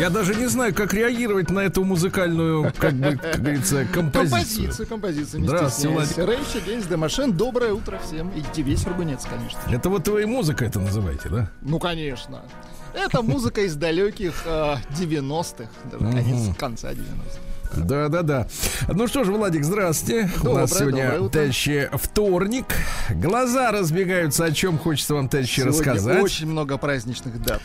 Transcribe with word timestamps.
Я 0.00 0.08
даже 0.08 0.34
не 0.34 0.46
знаю, 0.46 0.74
как 0.74 0.94
реагировать 0.94 1.50
на 1.50 1.60
эту 1.60 1.84
музыкальную, 1.84 2.72
как 2.78 2.94
бы, 2.94 3.18
как 3.18 3.38
говорится, 3.38 3.84
композицию. 3.84 4.30
Композицию, 4.30 4.86
композицию, 4.88 5.40
не 5.42 5.48
Здравствуйте, 5.48 6.06
стесняйся. 6.06 6.32
Рейч 6.32 6.64
Against 6.64 6.88
the 6.88 6.96
Machine. 6.96 7.32
Доброе 7.32 7.74
утро 7.74 8.00
всем. 8.06 8.30
И 8.30 8.42
тебе, 8.54 8.78
Сергунец, 8.78 9.26
конечно. 9.26 9.60
Это 9.70 9.90
вот 9.90 10.08
вы 10.08 10.26
музыка 10.26 10.64
это 10.64 10.80
называете, 10.80 11.28
да? 11.28 11.50
Ну, 11.60 11.78
конечно. 11.78 12.42
Это 12.94 13.20
музыка 13.20 13.60
из 13.60 13.76
далеких 13.76 14.42
э, 14.46 14.76
90-х. 14.98 15.68
Даже 15.92 16.12
конец, 16.12 16.56
конца 16.56 16.92
90-х. 16.92 17.84
Да, 17.84 18.08
да, 18.08 18.22
да. 18.22 18.48
Ну 18.88 19.06
что 19.06 19.24
ж, 19.24 19.28
Владик, 19.28 19.64
здравствуйте. 19.64 20.30
У 20.40 20.44
Доброе, 20.44 20.60
нас 20.62 20.78
сегодня, 20.78 21.28
товарищи, 21.28 21.90
вторник. 21.92 22.64
Глаза 23.10 23.70
разбегаются, 23.70 24.46
о 24.46 24.50
чем 24.50 24.78
хочется 24.78 25.14
вам, 25.14 25.28
товарищи, 25.28 25.60
рассказать. 25.60 26.22
очень 26.22 26.46
много 26.46 26.78
праздничных 26.78 27.40
дат. 27.42 27.60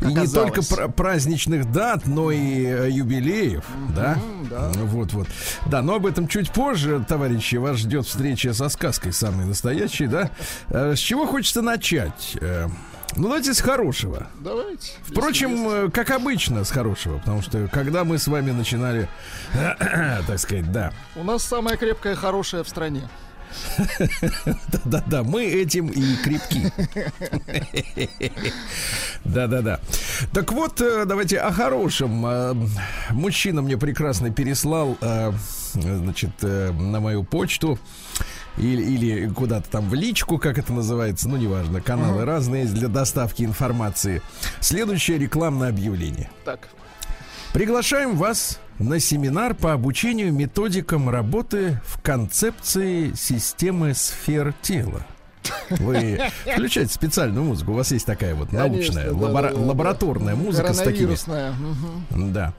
И 0.00 0.04
не 0.14 0.26
только 0.26 0.62
пра- 0.62 0.88
праздничных 0.88 1.70
дат, 1.72 2.06
но 2.06 2.30
и 2.30 2.64
э, 2.66 2.88
юбилеев, 2.90 3.64
да? 3.94 4.18
да. 4.50 4.70
Вот, 4.74 5.12
вот. 5.12 5.28
Да, 5.66 5.82
но 5.82 5.94
об 5.96 6.06
этом 6.06 6.28
чуть 6.28 6.50
позже, 6.52 7.04
товарищи. 7.08 7.56
Вас 7.56 7.78
ждет 7.78 8.06
встреча 8.06 8.52
со 8.54 8.68
сказкой 8.68 9.12
самой 9.12 9.46
настоящей, 9.46 10.06
да? 10.06 10.30
Э, 10.68 10.94
С 10.94 10.98
чего 10.98 11.26
хочется 11.26 11.62
начать? 11.62 12.36
Э, 12.40 12.68
Ну, 13.16 13.24
давайте 13.24 13.54
с 13.54 13.60
хорошего. 13.60 14.26
Давайте. 14.40 14.92
Впрочем, 15.04 15.68
э, 15.68 15.90
как 15.90 16.10
обычно, 16.10 16.64
с 16.64 16.70
хорошего, 16.70 17.18
потому 17.18 17.40
что 17.42 17.68
когда 17.68 18.04
мы 18.04 18.18
с 18.18 18.26
вами 18.28 18.50
начинали, 18.50 19.08
так 20.26 20.38
сказать, 20.38 20.70
да, 20.72 20.86
есть. 20.86 20.96
У 21.16 21.24
нас 21.24 21.42
самая 21.44 21.76
крепкая, 21.76 22.14
хорошая 22.14 22.62
в 22.64 22.68
стране. 22.68 23.08
да-да-да, 24.72 25.22
мы 25.22 25.44
этим 25.44 25.88
и 25.88 26.16
крепки. 26.16 26.72
Да-да-да. 29.24 29.80
Так 30.32 30.52
вот, 30.52 30.80
э, 30.80 31.04
давайте 31.04 31.38
о 31.38 31.52
хорошем. 31.52 32.24
Э, 32.26 32.54
Мужчина 33.10 33.62
мне 33.62 33.76
прекрасно 33.76 34.30
переслал, 34.30 34.96
э, 35.00 35.32
значит, 35.72 36.30
на 36.42 37.00
мою 37.00 37.24
почту 37.24 37.78
или, 38.56 38.82
или 38.82 39.28
куда-то 39.28 39.68
там 39.68 39.88
в 39.88 39.94
личку, 39.94 40.38
как 40.38 40.58
это 40.58 40.72
называется, 40.72 41.28
ну, 41.28 41.36
неважно, 41.36 41.80
каналы 41.80 42.24
разные 42.24 42.62
есть 42.62 42.74
для 42.74 42.88
доставки 42.88 43.42
информации. 43.42 44.22
Следующее 44.60 45.18
рекламное 45.18 45.68
объявление. 45.68 46.30
Так. 46.44 46.68
Приглашаем 47.52 48.16
вас 48.16 48.60
на 48.78 49.00
семинар 49.00 49.54
по 49.54 49.72
обучению 49.72 50.32
методикам 50.32 51.08
работы 51.08 51.80
в 51.84 52.00
концепции 52.02 53.12
системы 53.14 53.94
сфер 53.94 54.54
тела. 54.62 55.06
Вы 55.70 56.20
включаете 56.54 56.92
специальную 56.92 57.44
музыку, 57.44 57.72
у 57.72 57.74
вас 57.74 57.92
есть 57.92 58.04
такая 58.04 58.34
вот 58.34 58.52
научная, 58.52 59.04
Конечно, 59.04 59.20
да, 59.20 59.26
лабора- 59.26 59.42
да, 59.50 59.54
да, 59.54 59.60
да. 59.60 59.66
лабораторная 59.66 60.34
музыка 60.36 60.72
с 60.74 60.78
такими. 60.78 61.16
Мгм. 62.10 62.32
Да. 62.32 62.52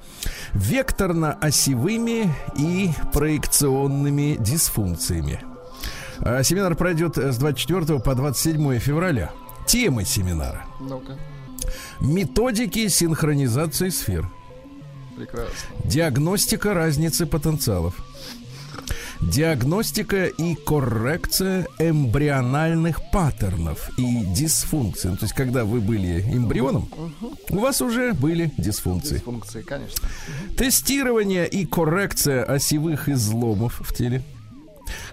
Векторно-осевыми 0.53 2.33
и 2.57 2.89
проекционными 3.13 4.37
дисфункциями. 4.39 5.41
А, 6.19 6.41
Семинар 6.43 6.75
пройдет 6.75 7.17
с 7.17 7.37
24 7.37 7.99
по 7.99 8.15
27 8.15 8.79
февраля. 8.79 9.31
Темы 9.67 10.05
семинара. 10.05 10.65
Ну-ка. 10.79 11.17
Методики 11.99 12.87
синхронизации 12.87 13.89
сфер. 13.89 14.29
Прекрасно. 15.17 15.53
Диагностика 15.83 16.73
разницы 16.75 17.25
потенциалов. 17.25 17.95
Диагностика 19.19 20.27
и 20.27 20.53
коррекция 20.53 21.65
эмбриональных 21.79 23.01
паттернов 23.11 23.89
и 23.97 24.23
дисфункций. 24.27 25.09
Ну, 25.09 25.17
то 25.17 25.25
есть, 25.25 25.33
когда 25.33 25.65
вы 25.65 25.81
были 25.81 26.21
эмбрионом, 26.21 26.87
у 27.49 27.57
вас 27.57 27.81
уже 27.81 28.13
были 28.13 28.53
дисфункции. 28.59 29.17
Функции, 29.17 29.63
конечно. 29.63 30.07
Тестирование 30.55 31.47
и 31.47 31.65
коррекция 31.65 32.43
осевых 32.43 33.09
изломов 33.09 33.81
в 33.83 33.91
теле. 33.95 34.21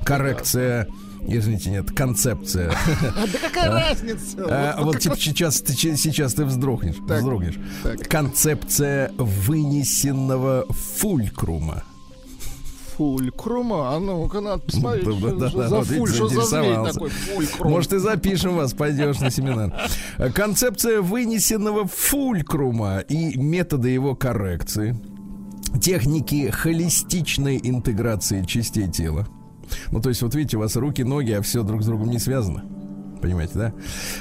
Коррекция, 0.04 0.87
извините, 1.26 1.70
нет, 1.70 1.90
концепция. 1.90 2.70
А 3.16 3.26
да 3.26 3.38
какая 3.38 3.70
разница? 3.70 4.36
А, 4.48 4.82
Вот 4.82 4.98
типа 4.98 5.16
сейчас 5.16 5.58
сейчас 5.58 6.34
ты 6.34 6.44
вздрогнешь, 6.44 6.96
вздрогнешь. 6.96 7.58
Концепция 8.08 9.10
вынесенного 9.18 10.66
фулькрума. 10.70 11.84
Фулькрума. 12.96 13.94
А 13.94 13.98
ну-ка, 13.98 14.40
надо 14.40 14.62
посмотреть, 14.62 15.04
Да, 15.04 15.12
что, 15.18 15.36
да, 15.36 15.48
что 15.48 15.58
да, 15.58 15.68
за 15.68 15.76
вот 15.76 15.86
фуль, 15.86 16.10
что 16.10 16.28
за 16.28 16.42
зверь 16.42 16.92
такой 16.92 17.10
фулькрум. 17.10 17.72
Может, 17.72 17.92
и 17.92 17.98
запишем 17.98 18.56
вас, 18.56 18.72
пойдешь 18.72 19.18
на 19.20 19.30
семинар. 19.30 19.72
Концепция 20.34 21.00
вынесенного 21.00 21.86
фулькрума 21.86 23.00
и 23.00 23.36
методы 23.36 23.90
его 23.90 24.14
коррекции. 24.14 24.96
Техники 25.82 26.50
холистичной 26.50 27.60
интеграции 27.62 28.44
частей 28.44 28.88
тела. 28.88 29.26
Ну, 29.90 30.00
то 30.00 30.08
есть, 30.08 30.22
вот 30.22 30.34
видите, 30.34 30.56
у 30.56 30.60
вас 30.60 30.76
руки, 30.76 31.02
ноги, 31.02 31.32
а 31.32 31.42
все 31.42 31.62
друг 31.62 31.82
с 31.82 31.86
другом 31.86 32.10
не 32.10 32.18
связано. 32.18 32.64
Понимаете, 33.20 33.52
да? 33.54 33.72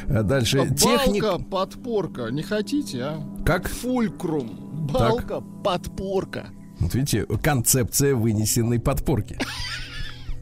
А 0.08 0.24
Дальше. 0.24 0.60
Балка, 0.60 0.76
Техника. 0.76 1.38
подпорка. 1.40 2.28
Не 2.30 2.42
хотите, 2.42 3.02
а? 3.02 3.44
Как? 3.46 3.68
Фулькрум. 3.68 4.88
Балка, 4.92 5.42
подпорка. 5.42 6.48
Вот 6.80 6.96
видите, 6.96 7.26
концепция 7.42 8.16
вынесенной 8.16 8.80
подпорки. 8.80 9.38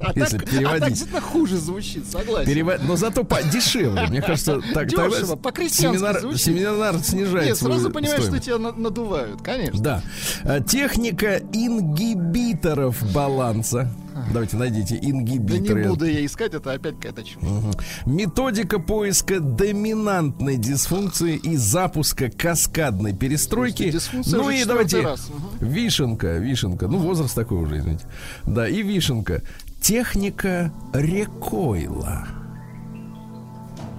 А 0.04 0.12
Если 0.16 0.38
так, 0.40 0.50
переводить. 0.50 0.68
а 0.68 0.80
так 0.80 0.90
действительно 0.90 1.22
хуже 1.22 1.58
звучит, 1.58 2.06
согласен. 2.08 2.52
Перева- 2.52 2.80
Но 2.86 2.96
зато 2.96 3.24
по- 3.24 3.42
дешевле. 3.44 4.08
Мне 4.08 4.22
кажется, 4.22 4.60
так 4.74 4.88
Дешево, 4.88 5.36
по-крестьянски 5.36 5.98
семинар, 6.00 6.20
звучит. 6.22 6.42
семинар 6.42 7.00
снижает 7.00 7.46
Нет, 7.48 7.58
сразу 7.58 7.90
понимаешь, 7.92 8.16
что 8.24 8.38
стоимость. 8.38 8.46
тебя 8.46 8.58
на- 8.58 8.72
надувают, 8.72 9.42
конечно. 9.42 9.80
Да. 9.82 10.04
А, 10.44 10.60
Техника 10.62 11.42
ингибиторов 11.54 13.02
баланса. 13.14 13.90
Давайте 14.34 14.58
найдите 14.58 14.98
Да 15.02 15.10
ингибиторы. 15.10 15.84
не 15.84 15.88
буду 15.90 16.06
я 16.06 16.26
искать, 16.26 16.54
это 16.54 16.74
опять 16.74 16.96
какая-то 16.96 17.24
чушь. 17.24 17.42
Мгм. 17.42 17.72
Методика 18.06 18.78
поиска 18.80 19.40
доминантной 19.40 20.58
дисфункции 20.58 21.38
и 21.38 21.56
запуска 21.56 22.30
каскадной 22.30 23.14
перестройки. 23.16 23.90
Дисфункция 23.90 24.38
Ну 24.38 24.50
и 24.50 24.64
давайте 24.66 25.02
раз, 25.02 25.30
мгм. 25.30 25.68
вишенка, 25.70 26.38
вишенка. 26.38 26.88
Ну, 26.88 26.98
возраст 26.98 27.34
такой 27.34 27.60
уже, 27.60 27.80
извините. 27.80 28.06
Да, 28.46 28.68
и 28.68 28.82
вишенка. 28.84 29.44
Техника 29.82 30.72
рекойла. 30.94 32.28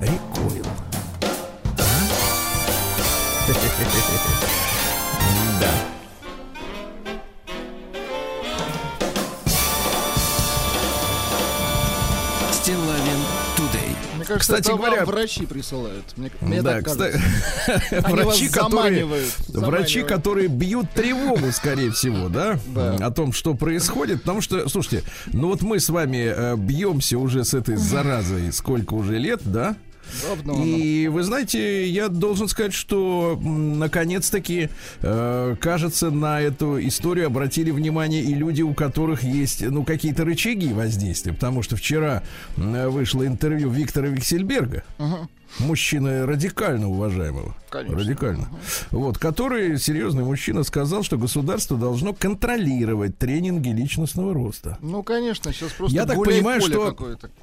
Рекойла. 0.01 0.71
А? 1.77 1.83
Да. 5.61 5.71
Кажется, 14.35 14.53
Кстати 14.55 14.69
это 14.69 14.77
говоря- 14.77 14.97
вам 15.05 15.07
врачи 15.07 15.47
присылают. 15.47 16.05
Мне, 16.17 16.31
мне 16.41 16.63
да, 16.63 16.75
так 16.81 16.87
кстати, 16.87 17.21
врачи, 18.11 18.49
которые, 18.49 19.07
врачи, 19.49 20.03
которые 20.03 20.49
бьют 20.49 20.91
тревогу, 20.91 21.51
скорее 21.53 21.91
всего, 21.91 22.29
да, 22.29 22.59
Да. 22.69 22.95
о 22.97 23.11
том, 23.11 23.33
что 23.33 23.55
происходит, 23.55 24.21
потому 24.23 24.41
что, 24.41 24.69
слушайте, 24.69 25.05
ну 25.33 25.49
вот 25.49 25.63
мы 25.63 25.81
с 25.81 25.89
вами 25.89 26.33
э, 26.35 26.57
бьемся 26.57 27.19
уже 27.19 27.45
с 27.45 27.55
этой 27.55 27.77
заразой 27.77 28.53
сколько 28.53 28.95
уже 28.95 29.19
лет, 29.19 29.41
да? 29.45 29.77
Оно. 30.43 30.65
И 30.65 31.09
вы 31.09 31.23
знаете, 31.23 31.87
я 31.89 32.09
должен 32.09 32.49
сказать, 32.49 32.73
что 32.73 33.39
наконец-таки, 33.43 34.69
э, 35.01 35.57
кажется, 35.61 36.11
на 36.11 36.41
эту 36.41 36.85
историю 36.87 37.27
обратили 37.27 37.71
внимание 37.71 38.23
и 38.23 38.35
люди, 38.35 38.63
у 38.63 38.75
которых 38.75 39.23
есть, 39.23 39.63
ну, 39.63 39.85
какие-то 39.85 40.25
рычаги 40.25 40.73
воздействия, 40.73 41.33
потому 41.33 41.63
что 41.63 41.77
вчера 41.77 42.23
вышло 42.57 43.27
интервью 43.27 43.71
Виктора 43.71 44.09
Виксельберга, 44.09 44.85
Ага. 44.99 45.29
мужчины 45.59 46.27
радикально 46.27 46.89
уважаемого. 46.89 47.57
Конечно. 47.73 47.99
Радикально. 47.99 48.49
Вот, 48.91 49.17
который, 49.17 49.79
серьезный 49.79 50.25
мужчина, 50.25 50.63
сказал, 50.63 51.03
что 51.03 51.17
государство 51.17 51.79
должно 51.79 52.13
контролировать 52.13 53.17
тренинги 53.17 53.71
личностного 53.71 54.35
роста. 54.35 54.77
Ну, 54.83 55.03
конечно, 55.03 55.55
сейчас 55.55 55.73
просто 55.73 55.97
Я 55.97 56.05
так 56.05 56.23
понимаю, 56.23 56.61
что-. 56.61 56.95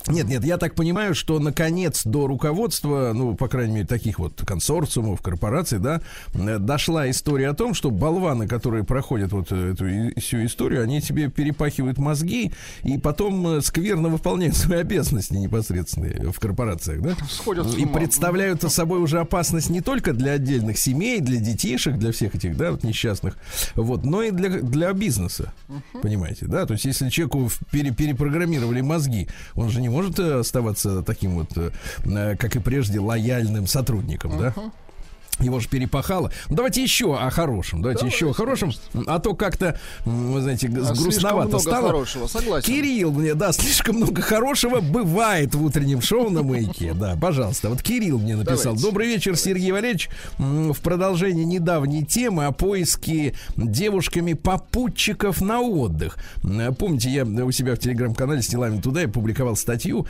Нет, 0.08 0.28
нет, 0.28 0.46
я 0.46 0.58
так 0.58 0.76
понимаю, 0.76 1.16
что 1.16 1.40
наконец 1.40 2.04
до 2.06 2.28
руководства, 2.28 3.12
ну, 3.16 3.36
по 3.36 3.48
крайней 3.48 3.74
мере, 3.74 3.88
таких 3.88 4.20
вот 4.20 4.44
консорциумов, 4.46 5.24
корпораций, 5.24 5.80
да, 5.80 6.00
э, 6.36 6.60
дошла 6.60 7.10
история 7.10 7.50
о 7.50 7.56
том, 7.56 7.74
что 7.74 7.90
болваны, 7.90 8.48
которые 8.48 8.84
проходят 8.84 9.32
вот 9.32 9.48
э, 9.52 9.74
эту 9.74 10.20
всю 10.22 10.46
историю, 10.46 10.84
они 10.84 11.02
себе 11.02 11.32
перепахивают 11.32 11.98
мозги 11.98 12.52
и 12.84 13.00
потом 13.00 13.48
э, 13.48 13.62
скверно 13.62 14.10
выполняют 14.10 14.56
свои 14.56 14.82
обязанности 14.82 15.34
непосредственные 15.34 16.32
в 16.32 16.40
корпорациях, 16.40 17.02
да? 17.02 17.16
Сходят 17.28 17.66
И 17.76 17.88
представляют 17.88 18.62
собой 18.72 19.00
уже 19.00 19.20
опасность 19.20 19.72
не 19.72 19.82
только 19.82 20.19
для 20.20 20.34
отдельных 20.34 20.78
семей, 20.78 21.22
для 21.22 21.40
детишек, 21.40 21.98
для 21.98 22.12
всех 22.12 22.36
этих, 22.36 22.56
да, 22.58 22.72
вот 22.72 22.84
несчастных, 22.84 23.38
вот, 23.76 24.04
но 24.04 24.22
и 24.22 24.32
для, 24.32 24.50
для 24.50 24.94
бизнеса. 24.94 25.54
Понимаете, 26.02 26.46
да? 26.46 26.66
То 26.66 26.74
есть, 26.74 26.86
если 26.86 27.10
человеку 27.10 27.50
пере, 27.72 27.92
перепрограммировали 27.92 28.82
мозги, 28.82 29.28
он 29.56 29.70
же 29.70 29.82
не 29.82 29.90
может 29.90 30.20
э, 30.20 30.40
оставаться 30.40 31.02
таким 31.04 31.32
вот, 31.32 31.50
э, 31.56 32.36
как 32.36 32.56
и 32.56 32.60
прежде, 32.60 33.00
лояльным 33.00 33.66
сотрудником, 33.66 34.38
да? 34.38 34.54
Его 35.40 35.60
же 35.60 35.70
перепахало. 35.70 36.32
Ну, 36.50 36.56
давайте 36.56 36.84
еще 36.84 37.16
о 37.16 37.30
хорошем. 37.30 37.82
Давайте 37.82 38.00
Давайте, 38.02 38.16
еще 38.16 38.30
о 38.30 38.34
хорошем. 38.34 38.72
А 39.08 39.20
то 39.20 39.34
как-то, 39.36 39.80
вы 40.06 40.42
знаете, 40.42 40.68
А, 40.68 40.94
грустновато 40.94 41.48
много 41.50 41.60
стало. 41.60 41.88
хорошего, 41.88 42.28
согласен. 42.28 42.66
Кирилл 42.66 43.12
мне, 43.12 43.34
да, 43.34 43.52
слишком 43.52 43.98
много 43.98 44.22
хорошего 44.22 44.80
бывает 44.82 45.56
в 45.56 45.64
утреннем 45.64 46.02
шоу 46.02 46.30
на 46.30 46.44
маяке. 46.44 46.94
Да, 46.94 47.18
пожалуйста. 47.20 47.70
Вот 47.70 47.82
Кирилл 47.82 48.20
мне 48.20 48.36
написал. 48.36 48.74
Давайте. 48.74 48.84
Добрый 48.84 49.08
вечер, 49.08 49.36
Сергей 49.38 49.72
Валерьевич. 49.72 50.10
В 50.38 50.80
продолжении 50.82 51.44
недавней 51.44 52.06
темы 52.06 52.46
о 52.46 52.52
поиске 52.52 53.34
девушками 53.56 54.34
попутчиков 54.34 55.42
на 55.42 55.62
отдых. 55.62 56.18
Помните, 56.78 57.10
я 57.10 57.24
у 57.26 57.52
себя 57.52 57.76
в 57.76 57.80
телеграм-канале 57.80 58.42
с 58.42 58.48
делами 58.48 58.80
туда 58.82 59.02
я 59.02 59.08
публиковал 59.08 59.56
статью 59.56 60.08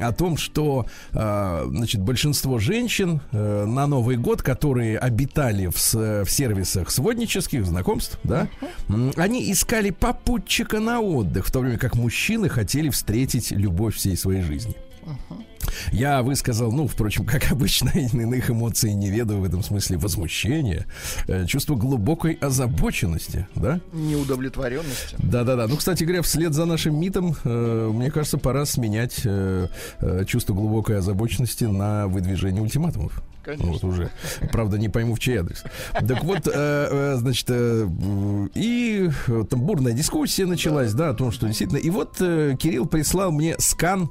о 0.00 0.12
том, 0.12 0.36
что 0.36 0.86
а, 1.12 1.64
значит, 1.68 2.00
большинство 2.00 2.58
женщин 2.58 3.20
э, 3.32 3.64
на 3.64 3.86
Новый 3.86 4.16
год, 4.16 4.42
которые 4.42 4.67
обитали 4.76 5.66
в, 5.66 5.78
с- 5.78 6.24
в 6.24 6.30
сервисах 6.30 6.90
своднических 6.90 7.64
знакомств, 7.64 8.18
да, 8.24 8.48
они 9.16 9.50
искали 9.52 9.90
попутчика 9.90 10.80
на 10.80 11.00
отдых, 11.00 11.46
в 11.46 11.52
то 11.52 11.60
время 11.60 11.78
как 11.78 11.94
мужчины 11.94 12.48
хотели 12.48 12.90
встретить 12.90 13.50
любовь 13.50 13.96
всей 13.96 14.16
своей 14.16 14.42
жизни. 14.42 14.74
Я 15.92 16.22
высказал, 16.22 16.72
ну, 16.72 16.86
впрочем, 16.86 17.24
как 17.24 17.50
обычно, 17.50 17.90
иных 17.94 18.50
эмоций 18.50 18.94
не 18.94 19.10
ведаю 19.10 19.40
в 19.40 19.44
этом 19.44 19.62
смысле 19.62 19.98
возмущения, 19.98 20.86
э, 21.26 21.46
чувство 21.46 21.74
глубокой 21.76 22.34
озабоченности, 22.34 23.46
да? 23.54 23.80
Неудовлетворенности. 23.92 25.16
Да-да-да. 25.18 25.66
Ну, 25.66 25.76
кстати 25.76 26.04
говоря, 26.04 26.22
вслед 26.22 26.54
за 26.54 26.64
нашим 26.64 26.98
МИТом, 27.00 27.36
э, 27.44 27.90
мне 27.92 28.10
кажется, 28.10 28.38
пора 28.38 28.64
сменять 28.66 29.20
э, 29.24 29.68
э, 30.00 30.24
чувство 30.26 30.54
глубокой 30.54 30.98
озабоченности 30.98 31.64
на 31.64 32.06
выдвижение 32.08 32.62
ультиматумов. 32.62 33.22
Конечно. 33.42 33.72
Вот 33.72 33.84
уже. 33.84 34.10
Правда, 34.52 34.78
не 34.78 34.90
пойму, 34.90 35.14
в 35.14 35.20
чей 35.20 35.38
адрес. 35.38 35.64
Так 35.92 36.22
вот, 36.22 36.46
э, 36.52 37.16
значит, 37.16 37.50
и 37.50 39.10
там 39.48 39.62
бурная 39.62 39.92
дискуссия 39.92 40.44
началась, 40.44 40.92
да, 40.92 41.10
о 41.10 41.14
том, 41.14 41.32
что 41.32 41.46
действительно. 41.46 41.78
И 41.78 41.88
вот 41.88 42.18
Кирилл 42.18 42.86
прислал 42.86 43.32
мне 43.32 43.54
скан 43.58 44.10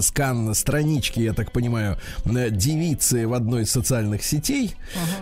скан 0.00 0.54
странички, 0.54 1.20
я 1.20 1.32
так 1.32 1.52
понимаю, 1.52 1.96
э, 2.24 2.50
девицы 2.50 3.26
в 3.26 3.32
одной 3.34 3.62
из 3.62 3.70
социальных 3.70 4.22
сетей. 4.22 4.74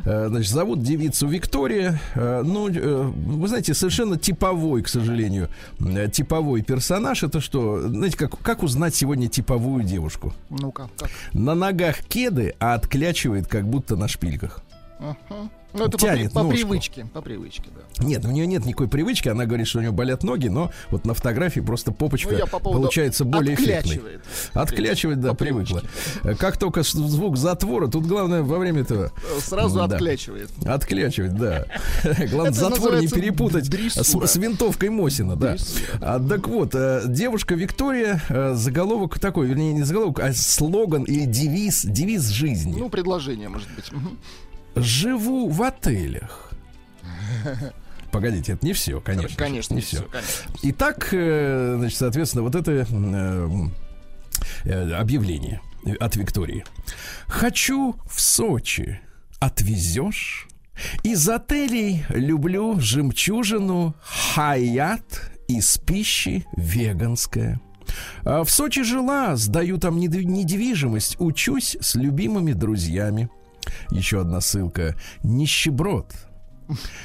Э, 0.05 0.27
Значит, 0.29 0.53
зовут 0.53 0.83
девицу 0.83 1.27
Виктория. 1.29 2.01
Э, 2.15 2.43
Ну, 2.45 2.69
э, 2.69 3.03
вы 3.03 3.49
знаете, 3.49 3.75
совершенно 3.75 4.17
типовой, 4.19 4.83
к 4.83 4.89
сожалению, 4.89 5.49
э, 5.81 6.09
типовой 6.11 6.63
персонаж. 6.63 7.23
Это 7.23 7.41
что? 7.41 7.81
Знаете, 7.89 8.17
как, 8.17 8.39
как 8.41 8.63
узнать 8.63 8.95
сегодня 8.95 9.29
типовую 9.29 9.85
девушку? 9.85 10.33
Ну-ка, 10.51 10.89
как? 10.99 11.11
На 11.33 11.55
ногах 11.55 11.99
кеды, 12.09 12.55
а 12.59 12.75
отклячивает, 12.75 13.47
как 13.47 13.67
будто 13.69 13.97
на 13.97 14.09
шпильках. 14.09 14.63
Ну, 15.75 15.83
это 15.85 15.91
по, 15.93 15.99
Тянет 15.99 16.29
при- 16.31 16.35
по 16.35 16.43
ножку. 16.43 16.55
привычке. 16.57 17.07
По 17.13 17.21
привычке, 17.21 17.65
да. 17.99 18.03
Нет, 18.05 18.25
у 18.25 18.31
нее 18.31 18.47
нет 18.47 18.65
никакой 18.65 18.89
привычки. 18.89 19.29
Она 19.29 19.45
говорит, 19.45 19.67
что 19.67 19.79
у 19.79 19.83
нее 19.83 19.91
болят 19.93 20.23
ноги, 20.23 20.49
но 20.49 20.71
вот 20.91 21.05
на 21.05 21.13
фотографии 21.13 21.61
просто 21.61 21.93
попочка 21.93 22.31
Ну, 22.33 22.47
по 22.47 22.59
поводу 22.61 22.81
получается 22.85 23.27
более 23.27 23.57
эффектной. 23.57 24.01
отклячивает. 24.55 25.21
Да, 25.21 25.31
По 25.31 25.35
привыкла. 25.35 25.81
привычке. 25.81 25.89
Э, 26.25 26.35
Как 26.35 26.57
только 26.57 26.83
звук 26.83 27.37
затвора, 27.37 27.89
тут 27.89 28.07
главное 28.07 28.43
во 28.43 28.59
время 28.59 28.83
этого 28.83 29.13
Сразу 29.41 29.77
Да. 29.77 29.85
отклячивает. 29.85 30.49
Отклячивать, 30.65 31.35
да. 31.37 31.67
Главное, 32.31 32.53
затвор 32.53 32.99
не 33.01 33.09
перепутать 33.09 33.67
с, 33.67 34.37
винтовкой 34.37 34.89
Мосина, 34.89 35.37
да. 35.37 35.57
А, 36.01 36.19
так 36.27 36.49
вот, 36.49 36.75
э, 36.75 37.03
девушка 37.07 37.55
Виктория, 37.55 38.23
э, 38.31 38.55
заголовок 38.55 39.19
такой, 39.19 39.47
вернее, 39.47 39.75
не 39.75 39.83
заголовок, 39.83 40.21
а 40.21 40.33
слоган 40.33 41.03
или 41.03 41.27
девиз, 41.27 41.85
девиз 41.85 42.29
жизни. 42.29 42.75
Ну, 42.79 42.89
предложение, 42.89 43.51
может 43.51 43.69
быть. 43.75 43.91
Живу 44.77 45.49
в 45.49 45.63
отелях. 45.63 46.53
Погодите, 48.13 48.53
это 48.53 48.65
не 48.65 48.73
все, 48.73 49.01
конечно. 49.01 49.29
же, 49.31 49.37
Конечно, 49.37 49.75
не 49.75 49.81
все. 49.81 49.97
все. 49.99 50.07
Конечно. 50.07 50.51
Итак, 50.63 51.09
э, 51.13 51.75
значит, 51.79 51.99
соответственно, 51.99 52.43
вот 52.45 52.55
это 52.55 52.73
э, 52.73 52.85
э, 54.65 54.93
объявление 54.93 55.61
от 56.01 56.17
Виктории. 56.17 56.65
Хочу 57.27 57.97
в 58.09 58.21
Сочи. 58.21 59.01
Отвезешь? 59.41 60.49
Из 61.03 61.29
отелей 61.29 62.05
люблю 62.09 62.79
жемчужину 62.81 63.95
Хаят 64.03 65.31
из 65.49 65.79
пищи 65.79 66.47
веганская. 66.57 67.61
В 68.25 68.47
Сочи 68.49 68.83
жила, 68.83 69.37
сдаю 69.37 69.79
там 69.79 69.99
недви- 69.99 70.25
недвижимость, 70.25 71.17
учусь 71.19 71.77
с 71.81 71.95
любимыми 71.95 72.53
друзьями. 72.53 73.31
Еще 73.91 74.21
одна 74.21 74.41
ссылка. 74.41 74.97
Нищеброд. 75.23 76.15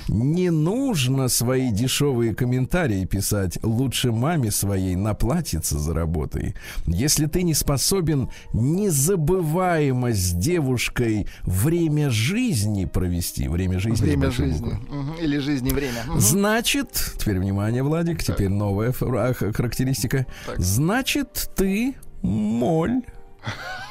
Не 0.08 0.50
нужно 0.50 1.28
свои 1.28 1.72
дешевые 1.72 2.34
комментарии 2.34 3.06
писать. 3.06 3.60
Лучше 3.64 4.12
маме 4.12 4.52
своей 4.52 4.96
наплатиться 4.96 5.78
за 5.78 5.94
работой. 5.94 6.56
Если 6.88 7.28
ты 7.28 7.44
не 7.44 7.54
способен 7.54 8.30
незабываемо 8.54 10.14
с 10.14 10.32
девушкой 10.32 11.28
время 11.44 12.10
жизни 12.10 12.86
провести, 12.86 13.48
время 13.48 13.80
жизни, 13.80 14.06
Время 14.06 14.32
жизни. 14.32 14.80
Мгм. 14.90 15.14
Или 15.22 15.38
жизни 15.38 15.70
время. 15.70 16.04
Мгм. 16.08 16.20
Значит, 16.20 17.14
теперь 17.18 17.40
внимание, 17.40 17.84
Владик, 17.84 18.24
теперь 18.24 18.50
новая 18.50 18.92
характеристика. 18.92 20.26
Так. 20.46 20.60
Значит, 20.60 21.52
ты 21.56 21.96
моль. 22.22 23.02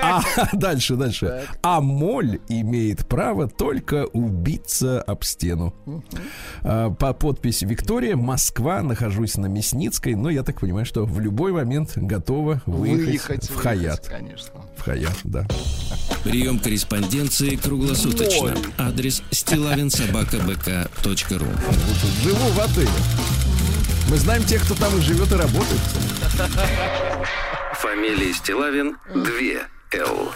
А 0.00 0.22
дальше, 0.56 0.96
дальше. 0.96 1.26
Так. 1.26 1.58
А 1.62 1.80
моль 1.80 2.40
имеет 2.48 3.06
право 3.06 3.48
только 3.48 4.06
убиться 4.06 5.02
об 5.02 5.24
стену. 5.24 5.74
А, 6.62 6.90
По 6.90 7.12
подписи 7.12 7.64
Виктория, 7.64 8.16
Москва, 8.16 8.82
нахожусь 8.82 9.36
на 9.36 9.46
Мясницкой, 9.46 10.14
но 10.14 10.30
я 10.30 10.42
так 10.42 10.60
понимаю, 10.60 10.86
что 10.86 11.04
в 11.04 11.20
любой 11.20 11.52
момент 11.52 11.92
готова 11.96 12.62
выехать, 12.66 13.06
Выехать, 13.06 13.44
в 13.44 13.50
выехать, 13.50 13.62
Хаят. 13.62 14.08
Конечно. 14.08 14.54
В 14.76 14.82
Хаят, 14.82 15.16
да. 15.24 15.46
Прием 16.24 16.58
корреспонденции 16.58 17.56
круглосуточно. 17.56 18.50
Ноль. 18.50 18.58
Адрес 18.78 19.22
стилавинсобакабк.ру 19.30 21.46
Живу 22.22 22.48
в 22.52 22.60
отеле. 22.60 22.88
Мы 24.10 24.16
знаем 24.16 24.42
тех, 24.44 24.62
кто 24.64 24.74
там 24.74 24.96
и 24.96 25.00
живет, 25.02 25.30
и 25.32 25.34
работает. 25.34 25.80
Фамилия 27.80 28.32
Стилавин 28.32 28.96
2 29.14 29.22
Л. 30.00 30.32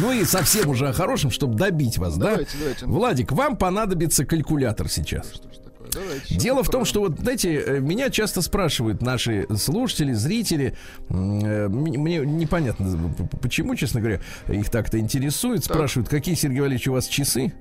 Ну 0.00 0.12
и 0.12 0.24
совсем 0.24 0.68
уже 0.70 0.88
о 0.88 0.92
хорошем, 0.92 1.30
чтобы 1.30 1.54
добить 1.56 1.98
вас, 1.98 2.16
Давайте, 2.16 2.52
да? 2.52 2.58
давайте. 2.60 2.86
Владик, 2.86 3.32
вам 3.32 3.56
понадобится 3.56 4.24
калькулятор 4.24 4.88
сейчас. 4.88 5.32
Что 5.34 5.48
ж 5.52 5.56
такое? 5.56 5.90
Давайте. 5.92 6.34
Дело 6.36 6.62
в 6.62 6.70
том, 6.70 6.84
что 6.84 7.00
вот, 7.00 7.18
знаете, 7.18 7.54
э, 7.56 7.80
меня 7.80 8.08
часто 8.10 8.40
спрашивают 8.40 9.02
наши 9.02 9.46
слушатели, 9.56 10.12
зрители, 10.12 10.76
э, 11.08 11.68
мне 11.68 12.18
непонятно, 12.20 13.12
почему, 13.42 13.74
честно 13.74 14.00
говоря, 14.00 14.20
их 14.48 14.70
так-то 14.70 14.98
интересует, 14.98 15.64
спрашивают, 15.64 16.08
какие, 16.08 16.34
Сергей 16.36 16.60
Валерьевич, 16.60 16.88
у 16.88 16.92
вас 16.92 17.06
часы, 17.08 17.52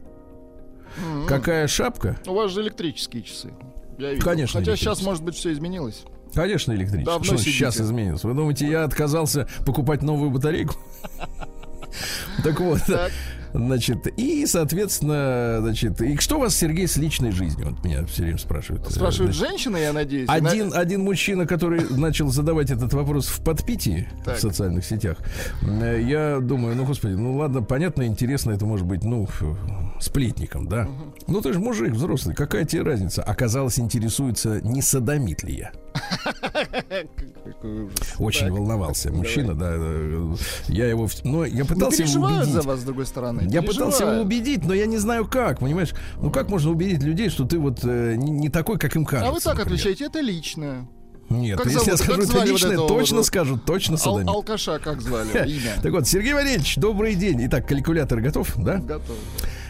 Мгм. 0.97 1.25
какая 1.27 1.67
шапка? 1.67 2.17
У 2.27 2.33
вас 2.33 2.51
же 2.51 2.61
электрические 2.61 3.23
часы. 3.23 3.51
Я 3.97 4.11
видел. 4.11 4.23
Конечно, 4.23 4.59
Хотя 4.59 4.75
сейчас, 4.75 5.01
может 5.01 5.23
быть, 5.23 5.35
все 5.35 5.51
изменилось. 5.51 6.03
Конечно, 6.35 6.73
электрический. 6.73 7.05
Давно 7.05 7.23
Что 7.23 7.37
сидите. 7.37 7.57
сейчас 7.57 7.79
изменилось? 7.81 8.23
Вы 8.23 8.33
думаете, 8.33 8.67
я 8.67 8.83
отказался 8.83 9.47
покупать 9.65 10.01
новую 10.03 10.29
батарейку? 10.29 10.75
Так 12.43 12.59
вот, 12.59 12.81
Так. 12.85 13.09
Значит, 13.57 14.07
и, 14.17 14.45
соответственно, 14.45 15.57
значит, 15.61 16.01
и 16.01 16.17
что 16.17 16.37
у 16.37 16.41
вас, 16.41 16.55
Сергей, 16.55 16.87
с 16.87 16.97
личной 16.97 17.31
жизнью? 17.31 17.69
Вот 17.69 17.83
меня 17.83 18.05
все 18.05 18.23
время 18.23 18.37
спрашивают. 18.37 18.89
Спрашивают 18.91 19.35
Значит, 19.35 19.51
женщины, 19.51 19.77
я 19.77 19.93
надеюсь. 19.93 20.29
Один, 20.29 20.73
один 20.73 21.01
мужчина, 21.03 21.47
который 21.47 21.81
начал 21.97 22.29
задавать 22.29 22.71
этот 22.71 22.93
вопрос 22.93 23.27
в 23.27 23.43
подпитии 23.43 24.07
Так. 24.23 24.37
в 24.37 24.41
социальных 24.41 24.85
сетях, 24.85 25.17
э, 25.61 26.01
я 26.05 26.39
думаю, 26.39 26.75
ну, 26.75 26.85
господи, 26.85 27.13
ну 27.13 27.35
ладно, 27.35 27.61
понятно, 27.61 28.05
интересно, 28.05 28.51
это 28.51 28.65
может 28.65 28.85
быть, 28.85 29.03
ну, 29.03 29.27
сплетником, 29.99 30.67
да? 30.67 30.87
Ну, 31.27 31.41
ты 31.41 31.53
же 31.53 31.59
мужик 31.59 31.93
взрослый, 31.93 32.35
какая 32.35 32.65
тебе 32.65 32.83
разница? 32.83 33.23
Оказалось, 33.23 33.79
интересуется, 33.79 34.61
не 34.61 34.81
садомит 34.81 35.43
ли 35.43 35.55
я. 35.57 35.71
Какой 37.61 37.83
ужас. 37.85 37.97
Очень 38.19 38.47
Так. 38.47 38.51
волновался 38.51 39.11
мужчина, 39.11 39.53
да. 39.55 39.71
э, 39.75 40.35
Я 40.67 40.87
его... 40.87 41.07
Ну, 41.23 41.43
я 41.43 41.59
Ну, 41.63 41.65
пытался 41.65 42.03
его 42.03 42.07
переживают 42.13 42.37
убедить. 42.43 42.53
за 42.53 42.61
вас, 42.67 42.79
с 42.79 42.83
другой 42.83 43.05
стороны. 43.05 43.47
Я 43.49 43.61
пытался 43.63 44.03
его 44.05 44.21
убедить, 44.21 44.63
но 44.65 44.73
я 44.73 44.85
не 44.85 44.97
знаю 44.97 45.25
как, 45.27 45.59
понимаешь? 45.59 45.93
Ну 46.21 46.31
как 46.31 46.49
можно 46.49 46.71
убедить 46.71 47.01
людей, 47.01 47.29
что 47.29 47.45
ты 47.45 47.57
вот 47.57 47.79
э, 47.83 48.15
не, 48.17 48.31
не 48.31 48.49
такой, 48.49 48.77
как 48.77 48.95
им 48.95 49.05
кажется? 49.05 49.29
А 49.29 49.33
вы 49.33 49.39
так 49.39 49.55
например? 49.57 49.73
отвечаете, 49.73 50.05
это 50.05 50.19
личное. 50.19 50.87
Нет, 51.27 51.57
Как 51.57 51.65
если 51.65 51.79
зовут? 51.79 51.91
я 51.91 51.97
скажу 52.05 52.21
это 52.21 52.33
вот 52.33 52.45
личное, 52.47 52.71
этого 52.73 52.87
точно 52.87 53.17
вот- 53.17 53.25
скажут, 53.25 53.65
точно 53.65 53.93
Ал- 53.93 53.97
садомит. 53.99 54.27
алкаша 54.27 54.77
как 54.77 55.01
звали? 55.01 55.29
Имя. 55.49 55.71
Так 55.81 55.91
вот, 55.91 56.07
Сергей 56.07 56.33
Валерьевич, 56.33 56.75
добрый 56.75 57.15
день. 57.15 57.47
Итак, 57.47 57.67
калькулятор 57.67 58.21
готов, 58.21 58.53
да? 58.57 58.77
Готов. 58.77 59.17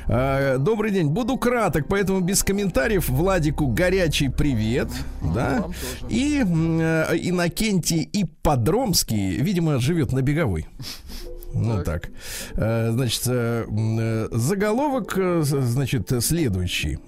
А, 0.07 0.57
добрый 0.57 0.91
день. 0.91 1.09
Буду 1.09 1.37
краток, 1.37 1.87
поэтому 1.87 2.21
без 2.21 2.43
комментариев. 2.43 3.09
Владику 3.09 3.67
горячий 3.67 4.29
привет, 4.29 4.89
да? 5.21 5.65
И 6.09 6.43
э, 6.43 7.17
Иннокентий 7.17 8.07
Ипподромский, 8.13 9.37
видимо, 9.37 9.79
живет 9.79 10.11
на 10.11 10.21
беговой. 10.21 10.67
Ну 11.53 11.83
так. 11.83 12.09
Э, 12.55 12.91
Значит, 12.91 13.23
э, 13.27 13.65
э, 13.67 14.27
заголовок, 14.31 15.17
э, 15.17 15.41
значит, 15.43 16.11
следующий. 16.21 16.99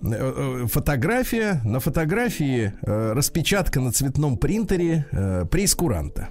Фотография. 0.67 1.61
На 1.63 1.79
фотографии 1.79 2.73
распечатка 2.81 3.79
на 3.79 3.91
цветном 3.91 4.37
принтере 4.37 5.05
прейскуранта. 5.51 6.29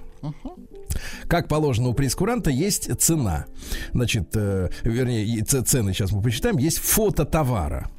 Как 1.27 1.47
положено 1.47 1.89
у 1.89 1.93
прейскуранта 1.93 2.49
есть 2.49 2.89
цена. 2.99 3.45
Значит, 3.93 4.29
э, 4.35 4.69
вернее, 4.83 5.43
цены 5.43 5.93
сейчас 5.93 6.11
мы 6.11 6.21
посчитаем. 6.21 6.57
Есть 6.57 6.79
фото 6.79 7.25
товара. 7.25 7.89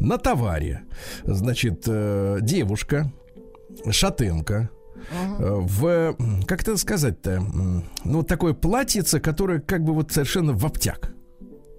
На 0.00 0.18
товаре, 0.18 0.82
значит, 1.24 1.84
э, 1.86 2.38
девушка, 2.40 3.12
шатенка, 3.88 4.68
э, 5.12 5.34
в, 5.38 6.16
как 6.46 6.62
это 6.62 6.76
сказать-то, 6.76 7.40
ну, 7.40 7.84
вот 8.04 8.26
такое 8.26 8.52
платьице, 8.52 9.20
которое 9.20 9.60
как 9.60 9.84
бы 9.84 9.94
вот 9.94 10.10
совершенно 10.10 10.52
в 10.52 10.64
обтяг. 10.66 11.12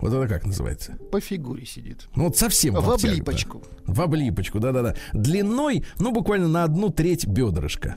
Вот 0.02 0.14
это 0.14 0.28
как 0.28 0.46
называется? 0.46 0.98
По 1.12 1.20
фигуре 1.22 1.66
сидит. 1.66 2.08
Ну, 2.16 2.26
вот 2.26 2.38
совсем 2.38 2.74
В 2.76 2.86
да. 2.86 2.94
облипочку. 2.96 3.62
В 3.86 4.02
облипочку, 4.02 4.60
да-да-да. 4.60 4.96
Длиной, 5.14 5.86
ну, 6.00 6.12
буквально 6.12 6.48
на 6.48 6.64
одну 6.64 6.90
треть 6.90 7.28
бедрышка. 7.28 7.96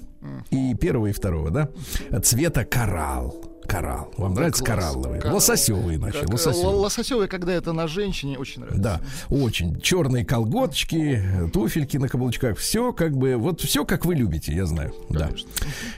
И 0.50 0.74
первого, 0.74 1.06
и 1.08 1.12
второго, 1.12 1.50
да? 1.50 1.68
Цвета 2.22 2.64
коралл. 2.64 3.34
Коралл. 3.66 4.12
Вам 4.18 4.34
нравится 4.34 4.62
класс. 4.62 4.78
коралловый? 4.78 5.20
Коралл. 5.20 5.36
Лососевый, 5.36 5.96
иначе. 5.96 6.18
Как, 6.20 6.28
лососевый. 6.30 6.72
л- 6.74 6.80
Лососевый, 6.80 7.28
когда 7.28 7.52
это 7.54 7.72
на 7.72 7.86
женщине, 7.88 8.38
очень 8.38 8.60
нравится. 8.60 8.82
Да, 8.82 9.00
очень. 9.30 9.80
Черные 9.80 10.24
колготочки, 10.26 11.22
туфельки 11.52 11.96
на 11.96 12.08
каблучках. 12.08 12.58
Все 12.58 12.92
как 12.92 13.16
бы, 13.16 13.36
вот 13.36 13.62
все 13.62 13.86
как 13.86 14.04
вы 14.04 14.14
любите, 14.16 14.54
я 14.54 14.66
знаю. 14.66 14.94
Да. 15.08 15.28
Конечно. 15.28 15.48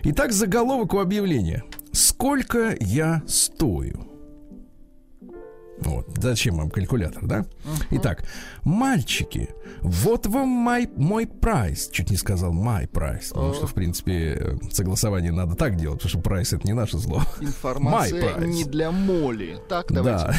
Итак, 0.05 0.33
заголовок 0.33 0.95
у 0.95 0.99
объявления. 1.01 1.65
Сколько 1.91 2.77
я 2.79 3.23
стою? 3.27 4.07
Вот, 5.79 6.07
зачем 6.17 6.57
вам 6.57 6.71
калькулятор, 6.71 7.27
да? 7.27 7.47
Итак, 7.91 8.25
мальчики, 8.67 9.49
вот 9.81 10.27
вам 10.27 10.49
мой, 10.49 10.89
мой 10.97 11.27
прайс. 11.27 11.89
Чуть 11.93 12.11
не 12.11 12.17
сказал 12.17 12.53
my 12.53 12.89
прайс, 12.89 13.29
потому 13.29 13.55
что, 13.55 13.67
в 13.67 13.75
принципе, 13.75 14.37
э, 14.39 14.57
согласование 14.73 15.33
надо 15.33 15.55
так 15.55 15.77
делать, 15.77 15.99
потому 15.99 16.11
что 16.11 16.19
прайс 16.19 16.53
это 16.53 16.67
не 16.67 16.73
наше 16.73 16.99
зло. 16.99 17.23
Информация 17.41 18.39
не 18.39 18.65
для 18.65 18.91
моли. 18.91 19.59
Так, 19.69 19.91
давайте. 19.91 20.27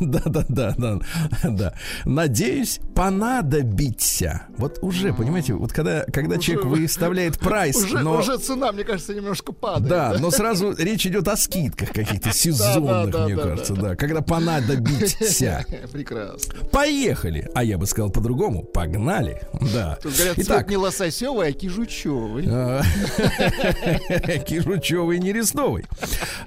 Да. 0.00 0.22
да, 0.26 0.44
да, 0.48 0.74
да, 0.76 1.00
да. 1.44 1.74
Надеюсь, 2.04 2.80
понадобится. 2.94 4.46
Вот 4.56 4.78
уже, 4.82 5.12
понимаете, 5.12 5.54
вот 5.54 5.72
когда, 5.72 6.04
когда 6.04 6.38
человек 6.38 6.64
выставляет 6.66 7.38
прайс, 7.40 7.92
но... 7.92 8.18
уже 8.18 8.38
цена, 8.38 8.72
мне 8.72 8.84
кажется, 8.84 9.14
немножко 9.14 9.52
падает. 9.52 9.88
Да, 9.88 10.16
но 10.18 10.30
сразу 10.30 10.74
речь 10.76 11.06
идет 11.06 11.28
о 11.28 11.36
скидках 11.36 11.92
каких-то 11.92 12.32
сезонных, 12.32 13.14
мне 13.26 13.36
кажется, 13.36 13.74
да. 13.74 13.82
да. 13.82 13.96
Когда 13.96 14.22
понадобится. 14.22 15.64
Прекрасно. 15.92 16.54
Поехали. 16.70 17.25
А 17.54 17.64
я 17.64 17.78
бы 17.78 17.86
сказал 17.86 18.10
по-другому. 18.10 18.62
Погнали. 18.62 19.42
Да. 19.74 19.98
Тут 20.02 20.14
говорят, 20.14 20.38
Итак, 20.38 20.70
не 20.70 20.76
лососевый, 20.76 21.48
а 21.48 21.52
кижучевый. 21.52 22.44
А, 22.48 22.82
Кижучевый 24.46 25.18
не 25.18 25.32
рестовый. 25.32 25.84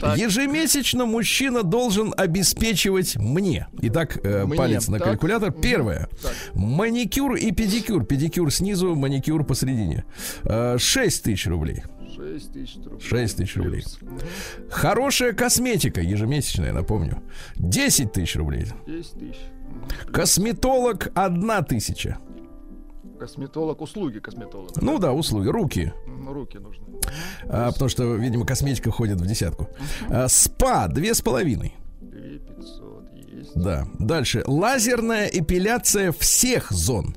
Ежемесячно 0.02 1.06
мужчина 1.06 1.64
должен 1.64 2.14
обеспечивать 2.16 3.16
мне. 3.18 3.68
Итак, 3.82 4.18
э, 4.24 4.46
палец 4.56 4.88
на 4.88 5.00
калькулятор. 5.00 5.52
Первое. 5.52 6.10
Маникюр 6.54 7.36
и 7.36 7.52
педикюр. 7.52 8.06
Педикюр 8.06 8.52
снизу, 8.52 8.96
маникюр 8.96 9.44
посередине. 9.44 10.06
6 10.78 11.24
тысяч 11.24 11.48
рублей. 11.48 11.84
6 12.16 12.54
тысяч 12.54 12.76
рублей. 12.84 13.00
6 13.02 13.38
тысяч 13.38 13.56
рублей. 13.56 13.84
Мгм. 14.02 14.20
Хорошая 14.70 15.34
косметика, 15.34 16.02
ежемесячная, 16.02 16.74
напомню. 16.74 17.22
10 17.56 18.12
тысяч 18.12 18.36
рублей. 18.36 18.66
10 18.88 19.12
тысяч. 19.12 19.38
Косметолог 20.12 21.12
1 21.16 21.66
тысяча. 21.66 22.18
Косметолог, 23.20 23.82
услуги 23.82 24.20
косметолога. 24.20 24.74
Ну 24.82 24.98
да, 24.98 25.12
услуги, 25.12 25.48
руки. 25.48 25.94
Руки 26.28 26.58
нужны. 26.58 26.86
А, 27.48 27.72
потому 27.72 27.90
что, 27.90 28.16
видимо, 28.16 28.46
косметика 28.46 28.92
ходит 28.92 29.20
в 29.20 29.26
десятку. 29.26 29.68
А, 30.10 30.28
спа 30.28 30.88
две 30.88 31.14
с 31.14 31.22
половиной. 31.22 31.76
2 32.02 32.56
500 32.56 33.14
есть. 33.14 33.52
Да. 33.56 33.88
Дальше. 34.00 34.44
Лазерная 34.48 35.28
эпиляция 35.28 36.12
всех 36.14 36.72
зон. 36.72 37.16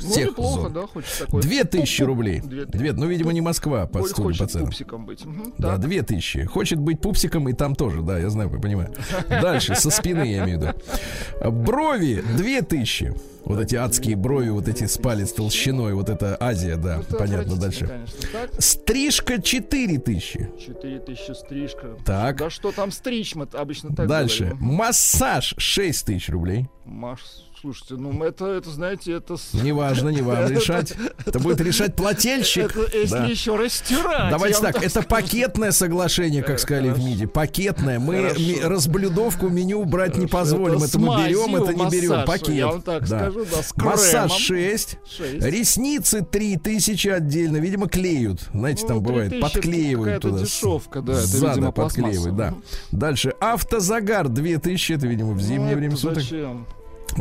Ну, 0.00 0.10
Всех 0.10 0.28
неплохо, 0.30 0.60
зон. 0.62 0.72
да. 0.72 1.40
Две 1.40 1.64
тысячи 1.64 2.02
Пуп-пуп. 2.02 2.06
рублей. 2.08 2.40
Две 2.40 2.64
Две, 2.66 2.92
ну, 2.92 3.06
видимо, 3.06 3.32
не 3.32 3.40
Москва 3.40 3.86
по, 3.86 3.98
Ой, 3.98 4.04
судя 4.08 4.14
по 4.16 4.22
хочет 4.24 4.50
ценам. 4.50 4.66
пупсиком 4.66 5.06
быть. 5.06 5.24
Мгм, 5.24 5.54
Да, 5.58 5.72
так. 5.72 5.80
две 5.80 6.02
тысячи. 6.02 6.44
Хочет 6.44 6.78
быть 6.78 7.00
пупсиком 7.00 7.48
и 7.48 7.52
там 7.52 7.74
тоже, 7.74 8.02
да, 8.02 8.18
я 8.18 8.30
знаю, 8.30 8.50
понимаю. 8.50 8.92
Дальше, 9.28 9.74
со 9.74 9.90
спины 9.90 10.22
я 10.22 10.44
имею 10.44 10.58
в 10.58 10.62
виду. 10.62 11.50
Брови 11.50 12.22
две 12.36 12.62
тысячи. 12.62 13.14
Вот 13.44 13.60
эти 13.60 13.76
адские 13.76 14.14
брови, 14.16 14.50
вот 14.50 14.68
эти 14.68 14.84
с 14.84 14.98
палец 14.98 15.32
толщиной, 15.32 15.94
вот 15.94 16.10
это 16.10 16.36
Азия, 16.38 16.76
да, 16.76 16.98
Это 16.98 17.16
понятно, 17.16 17.56
дальше. 17.56 17.86
Конечно. 17.86 18.60
Стрижка 18.60 19.40
четыре 19.40 19.98
тысячи. 19.98 20.50
4 20.58 20.98
тысячи 21.00 21.32
стрижка. 21.32 21.96
Так. 22.04 22.36
Да 22.36 22.50
что 22.50 22.72
там 22.72 22.90
стричь, 22.90 23.34
мы 23.34 23.48
обычно 23.54 23.94
так 23.94 24.06
Дальше. 24.06 24.44
говорим. 24.48 24.58
Массаж 24.64 25.54
6 25.56 26.06
тысяч 26.06 26.28
рублей. 26.28 26.68
Маш, 26.84 27.20
слушайте, 27.60 27.94
ну 27.94 28.22
это, 28.24 28.46
это, 28.46 28.70
знаете, 28.70 29.12
это... 29.12 29.36
Неважно, 29.52 30.08
не 30.10 30.22
вам 30.22 30.48
решать. 30.48 30.94
Это 31.26 31.38
будет 31.38 31.60
решать 31.60 31.94
плательщик. 31.96 32.76
Это 32.76 32.96
если 32.96 33.14
Да. 33.16 33.26
еще 33.26 33.56
растирать. 33.56 34.30
Давайте 34.30 34.60
так, 34.60 34.82
это 34.82 35.02
пакетное 35.02 35.72
соглашение, 35.72 36.42
как 36.42 36.58
сказали 36.58 36.90
в. 36.90 36.98
МИДе. 36.98 37.26
Пакетное. 37.26 37.98
Мы 37.98 38.32
разблюдовку 38.62 39.48
меню 39.48 39.84
брать 39.84 40.16
не 40.16 40.26
позволим. 40.26 40.82
Это 40.82 40.98
мы 40.98 41.24
берем, 41.26 41.56
это 41.56 41.74
не 41.74 41.88
берем. 41.90 42.24
Пакет. 42.24 42.48
я 42.54 42.66
вам 42.68 42.82
так 42.82 43.06
скажу, 43.06 43.44
да, 43.50 43.84
Массаж 43.84 44.30
кремом. 44.32 44.38
6. 44.38 44.98
Шесть. 45.16 45.44
Ресницы 45.44 46.22
3000 46.24 47.08
отдельно. 47.08 47.56
Видимо, 47.58 47.88
клеют. 47.88 48.40
Знаете, 48.52 48.82
Ну, 48.82 48.88
там 48.88 49.00
бывает, 49.02 49.30
3000 49.30 49.52
подклеивают 49.54 50.22
туда. 50.22 50.38
дешевка, 50.40 51.02
да, 51.02 51.20
видимо, 51.20 51.72
подклеивают, 51.72 52.36
да. 52.36 52.54
Дальше. 52.92 53.34
Автозагар 53.40 54.28
2000. 54.28 54.92
Это, 54.92 55.06
видимо, 55.06 55.32
в 55.32 55.40
зимнее 55.40 55.72
Ну, 55.74 55.78
время 55.78 55.96
суток. 55.96 56.22
Зачем? 56.22 56.66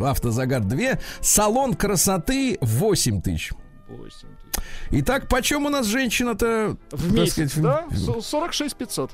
Автозагар 0.06 0.64
2. 0.64 1.00
Салон 1.22 1.74
красоты 1.74 2.58
8 2.62 3.22
тысяч. 3.22 3.52
8 3.88 4.04
тысяч. 4.10 4.28
Итак, 4.92 5.28
почем 5.28 5.66
у 5.66 5.70
нас 5.70 5.86
женщина-то? 5.86 6.78
В 6.92 7.14
месяц, 7.14 7.52
сказать, 7.52 7.86
да? 7.92 7.96
Со- 7.96 8.22
46 8.22 8.76
500. 8.76 9.12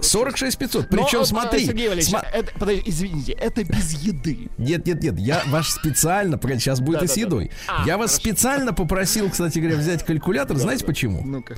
46 0.00 0.58
500. 0.58 0.90
Но, 0.90 1.04
Причем, 1.04 1.20
а, 1.20 1.24
смотри. 1.24 1.64
Сергей 1.66 1.88
Валерьевич, 1.88 2.14
сма- 2.14 2.26
это, 2.32 2.52
подожди, 2.58 2.82
извините, 2.86 3.32
это 3.32 3.64
без 3.64 3.92
еды. 4.02 4.50
Нет, 4.58 4.86
нет, 4.86 5.02
нет, 5.02 5.18
я 5.18 5.42
ваш 5.46 5.70
специально, 5.70 6.38
сейчас 6.40 6.80
будет 6.80 7.02
и 7.02 7.06
с 7.06 7.16
едой. 7.16 7.50
А, 7.66 7.84
я 7.86 7.96
вас 7.96 8.14
специально 8.14 8.72
попросил, 8.72 9.30
кстати 9.30 9.58
говоря, 9.58 9.76
взять 9.76 10.04
калькулятор. 10.04 10.56
Знаете 10.56 10.84
почему? 10.84 11.22
Ну-ка. 11.24 11.56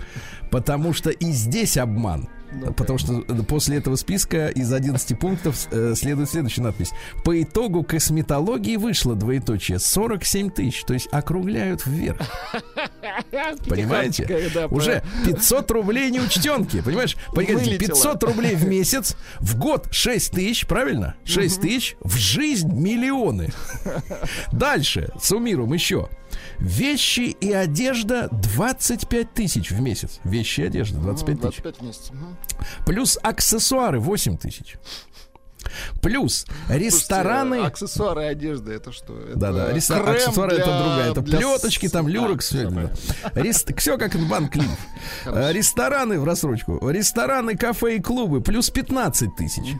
Потому 0.50 0.92
что 0.92 1.10
и 1.10 1.26
здесь 1.32 1.76
обман. 1.76 2.28
Ну-ка. 2.52 2.72
Потому 2.72 2.98
что 2.98 3.22
после 3.48 3.78
этого 3.78 3.96
списка 3.96 4.48
из 4.48 4.72
11 4.72 5.18
пунктов 5.18 5.68
э, 5.70 5.94
следует 5.96 6.30
следующая 6.30 6.62
надпись. 6.62 6.90
По 7.24 7.40
итогу 7.42 7.82
косметологии 7.82 8.76
вышло 8.76 9.14
двоеточие 9.14 9.78
47 9.78 10.50
тысяч. 10.50 10.84
То 10.84 10.94
есть 10.94 11.08
округляют 11.12 11.86
вверх. 11.86 12.20
Понимаете? 13.68 14.50
Да, 14.54 14.66
Уже 14.66 15.02
500 15.26 15.70
рублей 15.70 16.10
неучтенки. 16.10 16.80
Понимаешь? 16.80 17.16
Вылетело. 17.32 17.78
500 17.78 18.22
рублей 18.24 18.54
в 18.54 18.66
месяц, 18.66 19.16
в 19.38 19.58
год 19.58 19.88
6 19.90 20.32
тысяч, 20.32 20.66
правильно? 20.66 21.14
6 21.24 21.60
тысяч, 21.60 21.96
в 22.00 22.16
жизнь 22.16 22.72
миллионы. 22.72 23.50
Дальше, 24.52 25.12
суммируем 25.20 25.72
еще. 25.72 26.08
Вещи 26.60 27.20
и 27.40 27.52
одежда 27.52 28.28
25 28.30 29.32
тысяч 29.32 29.70
в 29.70 29.80
месяц. 29.80 30.20
Вещи 30.24 30.60
и 30.60 30.64
одежда 30.66 30.98
25 30.98 31.40
тысяч. 31.40 31.62
25 31.62 31.82
месяцев. 31.82 32.10
Мгм. 32.14 32.36
Плюс 32.86 33.18
аксессуары 33.22 33.98
8 34.00 34.36
тысяч. 34.36 34.76
Плюс 36.02 36.46
рестораны. 36.68 37.56
Слушайте, 37.56 37.68
аксессуары 37.68 38.24
одежды, 38.24 38.72
это 38.72 38.92
что? 38.92 39.18
Это 39.20 39.38
Да-да, 39.38 39.66
аксессуары 39.68 40.54
это 40.54 40.64
для- 40.64 40.78
другая. 40.82 41.10
Это 41.12 41.20
для 41.20 41.38
плеточки, 41.38 41.88
там 41.88 42.08
люрекс, 42.08 42.50
Да, 42.50 42.58
все 42.58 42.66
всё 42.68 42.74
понятно. 42.74 43.76
Все 43.76 43.98
как 43.98 44.16
банк 44.28 44.52
клип. 44.52 44.70
Хорошо. 45.24 45.50
Рестораны 45.50 46.18
в 46.20 46.24
рассрочку. 46.24 46.88
Рестораны, 46.88 47.56
кафе 47.56 47.96
и 47.96 48.00
клубы 48.00 48.40
плюс 48.40 48.70
15 48.70 49.36
тысяч. 49.36 49.76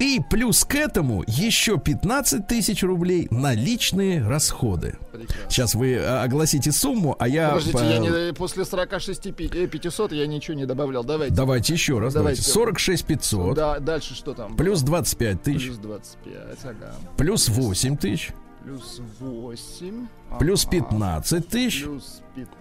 И 0.00 0.18
плюс 0.30 0.64
к 0.64 0.74
этому 0.74 1.22
еще 1.26 1.78
15 1.78 2.46
тысяч 2.46 2.82
рублей 2.82 3.28
на 3.30 3.52
личные 3.54 4.26
расходы. 4.26 4.96
Прекрасно. 5.12 5.50
Сейчас 5.50 5.74
вы 5.74 5.98
а, 5.98 6.22
огласите 6.22 6.72
сумму, 6.72 7.14
а 7.18 7.28
я... 7.28 7.50
Подождите, 7.50 7.78
по- 7.78 7.82
я 7.82 7.98
не, 7.98 8.32
после 8.32 8.64
46 8.64 9.34
пи- 9.34 9.50
э, 9.52 9.66
500 9.66 10.12
я 10.12 10.26
ничего 10.26 10.56
не 10.56 10.64
добавлял. 10.64 11.04
Давайте. 11.04 11.34
Давайте 11.34 11.74
еще 11.74 11.98
раз. 11.98 12.14
Давайте. 12.14 12.40
Давайте. 12.40 12.50
46 12.50 13.04
500. 13.04 13.54
Да, 13.54 13.78
дальше 13.78 14.14
что 14.14 14.32
там? 14.32 14.56
Плюс 14.56 14.80
25 14.80 15.42
тысяч. 15.42 15.66
Плюс 15.66 15.76
25, 15.76 16.58
ага. 16.64 16.94
Плюс 17.18 17.48
8 17.50 17.96
тысяч. 17.98 18.30
Плюс 18.64 19.02
8. 19.20 20.06
Плюс 20.38 20.64
ага. 20.64 20.70
15 20.70 21.48
тысяч. 21.48 21.84
Плюс 21.84 22.22
15. 22.34 22.59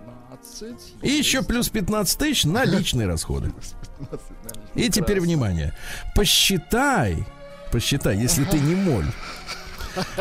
И 1.01 1.09
еще 1.09 1.41
плюс 1.43 1.69
15 1.69 2.17
тысяч 2.17 2.43
на 2.45 2.65
личные 2.65 3.07
расходы. 3.07 3.49
Плюс 3.51 3.75
15, 3.99 4.29
наверное. 4.43 4.73
И 4.75 4.89
теперь 4.89 5.19
внимание. 5.19 5.73
Посчитай, 6.15 7.25
посчитай, 7.71 8.17
если 8.17 8.43
ты 8.45 8.59
не 8.59 8.75
моль, 8.75 9.05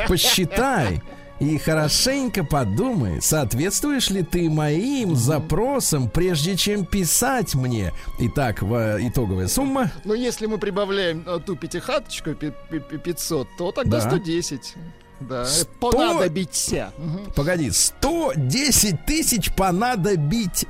посчитай 0.08 1.02
и 1.40 1.56
хорошенько 1.58 2.42
подумай, 2.42 3.22
соответствуешь 3.22 4.10
ли 4.10 4.22
ты 4.24 4.50
моим 4.50 5.14
запросам, 5.14 6.10
прежде 6.10 6.56
чем 6.56 6.84
писать 6.84 7.54
мне. 7.54 7.92
Итак, 8.18 8.60
в- 8.62 8.98
итоговая 9.00 9.46
сумма. 9.46 9.92
Ну, 10.04 10.14
если 10.14 10.46
мы 10.46 10.58
прибавляем 10.58 11.22
э, 11.26 11.38
ту 11.44 11.54
пятихаточку 11.54 12.34
пи- 12.34 12.52
пи- 12.70 12.80
пи- 12.80 12.98
500, 12.98 13.46
то 13.56 13.70
тогда 13.70 14.00
Да. 14.00 14.10
110. 14.10 14.74
Да, 15.20 15.44
Сто- 15.46 15.90
понадобится. 15.90 16.92
Мгм. 16.96 17.32
Погоди, 17.34 17.70
110 17.70 19.04
тысяч 19.04 19.52
понадобиться. 19.52 20.66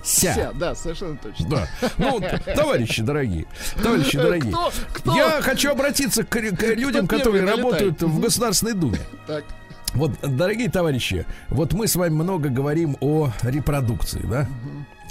Да, 0.55 0.75
совершенно 0.75 1.17
точно. 1.19 1.49
Да. 1.49 1.69
Ну, 1.99 2.21
товарищи 2.55 3.03
дорогие, 3.03 3.47
товарищи 3.83 4.17
дорогие, 4.17 4.51
Кто, 4.53 4.73
кто? 4.93 5.17
я 5.17 5.43
хочу 5.43 5.71
обратиться 5.71 6.25
к, 6.25 6.29
к 6.31 6.63
людям, 6.75 7.07
которые 7.07 7.45
работают 7.45 8.03
в 8.03 8.21
Государственной 8.21 8.73
Думе. 8.75 9.01
Так, 9.27 9.45
Вот, 9.95 10.13
дорогие 10.23 10.71
товарищи, 10.71 11.27
вот 11.49 11.73
мы 11.73 11.87
с 11.89 11.97
вами 11.97 12.13
много 12.15 12.49
говорим 12.49 12.97
о 13.01 13.31
репродукции, 13.43 14.21
да? 14.25 14.49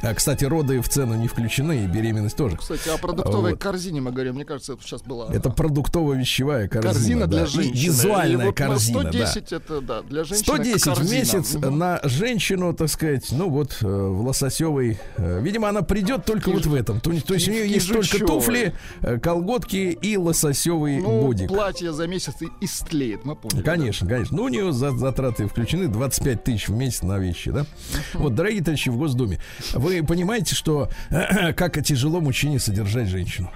А, 0.03 0.13
кстати, 0.13 0.45
роды 0.45 0.79
в 0.81 0.89
цену 0.89 1.15
не 1.15 1.27
включены, 1.27 1.83
и 1.83 1.87
беременность 1.87 2.35
тоже. 2.37 2.55
кстати, 2.57 2.87
о 2.89 2.97
продуктовой 2.97 3.51
Вот. 3.51 3.61
корзине 3.61 4.01
мы 4.01 4.11
говорим. 4.11 4.35
Мне 4.35 4.45
кажется, 4.45 4.73
это 4.73 4.83
сейчас 4.83 5.01
была 5.01 5.27
Это 5.33 5.49
продуктово-вещевая 5.49 6.67
корзина. 6.67 6.93
корзина 6.93 7.21
да, 7.21 7.27
для 7.27 7.43
и 7.43 7.47
женщины. 7.47 7.75
И 7.75 7.85
Визуальная 7.87 8.45
вот 8.45 8.59
на 8.59 8.67
корзина, 8.67 9.03
да. 9.03 9.09
110 9.27 9.51
это, 9.53 9.81
да, 9.81 10.01
для 10.03 10.23
женщины 10.23 10.43
110 10.55 10.81
в 10.81 10.95
корзина. 10.95 11.15
месяц 11.19 11.53
Мгм. 11.55 11.77
на 11.77 11.99
женщину, 12.03 12.73
так 12.73 12.89
сказать, 12.89 13.27
ну 13.31 13.49
вот 13.49 13.77
э, 13.81 13.85
в 13.87 14.21
лососевой. 14.21 14.97
э, 15.17 15.41
Видимо, 15.41 15.69
она 15.69 15.81
придет 15.81 16.25
только 16.25 16.51
вот 16.51 16.65
в 16.65 16.73
этом. 16.73 16.99
То, 16.99 17.09
то 17.21 17.33
есть 17.33 17.47
у 17.47 17.51
нее 17.51 17.63
в 17.63 17.67
есть 17.67 17.91
только 17.91 18.19
туфли, 18.19 18.73
э, 19.01 19.19
колготки 19.19 19.97
и 20.01 20.17
лососевый 20.17 20.99
Ну, 20.99 21.21
бодик. 21.21 21.47
платье 21.47 21.91
за 21.91 22.07
месяц 22.07 22.35
и 22.41 22.47
истлеет, 22.61 23.25
мы 23.25 23.35
поняли. 23.35 23.63
Конечно, 23.63 24.07
конечно. 24.07 24.37
Ну, 24.37 24.43
у 24.43 24.47
нее 24.49 24.71
за- 24.71 24.91
затраты 24.95 25.47
включены 25.47 25.87
25 25.87 26.43
тысяч 26.43 26.67
в 26.67 26.73
месяц 26.75 27.01
на 27.01 27.17
вещи, 27.17 27.51
да? 27.51 27.65
Вот, 28.13 28.35
дорогие 28.35 28.61
товарищи 28.63 28.89
в 28.89 28.97
Госдуме, 28.97 29.39
вы 29.88 30.03
понимаете, 30.03 30.53
что 30.53 30.89
как 31.56 31.82
тяжело 31.84 32.20
мужчине 32.20 32.60
содержать 32.60 33.08
женщину? 33.08 33.51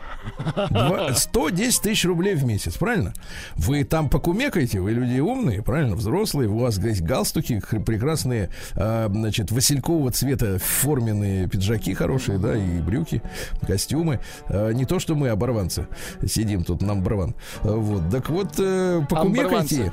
Два- 0.69 1.13
110 1.13 1.81
тысяч 1.81 2.05
рублей 2.05 2.35
в 2.35 2.43
месяц, 2.43 2.75
правильно? 2.75 3.13
Вы 3.55 3.83
там 3.83 4.09
покумекаете, 4.09 4.79
вы 4.79 4.91
люди 4.91 5.19
умные, 5.19 5.61
правильно, 5.61 5.95
взрослые, 5.95 6.49
у 6.49 6.57
вас 6.57 6.77
есть 6.77 7.01
галстуки, 7.01 7.61
прекрасные, 7.85 8.49
а, 8.75 9.07
значит, 9.09 9.51
василькового 9.51 10.11
цвета 10.11 10.59
форменные 10.59 11.47
пиджаки 11.47 11.93
хорошие, 11.93 12.37
да, 12.37 12.55
и 12.55 12.79
брюки, 12.79 13.21
костюмы. 13.65 14.19
А, 14.47 14.71
Не 14.71 14.85
то, 14.85 14.99
что 14.99 15.15
мы 15.15 15.29
оборванцы, 15.29 15.87
сидим 16.25 16.63
тут, 16.63 16.81
нам 16.81 17.01
барван. 17.03 17.35
Вот, 17.63 18.09
так 18.09 18.29
вот, 18.29 18.53
э, 18.57 19.01
покумекайте. 19.09 19.91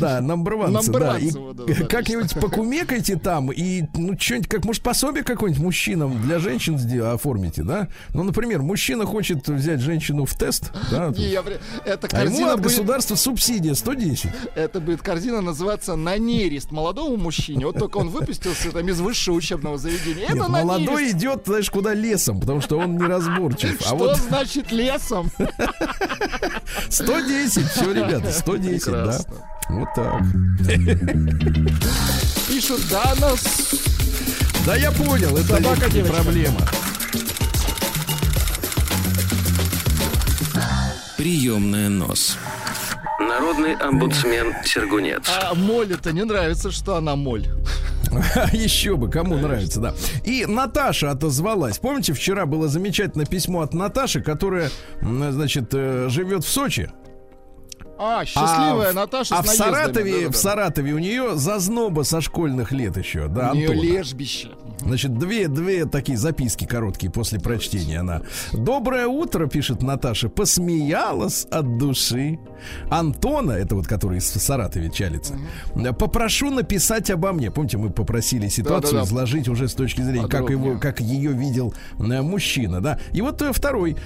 Да, 0.00 0.20
Намбрванцы, 0.20 1.38
вот, 1.38 1.56
да, 1.56 1.64
как-нибудь 1.86 2.34
покумекайте 2.34 3.16
там 3.16 3.50
и, 3.52 3.84
ну, 3.94 4.18
что-нибудь, 4.18 4.48
как, 4.48 4.64
может, 4.64 4.82
пособие 4.82 5.24
какое-нибудь 5.24 5.62
мужчинам 5.62 6.20
для 6.22 6.38
женщин 6.38 6.76
оформите, 7.12 7.62
да? 7.62 7.88
Ну, 8.10 8.22
например, 8.22 8.62
мужчина 8.62 9.06
хочет 9.06 9.48
взять 9.48 9.65
женщину 9.74 10.24
в 10.24 10.34
тест, 10.34 10.72
да, 10.90 11.08
Не, 11.16 11.28
я 11.28 11.42
эта 11.84 12.08
а 12.12 12.24
ему 12.24 12.46
от 12.46 12.56
будет, 12.56 12.62
государства 12.64 13.14
субсидия 13.14 13.74
110. 13.74 14.30
это 14.54 14.80
будет 14.80 15.02
корзина 15.02 15.40
называться 15.40 15.96
на 15.96 16.16
нерест 16.18 16.70
молодому 16.70 17.16
мужчине. 17.16 17.66
Вот 17.66 17.78
только 17.78 17.98
он 17.98 18.08
выпустился 18.08 18.70
там 18.70 18.88
из 18.88 19.00
высшего 19.00 19.34
учебного 19.34 19.78
заведения. 19.78 20.24
Это 20.24 20.34
Нет, 20.36 20.48
молодой 20.48 21.04
нерест. 21.04 21.16
идет, 21.16 21.42
знаешь, 21.46 21.70
куда 21.70 21.94
лесом, 21.94 22.40
потому 22.40 22.60
что 22.60 22.78
он 22.78 22.96
неразборчив. 22.96 23.80
А 23.82 23.84
Что 23.84 23.96
вот 23.96 24.16
значит 24.16 24.72
лесом? 24.72 25.30
110, 26.88 27.66
все, 27.70 27.92
ребята, 27.92 28.32
110, 28.32 28.84
да. 28.86 28.90
Прекрасно. 28.92 29.34
Вот 29.68 29.88
так. 29.94 30.22
Пишут, 32.48 32.80
да, 32.90 33.14
нас 33.20 33.42
Да 34.64 34.76
я 34.76 34.92
понял, 34.92 35.36
это 35.36 35.56
Собака 35.56 35.86
не 35.86 35.92
девочка. 35.92 36.14
проблема. 36.22 36.60
Приемная 41.16 41.88
нос. 41.88 42.36
Народный 43.18 43.74
омбудсмен 43.74 44.54
Сергунец. 44.64 45.22
А 45.28 45.54
Моле-то 45.54 46.12
не 46.12 46.24
нравится, 46.24 46.70
что 46.70 46.96
она 46.96 47.16
моль. 47.16 47.46
Еще 48.52 48.96
бы, 48.96 49.10
кому 49.10 49.36
нравится, 49.36 49.80
да. 49.80 49.94
И 50.24 50.44
Наташа 50.46 51.10
отозвалась. 51.10 51.78
Помните, 51.78 52.12
вчера 52.12 52.44
было 52.46 52.68
замечательное 52.68 53.26
письмо 53.26 53.62
от 53.62 53.72
Наташи, 53.74 54.20
которая, 54.20 54.70
значит, 55.00 55.70
э, 55.72 56.08
живет 56.10 56.44
в 56.44 56.48
Сочи. 56.48 56.90
А, 57.98 58.24
счастливая 58.26 58.92
в- 58.92 58.94
Наташа 58.94 59.38
А 59.38 59.42
с 59.42 59.46
в. 59.48 59.56
Саратове, 59.56 60.12
Да-да-да. 60.12 60.32
в 60.32 60.36
Саратове 60.36 60.92
у 60.92 60.98
нее 60.98 61.36
зазноба 61.36 62.02
со 62.02 62.20
школьных 62.20 62.70
лет 62.72 62.96
еще, 62.98 63.26
да, 63.28 63.52
У 63.52 63.54
нее 63.54 63.70
Антона. 63.70 63.82
лежбище. 63.86 64.50
Значит, 64.80 65.18
две, 65.18 65.48
две 65.48 65.86
такие 65.86 66.18
записки 66.18 66.64
короткие 66.64 67.10
после 67.10 67.40
прочтения 67.40 68.00
она. 68.00 68.22
Доброе 68.52 69.06
утро, 69.06 69.46
пишет 69.46 69.82
Наташа, 69.82 70.28
посмеялась 70.28 71.46
от 71.50 71.78
души. 71.78 72.38
Антона, 72.90 73.52
это 73.52 73.74
вот 73.74 73.86
который 73.86 74.18
из 74.18 74.26
Саратове 74.28 74.90
чалится, 74.90 75.38
попрошу 75.98 76.50
написать 76.50 77.10
обо 77.10 77.32
мне. 77.32 77.50
Помните, 77.50 77.78
мы 77.78 77.90
попросили 77.90 78.48
ситуацию 78.48 78.92
Да-да-да. 78.94 79.08
изложить 79.08 79.48
уже 79.48 79.68
с 79.68 79.74
точки 79.74 80.00
зрения, 80.00 80.28
как 80.28 80.42
Подробнее. 80.42 80.70
его, 80.70 80.80
как 80.80 81.00
ее 81.00 81.32
видел 81.32 81.74
э, 81.98 82.22
мужчина, 82.22 82.80
да. 82.80 82.98
И 83.12 83.20
вот 83.20 83.40
э, 83.42 83.52
второй, 83.52 83.96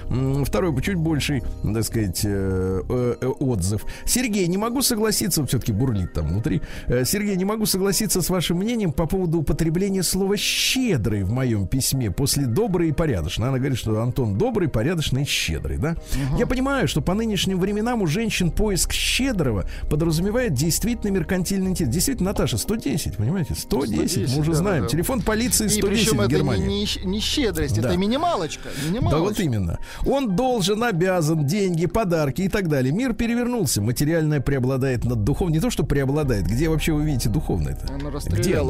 второй 0.45 0.81
чуть 0.83 0.97
больший, 0.97 1.43
так 1.63 1.85
сказать, 1.85 2.21
э, 2.25 3.17
отзыв. 3.39 3.85
Сергей, 4.05 4.47
не 4.47 4.59
могу 4.59 4.83
согласиться, 4.83 5.45
все-таки 5.47 5.73
бурлит 5.73 6.13
там 6.13 6.29
внутри. 6.29 6.63
Сергей, 7.05 7.37
не 7.37 7.45
могу 7.45 7.67
согласиться 7.67 8.23
с 8.23 8.31
вашим 8.31 8.59
мнением 8.59 8.93
по 8.93 9.07
поводу 9.07 9.39
употребления 9.39 10.03
слова 10.03 10.37
щедрый 10.61 11.23
в 11.23 11.31
моем 11.33 11.67
письме 11.67 12.11
после 12.11 12.47
добрый 12.47 12.91
и 12.91 12.93
порядочный. 12.93 13.49
Она 13.49 13.59
говорит, 13.59 13.79
что 13.79 14.01
Антон 14.03 14.37
добрый, 14.37 14.69
порядочный 14.69 15.23
и 15.23 15.25
щедрый, 15.25 15.79
да. 15.79 15.97
Я 16.39 16.47
понимаю, 16.47 16.87
что 16.87 17.01
по 17.01 17.15
нынешним 17.15 17.59
временам 17.59 18.03
у 18.03 18.07
женщин 18.07 18.51
поиск 18.51 18.93
щедрого 18.93 19.65
подразумевает 19.89 20.53
действительно 20.53 21.11
меркантильный 21.11 21.71
интерес. 21.71 21.93
Действительно, 21.93 22.31
Наташа, 22.31 22.59
110, 22.59 23.17
понимаете? 23.17 23.55
110, 23.55 24.11
110, 24.13 24.35
мы 24.35 24.41
уже 24.43 24.51
да, 24.53 24.57
знаем. 24.57 24.83
да, 24.83 24.87
да. 24.89 24.91
Телефон 24.91 25.23
полиции 25.23 25.67
И 25.67 25.69
110 25.71 25.89
причем 25.89 26.17
в 26.19 26.21
это 26.21 26.31
не, 26.31 26.37
Германии. 26.37 27.05
не 27.07 27.21
щедрость, 27.21 27.81
Да. 27.81 27.89
это 27.89 27.97
минималочка. 27.97 28.69
Да 28.69 28.91
минималочка. 28.91 29.21
вот 29.21 29.41
именно. 29.41 29.79
Он 30.07 30.37
должен, 30.37 30.83
обязан, 30.85 31.47
деньги, 31.47 31.87
подарки 31.87 32.43
и 32.43 32.49
так 32.49 32.69
далее. 32.69 32.93
Мир 32.93 33.15
перевернулся. 33.15 33.81
Материальное 33.81 34.41
преобладает 34.41 35.05
над 35.05 35.25
духовным. 35.25 35.55
Не 35.55 35.61
то, 35.61 35.71
что 35.71 35.85
преобладает. 35.85 36.47
Где 36.47 36.69
вообще 36.69 36.93
вы 36.93 37.05
видите 37.05 37.29
духовное-то? 37.29 37.93
Оно? 37.93 38.11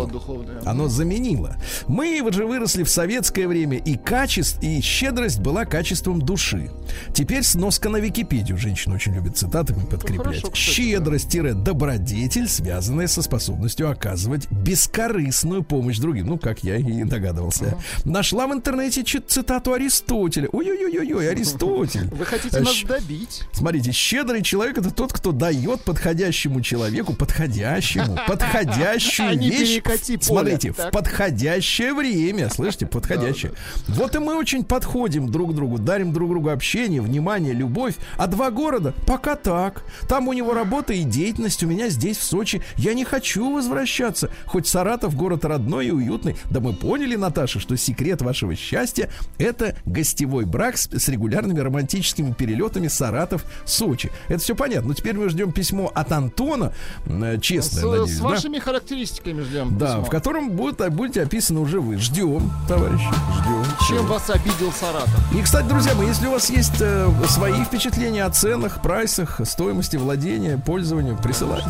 духовное. 0.07 0.61
Оно 0.65 0.89
заменило. 0.89 1.57
Мы 1.89 2.17
же 2.35 2.47
выросли 2.47 2.83
в 2.83 2.91
советское 2.91 3.47
время, 3.49 3.79
и 3.79 3.97
качество, 3.97 4.61
и 4.61 4.81
щедрость 4.81 5.41
была 5.41 5.65
качеством 5.65 6.21
души. 6.21 6.71
Теперь 7.15 7.43
сноска 7.43 7.89
на 7.89 7.99
Википедию. 7.99 8.57
Женщины 8.59 8.95
очень 8.95 9.15
любят 9.15 9.37
цитатами 9.37 9.85
подкреплять. 9.85 10.27
хорошо, 10.27 10.51
кстати, 10.51 10.61
Щедрость-добродетель, 10.61 12.49
связанная 12.49 13.07
со 13.07 13.23
способностью 13.23 13.91
оказывать 13.91 14.51
бескорыстную 14.51 15.63
помощь 15.63 15.99
другим. 15.99 16.27
Ну, 16.27 16.39
как 16.39 16.65
я 16.65 16.77
и 16.77 17.05
догадывался. 17.05 17.77
Нашла 18.05 18.47
в 18.47 18.53
интернете 18.53 19.03
цитату 19.03 19.73
Аристотеля. 19.73 20.49
Ой-ой-ой-ой, 20.53 21.31
Аристотель. 21.31 22.09
Вы 22.09 22.25
хотите 22.25 22.61
нас 22.61 22.83
добить? 22.87 23.43
Смотрите, 23.53 23.93
щедрый 23.93 24.43
человек 24.43 24.79
это 24.79 24.91
тот, 24.91 25.13
кто 25.13 25.33
дает 25.33 25.83
подходящему 25.83 26.61
человеку, 26.61 27.15
подходящему, 27.15 28.19
подходящую 28.27 29.31
А 29.31 29.35
вещь. 29.35 29.83
Смотрите, 30.21 30.73
в 30.73 30.77
Так. 30.77 30.93
Подходящее 31.71 31.95
время, 31.95 32.51
слышите, 32.51 32.87
подходящее. 32.87 33.53
Вот 33.89 34.17
и 34.17 34.19
мы 34.19 34.37
очень 34.37 34.65
подходим 34.65 35.31
друг 35.31 35.53
к 35.53 35.55
другу, 35.55 35.79
дарим 35.79 36.13
друг 36.13 36.31
другу 36.31 36.51
общение, 36.51 37.01
внимание, 37.01 37.53
любовь. 37.53 37.95
А 38.17 38.27
два 38.27 38.51
города 38.51 38.93
пока 39.07 39.37
так. 39.37 39.85
Там 40.09 40.29
у 40.29 40.33
него 40.33 40.53
работа 40.53 40.93
и 40.93 41.05
деятельность, 41.05 41.63
у 41.63 41.67
меня 41.67 41.89
здесь, 41.89 42.19
в 42.19 42.25
Сочи. 42.25 42.63
Я 42.77 42.95
не 42.95 43.05
хочу 43.05 43.53
возвращаться. 43.53 44.31
Хоть 44.47 44.67
Саратов 44.67 45.15
город 45.15 45.45
родной 45.45 45.87
и 45.87 45.91
уютный. 45.91 46.37
Да 46.51 46.61
мы 46.61 46.73
поняли, 46.73 47.15
Наташа, 47.17 47.61
что 47.61 47.77
секрет 47.77 48.21
вашего 48.23 48.55
счастья 48.57 49.11
это 49.39 49.77
гостевой 49.87 50.45
брак 50.45 50.77
с, 50.77 50.89
с 50.91 51.09
регулярными 51.09 51.61
романтическими 51.61 52.33
перелетами 52.33 52.89
Саратов-Сочи. 52.89 54.11
Это 54.29 54.39
все 54.39 54.55
понятно. 54.55 54.89
Но 54.89 54.95
теперь 54.95 55.17
мы 55.17 55.29
ждем 55.29 55.53
письмо 55.53 55.91
от 55.95 56.11
Антона, 56.13 56.73
э, 57.07 57.39
честно, 57.41 57.81
С, 57.81 57.85
надеюсь, 57.85 58.17
с 58.17 58.19
да? 58.19 58.25
вашими 58.25 58.59
характеристиками 58.59 59.43
ждем. 59.43 59.79
Да, 59.79 59.87
письмо. 59.87 60.05
в 60.05 60.11
котором 60.11 60.51
будет, 60.51 60.93
будете 60.93 61.23
описаны 61.23 61.60
уже 61.61 61.81
вы. 61.81 61.99
Ждем, 61.99 62.51
товарищи, 62.67 63.09
ждем. 63.39 63.65
Чем 63.89 64.07
вас 64.07 64.29
обидел 64.31 64.73
Саратов? 64.73 65.33
И, 65.35 65.43
кстати, 65.43 65.67
друзья 65.67 65.95
мои, 65.95 66.09
если 66.09 66.27
у 66.27 66.33
вас 66.33 66.51
есть 66.51 66.81
э, 66.81 67.09
свои 67.29 67.63
впечатления 67.65 68.25
о 68.25 68.31
ценах, 68.31 68.83
прайсах, 68.83 69.41
стоимости 69.45 69.97
владения, 69.97 70.59
пользования, 70.59 71.17
присылайте. 71.17 71.69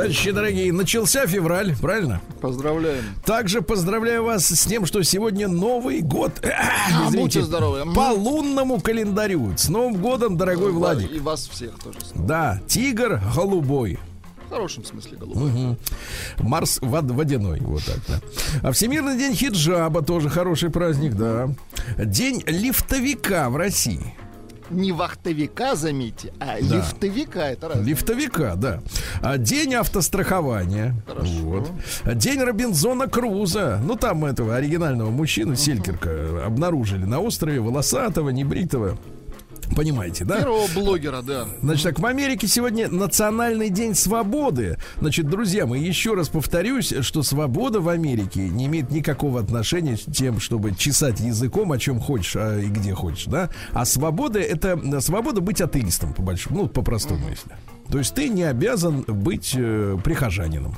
Товарищи 0.00 0.30
дорогие, 0.30 0.72
начался 0.72 1.26
февраль, 1.26 1.76
правильно? 1.76 2.20
Поздравляем. 2.40 3.04
Также 3.24 3.60
поздравляю 3.60 4.24
вас 4.24 4.46
с 4.46 4.64
тем, 4.66 4.86
что 4.86 5.02
сегодня 5.02 5.46
Новый 5.48 6.00
год. 6.00 6.32
А, 6.92 7.06
Извините, 7.08 7.18
будьте 7.20 7.42
здоровы. 7.42 7.92
По 7.94 8.10
лунному 8.12 8.80
календарю. 8.80 9.52
С 9.56 9.68
Новым 9.68 9.96
годом, 10.00 10.36
дорогой 10.36 10.72
Владик. 10.72 11.10
И 11.12 11.18
вас 11.20 11.46
всех 11.48 11.78
тоже. 11.78 11.98
Да, 12.14 12.60
тигр 12.66 13.20
голубой. 13.34 13.98
В 14.46 14.50
хорошем 14.52 14.84
смысле 14.84 15.16
голубой. 15.18 15.50
Мгм. 15.50 15.78
Марс 16.38 16.78
вод- 16.80 17.10
водяной, 17.12 17.60
вот 17.60 17.84
так, 17.84 17.98
да. 18.08 18.20
А 18.62 18.72
Всемирный 18.72 19.16
день 19.16 19.34
хиджаба 19.34 20.02
тоже 20.02 20.28
хороший 20.28 20.70
праздник, 20.70 21.14
да. 21.14 21.50
День 21.98 22.42
лифтовика 22.46 23.48
в 23.50 23.56
России. 23.56 24.14
Не 24.70 24.92
вахтовика, 24.92 25.74
заметьте, 25.74 26.32
а 26.38 26.56
Да. 26.60 26.76
лифтовика. 26.76 27.50
Это 27.50 27.68
разное. 27.68 27.84
Лифтовика, 27.86 28.54
да. 28.54 28.80
А 29.20 29.36
День 29.36 29.74
автострахования. 29.74 30.94
Хорошо. 31.06 31.30
Вот. 31.42 31.70
А 32.04 32.14
День 32.14 32.40
Робинзона 32.40 33.08
Круза. 33.08 33.80
Ну, 33.84 33.96
там 33.96 34.24
этого 34.24 34.56
оригинального 34.56 35.10
мужчину, 35.10 35.56
Селькерка, 35.56 36.44
обнаружили 36.46 37.04
на 37.04 37.20
острове, 37.20 37.60
волосатого, 37.60 38.30
небритого. 38.30 38.96
Понимаете, 39.76 40.24
да? 40.24 40.38
Первого 40.38 40.68
блогера, 40.74 41.22
да. 41.22 41.46
Значит, 41.62 41.84
так, 41.84 41.98
в 42.00 42.06
Америке 42.06 42.46
сегодня 42.46 42.88
Национальный 42.88 43.70
день 43.70 43.94
свободы. 43.94 44.78
Значит, 44.98 45.28
друзья 45.28 45.66
мои, 45.66 45.82
еще 45.82 46.14
раз 46.14 46.28
повторюсь, 46.28 46.92
что 47.02 47.22
свобода 47.22 47.80
в 47.80 47.88
Америке 47.88 48.40
не 48.40 48.66
имеет 48.66 48.90
никакого 48.90 49.40
отношения 49.40 49.96
с 49.96 50.04
тем, 50.04 50.40
чтобы 50.40 50.74
чесать 50.74 51.20
языком, 51.20 51.72
о 51.72 51.78
чем 51.78 52.00
хочешь 52.00 52.36
а, 52.36 52.58
и 52.58 52.66
где 52.66 52.94
хочешь, 52.94 53.26
да? 53.26 53.50
А 53.72 53.84
свобода 53.84 54.38
это 54.40 55.00
свобода 55.00 55.40
быть 55.40 55.60
атеистом, 55.60 56.14
по 56.14 56.22
большому, 56.22 56.62
ну, 56.62 56.68
по-простому, 56.68 57.28
если. 57.28 57.52
То 57.90 57.98
есть 57.98 58.14
ты 58.14 58.28
не 58.28 58.44
обязан 58.44 59.02
быть 59.02 59.54
э, 59.56 59.96
прихожанином. 60.02 60.76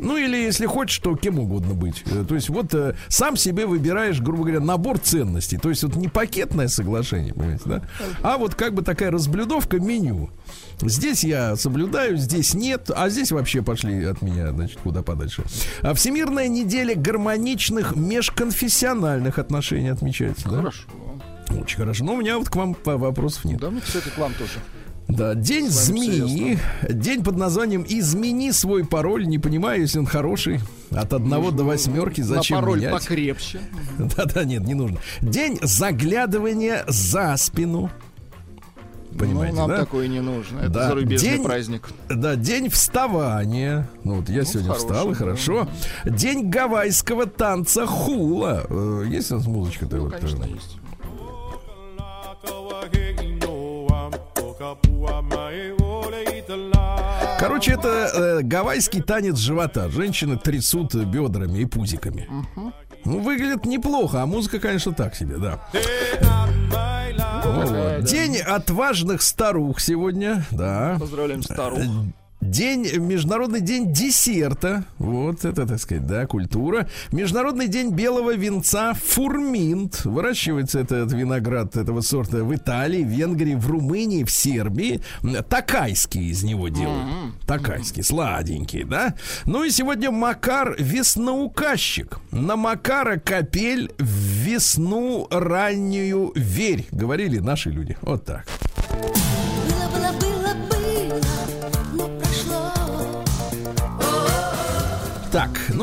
Ну 0.00 0.16
или 0.16 0.36
если 0.36 0.66
хочешь, 0.66 0.98
то 0.98 1.14
кем 1.16 1.38
угодно 1.38 1.74
быть. 1.74 2.02
Э, 2.06 2.24
То 2.26 2.34
есть 2.34 2.48
вот 2.48 2.72
э, 2.74 2.94
сам 3.08 3.36
себе 3.36 3.66
выбираешь, 3.66 4.20
грубо 4.20 4.44
говоря, 4.44 4.60
набор 4.60 4.98
ценностей. 4.98 5.58
То 5.58 5.68
есть 5.68 5.82
вот 5.82 5.96
не 5.96 6.08
пакетное 6.08 6.68
соглашение, 6.68 7.34
понимаете, 7.34 7.64
да? 7.66 7.82
А 8.22 8.38
вот 8.38 8.54
как 8.54 8.74
бы 8.74 8.82
такая 8.82 9.10
разблюдовка 9.10 9.78
меню. 9.78 10.30
Здесь 10.80 11.22
я 11.22 11.56
соблюдаю, 11.56 12.16
здесь 12.16 12.54
нет, 12.54 12.90
а 12.94 13.08
здесь 13.08 13.30
вообще 13.30 13.62
пошли 13.62 14.04
от 14.04 14.22
меня, 14.22 14.50
значит, 14.52 14.78
куда 14.82 15.02
подальше. 15.02 15.44
А 15.82 15.94
Всемирная 15.94 16.48
неделя 16.48 16.94
гармоничных 16.94 17.94
межконфессиональных 17.94 19.38
отношений 19.38 19.88
отмечается, 19.88 20.48
да? 20.48 20.56
Хорошо. 20.56 20.82
Очень 21.50 21.76
хорошо. 21.76 22.04
Но 22.04 22.14
у 22.14 22.16
меня 22.16 22.38
вот 22.38 22.48
к 22.48 22.56
вам 22.56 22.76
вопросов 22.84 23.44
нет. 23.44 23.60
Да, 23.60 23.70
ну, 23.70 23.80
кстати, 23.80 24.08
к 24.08 24.18
вам 24.18 24.32
тоже. 24.34 24.52
Да, 25.08 25.34
день 25.34 25.68
змеи. 25.68 26.58
День 26.88 27.22
под 27.22 27.36
названием 27.36 27.84
«Измени 27.86 28.50
свой 28.52 28.84
пароль». 28.84 29.26
Не 29.26 29.38
понимаю, 29.38 29.82
если 29.82 29.98
он 29.98 30.06
хороший. 30.06 30.60
От 30.90 31.12
одного 31.12 31.50
до 31.50 31.62
восьмерки. 31.64 32.22
Зачем 32.22 32.56
На 32.56 32.62
пароль 32.62 32.78
менять? 32.80 32.92
покрепче. 32.92 33.60
Да-да, 33.98 34.44
нет, 34.44 34.62
не 34.64 34.74
нужно. 34.74 34.98
День 35.20 35.58
заглядывания 35.62 36.84
за 36.88 37.36
спину. 37.36 37.90
Понимаете, 39.16 39.54
ну, 39.54 39.60
нам 39.60 39.68
да? 39.70 39.76
такое 39.78 40.08
не 40.08 40.20
нужно. 40.20 40.58
Это 40.60 40.70
Да. 40.70 40.88
зарубежный 40.88 41.30
День- 41.30 41.44
праздник. 41.44 41.88
Да, 42.08 42.34
день 42.34 42.68
вставания. 42.68 43.88
Ну, 44.02 44.16
вот 44.16 44.28
я 44.28 44.44
сегодня 44.44 44.72
хороший, 44.72 44.88
встал, 44.88 45.06
и 45.06 45.12
да. 45.12 45.18
хорошо. 45.18 45.68
День 46.04 46.50
гавайского 46.50 47.26
танца 47.26 47.86
хула. 47.86 48.64
Э, 48.68 49.04
Есть 49.08 49.30
у 49.30 49.36
нас 49.36 49.46
музычка-то? 49.46 49.96
Ну, 49.98 50.04
вот, 50.06 50.14
э, 50.14 50.18
конечно, 50.18 50.42
есть. 50.44 50.78
Короче, 57.38 57.72
это 57.72 57.88
э, 57.88 58.42
гавайский 58.42 59.02
танец 59.02 59.36
живота. 59.36 59.88
Женщины 59.90 60.38
трясут 60.38 60.94
бедрами 60.94 61.58
и 61.58 61.64
пузиками. 61.66 62.28
Ну, 63.04 63.20
выглядит 63.20 63.66
неплохо, 63.66 64.22
а 64.22 64.26
музыка, 64.26 64.58
конечно, 64.58 64.92
так 64.92 65.14
себе, 65.14 65.36
да. 65.36 65.60
День 68.00 68.38
отважных 68.38 69.22
старух 69.22 69.80
сегодня, 69.80 70.44
да. 70.50 70.96
Поздравляем 70.98 71.42
старух. 71.42 71.80
День, 72.44 72.98
Международный 72.98 73.62
день 73.62 73.90
десерта. 73.90 74.84
Вот 74.98 75.46
это, 75.46 75.66
так 75.66 75.78
сказать, 75.78 76.06
да, 76.06 76.26
культура. 76.26 76.86
Международный 77.10 77.68
день 77.68 77.90
белого 77.90 78.34
винца 78.34 78.92
фурминт. 78.92 80.04
Выращивается 80.04 80.80
этот 80.80 81.10
виноград 81.14 81.74
этого 81.74 82.02
сорта 82.02 82.44
в 82.44 82.54
Италии, 82.54 83.02
в 83.02 83.08
Венгрии, 83.08 83.54
в 83.54 83.66
Румынии, 83.66 84.24
в 84.24 84.30
Сербии. 84.30 85.00
Такайский 85.48 86.28
из 86.28 86.42
него 86.42 86.68
делают. 86.68 87.08
Такайский, 87.46 88.02
сладенький, 88.02 88.84
да? 88.84 89.14
Ну 89.46 89.64
и 89.64 89.70
сегодня 89.70 90.10
Макар 90.10 90.76
весноуказчик. 90.78 92.18
На 92.30 92.56
Макара 92.56 93.16
капель 93.16 93.90
в 93.98 94.04
весну 94.04 95.26
раннюю 95.30 96.30
верь. 96.34 96.86
Говорили 96.92 97.38
наши 97.38 97.70
люди. 97.70 97.96
Вот 98.02 98.26
так. 98.26 98.44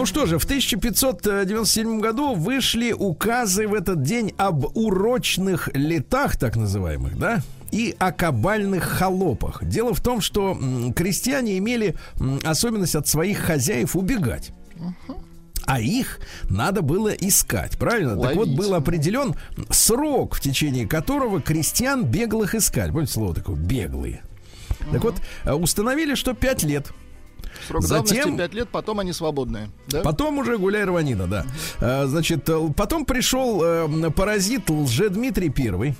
Ну 0.01 0.05
что 0.07 0.25
же, 0.25 0.39
в 0.39 0.45
1597 0.45 1.99
году 1.99 2.33
вышли 2.33 2.91
указы 2.91 3.67
в 3.67 3.75
этот 3.75 4.01
день 4.01 4.33
об 4.35 4.65
урочных 4.75 5.69
летах, 5.75 6.37
так 6.37 6.55
называемых, 6.55 7.19
да? 7.19 7.41
И 7.71 7.95
о 7.99 8.11
кабальных 8.11 8.83
холопах. 8.83 9.63
Дело 9.63 9.93
в 9.93 10.01
том, 10.01 10.19
что 10.19 10.57
крестьяне 10.95 11.59
имели 11.59 11.93
особенность 12.43 12.95
от 12.95 13.07
своих 13.07 13.37
хозяев 13.37 13.95
убегать. 13.95 14.51
А 15.67 15.79
их 15.79 16.19
надо 16.49 16.81
было 16.81 17.09
искать, 17.09 17.77
правильно? 17.77 18.19
Так 18.19 18.35
вот, 18.35 18.47
Ловить. 18.47 18.57
был 18.57 18.73
определен 18.73 19.35
срок, 19.69 20.33
в 20.33 20.41
течение 20.41 20.87
которого 20.87 21.39
крестьян 21.41 22.05
беглых 22.05 22.55
искали. 22.55 22.89
Помните 22.89 23.13
слово 23.13 23.35
такое? 23.35 23.55
Беглые. 23.55 24.23
Так 24.91 25.03
вот, 25.03 25.21
э, 25.43 25.53
установили, 25.53 26.15
что 26.15 26.33
5 26.33 26.63
лет. 26.63 26.91
Срок 27.67 27.83
Затем- 27.83 28.05
давности 28.05 28.37
5 28.37 28.53
лет, 28.53 28.69
потом 28.69 28.99
они 28.99 29.13
свободные. 29.13 29.69
Да? 29.87 30.01
Потом 30.01 30.37
уже 30.39 30.57
гуляй 30.57 30.83
рванина, 30.83 31.27
да. 31.27 31.45
А, 31.79 32.05
Значит, 32.07 32.47
э, 32.49 32.59
потом 32.75 33.05
пришел 33.05 33.61
э, 33.63 34.09
паразит 34.11 34.69
Лжедмитрий 34.69 35.49
Первый, 35.49 35.95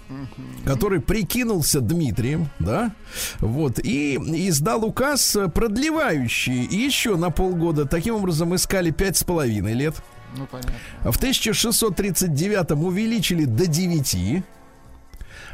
который 0.65 0.99
прикинулся 1.01 1.81
Дмитрием, 1.81 2.49
да, 2.59 2.91
вот, 3.39 3.79
и 3.79 4.15
издал 4.47 4.85
указ, 4.85 5.35
э, 5.35 5.47
продлевающий 5.47 6.65
еще 6.65 7.15
на 7.15 7.29
полгода. 7.29 7.85
Таким 7.85 8.15
образом, 8.15 8.55
искали 8.55 8.91
пять 8.91 9.17
с 9.17 9.23
половиной 9.23 9.73
лет. 9.73 9.95
Ну, 10.37 10.47
понятно. 10.49 10.73
В 11.11 11.17
1639 11.17 12.71
увеличили 12.71 13.45
до 13.45 13.67
9. 13.67 14.43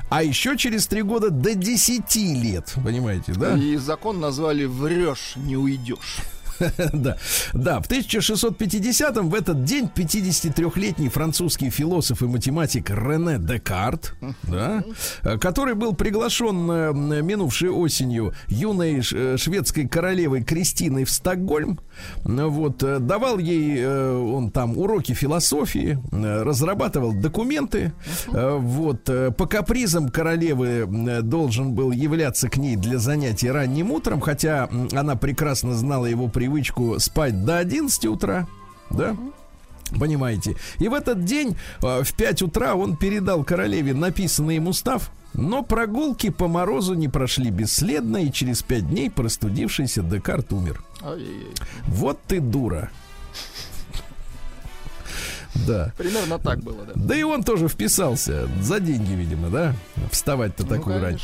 А 0.09 0.23
еще 0.23 0.55
через 0.57 0.87
три 0.87 1.01
года 1.01 1.29
до 1.29 1.53
10 1.53 2.15
лет, 2.15 2.73
понимаете, 2.83 3.33
да? 3.33 3.57
И 3.57 3.75
закон 3.75 4.19
назвали 4.21 4.65
«врешь, 4.65 5.33
не 5.35 5.57
уйдешь». 5.57 6.19
Да, 6.93 7.17
да, 7.53 7.81
в 7.81 7.89
1650-м 7.89 9.29
в 9.29 9.35
этот 9.35 9.63
день 9.63 9.89
53-летний 9.93 11.09
французский 11.09 11.69
философ 11.69 12.21
и 12.21 12.25
математик 12.25 12.89
Рене 12.89 13.37
Декарт, 13.39 14.15
да, 14.43 14.83
э, 15.23 15.37
который 15.37 15.75
был 15.75 15.95
приглашен 15.95 16.69
э, 16.71 17.21
минувшей 17.21 17.69
осенью 17.69 18.33
юной 18.47 19.01
э, 19.11 19.37
шведской 19.37 19.87
королевой 19.87 20.43
Кристиной 20.43 21.05
в 21.05 21.09
Стокгольм, 21.09 21.79
вот, 22.23 22.77
давал 22.77 23.37
ей 23.37 23.85
он 23.87 24.51
там 24.51 24.77
уроки 24.77 25.13
философии, 25.13 25.99
разрабатывал 26.11 27.13
документы, 27.13 27.93
вот, 28.27 29.03
по 29.03 29.45
капризам 29.45 30.09
королевы 30.09 30.85
должен 31.21 31.73
был 31.73 31.91
являться 31.91 32.49
к 32.49 32.57
ней 32.57 32.75
для 32.75 32.97
занятий 32.97 33.49
ранним 33.49 33.91
утром, 33.91 34.21
хотя 34.21 34.69
она 34.93 35.15
прекрасно 35.15 35.73
знала 35.73 36.05
его 36.05 36.27
привычку 36.47 36.97
спать 36.99 37.43
до 37.43 37.57
11 37.57 38.05
утра, 38.05 38.47
да? 38.89 39.17
Понимаете? 39.99 40.55
И 40.79 40.87
в 40.87 40.93
этот 40.93 41.25
день 41.25 41.57
э, 41.81 42.03
в 42.03 42.13
5 42.13 42.41
утра 42.43 42.75
он 42.75 42.95
передал 42.95 43.43
королеве 43.43 43.93
написанный 43.93 44.55
им 44.55 44.67
устав, 44.67 45.11
но 45.33 45.61
прогулки 45.61 46.29
по 46.29 46.47
морозу 46.47 46.93
не 46.93 47.09
прошли 47.09 47.51
бесследно, 47.51 48.17
и 48.17 48.31
через 48.31 48.61
5 48.61 48.89
дней 48.89 49.09
простудившийся 49.09 50.01
Декарт 50.03 50.53
умер. 50.53 50.81
Ай-яй-яй. 51.01 51.53
Вот 51.87 52.19
ты 52.27 52.39
дура. 52.39 52.91
Да. 55.65 55.93
Примерно 55.97 56.39
так 56.39 56.59
было, 56.59 56.85
да. 56.85 56.93
Да 56.95 57.15
и 57.15 57.23
он 57.23 57.43
тоже 57.43 57.67
вписался. 57.67 58.47
За 58.61 58.79
деньги, 58.79 59.13
видимо, 59.13 59.49
да? 59.49 59.73
Вставать-то 60.11 60.63
Ну, 60.63 60.69
такую 60.69 61.01
рань. 61.01 61.19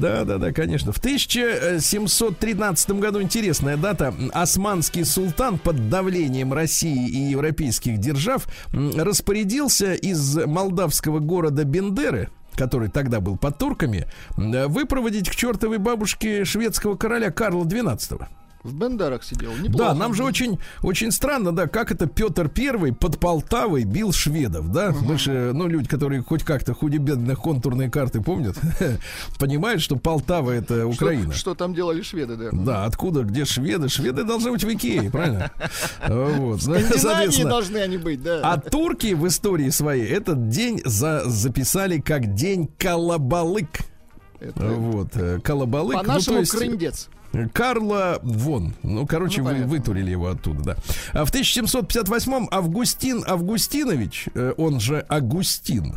Да, 0.00 0.24
да, 0.24 0.38
да, 0.38 0.52
конечно. 0.52 0.92
В 0.92 0.98
1713 0.98 2.90
году 2.92 3.20
интересная 3.22 3.76
дата. 3.76 4.14
Османский 4.32 5.04
султан 5.04 5.58
под 5.58 5.88
давлением 5.88 6.52
России 6.52 7.08
и 7.08 7.30
европейских 7.30 7.98
держав 7.98 8.46
распорядился 8.72 9.94
из 9.94 10.36
молдавского 10.46 11.18
города 11.18 11.64
Бендеры 11.64 12.28
который 12.54 12.90
тогда 12.90 13.20
был 13.20 13.38
под 13.38 13.56
турками, 13.56 14.06
выпроводить 14.36 15.30
к 15.30 15.34
чертовой 15.34 15.78
бабушке 15.78 16.44
шведского 16.44 16.96
короля 16.96 17.30
Карла 17.30 17.64
XII. 17.64 18.26
В 18.64 18.74
Бендерах 18.74 19.24
сидел. 19.24 19.52
Неплохо. 19.56 19.92
Да, 19.92 19.94
нам 19.94 20.14
же 20.14 20.22
очень, 20.22 20.58
очень 20.82 21.10
странно, 21.10 21.50
да, 21.50 21.66
как 21.66 21.90
это 21.90 22.06
Петр 22.06 22.48
Первый 22.48 22.92
под 22.92 23.18
Полтавой 23.18 23.82
бил 23.82 24.12
шведов, 24.12 24.70
да? 24.70 24.94
Мы 25.02 25.18
же, 25.18 25.50
ну, 25.52 25.66
люди, 25.66 25.88
которые 25.88 26.22
хоть 26.22 26.44
как-то 26.44 26.72
худо-бедно 26.72 27.34
контурные 27.34 27.90
карты 27.90 28.20
помнят, 28.20 28.56
понимают, 29.40 29.82
что 29.82 29.96
Полтава 29.96 30.52
это 30.52 30.86
Украина. 30.86 31.32
Что, 31.32 31.54
там 31.56 31.74
делали 31.74 32.02
шведы, 32.02 32.36
да? 32.36 32.50
Да, 32.52 32.84
откуда, 32.84 33.22
где 33.22 33.44
шведы? 33.44 33.88
Шведы 33.88 34.22
должны 34.22 34.52
быть 34.52 34.62
в 34.62 34.72
Икее, 34.72 35.10
правильно? 35.10 35.50
Вот, 36.08 36.60
ну, 36.66 36.78
соответственно, 36.78 37.50
должны 37.50 37.78
они 37.78 37.96
быть, 37.96 38.22
да. 38.22 38.40
а 38.42 38.58
турки 38.60 39.14
в 39.14 39.26
истории 39.26 39.70
своей 39.70 40.06
этот 40.06 40.48
день 40.48 40.80
за, 40.84 41.22
записали 41.28 42.00
как 42.00 42.34
день 42.34 42.68
Колобалык. 42.78 43.68
Это 44.40 44.64
Вот, 44.66 45.08
э, 45.14 45.40
Колобалык. 45.42 45.96
ну, 45.96 46.02
По-нашему 46.02 46.38
есть- 46.40 46.52
крындец. 46.52 47.08
Карла 47.52 48.18
Вон. 48.22 48.74
Ну, 48.82 49.06
короче, 49.06 49.42
Ну, 49.42 49.48
вы 49.48 49.64
вытурили 49.64 50.10
его 50.10 50.28
оттуда, 50.28 50.62
да. 50.62 50.76
А 51.12 51.24
в 51.24 51.32
1758-м 51.32 52.48
Августин 52.50 53.24
Августинович, 53.26 54.28
э, 54.34 54.54
он 54.56 54.80
же 54.80 55.00
Агустин, 55.08 55.96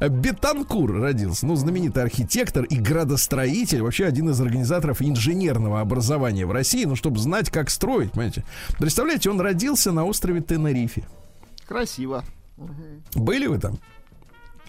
Бетанкур 0.00 0.92
родился, 1.00 1.46
ну, 1.46 1.56
знаменитый 1.56 2.02
архитектор 2.02 2.64
и 2.64 2.76
градостроитель, 2.76 3.82
вообще 3.82 4.06
один 4.06 4.30
из 4.30 4.40
организаторов 4.40 5.02
инженерного 5.02 5.80
образования 5.80 6.46
в 6.46 6.52
России, 6.52 6.84
ну, 6.84 6.96
чтобы 6.96 7.18
знать, 7.18 7.50
как 7.50 7.70
строить, 7.70 8.12
понимаете. 8.12 8.44
Представляете, 8.78 9.30
он 9.30 9.40
родился 9.40 9.92
на 9.92 10.04
острове 10.04 10.40
Тенерифе. 10.40 11.04
Красиво. 11.66 12.24
Были 13.14 13.46
вы 13.46 13.58
там? 13.58 13.78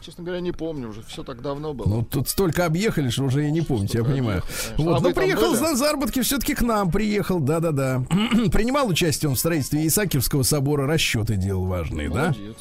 Честно 0.06 0.24
говоря, 0.24 0.39
не 0.39 0.52
помню 0.52 0.89
уже. 0.89 1.02
Все 1.02 1.24
так 1.24 1.41
давно 1.41 1.74
было. 1.74 1.88
Ну, 1.88 2.04
тут 2.04 2.30
столько 2.30 2.68
объехали, 2.68 3.10
что 3.10 3.24
уже 3.24 3.48
и 3.48 3.52
не 3.52 3.62
помните, 3.62 3.98
я 3.98 4.04
понимаю. 4.04 4.44
объехал, 4.44 4.76
конечно. 4.76 4.86
Вот, 4.86 4.98
А 4.98 5.00
ну, 5.02 5.13
приехал 5.15 5.54
на 5.54 5.76
заработки 5.76 6.22
все-таки 6.22 6.54
к 6.54 6.62
нам, 6.62 6.91
приехал, 6.91 7.39
да-да-да. 7.39 8.06
Принимал 8.52 8.88
участие 8.88 9.30
он 9.30 9.36
в 9.36 9.39
строительстве 9.39 9.88
Исаакиевского 9.88 10.44
собора, 10.44 10.86
расчеты 10.86 11.38
делал 11.38 11.65
важные, 11.65 12.10
да? 12.10 12.28
Молодец. 12.28 12.56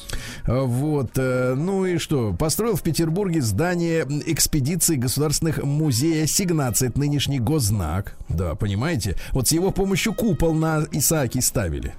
А, 0.45 0.63
Вот, 0.63 1.11
э, 1.17 1.53
ну 1.55 1.85
и 1.85 1.99
что? 1.99 2.33
Построил 2.33 2.75
в 2.75 2.81
Петербурге 2.81 3.43
здание 3.43 4.07
экспедиции 4.25 4.95
государственных 4.95 5.63
музея 5.63 6.23
ассигнаций. 6.23 6.87
Это 6.87 6.97
нынешний 6.99 7.39
госзнак. 7.39 8.17
Да, 8.27 8.55
понимаете? 8.55 9.17
Вот 9.33 9.47
с 9.47 9.51
его 9.51 9.69
помощью 9.69 10.15
купол 10.15 10.55
на 10.55 10.87
Исааке 10.91 11.43
ставили. 11.43 11.93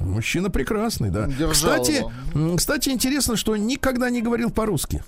Мужчина 0.00 0.50
прекрасный, 0.50 1.10
да. 1.10 1.26
Держал 1.26 1.52
Кстати, 1.82 2.04
его. 2.34 2.56
кстати, 2.56 2.88
интересно, 2.90 3.36
что 3.36 3.56
никогда 3.56 4.10
не 4.10 4.22
говорил 4.22 4.50
по-русски. 4.50 5.02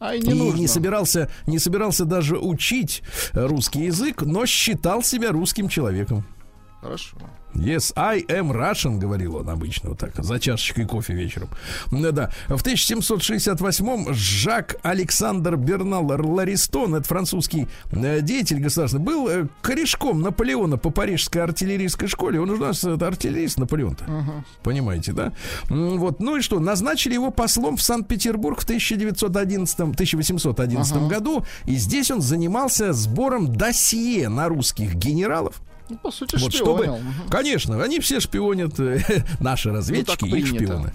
А 0.00 0.14
и 0.14 0.20
И 0.20 0.28
не 0.28 0.34
нужно. 0.34 0.58
не 0.60 0.68
собирался, 0.68 1.28
не 1.46 1.58
собирался 1.58 2.04
даже 2.04 2.38
учить 2.38 3.02
русский 3.32 3.86
язык, 3.86 4.22
но 4.22 4.46
считал 4.46 5.02
себя 5.02 5.32
русским 5.32 5.68
человеком. 5.68 6.24
Хорошо. 6.80 7.16
Yes, 7.54 7.92
I 7.96 8.20
am 8.28 8.52
Russian, 8.52 8.98
говорил 8.98 9.36
он 9.36 9.48
обычно, 9.50 9.90
вот 9.90 9.98
так, 9.98 10.14
за 10.16 10.38
чашечкой 10.38 10.86
кофе 10.86 11.12
вечером. 11.14 11.48
Да, 11.90 12.12
да. 12.12 12.30
В 12.46 12.62
1768-м 12.62 14.14
Жак 14.14 14.76
Александр 14.82 15.56
Бернал 15.56 16.06
Ларистон, 16.06 16.94
это 16.94 17.08
французский 17.08 17.66
э, 17.90 18.20
деятель 18.20 18.60
государственный, 18.60 19.04
был 19.04 19.28
э, 19.28 19.46
корешком 19.60 20.20
Наполеона 20.20 20.76
по 20.76 20.90
парижской 20.90 21.42
артиллерийской 21.42 22.06
школе. 22.06 22.40
Он 22.40 22.50
у 22.50 22.56
нас 22.56 22.84
артиллерист 22.84 23.58
Наполеон-то. 23.58 24.04
Понимаете, 24.62 25.12
да? 25.12 25.32
Вот, 25.68 26.20
ну 26.20 26.36
и 26.36 26.42
что, 26.42 26.60
назначили 26.60 27.14
его 27.14 27.30
послом 27.32 27.76
в 27.76 27.82
Санкт-Петербург 27.82 28.60
в 28.60 28.64
1911, 28.64 29.80
1811 29.80 30.96
году, 31.08 31.44
и 31.64 31.74
здесь 31.74 32.10
он 32.10 32.20
занимался 32.20 32.92
сбором 32.92 33.52
досье 33.52 34.28
на 34.28 34.48
русских 34.48 34.94
генералов, 34.94 35.60
по 35.96 36.10
сути, 36.10 36.36
вот 36.36 36.52
чтобы, 36.52 36.84
шпионил. 36.84 36.98
Конечно, 37.30 37.82
они 37.82 38.00
все 38.00 38.20
шпионят, 38.20 38.78
э, 38.80 39.00
наши 39.40 39.70
разведчики, 39.70 40.24
Ну, 40.24 40.30
так 40.30 40.38
их 40.38 40.50
принято. 40.50 40.64
шпионы. 40.64 40.92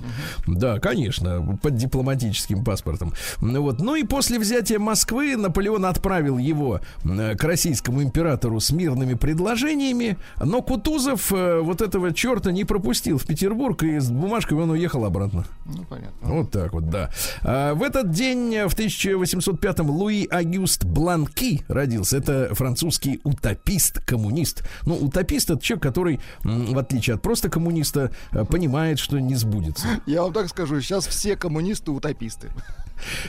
Да, 0.48 0.80
конечно, 0.80 1.58
под 1.62 1.76
дипломатическим 1.76 2.64
паспортом. 2.64 3.14
Ну 3.42 3.62
вот, 3.62 3.80
ну 3.80 3.96
и 3.96 4.04
после 4.04 4.40
взятия 4.40 4.80
Москвы 4.80 5.36
Наполеон 5.36 5.86
отправил 5.86 6.38
его 6.38 6.80
э, 7.04 7.36
к 7.36 7.44
российскому 7.44 8.04
императору 8.04 8.60
с 8.60 8.72
мирными 8.72 9.14
предложениями, 9.16 10.18
но 10.42 10.62
Кутузов 10.62 11.32
э, 11.32 11.60
вот 11.62 11.82
этого 11.82 12.14
черта 12.14 12.52
не 12.52 12.64
пропустил 12.66 13.18
в 13.18 13.26
Петербург 13.26 13.82
и 13.84 14.00
с 14.00 14.10
бумажками 14.10 14.62
он 14.62 14.72
уехал 14.72 15.06
обратно. 15.06 15.46
Ну, 15.66 15.84
понятно. 15.90 16.14
Вот 16.22 16.52
так 16.52 16.74
вот, 16.74 16.90
да. 16.90 17.10
А, 17.42 17.74
в 17.74 17.84
этот 17.84 18.12
день, 18.12 18.50
в 18.68 18.76
1805-м, 18.76 19.90
Луи 19.90 20.28
Агюст 20.30 20.84
Бланки 20.84 21.64
родился. 21.68 22.18
Это 22.18 22.54
французский 22.54 23.20
утопист, 23.24 24.00
коммунист. 24.06 24.64
Ну, 24.86 24.96
утопист 24.96 25.50
это 25.50 25.62
человек, 25.62 25.84
который, 25.84 26.20
в 26.44 26.78
отличие 26.78 27.16
от 27.16 27.22
просто 27.22 27.50
коммуниста, 27.50 28.12
э, 28.32 28.46
понимает, 28.46 29.00
что 29.00 29.20
не 29.20 29.36
сбудется. 29.36 29.88
Я 30.06 30.24
вам 30.24 30.34
так 30.34 30.50
скажу, 30.50 30.82
сейчас 30.82 31.08
все 31.08 31.36
коммунисты 31.36 31.92
утописты. 31.92 32.50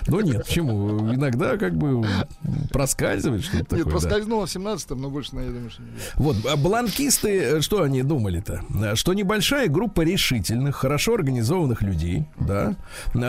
Но 0.07 0.21
нет, 0.21 0.45
почему? 0.47 1.13
Иногда 1.13 1.57
как 1.57 1.77
бы 1.77 2.07
проскальзывает 2.71 3.43
что-то 3.43 3.59
Нет, 3.59 3.69
такое. 3.69 3.85
да. 3.85 3.91
проскользнуло 3.91 4.47
в 4.47 4.55
17-м, 4.55 5.01
но 5.01 5.11
больше, 5.11 5.31
я 5.37 5.51
думаю, 5.51 5.71
что 5.71 5.83
не. 5.83 5.89
Вот, 6.17 6.37
а 6.47 6.57
бланкисты, 6.57 7.41
э, 7.41 7.61
что 7.61 7.83
они 7.83 8.03
думали-то? 8.03 8.63
Что 8.95 9.15
небольшая 9.15 9.69
группа 9.69 10.03
решительных, 10.03 10.77
хорошо 10.77 11.15
организованных 11.15 11.83
людей, 11.83 12.25
да, 12.39 12.75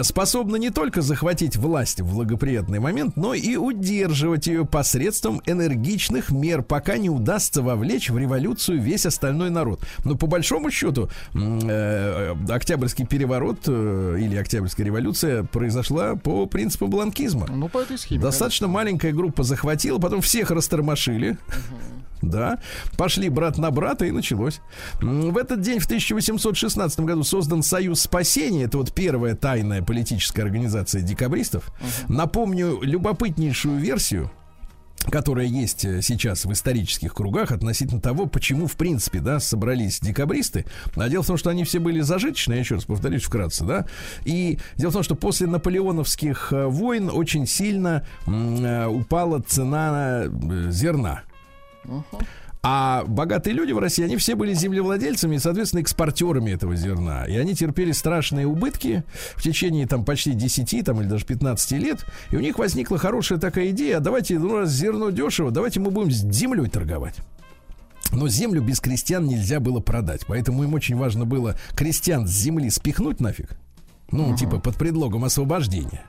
способна 0.04 0.58
не 0.58 0.70
только 0.70 1.02
захватить 1.02 1.56
власть 1.56 2.02
в 2.02 2.14
благоприятный 2.14 2.80
момент, 2.80 3.16
но 3.16 3.34
и 3.34 3.56
удерживать 3.56 4.48
ее 4.48 4.66
посредством 4.66 5.42
энергичных 5.46 6.32
мер, 6.32 6.62
пока 6.64 6.98
не 6.98 7.10
удастся 7.10 7.62
вовлечь 7.62 8.10
в 8.10 8.18
революцию 8.18 8.82
весь 8.82 9.06
остальной 9.06 9.50
народ. 9.50 9.82
Но 10.04 10.16
по 10.16 10.28
большому 10.28 10.72
счету, 10.72 11.10
э, 11.34 12.34
э, 12.36 12.36
Октябрьский 12.50 13.06
переворот 13.06 13.60
э, 13.68 14.18
или 14.20 14.36
Октябрьская 14.36 14.86
революция 14.86 15.44
произошла 15.44 16.16
по 16.16 16.35
принципу 16.46 16.88
бланкизма. 16.88 17.48
Ну, 17.50 17.70
по 17.70 17.80
этой 17.80 17.98
схеме. 17.98 18.22
Достаточно 18.22 18.68
маленькая 18.68 19.14
группа 19.14 19.44
захватила, 19.44 19.98
потом 20.00 20.22
всех 20.22 20.52
растормошили. 20.52 21.38
Да, 22.22 22.60
пошли 22.98 23.30
брат 23.30 23.58
на 23.58 23.70
брата 23.72 24.06
и 24.06 24.12
началось. 24.12 24.60
В 25.00 25.38
этот 25.38 25.62
день, 25.62 25.80
в 25.80 25.86
1816 25.86 27.00
году, 27.02 27.24
создан 27.24 27.62
Союз 27.62 28.02
спасения. 28.02 28.64
Это 28.64 28.78
вот 28.78 28.94
первая 28.94 29.36
тайная 29.36 29.82
политическая 29.84 30.42
организация 30.42 31.02
декабристов. 31.02 31.72
Напомню 32.08 32.80
любопытнейшую 32.82 33.78
версию 33.78 34.32
которая 35.12 35.46
есть 35.46 35.86
э, 35.86 36.02
сейчас 36.02 36.46
в 36.46 36.52
исторических 36.52 37.14
кругах 37.14 37.52
относительно 37.52 38.02
того, 38.02 38.26
почему, 38.26 38.68
в 38.68 38.76
принципе, 38.76 39.20
да, 39.20 39.40
собрались 39.40 40.00
декабристы. 40.00 40.66
А 40.96 41.10
дело 41.10 41.24
в 41.24 41.28
том, 41.28 41.38
что 41.38 41.50
они 41.50 41.64
все 41.64 41.80
были 41.80 42.02
зажиточные, 42.02 42.58
я 42.58 42.60
еще 42.62 42.76
раз 42.76 42.86
повторюсь 42.86 43.24
вкратце, 43.24 43.66
да. 43.66 43.86
И 44.26 44.60
дело 44.76 44.92
в 44.92 44.94
том, 44.94 45.04
что 45.04 45.16
после 45.16 45.48
наполеоновских 45.48 46.52
э, 46.52 46.66
войн 46.66 47.10
очень 47.12 47.48
сильно 47.48 48.06
э, 48.26 48.88
упала 48.88 49.42
цена 49.42 50.26
зерна. 50.70 51.24
А 52.68 53.04
богатые 53.06 53.54
люди 53.54 53.74
в 53.74 53.78
России, 53.78 54.04
они 54.04 54.18
все 54.18 54.34
были 54.34 54.56
землевладельцами 54.56 55.36
и, 55.36 55.40
соответственно, 55.40 55.82
экспортерами 55.82 56.50
этого 56.50 56.76
зерна. 56.76 57.26
И 57.28 57.38
они 57.38 57.54
терпели 57.54 57.92
страшные 57.92 58.48
убытки 58.48 59.04
в 59.36 59.44
течение 59.44 59.86
там 59.86 60.04
почти 60.04 60.34
10 60.34 60.84
там, 60.84 61.00
или 61.00 61.08
даже 61.08 61.26
15 61.26 61.72
лет. 61.74 62.04
И 62.32 62.36
у 62.36 62.40
них 62.40 62.58
возникла 62.58 62.98
хорошая 62.98 63.38
такая 63.38 63.70
идея, 63.70 63.98
а 63.98 64.00
давайте, 64.00 64.40
ну 64.40 64.58
раз 64.58 64.72
зерно 64.72 65.12
дешево, 65.12 65.52
давайте 65.52 65.80
мы 65.80 65.92
будем 65.92 66.10
с 66.10 66.16
землей 66.16 66.68
торговать. 66.68 67.18
Но 68.12 68.28
землю 68.28 68.64
без 68.64 68.80
крестьян 68.80 69.28
нельзя 69.28 69.60
было 69.60 69.80
продать. 69.80 70.22
Поэтому 70.26 70.64
им 70.64 70.74
очень 70.74 70.96
важно 70.96 71.26
было 71.26 71.56
крестьян 71.76 72.26
с 72.26 72.32
земли 72.32 72.72
спихнуть 72.72 73.20
нафиг. 73.20 73.60
Ну, 74.12 74.36
типа 74.38 74.60
под 74.60 74.76
предлогом 74.76 75.24
освобождения. 75.26 76.04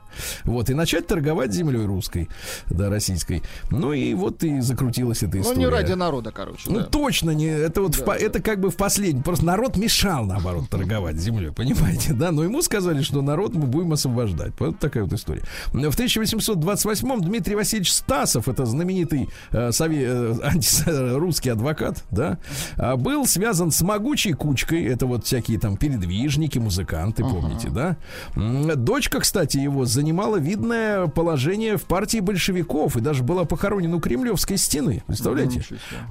Вот, 0.45 0.69
и 0.69 0.73
начать 0.73 1.07
торговать 1.07 1.51
землей 1.51 1.85
русской, 1.85 2.29
да, 2.67 2.89
российской. 2.89 3.43
Ну 3.69 3.91
и 3.93 4.13
вот 4.13 4.43
и 4.43 4.61
закрутилась 4.61 5.23
эта 5.23 5.37
Ну, 5.37 5.41
история. 5.43 5.59
не 5.59 5.67
ради 5.67 5.93
народа, 5.93 6.31
короче. 6.31 6.69
Ну 6.69 6.79
да. 6.79 6.85
точно 6.85 7.31
не, 7.31 7.47
это 7.47 7.81
вот 7.81 7.95
в 7.95 8.03
по- 8.03 8.11
это 8.11 8.41
как 8.41 8.59
бы 8.59 8.69
в 8.69 8.75
последний, 8.77 9.21
просто 9.21 9.45
народ 9.45 9.77
мешал 9.77 10.25
наоборот 10.25 10.69
торговать 10.69 11.17
землей, 11.17 11.51
понимаете, 11.51 12.13
да? 12.13 12.31
Но 12.31 12.43
ему 12.43 12.61
сказали, 12.61 13.01
что 13.01 13.21
народ 13.21 13.53
мы 13.55 13.65
будем 13.67 13.93
освобождать. 13.93 14.53
Вот 14.59 14.79
такая 14.79 15.03
вот 15.03 15.13
история. 15.13 15.43
В 15.73 15.75
1828-м 15.77 17.21
Дмитрий 17.21 17.55
Васильевич 17.55 17.91
Стасов, 17.93 18.47
это 18.47 18.65
знаменитый 18.65 19.29
э, 19.51 19.69
сове- 19.69 20.05
э, 20.05 20.35
анти- 20.43 21.15
русский 21.17 21.49
адвокат, 21.49 22.03
да, 22.11 22.37
а, 22.77 22.95
был 22.95 23.25
связан 23.25 23.71
с 23.71 23.81
могучей 23.81 24.33
кучкой, 24.33 24.83
это 24.85 25.05
вот 25.05 25.25
всякие 25.25 25.59
там 25.59 25.77
передвижники, 25.77 26.57
музыканты, 26.59 27.23
помните, 27.23 27.69
да? 27.69 27.86
Дочка, 28.35 29.19
кстати, 29.19 29.57
его 29.57 29.85
занимала 29.85 30.37
видное 30.37 31.07
положение 31.07 31.77
в 31.77 31.83
партии 31.83 32.19
большевиков 32.19 32.97
и 32.97 33.01
даже 33.01 33.23
была 33.23 33.45
похоронена 33.45 33.97
у 33.97 33.99
Кремлевской 33.99 34.57
стены, 34.57 35.03
представляете? 35.07 35.63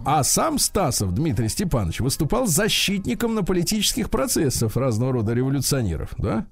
А 0.05 0.23
сам 0.25 0.59
Стасов 0.59 1.13
Дмитрий 1.13 1.49
Степанович 1.49 2.01
выступал 2.01 2.47
защитником 2.47 3.35
на 3.35 3.43
политических 3.43 4.11
процессов 4.11 4.77
разного 4.77 5.13
рода 5.13 5.33
революционеров, 5.33 6.11
да? 6.19 6.47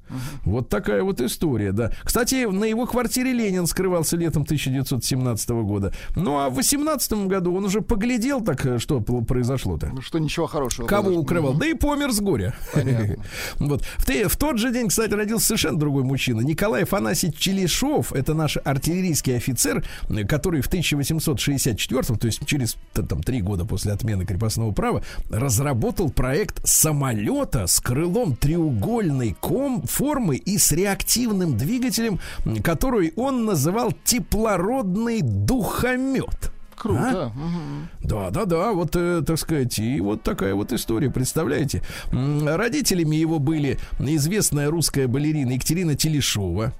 Вот 0.45 0.69
такая 0.69 1.03
вот 1.03 1.21
история, 1.21 1.73
да. 1.73 1.93
Кстати, 2.03 2.47
на 2.47 2.65
его 2.65 2.87
квартире 2.87 3.33
Ленин 3.33 3.67
скрывался 3.67 4.17
летом 4.17 4.43
1917 4.43 5.51
года. 5.51 5.93
Ну, 6.17 6.39
а 6.39 6.51
в 6.51 6.55
18 6.55 7.27
году 7.27 7.55
он 7.55 7.65
уже 7.65 7.81
поглядел 7.81 8.41
так, 8.41 8.65
э, 8.67 8.79
что 8.79 9.01
произошло-то. 9.01 9.91
Ну, 9.93 10.03
что 10.03 10.19
ничего 10.19 10.47
хорошего. 10.47 10.87
Кого 10.87 11.03
произошло. 11.05 11.23
укрывал? 11.23 11.55
Да 11.55 11.67
и 11.67 11.75
помер 11.75 12.13
с 12.13 12.21
горя. 12.21 12.55
Вот. 13.59 13.83
В, 13.99 14.29
в 14.29 14.37
тот 14.37 14.59
же 14.59 14.73
день, 14.73 14.89
кстати, 14.89 15.14
родился 15.17 15.47
совершенно 15.47 15.79
другой 15.79 16.05
мужчина. 16.05 16.41
Николай 16.41 16.85
Афанасьевич 16.85 17.39
Челешов. 17.39 18.13
Это 18.13 18.35
наш 18.35 18.57
артиллерийский 18.63 19.37
офицер, 19.37 19.85
который 20.29 20.61
в 20.61 20.67
1864, 20.67 22.03
то 22.03 22.27
есть 22.27 22.47
через 22.47 22.77
там, 22.93 23.23
три 23.23 23.41
года 23.41 23.65
после 23.65 23.93
отмены 23.93 24.25
крепостного 24.25 24.73
права, 24.73 25.03
разработал 25.31 26.11
проект 26.11 26.67
самолета 26.67 27.67
с 27.67 27.81
крылом 27.81 28.37
треугольной 28.37 29.37
ком 29.41 29.83
формы 29.83 30.37
и 30.37 30.59
с 30.59 30.73
реактивным 30.73 31.57
двигателем, 31.57 32.21
который 32.63 33.13
он 33.17 33.45
называл 33.45 33.93
теплородный 34.05 35.21
духомет. 35.23 36.54
Круто. 36.77 37.33
мгм. 37.35 37.89
Да, 38.03 38.31
да, 38.31 38.45
да, 38.45 38.73
вот, 38.73 38.95
э, 38.97 39.23
так 39.27 39.39
сказать, 39.39 39.79
и 39.79 40.01
вот 40.01 40.23
такая 40.23 40.55
вот 40.55 40.73
история, 40.73 41.11
представляете? 41.11 41.83
Родителями 42.13 43.17
его 43.17 43.39
были 43.39 43.79
известная 43.99 44.71
русская 44.71 45.07
балерина 45.07 45.53
Екатерина 45.53 45.95
Телешова, 45.95 46.73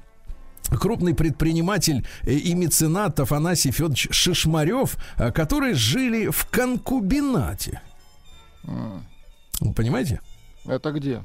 крупный 0.71 1.15
предприниматель 1.15 2.07
э, 2.23 2.33
и 2.33 2.55
меценат 2.55 3.19
Афанасий 3.21 3.71
Федорович 3.71 4.09
Шишмарев, 4.11 4.97
э, 5.17 5.31
которые 5.33 5.75
жили 5.75 6.29
в 6.29 6.47
конкубинате. 6.47 7.81
М. 8.67 9.05
Вы 9.61 9.73
понимаете? 9.73 10.21
Это 10.67 10.91
где? 10.93 11.23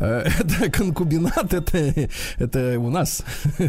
Э, 0.00 0.28
Это 0.38 0.70
конкубинат, 0.70 1.52
это, 1.52 2.08
это 2.38 2.78
у 2.78 2.90
нас 2.90 3.24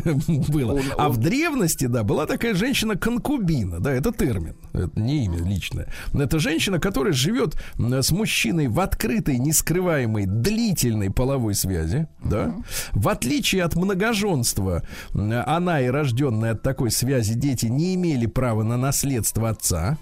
было. 0.47 0.81
А 0.97 1.09
в 1.09 1.17
древности, 1.17 1.85
да, 1.85 2.03
была 2.03 2.25
такая 2.25 2.53
женщина-конкубина, 2.53 3.79
да, 3.79 3.91
это 3.91 4.11
термин, 4.11 4.55
это 4.73 4.99
не 4.99 5.25
имя 5.25 5.39
личное. 5.39 5.87
Это 6.13 6.39
женщина, 6.39 6.79
которая 6.79 7.13
живет 7.13 7.55
с 7.77 8.11
мужчиной 8.11 8.67
в 8.67 8.79
открытой, 8.79 9.37
нескрываемой, 9.37 10.25
длительной 10.25 11.09
половой 11.09 11.55
связи, 11.55 12.07
да. 12.23 12.55
В 12.91 13.09
отличие 13.09 13.63
от 13.63 13.75
многоженства, 13.75 14.83
она 15.13 15.81
и 15.81 15.87
рожденные 15.87 16.51
от 16.51 16.61
такой 16.61 16.91
связи 16.91 17.33
дети 17.33 17.65
не 17.65 17.95
имели 17.95 18.25
права 18.25 18.63
на 18.63 18.77
наследство 18.77 19.49
отца. 19.49 19.97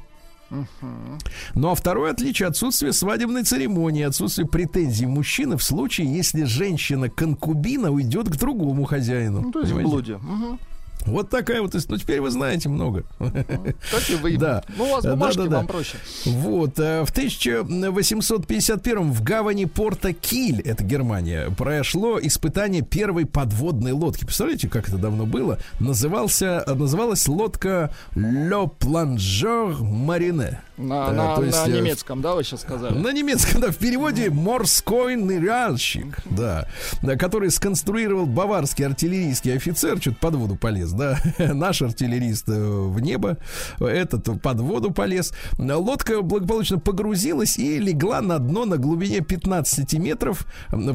Ну 1.55 1.69
а 1.69 1.75
второе 1.75 2.12
отличие 2.12 2.47
отсутствие 2.47 2.93
свадебной 2.93 3.43
церемонии, 3.43 4.03
отсутствие 4.03 4.47
претензий 4.47 5.05
мужчины 5.05 5.57
в 5.57 5.63
случае, 5.63 6.13
если 6.15 6.43
женщина-конкубина 6.43 7.91
уйдет 7.91 8.29
к 8.29 8.36
другому 8.38 8.86
хозяину. 8.86 9.41
Ну, 9.41 9.51
то 9.51 9.62
есть 9.62 9.71
в 9.71 9.81
блуде. 9.81 10.17
Мгм. 10.17 10.60
Вот 11.05 11.29
такая 11.29 11.62
вот 11.62 11.75
история. 11.75 11.97
Ну, 11.97 12.03
теперь 12.03 12.21
вы 12.21 12.29
знаете 12.31 12.69
много. 12.69 13.03
Как 13.19 14.10
и 14.10 14.15
вы. 14.15 14.38
Да. 14.47 14.63
Ну, 14.77 14.86
у 14.86 14.91
вас 14.91 15.03
Да, 15.03 15.12
бумажки, 15.12 15.38
да, 15.38 15.45
да. 15.47 15.57
вам 15.57 15.67
проще. 15.67 15.97
Вот, 16.25 16.79
э, 16.79 17.03
в 17.05 17.10
1851 17.12 19.12
в 19.12 19.23
гавани 19.23 19.65
порта 19.65 20.13
Киль, 20.13 20.62
это 20.62 20.83
Германия, 20.83 21.49
прошло 21.57 22.19
испытание 22.21 22.81
первой 22.81 23.25
подводной 23.25 23.93
лодки. 23.93 24.25
Представляете, 24.25 24.67
как 24.67 24.89
это 24.89 24.97
давно 24.97 25.25
было? 25.25 25.60
Назывался, 25.79 26.63
называлась 26.67 27.27
лодка 27.27 27.91
Le 28.15 28.69
Plongeur 28.79 29.79
Marine. 29.79 30.57
На, 30.77 31.07
Да, 31.07 31.13
на- 31.13 31.36
то 31.36 31.43
есть, 31.43 31.65
на 31.65 31.71
э, 31.71 31.79
немецком, 31.79 32.21
да, 32.21 32.36
вы 32.36 32.43
сейчас 32.43 32.62
сказали? 32.62 32.95
На 32.95 33.12
немецком, 33.12 33.62
да, 33.62 33.71
в 33.71 33.77
переводе 33.77 34.29
морской 34.29 35.15
ныряльщик, 35.15 36.19
да, 36.25 36.67
да, 37.01 37.15
который 37.15 37.49
сконструировал 37.49 38.27
баварский 38.27 38.86
артиллерийский 38.86 39.55
офицер, 39.55 39.99
что-то 39.99 40.17
под 40.19 40.36
воду 40.36 40.55
полез, 40.55 40.91
да, 40.97 41.19
наш 41.53 41.81
артиллерист 41.81 42.49
э, 42.49 42.53
в 42.53 42.99
небо, 42.99 43.38
этот 43.79 44.41
под 44.41 44.60
воду 44.60 44.91
полез. 44.91 45.33
Лодка 45.57 46.21
благополучно 46.21 46.79
погрузилась 46.79 47.57
и 47.57 47.79
легла 47.79 48.21
на 48.21 48.39
дно 48.39 48.65
на 48.65 48.77
глубине 48.77 49.21
15 49.21 49.93
метров. 49.93 50.45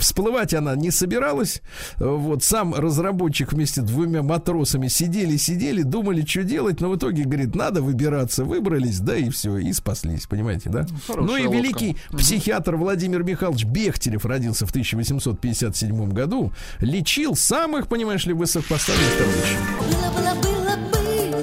Всплывать 0.00 0.54
она 0.54 0.74
не 0.74 0.90
собиралась. 0.90 1.62
Вот 1.98 2.42
сам 2.42 2.74
разработчик 2.74 3.52
вместе 3.52 3.80
с 3.80 3.84
двумя 3.84 4.22
матросами 4.22 4.88
сидели, 4.88 5.36
сидели, 5.36 5.82
думали, 5.82 6.24
что 6.24 6.44
делать, 6.44 6.80
но 6.80 6.90
в 6.90 6.96
итоге, 6.96 7.24
говорит, 7.24 7.54
надо 7.54 7.82
выбираться. 7.82 8.44
Выбрались, 8.44 9.00
да, 9.00 9.16
и 9.16 9.30
все, 9.30 9.56
и 9.58 9.72
спаслись, 9.72 10.26
понимаете, 10.26 10.70
да? 10.70 10.86
хорошая 11.06 11.26
ну 11.26 11.36
и 11.36 11.46
лодка. 11.46 11.56
великий 11.56 11.96
психиатр 12.16 12.76
Владимир 12.76 13.22
Михайлович 13.22 13.64
Бехтерев 13.64 14.24
родился 14.24 14.66
в 14.66 14.70
1857 14.70 16.10
году. 16.10 16.52
Лечил 16.80 17.36
самых, 17.36 17.88
понимаешь 17.88 18.26
ли, 18.26 18.32
высокопоставленных 18.32 19.16
товарищей. 19.16 19.81
Было, 19.90 20.10
было, 20.12 20.34
было, 20.42 20.76
было, 20.92 21.42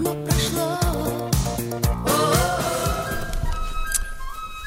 но 0.00 0.14
прошло. 0.24 0.78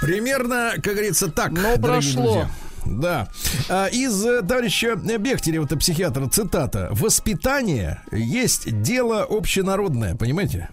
Примерно, 0.02 0.74
как 0.76 0.94
говорится, 0.94 1.30
так. 1.30 1.52
Но 1.52 1.78
прошло. 1.78 2.24
друзья. 2.24 2.50
Да. 2.86 3.28
А, 3.70 3.88
Из 3.88 4.26
э, 4.26 4.42
товарища 4.42 4.96
Бехтерева, 4.96 5.66
это 5.66 5.78
психиатра, 5.78 6.28
цитата. 6.28 6.90
Воспитание 6.92 8.02
есть 8.12 8.82
дело 8.82 9.28
общенародное, 9.30 10.16
понимаете? 10.16 10.70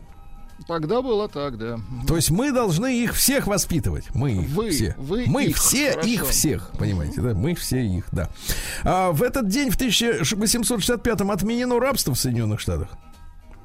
Тогда 0.67 1.01
было 1.01 1.29
так, 1.29 1.59
да. 1.59 1.79
То 2.09 2.17
есть 2.17 2.31
мы 2.31 2.51
должны 2.51 3.03
их 3.03 3.15
всех 3.15 3.47
воспитывать. 3.47 4.05
Мы 4.15 4.33
их 4.33 4.49
Вы, 4.49 4.71
все. 4.71 4.95
вы 4.99 5.25
мы 5.27 5.45
их, 5.45 5.57
все 5.57 5.93
хорошо. 5.93 6.09
их 6.09 6.27
всех, 6.27 6.71
понимаете, 6.79 7.21
да? 7.21 7.35
Мы 7.35 7.55
все 7.55 7.85
их, 7.87 8.07
да. 8.11 8.29
А 8.83 9.13
в 9.13 9.23
этот 9.23 9.49
день, 9.49 9.71
в 9.71 9.79
1865-м, 9.79 11.31
отменено 11.31 11.79
рабство 11.79 12.15
в 12.15 12.19
Соединенных 12.19 12.59
Штатах. 12.61 12.89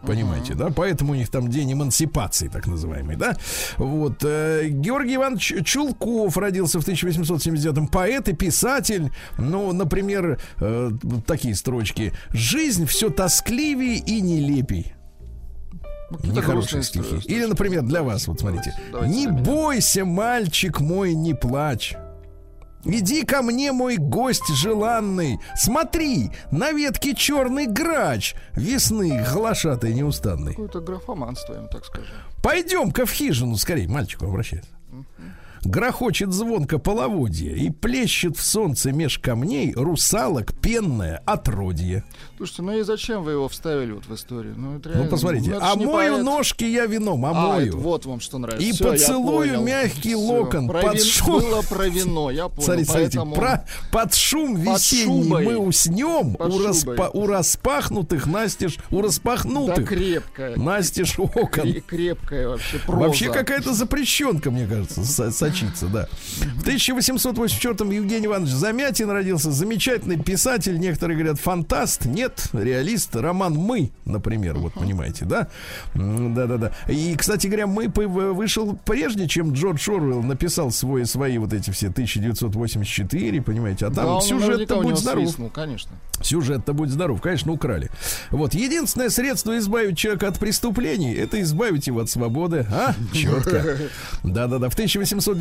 Понимаете, 0.06 0.56
да? 0.56 0.70
Поэтому 0.76 1.14
у 1.14 1.16
них 1.16 1.30
там 1.30 1.48
день 1.48 1.74
эмансипации, 1.74 2.48
так 2.48 2.66
называемый, 2.68 3.16
да? 3.16 3.36
Вот. 3.78 4.24
э, 4.24 4.68
Георгий 4.70 5.16
Иванович 5.16 5.54
Чулков 5.64 6.38
родился 6.38 6.80
в 6.80 6.88
1879-м. 6.88 7.88
Поэт 7.88 8.28
и 8.30 8.34
писатель. 8.34 9.12
Ну, 9.38 9.72
например, 9.74 10.40
э, 10.60 10.92
такие 11.28 11.56
строчки. 11.56 12.14
«Жизнь 12.30 12.86
все 12.86 13.10
тоскливее 13.10 13.98
и 13.98 14.22
нелепей». 14.22 14.94
Ну, 16.24 16.34
Нехорошие 16.34 16.84
стихи. 16.84 17.16
Или, 17.26 17.46
например, 17.46 17.84
для 17.84 18.04
вас, 18.04 18.28
вот 18.28 18.40
смотрите. 18.40 18.74
Давайте 18.92 19.14
не 19.14 19.28
бойся, 19.28 20.06
мальчик 20.06 20.80
мой, 20.80 21.14
не 21.14 21.34
плачь. 21.34 21.96
Иди 22.84 23.24
ко 23.24 23.42
мне, 23.42 23.72
мой 23.72 23.98
гость 23.98 24.48
желанный. 24.56 25.40
Смотри, 25.56 26.32
на 26.50 26.72
ветке 26.72 27.14
черный 27.14 27.68
грач. 27.68 28.36
Весны 28.54 29.24
глашатый 29.32 29.94
неустанный. 29.94 30.54
Какое-то 30.54 30.82
графоманство, 30.82 31.54
я 31.54 31.60
вам 31.60 31.70
так 31.70 31.86
скажу. 31.86 32.12
Пойдем-ка 32.42 33.06
в 33.06 33.12
хижину, 33.12 33.56
скорее, 33.58 33.88
мальчику 33.88 34.26
обращается. 34.26 34.72
Грохочет 35.64 36.34
звонко 36.34 36.80
половодье 36.80 37.56
и 37.56 37.70
плещет 37.70 38.36
в 38.36 38.44
солнце 38.44 38.92
меж 38.92 39.20
камней 39.20 39.74
русалок 39.76 40.54
пенное 40.60 41.22
отродье. 41.26 42.04
Слушайте, 42.38 42.62
ну 42.64 42.80
и 42.80 42.82
зачем 42.82 43.24
вы 43.24 43.34
его 43.34 43.48
вставили 43.48 43.92
вот 43.92 44.06
в 44.08 44.14
историю? 44.16 44.56
Ну, 44.58 44.78
это 44.78 44.90
Ну, 44.90 44.96
реально, 44.96 45.10
посмотрите. 45.12 45.52
это 45.52 45.60
ж 45.60 45.64
А 45.64 45.76
мою 45.76 46.16
поэт. 46.16 46.24
ножки 46.26 46.64
я 46.64 46.88
вином 46.88 47.24
А, 47.26 47.30
омою. 47.32 47.68
это 47.68 47.78
вот 47.78 48.06
вам 48.08 48.20
что 48.20 48.40
нравится. 48.40 48.66
И 48.68 48.72
Всё, 48.72 48.86
я 48.86 48.92
поцелую 48.94 49.62
мягкий 49.62 50.10
Всё. 50.16 50.20
локон 50.20 50.68
Про 50.68 50.82
под 50.82 50.94
вин- 50.96 51.04
шум. 51.06 51.40
Было 51.42 51.62
про 51.62 51.88
вино, 51.88 52.32
я 52.32 52.48
понял. 52.48 52.64
Смотрите, 52.64 52.86
смотрите, 52.92 53.18
поэтому- 53.20 53.36
про, 53.36 53.66
под 53.92 54.14
шум 54.16 54.56
Под 54.56 54.64
весенний 54.82 55.24
шубой. 55.24 55.46
мы 55.46 55.58
уснем 55.58 56.34
Под 56.34 56.52
у, 56.54 56.68
распа- 56.68 57.10
у 57.14 57.28
распахнутых 57.28 58.26
настежь, 58.26 58.78
у 58.90 58.96
Да 58.98 59.02
распахнутых 59.04 59.88
крепкая. 59.88 60.56
настежь 60.58 61.20
окон. 61.20 61.68
Кре- 61.68 61.82
Крепкая 61.86 62.48
вообще 62.48 62.80
проза. 62.80 63.00
Вообще 63.06 63.32
какая-то 63.32 63.74
запрещенка, 63.76 64.50
мне 64.50 64.66
кажется, 64.66 65.04
со- 65.04 65.32
сочится, 65.52 65.88
да. 65.88 66.08
В 66.40 66.68
1884-м 66.68 67.90
Евгений 67.92 68.28
Иванович 68.28 68.52
Замятин 68.52 69.10
родился. 69.10 69.52
Замечательный 69.52 70.18
писатель, 70.18 70.80
некоторые 70.80 71.18
говорят, 71.18 71.40
фантаст. 71.40 72.06
Нет, 72.06 72.48
реалист. 72.54 73.16
Роман 73.16 73.54
«Мы», 73.54 73.92
например, 74.06 74.58
вот 74.58 74.74
понимаете, 74.74 75.26
да? 75.26 75.48
Да-да-да. 75.94 76.72
И, 76.88 77.16
кстати 77.16 77.48
говоря, 77.48 77.68
«Мы» 77.68 77.88
вышел 77.88 78.78
прежде, 78.86 79.28
чем 79.28 79.54
Джордж 79.54 79.90
Орвелл 79.90 80.24
написал 80.24 80.72
свои, 80.72 81.04
свои 81.06 81.38
вот 81.38 81.54
эти 81.54 81.72
все 81.72 81.88
1984, 81.88 83.42
понимаете? 83.42 83.88
А 83.88 83.90
Да, 83.90 84.04
там 84.04 84.06
наверняка 84.16 84.46
сюжет-то 84.46 84.76
будет 84.82 84.98
здоров. 84.98 85.24
свистнул, 85.24 85.50
конечно. 85.50 85.92
Сюжет-то 86.22 86.74
будь 86.74 86.90
здоров, 86.90 87.22
конечно, 87.22 87.52
украли. 87.52 87.90
Вот, 88.30 88.54
единственное 88.54 89.10
средство 89.10 89.58
избавить 89.58 89.98
человека 89.98 90.28
от 90.28 90.40
преступлений, 90.40 91.14
это 91.14 91.42
избавить 91.42 91.88
его 91.88 92.02
от 92.02 92.10
свободы. 92.10 92.66
А? 92.72 92.94
Четко. 93.14 93.78
Да-да-да. 94.24 94.70
В 94.70 94.76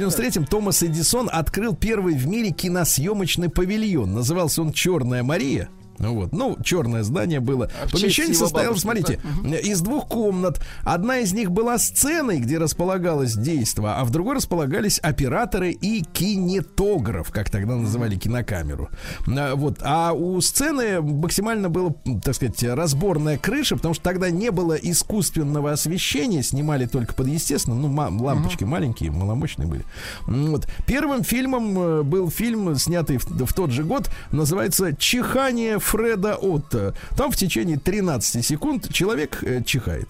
1893-м 0.00 0.46
Томас 0.46 0.82
Эдисон 0.82 1.28
открыл 1.30 1.74
первый 1.74 2.14
в 2.14 2.26
мире 2.26 2.50
киносъемочный 2.50 3.50
павильон. 3.50 4.14
Назывался 4.14 4.62
он 4.62 4.72
«Черная 4.72 5.22
Мария». 5.22 5.68
Ну 6.00 6.14
вот, 6.14 6.32
ну, 6.32 6.56
черное 6.64 7.02
здание 7.02 7.40
было. 7.40 7.70
А 7.82 7.86
в 7.86 7.92
Помещение 7.92 8.32
его 8.32 8.46
состоялось, 8.46 8.82
бабушки, 8.82 9.20
смотрите, 9.42 9.60
из 9.68 9.80
двух 9.82 10.08
комнат. 10.08 10.60
Одна 10.82 11.18
из 11.18 11.32
них 11.34 11.50
была 11.50 11.78
сценой, 11.78 12.38
где 12.38 12.56
располагалось 12.58 13.34
действо, 13.34 13.98
а 13.98 14.04
в 14.04 14.10
другой 14.10 14.36
располагались 14.36 14.98
операторы 14.98 15.72
и 15.72 16.02
кинетограф, 16.02 17.30
как 17.30 17.50
тогда 17.50 17.76
называли 17.76 18.16
кинокамеру. 18.16 18.88
А, 19.26 19.54
Вот. 19.54 19.78
А 19.82 20.12
у 20.12 20.40
сцены 20.40 21.02
максимально 21.02 21.68
было, 21.68 21.94
так 22.24 22.34
сказать, 22.34 22.62
разборная 22.62 23.36
крыша, 23.36 23.76
потому 23.76 23.92
что 23.92 24.02
тогда 24.02 24.30
не 24.30 24.50
было 24.50 24.74
искусственного 24.74 25.72
освещения, 25.72 26.42
снимали 26.42 26.86
только 26.86 27.12
под 27.12 27.26
естественным, 27.26 27.82
ну, 27.82 28.24
лампочки 28.24 28.64
маленькие, 28.64 29.10
маломощные 29.10 29.68
были. 29.68 29.84
Вот. 30.26 30.66
Первым 30.86 31.24
фильмом 31.24 31.78
э, 31.78 32.02
был 32.02 32.30
фильм, 32.30 32.74
снятый 32.76 33.18
в, 33.18 33.26
в 33.26 33.52
тот 33.52 33.70
же 33.70 33.84
год, 33.84 34.10
называется 34.32 34.96
«Чихание 34.96 35.78
Фреда 35.90 36.36
Отто». 36.36 36.94
Там 37.16 37.30
в 37.32 37.36
течение 37.36 37.78
13 37.78 38.44
секунд 38.44 38.92
человек 38.92 39.42
э, 39.42 39.62
чихает. 39.64 40.08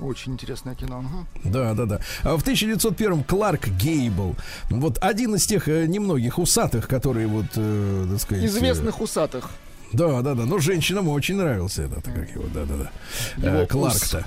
Очень 0.00 0.32
интересное 0.32 0.74
кино. 0.74 1.02
Мгм. 1.02 1.26
Да, 1.44 1.74
да, 1.74 1.84
да. 1.84 2.00
А 2.22 2.36
в 2.36 2.40
1901 2.42 3.22
Кларк 3.24 3.68
Гейбл. 3.68 4.34
Вот 4.70 4.98
один 5.00 5.34
из 5.34 5.46
тех 5.46 5.68
э, 5.68 5.86
немногих 5.86 6.38
усатых, 6.38 6.88
которые 6.88 7.26
вот, 7.26 7.46
э, 7.56 8.06
так 8.10 8.20
сказать... 8.20 8.44
э, 8.44 8.46
Известных 8.46 9.00
усатых. 9.00 9.50
Да, 9.92 10.22
да, 10.22 10.34
да. 10.34 10.44
Но 10.44 10.58
женщинам 10.58 11.08
очень 11.08 11.36
нравился 11.36 11.82
этот, 11.82 12.04
как 12.04 12.30
его, 12.30 12.44
да, 12.54 12.64
да, 12.64 12.74
да. 12.76 13.62
Э, 13.62 13.66
Кларк-то. 13.66 14.24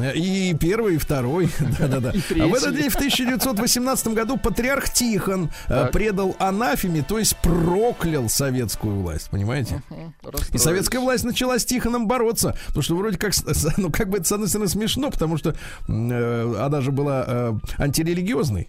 Э, 0.00 0.14
И 0.14 0.54
первый, 0.54 0.94
и 0.94 0.98
второй. 0.98 1.48
Да, 1.78 1.88
да, 1.88 2.00
да. 2.00 2.10
А 2.10 2.46
в 2.46 2.54
этот 2.54 2.76
день, 2.76 2.88
в 2.90 2.94
1918 2.96 4.08
году, 4.08 4.36
патриарх 4.36 4.90
Тихон 4.90 5.50
э, 5.66 5.68
Так. 5.68 5.92
предал 5.92 6.36
анафеме, 6.38 7.02
то 7.02 7.18
есть 7.18 7.36
проклял 7.38 8.28
советскую 8.28 9.00
власть, 9.00 9.30
понимаете? 9.30 9.82
Мгм. 9.90 10.14
И 10.52 10.58
советская 10.58 11.00
власть 11.00 11.24
начала 11.24 11.58
с 11.58 11.64
Тихоном 11.64 12.06
бороться. 12.06 12.56
Потому 12.68 12.82
что 12.82 12.96
вроде 12.96 13.18
как, 13.18 13.32
ну, 13.76 13.90
как 13.90 14.08
бы 14.08 14.18
это, 14.18 14.28
с 14.28 14.32
одной 14.32 14.48
стороны, 14.48 14.68
смешно, 14.68 15.10
потому 15.10 15.36
что 15.36 15.54
э, 15.88 16.54
она 16.60 16.80
же 16.80 16.92
была 16.92 17.24
э, 17.26 17.52
антирелигиозной. 17.78 18.68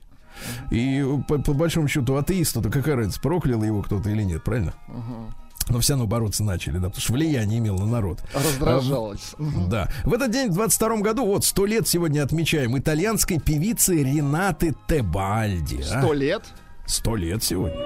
И 0.71 1.05
по, 1.27 1.37
по 1.37 1.53
большому 1.53 1.87
счету 1.87 2.15
атеисту-то 2.15 2.69
какая 2.71 2.95
разница, 2.95 3.19
проклял 3.21 3.61
его 3.63 3.83
кто-то 3.83 4.09
или 4.09 4.23
нет, 4.23 4.43
правильно? 4.43 4.73
Мгм. 4.87 5.35
Но 5.71 5.79
все 5.79 5.93
равно 5.93 6.05
бороться 6.05 6.43
начали, 6.43 6.73
да, 6.77 6.87
потому 6.89 7.01
что 7.01 7.13
влияние 7.13 7.59
имел 7.59 7.77
на 7.77 7.85
народ. 7.85 8.19
Раздражалась. 8.33 9.33
Мгм. 9.37 9.69
Да. 9.69 9.89
В 10.03 10.13
этот 10.13 10.31
день, 10.31 10.49
в 10.49 10.53
22 10.53 10.97
году, 10.97 11.25
вот, 11.25 11.45
сто 11.45 11.65
лет 11.65 11.87
сегодня 11.87 12.23
отмечаем 12.23 12.77
итальянской 12.77 13.39
певицы 13.39 14.03
Ренаты 14.03 14.75
Тебальди. 14.87 15.81
а. 15.81 16.01
Сто 16.01 16.13
лет. 16.13 16.43
Сто 16.85 17.15
лет 17.15 17.41
сегодня. 17.41 17.79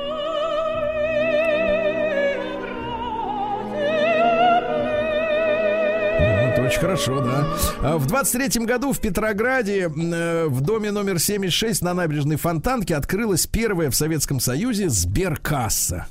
Очень 6.66 6.80
хорошо, 6.80 7.22
да. 7.22 7.48
А 7.82 7.98
В 7.98 8.08
23-м 8.08 8.66
году 8.66 8.92
в 8.92 9.00
Петрограде 9.00 9.84
э, 9.84 10.46
в 10.48 10.62
доме 10.62 10.92
номер 10.92 11.20
76 11.20 11.84
на 11.84 11.94
набережной 11.94 12.38
Фонтанке 12.38 12.96
открылась 12.96 13.46
первая 13.46 13.92
в 13.92 13.96
Советском 13.96 14.40
Союзе 14.40 14.90
сберкасса. 14.90 16.08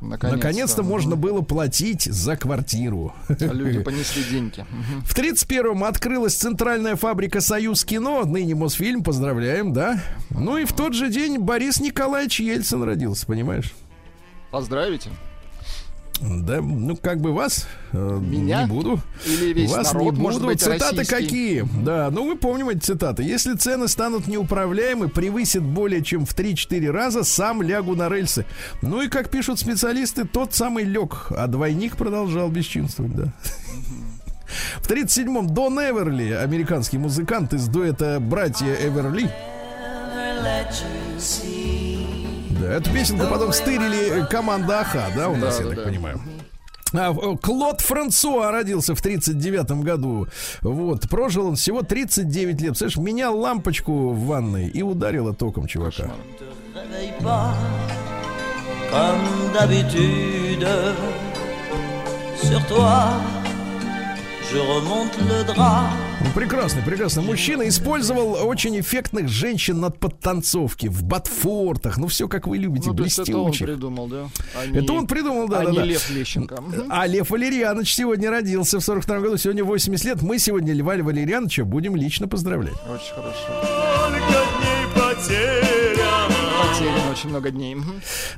Наконец-то. 0.00 0.36
Наконец-то 0.36 0.82
можно 0.82 1.16
было 1.16 1.40
платить 1.40 2.02
за 2.02 2.36
квартиру. 2.36 3.14
Люди 3.28 3.80
понесли 3.84 4.22
деньги. 4.24 4.64
В 5.04 5.16
31-м 5.16 5.84
открылась 5.84 6.34
центральная 6.34 6.96
фабрика 6.96 7.40
«Союз 7.40 7.84
кино», 7.84 8.24
ныне 8.24 8.54
Мосфильм, 8.54 9.02
поздравляем, 9.02 9.72
да? 9.72 10.00
Ну 10.30 10.58
и 10.58 10.64
в 10.64 10.72
тот 10.74 10.94
же 10.94 11.08
день 11.08 11.38
Борис 11.38 11.80
Николаевич 11.80 12.40
Ельцин 12.40 12.82
родился, 12.82 13.26
понимаешь? 13.26 13.72
Поздравите. 14.50 15.10
Да, 16.20 16.60
ну 16.62 16.96
как 16.96 17.20
бы 17.20 17.32
вас 17.32 17.66
э, 17.92 18.20
Меня? 18.22 18.62
не 18.62 18.68
буду. 18.68 19.00
Или 19.26 19.52
весь 19.52 19.70
вас 19.70 19.92
народ, 19.92 20.02
не 20.02 20.10
буду. 20.10 20.22
может 20.22 20.44
быть, 20.44 20.60
цитаты 20.60 20.98
российский. 20.98 21.14
какие? 21.14 21.68
Да, 21.82 22.10
ну 22.10 22.26
вы 22.26 22.36
помните 22.36 22.78
эти 22.78 22.84
цитаты. 22.84 23.22
Если 23.22 23.54
цены 23.54 23.86
станут 23.86 24.26
неуправляемы, 24.26 25.08
превысят 25.08 25.62
более 25.62 26.02
чем 26.02 26.24
в 26.24 26.34
3-4 26.34 26.90
раза, 26.90 27.22
сам 27.22 27.60
лягу 27.62 27.94
на 27.94 28.08
рельсы. 28.08 28.46
Ну 28.82 29.02
и 29.02 29.08
как 29.08 29.30
пишут 29.30 29.58
специалисты, 29.58 30.24
тот 30.24 30.54
самый 30.54 30.84
лег, 30.84 31.26
а 31.30 31.46
двойник 31.46 31.96
продолжал 31.96 32.48
бесчинствовать, 32.48 33.14
да. 33.14 33.32
В 34.80 34.88
37-м 34.88 35.48
Дон 35.48 35.78
Эверли, 35.80 36.30
американский 36.30 36.98
музыкант 36.98 37.52
из 37.52 37.66
дуэта 37.68 38.18
«Братья 38.20 38.74
Эверли». 38.74 39.28
Да, 42.60 42.72
эту 42.74 42.92
песенку 42.92 43.26
потом 43.26 43.52
стырили 43.52 44.26
команда 44.30 44.80
Аха, 44.80 45.06
да, 45.14 45.28
у 45.28 45.36
нас, 45.36 45.58
Да, 45.58 45.62
я 45.62 45.68
да, 45.68 45.74
так 45.74 45.84
да. 45.84 45.90
понимаю. 45.90 46.20
А, 46.92 47.12
Клод 47.36 47.80
Франсуа 47.80 48.50
родился 48.50 48.94
в 48.94 49.02
39 49.02 49.70
году. 49.82 50.28
Вот, 50.62 51.08
прожил 51.08 51.48
он 51.48 51.56
всего 51.56 51.82
39 51.82 52.60
лет. 52.60 52.78
Слышь, 52.78 52.96
менял 52.96 53.38
лампочку 53.38 54.10
в 54.10 54.26
ванной 54.26 54.68
и 54.68 54.82
ударило 54.82 55.34
током 55.34 55.66
чувака. 55.66 56.10
Sur 62.42 62.62
toi, 62.68 63.14
je 64.52 64.58
remonte 64.58 65.16
le 65.28 65.42
drap. 65.44 66.05
Прекрасный, 66.34 66.82
прекрасный. 66.82 67.22
Мужчина 67.22 67.66
использовал 67.68 68.46
очень 68.46 68.78
эффектных 68.78 69.28
женщин 69.28 69.80
над 69.80 69.98
подтанцовки 69.98 70.86
в 70.88 71.02
ботфортах. 71.02 71.96
Ну, 71.96 72.08
все, 72.08 72.28
как 72.28 72.46
вы 72.46 72.58
любите, 72.58 72.90
Ну, 72.92 73.02
есть 73.04 73.18
это 73.18 73.36
он 73.38 73.44
блестящих. 73.46 73.66
придумал, 73.66 74.06
да? 74.06 74.28
А 74.54 74.66
не- 74.66 74.78
Это 74.78 74.92
он 74.92 75.06
придумал, 75.06 75.48
да, 75.48 75.60
а 75.60 75.64
да, 75.64 75.70
не 75.70 75.78
да. 75.78 75.84
Лев 75.84 76.10
Лещенко. 76.10 76.62
А 76.90 77.06
Лев 77.06 77.30
Валерьянович 77.30 77.94
сегодня 77.94 78.30
родился 78.30 78.78
в 78.80 78.84
42 78.84 79.20
году. 79.20 79.36
Сегодня 79.38 79.64
80 79.64 80.04
лет. 80.04 80.22
Мы 80.22 80.38
сегодня 80.38 80.74
Льва 80.74 80.94
Валерьяновича 80.96 81.64
будем 81.64 81.96
лично 81.96 82.28
поздравлять. 82.28 82.74
Очень 82.88 83.14
хорошо. 83.14 83.48
Потеряно 84.94 85.75
очень 87.16 87.30
много 87.30 87.50
дней. 87.50 87.76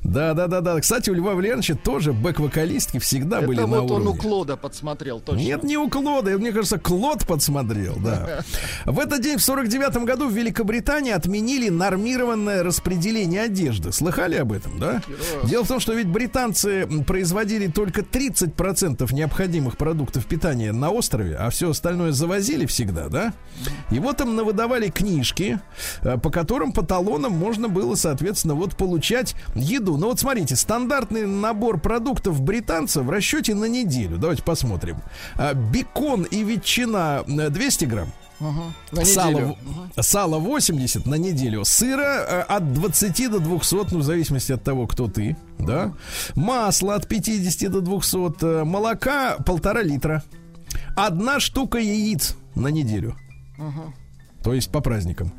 Да, 0.05 0.35
да, 0.35 0.47
да, 0.47 0.61
да. 0.61 0.81
Кстати, 0.81 1.11
у 1.11 1.15
Льва 1.15 1.35
Валерьевича 1.35 1.75
тоже 1.75 2.13
бэк-вокалистки 2.13 2.99
всегда 2.99 3.41
были 3.41 3.59
Это 3.59 3.67
на 3.67 3.81
вот 3.81 3.91
он 3.91 4.03
уровне. 4.03 4.11
у 4.11 4.23
Клода 4.23 4.57
подсмотрел, 4.57 5.21
точно. 5.21 5.41
Нет, 5.41 5.65
не 5.65 5.77
у 5.77 5.89
Клода. 5.89 6.39
Мне 6.39 6.53
кажется, 6.53 6.79
Клод 6.79 7.27
подсмотрел, 7.27 7.97
да. 7.97 8.45
В 8.85 9.01
этот 9.01 9.21
день, 9.23 9.39
в 9.39 9.43
49 9.43 10.05
году, 10.05 10.29
в 10.29 10.33
Великобритании 10.33 11.13
отменили 11.13 11.69
нормированное 11.69 12.63
распределение 12.63 13.43
одежды. 13.43 13.91
Слыхали 13.93 14.37
об 14.37 14.53
этом, 14.53 14.79
да? 14.79 15.03
Дело 15.45 15.65
в 15.65 15.69
том, 15.69 15.81
что 15.81 15.93
ведь 15.95 16.09
британцы 16.09 16.87
производили 17.07 17.67
только 17.67 18.03
30% 18.03 19.13
необходимых 19.13 19.77
продуктов 19.77 20.27
питания 20.27 20.73
на 20.73 20.91
острове, 20.91 21.37
а 21.37 21.51
все 21.51 21.71
остальное 21.71 22.13
завозили 22.13 22.67
всегда, 22.67 23.09
да? 23.09 23.35
И 23.91 23.99
вот 23.99 24.21
им 24.21 24.37
навыдавали 24.37 24.89
книжки, 24.89 25.61
э, 26.03 26.17
по 26.19 26.31
которым 26.31 26.73
по 26.73 26.85
талонам 26.85 27.33
можно 27.33 27.69
было, 27.69 27.95
соответственно, 27.97 28.55
вот 28.55 28.68
получать 28.77 29.35
еду. 29.55 29.97
Ну 29.97 30.09
вот 30.09 30.21
смотрите, 30.21 30.57
стандартный 30.57 31.27
набор 31.27 31.79
продуктов 31.81 32.41
британцев 32.43 33.05
в 33.05 33.11
расчете 33.11 33.55
на 33.55 33.67
неделю. 33.67 34.19
Давайте 34.19 34.43
посмотрим. 34.43 34.97
А, 35.37 35.55
Бекон 35.55 36.25
и 36.25 36.43
ветчина 36.45 37.25
э, 37.27 37.51
200 37.51 37.85
грамм. 37.87 38.09
На 38.93 39.05
Сало, 39.05 39.57
в- 39.97 40.03
сало 40.03 40.39
80 40.39 41.07
на 41.07 41.17
неделю. 41.17 41.65
Сыра 41.65 42.25
э, 42.29 42.41
от 42.43 42.73
20 42.73 43.31
до 43.31 43.41
200, 43.41 43.75
ну, 43.93 43.99
в 43.99 44.03
зависимости 44.05 44.53
от 44.53 44.63
того, 44.63 44.87
кто 44.87 45.09
ты, 45.09 45.37
да. 45.59 45.93
Масло 46.37 46.95
от 46.95 47.09
50 47.09 47.69
до 47.71 47.81
200. 47.81 48.45
э, 48.45 48.65
Молока 48.65 49.39
полтора 49.45 49.83
литра. 49.83 50.23
Одна 50.97 51.41
штука 51.41 51.79
яиц 51.79 52.37
на 52.55 52.69
неделю. 52.69 53.17
То 54.49 54.55
есть 54.55 54.71
по 54.71 54.81
праздникам. 54.81 55.31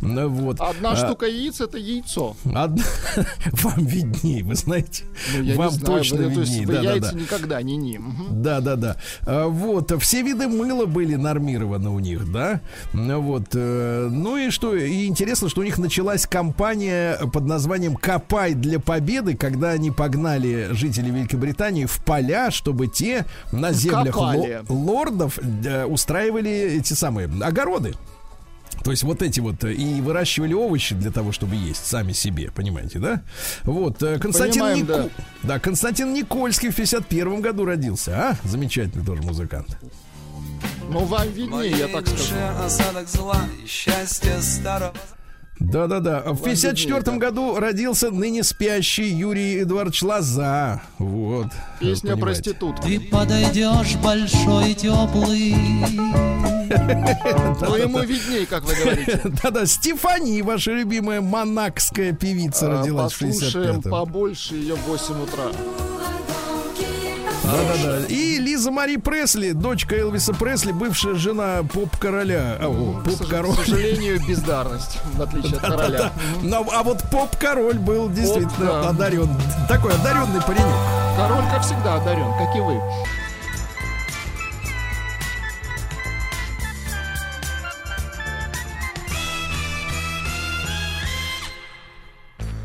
Ну, 0.00 0.28
Вот. 0.28 0.60
Одна 0.60 0.90
А, 0.90 0.96
штука 0.96 1.26
яиц 1.26 1.60
это 1.60 1.78
яйцо. 1.78 2.34
одна- 2.44 2.82
Вам 3.62 3.86
видней, 3.86 4.42
вы 4.42 4.56
знаете. 4.56 5.04
Ну, 5.36 5.42
я 5.44 5.54
Вам 5.54 5.68
не 5.72 5.78
знаю, 5.78 5.98
точно 5.98 6.16
вы- 6.24 6.34
то 6.34 6.40
есть 6.40 6.52
видней. 6.58 6.66
Да, 6.66 6.82
да, 6.82 6.92
яйца 6.94 7.12
да. 7.12 7.20
никогда 7.20 7.62
не 7.62 7.76
ни. 7.76 7.96
Мгм. 7.98 8.42
Да, 8.42 8.60
да, 8.60 8.74
да. 8.74 8.96
А, 9.24 9.46
Вот, 9.46 9.92
все 10.02 10.22
виды 10.22 10.48
мыла 10.48 10.86
были 10.86 11.14
нормированы 11.14 11.90
у 11.90 12.00
них, 12.00 12.32
да. 12.32 12.60
Ну, 12.92 13.20
Вот. 13.20 13.50
э, 13.54 14.08
Ну 14.10 14.36
и 14.36 14.50
что? 14.50 14.74
И 14.74 15.06
интересно, 15.06 15.48
что 15.48 15.60
у 15.60 15.64
них 15.64 15.78
началась 15.78 16.26
кампания 16.26 17.18
под 17.32 17.44
названием 17.46 17.94
«Копай 17.94 18.54
для 18.54 18.80
победы», 18.80 19.36
когда 19.36 19.68
они 19.70 19.92
погнали 19.92 20.70
жителей 20.72 21.12
Великобритании 21.12 21.84
в 21.84 21.98
поля, 22.04 22.50
чтобы 22.50 22.88
те 22.88 23.26
на 23.52 23.70
землях 23.72 24.14
Копали. 24.16 24.62
лордов 24.68 25.38
э, 25.38 25.84
устраивали 25.84 26.50
эти 26.50 26.94
самые 26.94 27.28
огороды. 27.40 27.94
То 28.84 28.90
есть 28.90 29.02
вот 29.02 29.22
эти 29.22 29.40
вот 29.40 29.64
э, 29.64 29.72
и 29.72 30.00
выращивали 30.00 30.52
овощи 30.54 30.94
для 30.94 31.10
того, 31.10 31.32
чтобы 31.32 31.56
есть 31.56 31.84
сами 31.86 32.12
себе, 32.12 32.50
понимаете, 32.52 32.98
да? 32.98 33.22
Вот 33.64 34.02
э, 34.02 34.18
Константин 34.18 34.62
Понимаем, 34.62 34.86
Нико- 34.86 35.10
да. 35.42 35.58
Константин 35.58 36.12
Никольский 36.12 36.70
в 36.70 36.76
51 36.76 37.40
году 37.40 37.64
родился, 37.64 38.12
а? 38.16 38.36
Замечательный 38.48 39.04
тоже 39.04 39.22
музыкант. 39.22 39.76
Ну, 40.88 41.00
вам 41.00 41.28
виднее, 41.32 41.70
я 41.76 41.88
так 41.88 42.06
скажу. 42.06 42.34
осадок 42.64 43.08
зла 43.08 43.40
и 43.62 43.66
счастье 43.66 44.40
старого. 44.40 44.94
Да-да-да. 45.58 46.20
В 46.26 46.42
54 46.42 46.98
виднее, 46.98 47.02
да. 47.02 47.26
году 47.26 47.56
родился 47.58 48.10
ныне 48.10 48.42
спящий 48.44 49.08
Юрий 49.08 49.62
Эдуардович 49.62 50.02
Лоза. 50.02 50.82
Вот. 50.98 51.46
Песня 51.80 52.12
Понимаете. 52.12 52.42
проститутка. 52.42 52.82
Ты 52.82 53.00
подойдешь 53.00 53.96
большой 53.96 54.72
и 54.72 54.74
теплый 54.74 55.54
Ну, 56.68 57.76
ему 57.76 58.00
видней, 58.00 58.44
как 58.46 58.64
вы 58.64 58.74
говорите. 58.74 59.20
Да-да, 59.42 59.66
Стефани, 59.66 60.42
ваша 60.42 60.72
любимая 60.72 61.20
монакская 61.20 62.12
певица, 62.12 62.66
А, 62.66 62.80
родилась 62.82 63.12
в 63.12 63.18
Послушаем 63.20 63.76
65-м. 63.76 63.90
побольше 63.90 64.54
ее 64.56 64.74
в 64.74 64.82
8 64.88 65.22
утра. 65.22 65.44
Да-да-да. 67.46 68.06
И 68.06 68.38
Лиза 68.38 68.70
Мари 68.70 68.96
Пресли, 68.96 69.52
дочка 69.52 69.96
Элвиса 69.96 70.34
Пресли, 70.34 70.72
бывшая 70.72 71.14
жена 71.14 71.62
поп-короля. 71.72 72.58
Сож- 72.60 73.04
поп-король. 73.04 73.56
К 73.56 73.60
сожалению, 73.60 74.20
бездарность, 74.26 74.98
в 75.14 75.22
отличие 75.22 75.58
от 75.58 75.60
короля. 75.60 76.12
Но, 76.42 76.66
а 76.72 76.82
вот 76.82 77.02
поп-король 77.10 77.78
был 77.78 78.08
действительно 78.08 78.82
да. 78.82 78.88
одарен. 78.90 79.28
Такой 79.68 79.92
одаренный 79.94 80.42
паренек. 80.42 80.66
Король, 81.16 81.44
как 81.52 81.62
всегда, 81.62 81.94
одарен, 81.96 82.32
как 82.38 82.56
и 82.56 82.60
вы. 82.60 82.80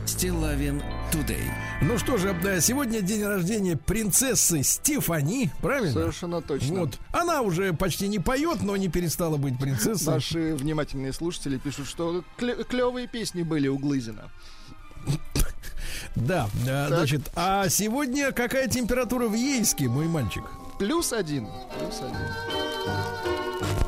Стилавин 0.05 0.83
Тудей. 1.11 1.43
Ну 1.81 1.97
что 1.97 2.17
же, 2.17 2.33
да, 2.41 2.61
сегодня 2.61 3.01
день 3.01 3.23
рождения 3.23 3.75
принцессы 3.75 4.63
Стефани, 4.63 5.49
правильно? 5.61 5.91
Совершенно 5.93 6.41
точно. 6.41 6.81
Вот. 6.81 6.99
Она 7.11 7.41
уже 7.41 7.73
почти 7.73 8.07
не 8.07 8.19
поет, 8.19 8.61
но 8.61 8.77
не 8.77 8.87
перестала 8.87 9.37
быть 9.37 9.59
принцессой. 9.59 10.13
Наши 10.13 10.55
внимательные 10.55 11.11
слушатели 11.11 11.57
пишут, 11.57 11.87
что 11.87 12.23
клевые 12.37 13.07
песни 13.07 13.43
были 13.43 13.67
у 13.67 13.77
Глызина. 13.77 14.29
Да, 16.15 16.49
да, 16.65 16.87
Так. 16.89 16.97
значит, 16.99 17.21
а 17.35 17.67
сегодня 17.69 18.31
какая 18.31 18.67
температура 18.67 19.27
в 19.27 19.33
Ейске, 19.33 19.87
мой 19.87 20.07
мальчик? 20.07 20.43
Плюс 20.79 21.13
один. 21.13 21.47
Плюс 21.79 21.99
один. 22.01 22.27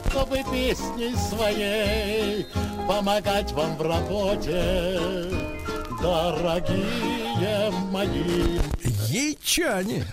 чтобы 0.09 0.37
песней 0.51 1.15
своей 1.15 2.45
помогать 2.87 3.51
вам 3.53 3.75
в 3.77 3.81
работе, 3.81 4.99
дорогие 6.03 7.71
мои. 7.91 8.59
Ейчане. 9.07 10.05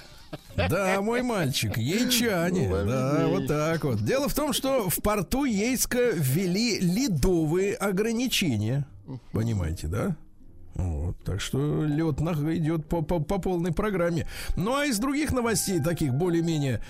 Да, 0.56 1.00
мой 1.00 1.22
мальчик, 1.22 1.76
ейчане. 1.76 2.68
Ну, 2.68 2.86
Да, 2.86 3.26
вот 3.26 3.46
так 3.48 3.84
вот. 3.84 4.04
Дело 4.04 4.28
в 4.28 4.34
том, 4.34 4.52
что 4.52 4.88
в 4.88 5.02
порту 5.02 5.44
Ейска 5.44 6.10
ввели 6.12 6.78
ледовые 6.78 7.74
ограничения. 7.74 8.86
Понимаете, 9.32 9.88
да? 9.88 10.16
Вот, 10.74 11.16
так 11.24 11.40
что 11.40 11.84
лед 11.84 12.20
идет 12.20 12.86
по, 12.86 13.02
по, 13.02 13.20
по 13.20 13.38
полной 13.38 13.72
программе. 13.72 14.26
Ну 14.56 14.76
а 14.76 14.86
из 14.86 14.98
других 14.98 15.32
новостей, 15.32 15.80
таких 15.80 16.14
более-менее 16.14 16.80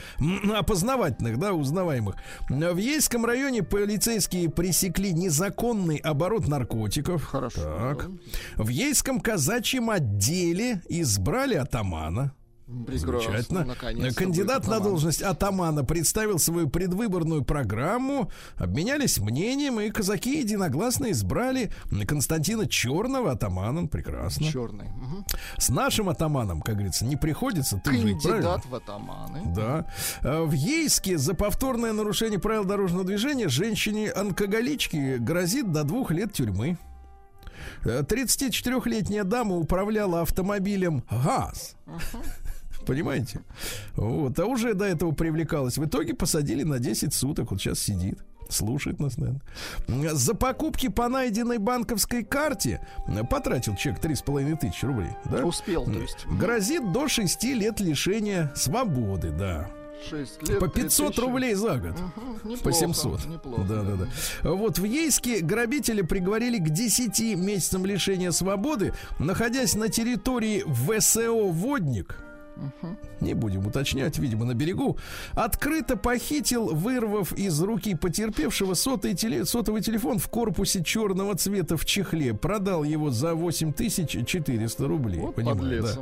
опознавательных, 0.54 1.38
да, 1.38 1.54
узнаваемых. 1.54 2.16
В 2.48 2.76
Ейском 2.76 3.24
районе 3.24 3.62
полицейские 3.62 4.50
пресекли 4.50 5.12
незаконный 5.12 5.96
оборот 5.96 6.46
наркотиков. 6.46 7.24
Хорошо. 7.24 7.60
Так. 7.60 8.08
В 8.56 8.68
Ейском 8.68 9.20
казачьем 9.20 9.90
отделе 9.90 10.82
избрали 10.88 11.54
атамана. 11.54 12.32
Замечательно. 12.70 13.64
Наконец-то 13.64 14.24
Кандидат 14.24 14.66
на 14.66 14.80
должность 14.80 15.22
атамана 15.22 15.84
представил 15.84 16.38
свою 16.38 16.68
предвыборную 16.68 17.44
программу, 17.44 18.30
обменялись 18.56 19.18
мнением, 19.18 19.80
и 19.80 19.90
казаки 19.90 20.40
единогласно 20.40 21.10
избрали 21.10 21.72
Константина 22.06 22.68
Черного 22.68 23.32
атаманом. 23.32 23.88
Прекрасно. 23.88 24.46
Черный. 24.46 24.88
Мгм. 24.88 25.24
С 25.58 25.68
нашим 25.68 26.08
атаманом, 26.08 26.62
как 26.62 26.74
говорится, 26.76 27.04
не 27.04 27.16
приходится 27.16 27.76
ты 27.76 27.90
правильно? 27.90 28.20
Кандидат 28.20 28.66
в 28.66 28.74
атаманы. 28.74 29.42
Да. 29.54 29.86
А 30.22 30.44
В 30.44 30.52
Ейске 30.52 31.18
за 31.18 31.34
повторное 31.34 31.92
нарушение 31.92 32.38
правил 32.38 32.64
дорожного 32.64 33.04
движения 33.04 33.48
женщине-алкоголичке 33.48 35.18
грозит 35.18 35.72
до 35.72 35.84
двух 35.84 36.10
лет 36.10 36.32
тюрьмы. 36.32 36.78
Э, 37.84 38.02
34-летняя 38.02 39.24
дама 39.24 39.56
управляла 39.56 40.22
автомобилем 40.22 41.02
ГАЗ. 41.10 41.76
Понимаете? 42.86 43.40
Вот. 43.94 44.38
А 44.38 44.46
уже 44.46 44.74
до 44.74 44.84
этого 44.84 45.12
привлекалась. 45.12 45.78
В 45.78 45.84
итоге 45.84 46.14
посадили 46.14 46.62
на 46.62 46.78
10 46.78 47.12
суток. 47.14 47.50
Вот 47.50 47.60
сейчас 47.60 47.78
сидит. 47.78 48.18
Слушает 48.48 48.98
нас, 48.98 49.16
наверное. 49.16 50.14
За 50.14 50.34
покупки 50.34 50.88
по 50.88 51.08
найденной 51.08 51.58
банковской 51.58 52.24
карте 52.24 52.84
потратил 53.30 53.76
человек 53.76 54.02
3,5 54.02 54.58
тысячи 54.58 54.84
рублей. 54.84 55.10
Да? 55.26 55.44
Успел, 55.44 55.84
то 55.84 55.92
есть. 55.92 56.26
Грозит 56.26 56.90
до 56.92 57.06
6 57.06 57.44
лет 57.44 57.78
лишения 57.78 58.50
свободы, 58.56 59.30
да. 59.30 59.70
6 60.08 60.48
лет. 60.48 60.58
По 60.58 60.66
500 60.66 61.14
3000. 61.14 61.20
рублей 61.20 61.54
за 61.54 61.76
год. 61.76 61.94
По 62.42 62.48
неплохо, 62.48 62.72
700. 62.72 63.26
Неплохо. 63.26 63.62
Да, 63.68 63.82
да, 63.82 63.96
да. 64.42 64.50
Вот 64.50 64.78
в 64.80 64.84
Ейске 64.84 65.40
грабители 65.40 66.02
приговорили 66.02 66.58
к 66.58 66.70
10 66.70 67.36
месяцам 67.36 67.86
лишения 67.86 68.32
свободы, 68.32 68.94
находясь 69.20 69.76
на 69.76 69.88
территории 69.90 70.64
ВСО 70.66 71.30
«Водник». 71.30 72.18
Не 73.20 73.34
будем 73.34 73.66
уточнять, 73.66 74.18
видимо, 74.18 74.44
на 74.44 74.54
берегу. 74.54 74.96
Открыто 75.34 75.96
похитил, 75.96 76.66
вырвав 76.74 77.32
из 77.32 77.60
руки 77.60 77.94
потерпевшего 77.94 78.74
сотовый, 78.74 79.14
теле- 79.14 79.44
сотовый 79.44 79.82
телефон 79.82 80.18
в 80.18 80.28
корпусе 80.28 80.82
черного 80.82 81.34
цвета 81.36 81.76
в 81.76 81.84
чехле. 81.84 82.34
Продал 82.34 82.84
его 82.84 83.10
за 83.10 83.34
8400 83.34 84.86
рублей. 84.88 85.20
Вот 85.20 85.34
Понимаю, 85.34 85.58
подлец. 85.58 85.94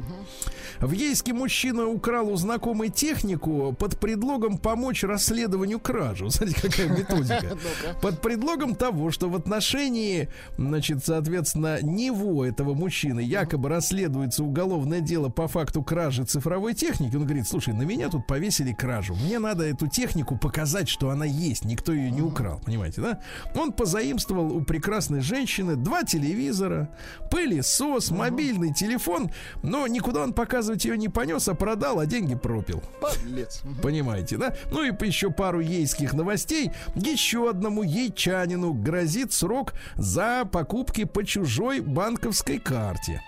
да. 0.81 0.87
В 0.87 0.93
Ейске 0.93 1.33
мужчина 1.33 1.87
украл 1.87 2.29
у 2.31 2.37
знакомой 2.37 2.89
технику 2.89 3.75
под 3.79 3.99
предлогом 3.99 4.59
помочь 4.59 5.03
расследованию 5.03 5.81
кражи. 5.81 6.31
Смотрите, 6.31 6.61
какая 6.63 6.89
методика. 6.89 7.57
Под 8.03 8.21
предлогом 8.21 8.75
того, 8.77 9.11
что 9.11 9.29
в 9.29 9.35
отношении, 9.35 10.29
значит, 10.57 11.05
соответственно, 11.05 11.83
него, 11.83 12.45
этого 12.45 12.75
мужчины, 12.75 13.21
якобы 13.21 13.69
расследуется 13.69 14.45
уголовное 14.45 15.01
дело 15.01 15.29
по 15.31 15.49
факту 15.49 15.83
кражи 15.83 16.25
цифровой 16.49 16.73
техники. 16.73 17.15
Он 17.15 17.25
говорит, 17.25 17.47
слушай, 17.47 17.75
на 17.75 17.83
меня 17.83 18.09
тут 18.09 18.27
повесили 18.27 18.73
кражу. 18.73 19.15
Мне 19.15 19.39
надо 19.39 19.65
эту 19.65 19.87
технику 19.87 20.39
показать, 20.39 20.89
что 20.89 21.11
она 21.11 21.27
есть. 21.27 21.67
Никто 21.67 21.93
ее 21.93 22.11
не 22.11 22.23
украл. 22.23 22.59
Понимаете, 22.65 23.03
да? 23.03 23.21
Он 23.55 23.71
позаимствовал 23.71 24.57
у 24.57 24.63
прекрасной 24.63 25.21
женщины 25.21 25.77
два 25.77 26.05
телевизора, 26.05 26.89
пылесос, 27.31 28.11
мобильный 28.11 28.73
телефон, 28.73 29.31
но 29.63 29.87
никуда 29.87 30.23
он 30.23 30.33
показывать 30.33 30.87
ее 30.87 30.97
не 30.97 31.11
понес, 31.11 31.49
а 31.49 31.55
продал, 31.55 32.01
а 32.01 32.07
деньги 32.07 32.35
пропил. 32.35 32.83
Подлец. 32.99 33.61
Понимаете, 33.83 34.39
да? 34.39 34.55
Ну 34.71 34.83
и 34.83 35.07
еще 35.07 35.31
пару 35.31 35.61
ейских 35.61 36.15
новостей. 36.15 36.71
Еще 36.95 37.51
одному 37.51 37.83
ейчанину 37.83 38.73
грозит 38.73 39.35
срок 39.35 39.75
за 39.97 40.49
покупки 40.51 41.05
по 41.05 41.25
чужой 41.25 41.81
банковской 41.81 42.59
карте. 42.59 43.21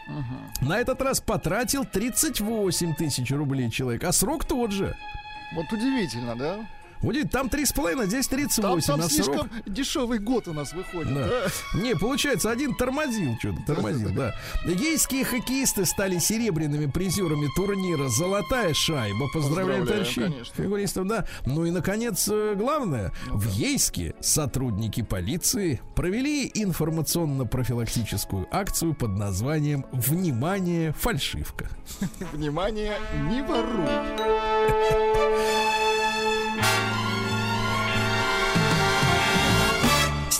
На 0.63 0.79
этот 0.79 1.03
раз 1.03 1.21
потратил 1.21 1.85
38 1.85 2.95
тысяч 2.95 3.10
рублей 3.37 3.71
человек, 3.71 4.05
а 4.05 4.13
срок 4.13 4.45
тот 4.45 4.73
же. 4.73 4.97
Вот 5.55 5.73
удивительно, 5.73 6.37
да? 6.37 6.67
Будет 7.03 7.31
там 7.31 7.47
3,5, 7.47 8.03
а 8.03 8.07
здесь 8.07 8.29
Там, 8.29 8.39
38 8.39 8.87
там 8.87 9.01
срок. 9.01 9.11
слишком 9.11 9.51
дешевый 9.67 10.19
год 10.19 10.49
у 10.49 10.53
нас 10.53 10.73
выходит. 10.73 11.15
Да. 11.15 11.27
да? 11.27 11.81
Не, 11.81 11.95
получается, 11.97 12.51
один 12.51 12.75
тормозил 12.75 13.37
что-то, 13.39 13.63
тормозил, 13.67 14.11
да. 14.11 14.35
Ейские 14.67 15.25
хоккеисты 15.25 15.87
стали 15.87 16.19
серебряными 16.19 16.87
призерами 16.87 17.49
турнира 17.57 18.09
«Золотая 18.09 18.75
шайба». 18.75 19.29
Поздравляем, 19.33 19.87
товарищи 19.87 20.23
конечно. 20.23 20.55
фигуристов, 20.55 21.07
да. 21.07 21.27
Ну 21.47 21.65
и, 21.65 21.71
наконец, 21.71 22.29
э, 22.31 22.55
главное. 22.55 23.13
В 23.29 23.49
Ейске 23.49 24.15
сотрудники 24.21 25.03
полиции 25.03 25.81
провели 25.97 26.51
информационно-профилактическую 26.53 28.47
акцию 28.51 28.95
под 28.95 29.11
названием 29.13 29.87
«Внимание, 29.93 30.93
фальшивка». 30.93 31.69
Внимание, 32.33 32.99
не 33.31 33.43
воруй. 33.43 33.89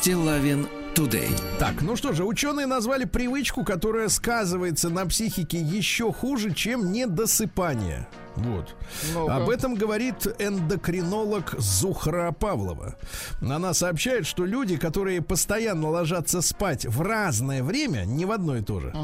Стилавин 0.01 0.67
Today. 0.95 1.29
Так, 1.59 1.83
ну 1.83 1.95
что 1.95 2.15
же, 2.15 2.25
ученые 2.25 2.65
назвали 2.65 3.05
привычку, 3.05 3.65
которая 3.65 4.09
сказывается 4.09 4.89
на 4.89 5.05
психике 5.05 5.61
еще 5.61 6.11
хуже, 6.11 6.55
чем 6.55 6.91
недосыпание. 6.91 8.09
Вот. 8.35 8.75
Ну-ка. 9.13 9.37
Об 9.37 9.51
этом 9.51 9.75
говорит 9.75 10.27
эндокринолог 10.39 11.55
Зухра 11.59 12.33
Павлова. 12.33 12.97
Она 13.43 13.75
сообщает, 13.75 14.27
что 14.27 14.47
люди, 14.47 14.79
которые 14.79 15.21
постоянно 15.21 15.91
ложатся 15.91 16.41
спать 16.41 16.87
в 16.87 17.03
разное 17.03 17.63
время, 17.63 18.07
не 18.07 18.25
в 18.25 18.33
одно 18.33 18.57
и 18.57 18.63
то 18.63 18.81
же, 18.81 18.95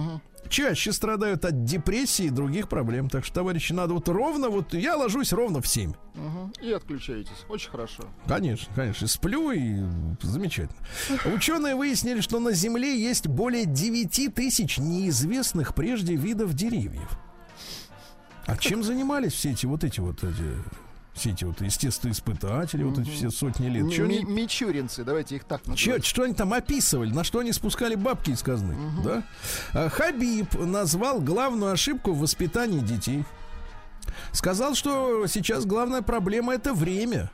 чаще 0.49 0.93
страдают 0.93 1.45
от 1.45 1.65
депрессии 1.65 2.27
и 2.27 2.31
других 2.31 2.69
проблем. 2.69 3.09
Так 3.09 3.25
что, 3.25 3.37
товарищи, 3.37 3.73
надо 3.73 3.95
вот 3.95 4.09
ровно, 4.09 4.49
вот 4.49 4.75
я 4.75 4.97
ложусь 4.97 5.33
ровно 5.33 5.61
в 5.61 5.67
7. 5.67 5.93
Мгм. 6.15 6.53
И 6.61 6.73
отключаетесь. 6.73 7.45
Очень 7.49 7.71
хорошо. 7.71 8.05
Конечно, 8.27 8.73
конечно. 8.75 9.07
Сплю 9.07 9.51
и 9.51 9.77
замечательно. 10.23 10.79
Ученые 11.35 11.75
выяснили, 11.75 12.21
что 12.21 12.41
на 12.41 12.53
Земле 12.53 12.99
есть 12.99 13.27
более 13.27 13.67
9 13.67 14.35
тысяч 14.35 14.79
неизвестных 14.79 15.75
прежде 15.75 16.17
видов 16.17 16.55
деревьев. 16.55 17.19
А 18.47 18.57
чем 18.57 18.83
занимались 18.83 19.33
все 19.33 19.51
эти 19.51 19.67
вот 19.67 19.83
эти 19.83 19.99
вот 20.01 20.23
эти, 20.23 20.45
все 21.17 21.31
эти 21.31 21.45
вот 21.45 21.61
естественные 21.61 22.13
испытатели, 22.13 22.83
вот 22.83 22.99
эти 22.99 23.09
все 23.11 23.31
сотни 23.31 23.69
лет? 23.69 23.83
М- 23.85 24.05
они- 24.05 24.23
ми- 24.25 24.43
Мичуринцы, 24.43 25.03
давайте 25.05 25.37
их 25.37 25.45
так 25.45 25.67
назовем. 25.67 26.03
что 26.03 26.23
они 26.23 26.35
там 26.35 26.53
описывали, 26.53 27.11
на 27.13 27.25
что 27.25 27.39
они 27.41 27.53
спускали 27.53 27.95
бабки 27.95 28.31
из 28.31 28.43
казны, 28.43 28.77
да? 29.05 29.23
А, 29.73 29.89
Хабиб 29.89 30.55
назвал 30.55 31.21
главную 31.21 31.73
ошибку 31.73 32.13
в 32.13 32.21
воспитании 32.21 32.81
детей. 32.81 33.25
Сказал, 34.33 34.75
что 34.75 35.27
сейчас 35.27 35.65
главная 35.67 36.03
проблема 36.03 36.55
это 36.55 36.73
время. 36.75 37.31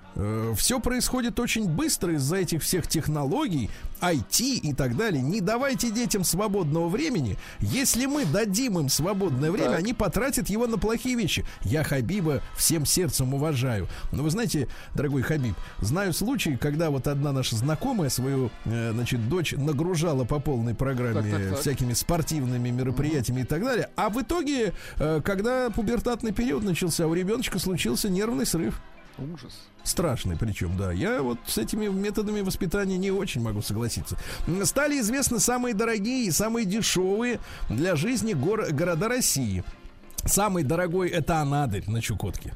Все 0.57 0.79
происходит 0.79 1.41
очень 1.41 1.69
быстро 1.69 2.15
из-за 2.15 2.37
этих 2.37 2.63
всех 2.63 2.87
технологий, 2.87 3.71
IT 4.03 4.41
и 4.43 4.75
так 4.75 4.97
далее. 4.97 5.23
Не 5.23 5.41
давайте 5.41 5.91
детям 5.91 6.23
свободного 6.25 6.89
времени. 6.89 7.39
Если 7.61 8.05
мы 8.07 8.27
дадим 8.27 8.79
им 8.79 8.89
свободное 8.91 9.51
время, 9.51 9.71
Так. 9.71 9.79
они 9.79 9.95
потратят 9.95 10.51
его 10.51 10.67
на 10.67 10.77
плохие 10.77 11.17
вещи. 11.17 11.47
Я 11.63 11.83
Хабиба 11.85 12.43
всем 12.57 12.85
сердцем 12.85 13.33
уважаю. 13.33 13.89
Но 14.11 14.23
вы 14.23 14.31
знаете, 14.31 14.69
дорогой 14.95 15.23
Хабиб, 15.23 15.55
знаю 15.81 16.13
случаи, 16.13 16.59
когда 16.61 16.91
вот 16.91 17.07
одна 17.07 17.33
наша 17.33 17.57
знакомая 17.57 18.11
свою, 18.11 18.51
э, 18.65 18.91
значит, 18.93 19.29
дочь 19.31 19.53
нагружала 19.57 20.25
по 20.25 20.41
полной 20.41 20.75
программе 20.75 21.23
Так, 21.23 21.31
так, 21.31 21.51
так. 21.51 21.61
всякими 21.61 21.93
спортивными 21.95 22.69
мероприятиями 22.71 23.43
и 23.43 23.45
так 23.45 23.63
далее. 23.63 23.89
А 23.97 24.11
в 24.11 24.21
итоге, 24.21 24.75
э, 24.99 25.21
когда 25.25 25.71
пубертатный 25.71 26.33
период 26.33 26.62
начался, 26.63 27.07
у 27.07 27.15
ребеночка 27.15 27.59
случился 27.59 28.09
нервный 28.09 28.47
срыв. 28.47 28.81
Ужас. 29.19 29.53
Страшный 29.85 30.37
причем, 30.39 30.77
да. 30.79 30.91
Я 30.93 31.21
вот 31.23 31.39
с 31.47 31.59
этими 31.59 31.87
методами 31.87 32.41
воспитания 32.41 32.97
не 32.97 33.11
очень 33.11 33.43
могу 33.43 33.61
согласиться. 33.61 34.17
Стали 34.65 34.99
известны 35.01 35.39
самые 35.39 35.75
дорогие 35.75 36.27
и 36.27 36.31
самые 36.31 36.65
дешевые 36.65 37.39
для 37.69 37.95
жизни 37.95 38.33
гор- 38.33 38.73
города 38.73 39.09
России. 39.09 39.65
Самый 40.25 40.63
дорогой 40.63 41.09
это 41.09 41.39
Анадырь 41.39 41.85
на 41.89 42.01
Чукотке. 42.01 42.53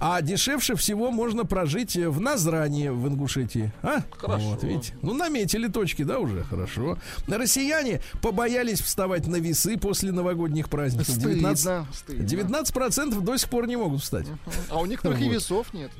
А 0.00 0.20
дешевше 0.22 0.74
всего 0.76 1.10
можно 1.10 1.44
прожить 1.44 1.96
в 1.96 2.20
Назране 2.20 2.92
в 2.92 3.06
Ингушетии. 3.08 3.72
А? 3.82 4.02
Хорошо. 4.16 4.44
Вот, 4.50 4.62
видите? 4.62 4.94
Ну, 5.02 5.14
наметили 5.14 5.68
точки, 5.68 6.02
да, 6.02 6.18
уже? 6.18 6.44
Хорошо. 6.44 6.98
Россияне 7.26 8.00
побоялись 8.22 8.80
вставать 8.80 9.26
на 9.26 9.36
весы 9.36 9.76
после 9.76 10.12
новогодних 10.12 10.68
праздников. 10.68 11.08
Стыдно, 11.14 11.54
19, 11.54 11.94
стыдно. 11.94 12.22
19% 12.24 13.20
до 13.20 13.36
сих 13.36 13.48
пор 13.50 13.66
не 13.66 13.76
могут 13.76 14.02
встать. 14.02 14.26
А 14.70 14.78
у 14.80 14.86
некоторых 14.86 15.20
и 15.20 15.24
Вот. 15.24 15.34
весов 15.34 15.74
нет. 15.74 15.90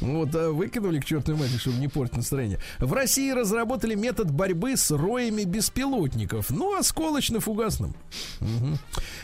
Вот, 0.00 0.34
а, 0.34 0.50
выкинули 0.50 1.00
к 1.00 1.04
чертовой 1.04 1.40
матери, 1.40 1.58
чтобы 1.58 1.78
не 1.78 1.88
портить 1.88 2.16
настроение. 2.18 2.60
В 2.78 2.92
России 2.92 3.30
разработали 3.30 3.94
метод 3.94 4.30
борьбы 4.30 4.76
с 4.76 4.90
роями 4.90 5.42
беспилотников. 5.44 6.50
Ну, 6.50 6.78
осколочно-фугасным. 6.78 7.94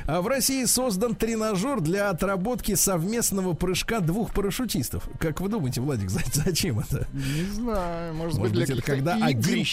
А 0.07 0.21
в 0.23 0.27
России 0.27 0.65
создан 0.65 1.12
тренажер 1.15 1.81
для 1.81 2.11
отработки 2.11 2.75
совместного 2.75 3.53
прыжка 3.55 4.01
двух 4.01 4.33
парашютистов. 4.33 5.09
Как 5.19 5.41
вы 5.41 5.49
думаете, 5.49 5.81
Владик, 5.81 6.11
за- 6.11 6.21
зачем 6.33 6.79
это? 6.81 7.07
Не 7.13 7.45
знаю, 7.53 8.15
может, 8.15 8.39
Может 8.39 8.55
быть, 8.55 8.67
для 8.67 8.77
это 8.77 8.83
когда 8.85 9.15
один, 9.15 9.67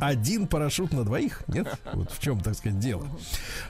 один 0.00 0.46
парашют 0.46 0.92
на 0.92 1.04
двоих? 1.04 1.42
Нет? 1.48 1.78
Вот 1.92 2.10
в 2.10 2.20
чем, 2.20 2.40
так 2.40 2.54
сказать, 2.54 2.78
дело. 2.78 3.06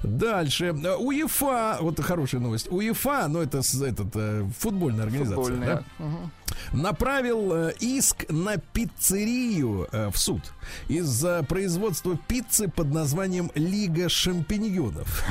Дальше. 0.03 0.73
УЕФА, 0.73 1.79
вот 1.81 2.01
хорошая 2.01 2.41
новость. 2.41 2.71
УЕФА, 2.71 3.27
ну 3.29 3.41
это 3.41 3.59
этот, 3.59 4.09
э, 4.15 4.49
футбольная 4.59 5.05
организация. 5.05 5.37
да? 5.37 5.43
Футбольная. 5.43 5.85
Мгм. 5.99 6.33
направил 6.73 7.53
э, 7.55 7.73
иск 7.81 8.27
на 8.31 8.57
пиццерию 8.59 9.89
э, 9.93 10.11
в 10.11 10.19
суд 10.19 10.41
из-за 10.89 11.43
производства 11.43 12.17
пиццы 12.29 12.69
под 12.69 12.93
названием 12.93 13.51
Лига 13.55 14.09
шампиньонов. 14.09 15.25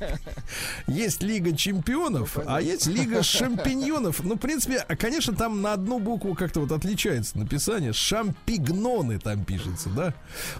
Есть 0.86 1.15
Лига 1.22 1.56
чемпионов, 1.56 2.38
а 2.46 2.60
есть 2.60 2.86
Лига 2.86 3.22
шампиньонов. 3.22 4.22
Ну, 4.24 4.34
в 4.34 4.38
принципе, 4.38 4.84
а, 4.88 4.96
конечно, 4.96 5.34
там 5.34 5.62
на 5.62 5.72
одну 5.72 5.98
букву 5.98 6.34
как-то 6.34 6.60
вот 6.60 6.72
отличается 6.72 7.38
написание. 7.38 7.92
Шампигноны 7.92 9.18
там 9.18 9.44
пишется, 9.44 9.88
да? 9.90 10.14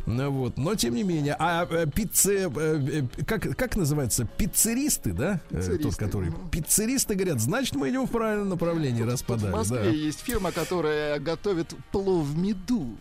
Ну, 0.07 0.31
вот. 0.31 0.59
Но, 0.59 0.75
тем 0.75 0.95
не 0.95 1.03
менее, 1.03 1.37
а 1.39 1.67
э, 1.71 1.87
пицце... 1.87 2.51
э, 2.55 3.03
э, 3.19 3.25
как, 3.25 3.57
как 3.57 3.77
называется? 3.77 4.27
Пиццеристы, 4.37 5.13
да? 5.13 5.41
Э, 5.51 5.55
Тот, 5.55 5.61
Пиццеристы, 5.61 6.05
который... 6.05 6.31
мгм. 6.31 6.49
Пиццеристы 6.51 7.15
говорят, 7.15 7.41
значит, 7.41 7.75
мы 7.75 7.91
идем 7.91 8.07
в 8.07 8.11
правильном 8.11 8.49
направлении, 8.49 9.03
Тут 9.03 9.27
в. 9.41 9.51
Москве 9.51 9.79
да. 9.79 9.89
есть 9.91 10.21
фирма, 10.21 10.53
которая 10.53 11.19
готовит 11.19 11.75
плов 11.93 12.27
в 12.27 12.39
меду. 12.39 12.97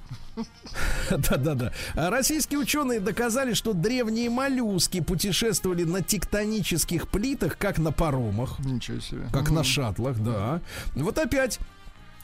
Да-да-да. 1.09 1.71
Российские 1.93 2.59
ученые 2.59 2.99
доказали, 2.99 3.53
что 3.53 3.73
древние 3.73 4.29
моллюски 4.29 5.01
путешествовали 5.01 5.83
на 5.83 6.01
тектонических 6.01 7.07
плитах, 7.07 7.57
как 7.57 7.77
на 7.77 7.91
паромах, 7.91 8.59
Ничего 8.59 8.99
себе. 8.99 9.27
как 9.31 9.51
на 9.51 9.63
шаттлах, 9.63 10.17
да. 10.19 10.61
Вот 10.95 11.17
опять 11.17 11.59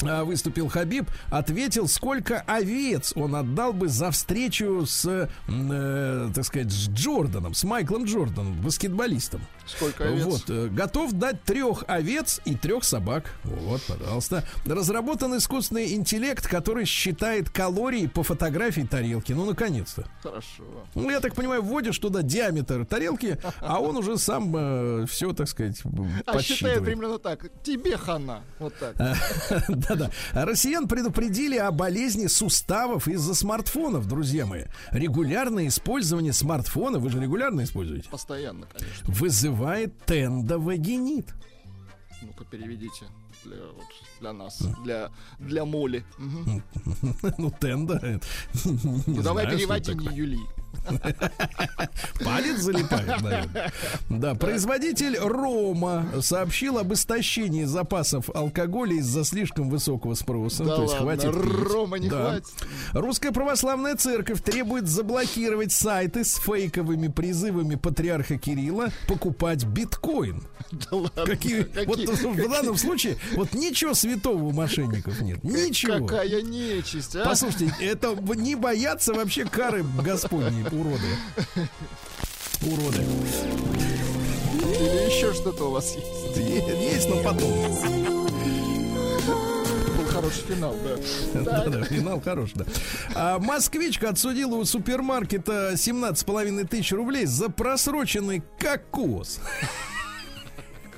а, 0.03 0.23
выступил 0.23 0.67
Хабиб, 0.67 1.09
ответил, 1.29 1.87
сколько 1.87 2.41
овец 2.41 3.13
он 3.15 3.35
отдал 3.35 3.73
бы 3.73 3.87
за 3.87 4.11
встречу 4.11 4.85
с, 4.85 5.05
э, 5.47 6.29
так 6.33 6.45
сказать, 6.45 6.71
с 6.71 6.89
Джорданом, 6.89 7.53
с 7.53 7.63
Майклом 7.63 8.05
Джорданом, 8.05 8.59
баскетболистом. 8.61 9.41
Сколько 9.75 10.05
овец? 10.07 10.25
Вот, 10.25 10.49
э, 10.49 10.67
готов 10.67 11.13
дать 11.13 11.43
трех 11.43 11.83
овец 11.87 12.41
и 12.45 12.55
трех 12.55 12.83
собак. 12.83 13.33
Вот, 13.43 13.81
пожалуйста. 13.83 14.43
Разработан 14.65 15.37
искусственный 15.37 15.93
интеллект, 15.93 16.47
который 16.47 16.85
считает 16.85 17.49
калории 17.49 18.07
по 18.07 18.23
фотографии 18.23 18.81
тарелки. 18.89 19.33
Ну, 19.33 19.45
наконец-то. 19.45 20.05
Хорошо. 20.21 20.63
Ну, 20.95 21.09
я 21.09 21.19
так 21.19 21.35
понимаю, 21.35 21.61
вводишь 21.61 21.97
туда 21.99 22.21
диаметр 22.21 22.85
тарелки, 22.85 23.37
а 23.59 23.79
он 23.79 23.97
уже 23.97 24.17
сам 24.17 25.05
все, 25.07 25.33
так 25.33 25.47
сказать, 25.47 25.81
А 25.83 25.87
считает 25.87 26.25
подсчитывает. 26.25 26.83
примерно 26.85 27.17
так. 27.19 27.45
Тебе 27.63 27.97
хана. 27.97 28.41
Вот 28.59 28.73
так. 28.77 28.95
Да-да. 29.69 30.09
А 30.33 30.45
Россиян 30.45 30.87
предупредили 30.87 31.57
о 31.57 31.71
болезни 31.71 32.27
суставов 32.27 33.07
из-за 33.07 33.35
смартфонов, 33.35 34.07
друзья 34.07 34.45
мои. 34.45 34.65
Регулярное 34.91 35.67
использование 35.67 36.33
смартфона, 36.33 36.99
вы 36.99 37.09
же 37.09 37.19
регулярно 37.19 37.63
используете, 37.63 38.09
Постоянно, 38.09 38.65
конечно. 38.77 39.13
вызывает 39.13 39.60
тендовагинит. 40.05 41.33
Ну-ка, 42.21 42.45
переведите 42.45 43.05
для, 43.43 43.57
вот, 43.57 43.85
для 44.19 44.33
нас, 44.33 44.61
для, 44.83 45.09
для 45.39 45.65
моли. 45.65 46.03
Мгм. 46.17 46.63
Ну, 47.37 47.51
тенда. 47.51 47.99
Ну, 49.07 49.21
давай 49.23 49.47
переводи, 49.47 49.95
не 49.95 50.07
не 50.07 50.15
Юли. 50.17 50.39
Палец 52.23 52.59
залипает, 52.59 53.21
наверное. 53.21 53.71
Да, 54.09 54.35
производитель 54.35 55.17
Рома 55.17 56.05
сообщил 56.21 56.77
об 56.77 56.93
истощении 56.93 57.65
запасов 57.65 58.29
алкоголя 58.33 58.95
из-за 58.97 59.23
слишком 59.23 59.69
высокого 59.69 60.13
спроса. 60.15 60.63
Да 60.63 60.75
То 60.77 60.81
есть 60.83 60.93
ладно, 60.99 61.15
хватит 61.17 61.41
пить. 61.41 61.71
Рома 61.71 61.97
не 61.99 62.09
Да. 62.09 62.29
хватит. 62.29 62.47
Русская 62.93 63.31
православная 63.31 63.95
церковь 63.95 64.41
требует 64.41 64.87
заблокировать 64.87 65.71
сайты 65.71 66.23
с 66.23 66.35
фейковыми 66.35 67.07
призывами 67.07 67.75
патриарха 67.75 68.37
Кирилла 68.37 68.89
покупать 69.07 69.63
биткоин. 69.65 70.43
Да 70.71 70.97
ладно. 70.97 71.25
Какие, 71.25 71.63
вот 71.85 71.97
Какие- 71.97 72.05
в 72.45 72.49
данном 72.51 72.77
случае 72.77 73.17
вот 73.35 73.53
ничего 73.53 73.93
святого 73.93 74.43
у 74.43 74.51
мошенников 74.51 75.19
нет. 75.21 75.43
Ничего. 75.43 76.05
Какая 76.07 76.41
нечисть, 76.41 77.15
а? 77.15 77.25
Послушайте, 77.25 77.73
это 77.81 78.15
не 78.35 78.55
боятся 78.55 79.13
вообще 79.13 79.45
кары 79.45 79.83
Господней, 80.01 80.60
уроды. 80.71 81.07
Уроды. 82.61 83.05
Или 84.79 85.05
еще 85.09 85.33
что-то 85.33 85.69
у 85.69 85.71
вас 85.71 85.95
есть? 85.95 86.37
Есть, 86.37 87.09
но 87.09 87.21
потом. 87.23 87.51
Был 89.97 90.05
хороший 90.07 90.43
финал, 90.47 90.75
да. 90.83 91.41
Да, 91.41 91.65
да, 91.67 91.83
финал 91.83 92.21
хороший, 92.21 92.53
да. 92.55 92.65
А 93.15 93.39
москвичка 93.39 94.09
отсудила 94.09 94.55
у 94.55 94.65
супермаркета 94.65 95.73
17,5 95.73 96.67
тысяч 96.67 96.91
рублей 96.91 97.25
за 97.25 97.49
просроченный 97.49 98.43
кокос. 98.59 99.39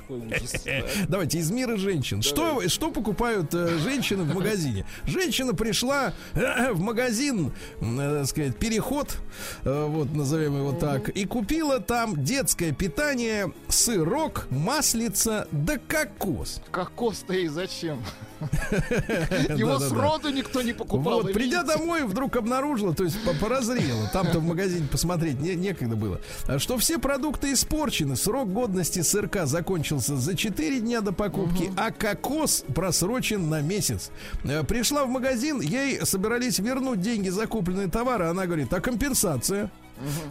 Давайте 1.07 1.39
из 1.39 1.51
мира 1.51 1.77
женщин. 1.77 2.21
Что, 2.21 2.67
что 2.67 2.91
покупают 2.91 3.53
э, 3.53 3.77
женщины 3.79 4.23
в 4.23 4.33
магазине? 4.35 4.85
Женщина 5.05 5.53
пришла 5.53 6.13
э, 6.33 6.71
в 6.71 6.79
магазин, 6.81 7.53
э, 7.81 8.17
так 8.19 8.27
сказать, 8.27 8.57
переход, 8.57 9.17
э, 9.63 9.85
вот 9.87 10.11
назовем 10.13 10.57
его 10.57 10.71
так, 10.73 11.09
и 11.09 11.25
купила 11.25 11.79
там 11.79 12.23
детское 12.23 12.71
питание, 12.71 13.51
сырок, 13.67 14.47
маслица 14.49 15.47
да 15.51 15.77
кокос. 15.87 16.61
Кокос-то 16.71 17.33
и 17.33 17.47
зачем? 17.47 18.03
Его 19.55 19.79
сроду 19.79 20.29
никто 20.29 20.61
не 20.61 20.73
покупал. 20.73 21.21
Вот, 21.21 21.33
придя 21.33 21.63
домой, 21.63 22.03
вдруг 22.03 22.35
обнаружила, 22.35 22.93
то 22.93 23.03
есть 23.05 23.23
по- 23.23 23.33
поразрела, 23.33 24.09
там-то 24.11 24.39
в 24.39 24.43
магазине 24.43 24.85
посмотреть 24.91 25.39
не- 25.39 25.55
некогда 25.55 25.95
было, 25.95 26.19
что 26.57 26.77
все 26.77 26.99
продукты 26.99 27.53
испорчены, 27.53 28.15
срок 28.15 28.51
годности 28.51 29.01
сырка 29.01 29.45
закончился 29.45 29.92
за 29.99 30.35
4 30.35 30.79
дня 30.79 31.01
до 31.01 31.11
покупки, 31.11 31.71
а 31.77 31.91
кокос 31.91 32.65
просрочен 32.73 33.49
на 33.49 33.61
месяц. 33.61 34.11
Э, 34.43 34.63
Пришла 34.63 35.05
в 35.05 35.09
магазин, 35.09 35.61
ей 35.61 36.05
собирались 36.05 36.59
вернуть 36.59 37.01
деньги 37.01 37.29
за 37.29 37.47
купленные 37.47 37.87
товары, 37.87 38.25
она 38.25 38.45
говорит, 38.45 38.73
а 38.73 38.81
компенсация? 38.81 39.71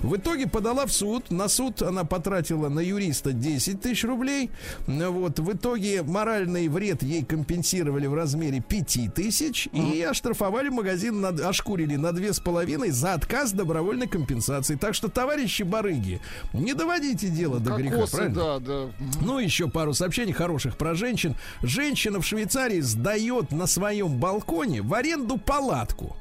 В 0.02 0.16
итоге 0.16 0.46
подала 0.46 0.86
в 0.86 0.92
суд. 0.92 1.30
На 1.30 1.48
суд 1.48 1.82
она 1.82 2.04
потратила 2.04 2.68
на 2.68 2.80
юриста 2.80 3.32
10 3.32 3.80
тысяч 3.80 4.04
рублей. 4.04 4.50
Вот. 4.86 5.38
В 5.38 5.52
итоге 5.52 6.02
моральный 6.02 6.68
вред 6.68 7.02
ей 7.02 7.24
компенсировали 7.24 8.06
в 8.06 8.14
размере 8.14 8.60
5 8.60 9.14
тысяч. 9.14 9.68
И 9.72 10.02
оштрафовали 10.02 10.68
магазин, 10.68 11.20
на, 11.20 11.28
ошкурили 11.28 11.96
на 11.96 12.08
2,5 12.08 12.90
за 12.90 13.14
отказ 13.14 13.52
добровольной 13.52 14.08
компенсации. 14.08 14.76
Так 14.76 14.94
что, 14.94 15.08
товарищи 15.08 15.62
барыги, 15.62 16.20
не 16.52 16.74
доводите 16.74 17.28
дело 17.28 17.60
до 17.60 17.76
греха, 17.76 17.96
Кокосы, 17.96 18.16
правильно? 18.16 18.34
да, 18.34 18.58
да. 18.58 18.88
Ну, 19.20 19.38
еще 19.38 19.68
пару 19.68 19.94
сообщений 19.94 20.32
хороших 20.32 20.76
про 20.76 20.94
женщин. 20.94 21.36
Женщина 21.62 22.20
в 22.20 22.26
Швейцарии 22.26 22.80
сдает 22.80 23.52
на 23.52 23.66
своем 23.66 24.18
балконе 24.18 24.82
в 24.82 24.92
аренду 24.94 25.38
палатку 25.38 26.16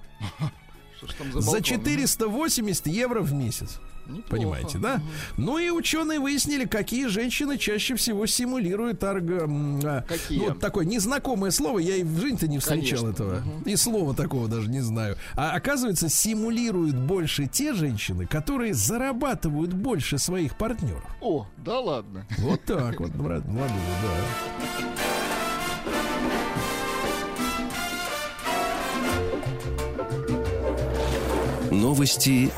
за 1.33 1.41
за 1.41 1.51
балкон? 1.51 1.63
480 1.63 2.87
евро 2.87 3.21
в 3.21 3.33
месяц. 3.33 3.79
Неплохо. 4.07 4.29
Понимаете, 4.29 4.77
да? 4.79 4.99
Ну 5.37 5.57
и 5.59 5.69
ученые 5.69 6.19
выяснили, 6.19 6.65
какие 6.65 7.05
женщины 7.05 7.57
чаще 7.57 7.95
всего 7.95 8.25
симулируют 8.25 9.03
арго... 9.03 9.45
а, 9.47 10.01
Какие? 10.07 10.39
Ну, 10.39 10.45
вот 10.49 10.59
такое 10.59 10.85
незнакомое 10.85 11.51
слово, 11.51 11.79
я 11.79 11.95
и 11.95 12.03
в 12.03 12.19
жизни-то 12.19 12.47
не 12.47 12.57
встречал 12.57 13.01
Конечно. 13.03 13.09
этого. 13.09 13.43
И 13.65 13.75
слова 13.75 14.13
такого 14.15 14.47
даже 14.47 14.69
не 14.69 14.81
знаю. 14.81 15.17
А 15.35 15.51
оказывается, 15.51 16.09
симулируют 16.09 16.95
больше 16.95 17.45
те 17.45 17.73
женщины, 17.73 18.25
которые 18.25 18.73
зарабатывают 18.73 19.71
больше 19.71 20.17
своих 20.17 20.57
партнеров. 20.57 21.05
О, 21.21 21.47
да 21.57 21.79
ладно. 21.79 22.25
Вот 22.39 22.63
так 22.65 22.99
вот, 22.99 23.11
брат, 23.11 23.45
молодые, 23.47 23.69
да. 24.01 25.20
Новости 31.71 32.51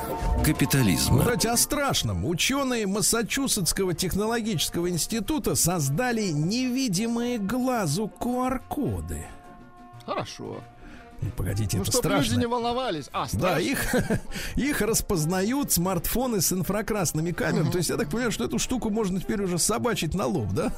капитализма. 0.44 1.20
Кстати, 1.20 1.46
о 1.46 1.56
страшном. 1.56 2.26
Ученые 2.26 2.88
Массачусетского 2.88 3.94
технологического 3.94 4.90
института 4.90 5.54
создали 5.54 6.30
невидимые 6.30 7.38
глазу 7.38 8.12
QR-коды. 8.20 9.28
Хорошо. 10.08 10.62
Погодите, 11.32 11.78
Ну, 11.78 11.84
это 11.84 11.92
страшно. 11.92 12.32
люди 12.32 12.40
не 12.42 12.46
волновались. 12.48 13.10
А, 13.14 13.24
Да, 13.24 13.28
страшно. 13.28 13.60
их, 13.62 13.96
их 14.56 14.82
распознают 14.82 15.72
смартфоны 15.72 16.42
с 16.42 16.52
инфракрасными 16.54 17.32
камерами. 17.32 17.72
То 17.72 17.78
есть 17.78 17.90
я 17.90 17.98
так 17.98 18.10
понимаю, 18.10 18.32
что 18.32 18.44
эту 18.46 18.60
штуку 18.60 18.90
можно 18.90 19.20
теперь 19.20 19.42
уже 19.42 19.58
собачить 19.58 20.14
на 20.14 20.26
лоб, 20.26 20.52
да? 20.54 20.72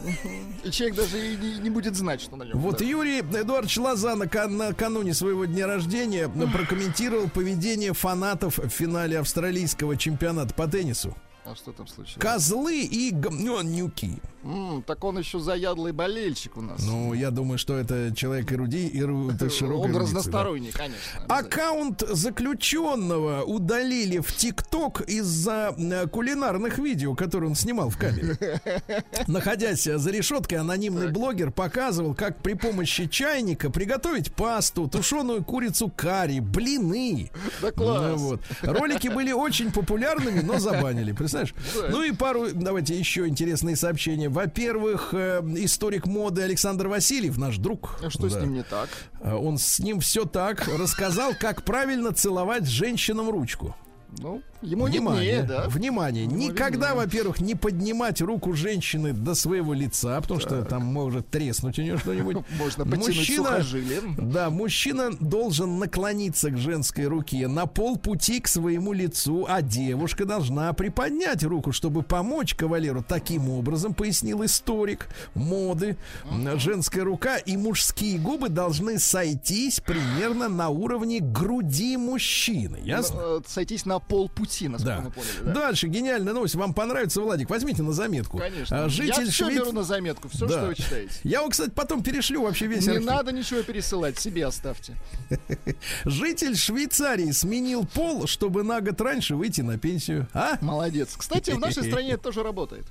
И 0.63 0.71
человек 0.71 0.95
даже 0.97 1.33
и 1.33 1.35
не, 1.37 1.59
не 1.59 1.69
будет 1.69 1.95
знать, 1.95 2.21
что 2.21 2.35
на 2.35 2.43
нем. 2.43 2.57
Вот 2.59 2.77
да. 2.79 2.85
Юрий 2.85 3.19
Эдуардович 3.21 3.77
Лоза 3.77 4.13
нака- 4.15 4.47
накануне 4.47 5.13
своего 5.13 5.45
дня 5.45 5.67
рождения 5.67 6.27
прокомментировал 6.53 7.29
поведение 7.29 7.93
фанатов 7.93 8.57
в 8.57 8.69
финале 8.69 9.19
австралийского 9.19 9.97
чемпионата 9.97 10.53
по 10.53 10.67
теннису. 10.67 11.15
А 11.45 11.55
что 11.55 11.71
там 11.71 11.87
случилось? 11.87 12.19
Козлы 12.19 12.81
и 12.81 13.11
говнюки. 13.11 14.19
М, 14.43 14.83
так 14.85 15.03
он 15.03 15.17
еще 15.17 15.39
заядлый 15.39 15.91
болельщик 15.91 16.57
у 16.57 16.61
нас. 16.61 16.83
Ну, 16.83 17.13
я 17.13 17.31
думаю, 17.31 17.57
что 17.57 17.77
это 17.77 18.13
человек 18.15 18.51
эруди, 18.51 18.91
эру, 18.93 19.29
это 19.29 19.49
широкой 19.49 19.89
он 19.89 19.91
эрудиции, 19.91 20.13
да. 20.13 20.19
разносторонний, 20.19 20.71
конечно. 20.71 21.25
Аккаунт 21.27 22.03
заключенного 22.07 23.43
удалили 23.43 24.19
в 24.19 24.35
ТикТок 24.35 25.01
из-за 25.01 25.75
э, 25.77 26.07
кулинарных 26.07 26.77
видео, 26.77 27.15
которые 27.15 27.49
он 27.49 27.55
снимал 27.55 27.89
в 27.89 27.97
камере. 27.97 28.37
Находясь 29.27 29.83
за 29.83 30.11
решеткой, 30.11 30.59
анонимный 30.59 31.11
блогер 31.11 31.51
показывал, 31.51 32.13
как 32.13 32.41
при 32.41 32.53
помощи 32.53 33.07
чайника 33.07 33.69
приготовить 33.71 34.33
пасту, 34.33 34.87
тушеную 34.87 35.43
курицу 35.43 35.91
карри, 35.95 36.39
блины. 36.39 37.31
Да 37.61 37.71
класс. 37.71 38.11
Ну, 38.11 38.17
вот. 38.17 38.41
Ролики 38.61 39.07
были 39.07 39.31
очень 39.31 39.71
популярными, 39.71 40.41
но 40.41 40.59
забанили, 40.59 41.13
представляешь? 41.53 41.93
Ну 41.95 42.01
и 42.03 42.11
пару, 42.11 42.47
давайте 42.53 42.97
еще 42.97 43.27
интересные 43.27 43.75
сообщения. 43.75 44.29
Во-первых, 44.29 45.09
э, 45.13 45.41
историк 45.57 46.05
моды 46.05 46.41
Александр 46.41 46.87
Васильев, 46.87 47.37
наш 47.37 47.57
друг. 47.57 47.97
А 48.03 48.09
Что 48.09 48.29
с 48.29 48.33
Да. 48.33 48.41
ним 48.41 48.53
не 48.53 48.63
так? 48.63 48.89
А 49.21 49.35
Он 49.37 49.57
с 49.57 49.79
ним 49.79 49.99
все 49.99 50.25
так 50.25 50.67
рассказал, 50.67 51.33
как 51.39 51.63
правильно 51.63 52.13
целовать 52.13 52.65
женщинам 52.67 53.29
ручку. 53.29 53.75
Ну, 54.19 54.41
ему 54.61 54.85
Внимание, 54.85 55.21
виднее, 55.41 55.43
да? 55.43 55.67
внимание. 55.69 56.23
Ему 56.25 56.37
Никогда, 56.37 56.89
виднее. 56.89 56.93
во-первых, 57.05 57.41
не 57.41 57.55
поднимать 57.55 58.21
руку 58.21 58.53
женщины 58.53 59.13
до 59.13 59.35
своего 59.35 59.73
лица, 59.73 60.19
потому 60.21 60.39
что 60.39 60.63
там 60.63 60.85
может 60.85 61.29
треснуть 61.29 61.77
у 61.79 61.81
нее 61.81 61.97
что-нибудь. 61.97 62.37
Можно 62.57 62.85
сухожилием. 63.03 64.15
Да, 64.31 64.49
мужчина 64.49 65.11
должен 65.19 65.79
наклониться 65.79 66.49
к 66.49 66.57
женской 66.57 67.05
руке 67.05 67.47
на 67.47 67.65
полпути 67.65 68.39
к 68.39 68.47
своему 68.47 68.93
лицу, 68.93 69.45
а 69.49 69.61
девушка 69.61 70.25
должна 70.25 70.71
приподнять 70.73 71.43
руку, 71.43 71.71
чтобы 71.71 72.01
помочь 72.03 72.55
кавалеру. 72.55 73.03
Таким 73.07 73.49
образом, 73.49 73.93
пояснил 73.93 74.43
историк 74.45 75.07
моды, 75.33 75.97
женская 76.57 77.03
рука 77.03 77.37
и 77.37 77.57
мужские 77.57 78.17
губы 78.17 78.49
должны 78.49 78.99
сойтись 78.99 79.79
примерно 79.79 80.47
на 80.49 80.69
уровне 80.69 81.19
груди 81.19 81.97
мужчины. 81.97 82.79
Ясно? 82.83 83.19
Э, 83.19 83.41
Сойтись 83.47 83.85
на 83.85 83.99
полпути, 84.07 84.67
насколько 84.67 84.97
Да. 84.97 85.01
мы 85.03 85.11
поняли. 85.11 85.31
да? 85.43 85.53
Дальше 85.53 85.87
гениальная 85.87 86.33
новость. 86.33 86.55
Вам 86.55 86.73
понравится, 86.73 87.21
Владик? 87.21 87.49
Возьмите 87.49 87.83
на 87.83 87.93
заметку. 87.93 88.37
Конечно. 88.37 88.85
А, 88.85 88.89
Житель 88.89 89.25
Я 89.25 89.31
все 89.31 89.45
Швейц- 89.45 89.55
беру 89.55 89.71
на 89.71 89.83
заметку, 89.83 90.29
все, 90.29 90.47
Да. 90.47 90.53
что 90.53 90.65
вы 90.67 90.75
читаете. 90.75 91.13
Я 91.23 91.41
вам, 91.41 91.49
кстати, 91.51 91.69
потом 91.71 92.03
перешлю 92.03 92.43
вообще 92.43 92.67
весь 92.67 92.85
Не 92.85 92.93
архив. 92.93 93.05
надо 93.05 93.31
ничего 93.31 93.61
пересылать, 93.63 94.19
себе 94.19 94.45
оставьте. 94.45 94.95
Житель 96.05 96.55
Швейцарии 96.55 97.31
сменил 97.31 97.85
пол, 97.85 98.27
чтобы 98.27 98.63
на 98.63 98.81
год 98.81 98.99
раньше 99.01 99.35
выйти 99.35 99.61
на 99.61 99.77
пенсию. 99.77 100.27
А? 100.33 100.57
Молодец. 100.61 101.15
Кстати, 101.17 101.51
в 101.51 101.59
нашей 101.59 101.83
стране 101.89 102.11
это 102.13 102.23
тоже 102.23 102.43
работает. 102.43 102.85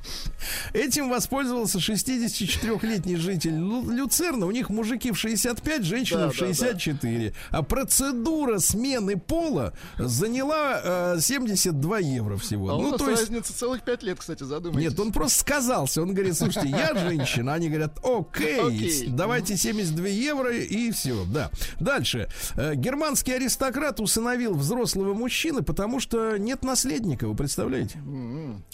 Этим 0.72 1.08
воспользовался 1.10 1.78
64-летний 1.78 3.16
житель 3.16 3.54
Люцерна. 3.56 4.46
У 4.46 4.50
них 4.50 4.70
мужики 4.70 5.12
в 5.12 5.18
65, 5.18 5.84
женщины 5.84 6.20
Да, 6.20 6.28
в 6.30 6.32
да, 6.32 6.46
64. 6.46 7.34
А 7.50 7.62
процедура 7.62 8.58
смены 8.58 9.18
пола 9.18 9.72
заняла 9.98 10.80
а 11.12 11.20
72 11.20 11.98
евро 11.98 12.36
всего. 12.36 12.70
А 12.70 12.76
у 12.76 12.82
ну, 12.82 12.90
нас 12.90 13.00
то 13.00 13.10
есть... 13.10 13.22
разница 13.22 13.56
целых 13.56 13.82
пять 13.82 14.02
лет, 14.02 14.18
кстати, 14.18 14.42
задумайтесь. 14.42 14.90
Нет, 14.90 15.00
он 15.00 15.12
просто 15.12 15.40
сказался. 15.40 16.02
Он 16.02 16.14
говорит, 16.14 16.36
слушайте, 16.36 16.68
я 16.68 16.94
женщина. 16.94 17.54
Они 17.54 17.68
говорят, 17.68 17.98
окей, 18.02 18.60
Окей. 18.60 19.08
давайте 19.08 19.56
72 19.56 20.06
евро 20.08 20.54
и 20.54 20.90
все. 20.90 21.24
Да. 21.26 21.50
Дальше. 21.80 22.28
Э, 22.56 22.74
Германский 22.74 23.32
аристократ 23.32 24.00
усыновил 24.00 24.54
взрослого 24.54 25.14
мужчины, 25.14 25.62
потому 25.62 26.00
что 26.00 26.36
нет 26.36 26.62
наследника, 26.64 27.26
вы 27.28 27.34
представляете? 27.34 27.98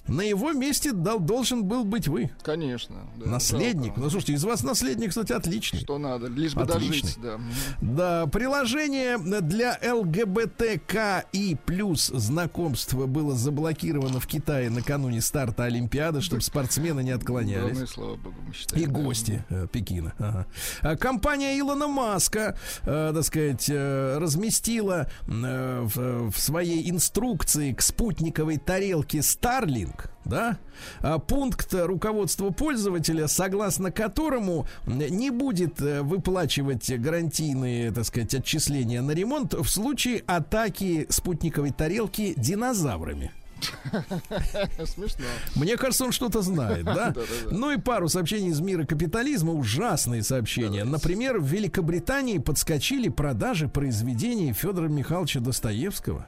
На 0.07 0.23
его 0.23 0.53
месте 0.53 0.93
дал, 0.93 1.21
должен 1.21 1.65
был 1.65 1.85
быть 1.85 2.09
вы. 2.09 2.31
Конечно. 2.43 2.97
да, 3.17 3.31
Наследник. 3.31 3.87
жалко. 3.87 4.01
Ну, 4.01 4.11
слушайте, 4.11 4.33
из 4.35 4.45
вас 4.45 4.63
наследник, 4.63 5.11
кстати, 5.11 5.33
отличный. 5.33 5.81
Что 5.81 5.99
надо, 5.99 6.27
лишь 6.27 6.55
бы 6.55 6.63
Отличный. 6.63 7.03
дожить, 7.03 7.19
да. 7.21 7.41
Да, 7.81 8.27
приложение 8.27 9.19
для 9.19 9.79
ЛГБТК 9.83 11.25
и 11.33 11.57
плюс 11.65 12.10
знакомства 12.11 13.07
было 13.07 13.35
заблокировано 13.35 14.21
в 14.21 14.27
Китае 14.27 14.71
накануне 14.71 15.21
старта 15.21 15.65
Олимпиады, 15.65 16.21
чтобы 16.21 16.43
спортсмены 16.43 17.03
не 17.03 17.11
отклонялись. 17.13 17.63
Главное, 17.63 17.87
слава 17.87 18.17
богу, 18.17 18.37
мы 18.47 18.55
считаем. 18.55 18.83
И 18.83 18.87
да. 18.87 18.93
гости 18.93 19.45
э, 19.49 19.67
Пекина. 19.71 20.13
Ага. 20.19 20.47
А 20.83 20.97
Компания 20.97 21.59
Илона 21.59 21.87
Маска, 21.87 22.57
э, 22.83 23.13
так 23.15 23.25
сказать, 23.25 23.67
э, 23.69 24.19
разместила 24.19 25.11
э, 25.27 25.81
в, 25.83 26.31
в 26.31 26.39
своей 26.39 26.91
инструкции 26.91 27.73
к 27.73 27.83
спутниковой 27.83 28.59
тарелке 28.59 29.19
Starlink, 29.19 30.11
да, 30.25 30.59
а, 31.01 31.19
пункт 31.19 31.73
руководства 31.73 32.51
пользователя, 32.51 33.27
согласно 33.29 33.91
которому 33.91 34.67
не 34.87 35.31
будет 35.31 35.81
э, 35.81 36.03
выплачивать 36.03 36.91
гарантийные, 36.91 37.91
так 37.91 38.05
сказать, 38.05 38.35
отчисления 38.35 39.03
на 39.03 39.13
ремонт 39.13 39.55
в 39.55 39.69
случае 39.69 40.23
атаки 40.27 41.07
спутниковой 41.09 41.71
тарелки 41.71 42.35
динозаврами. 42.37 43.33
Смешно. 44.85 45.25
Мне 45.55 45.77
кажется, 45.77 46.05
он 46.05 46.13
что-то 46.13 46.43
знает, 46.43 46.85
да? 46.85 47.15
Ну 47.51 47.71
и 47.71 47.79
пару 47.79 48.09
сообщений 48.09 48.51
из 48.51 48.61
мира 48.61 48.85
капитализма, 48.85 49.53
ужасные 49.53 50.23
сообщения. 50.23 50.85
Например, 50.85 51.39
в 51.39 51.45
Великобритании 51.45 52.39
подскочили 52.39 53.09
продажи 53.09 53.69
произведений 53.69 54.53
Федора 54.53 54.89
Михайловича 54.89 55.41
Достоевского. 55.41 56.27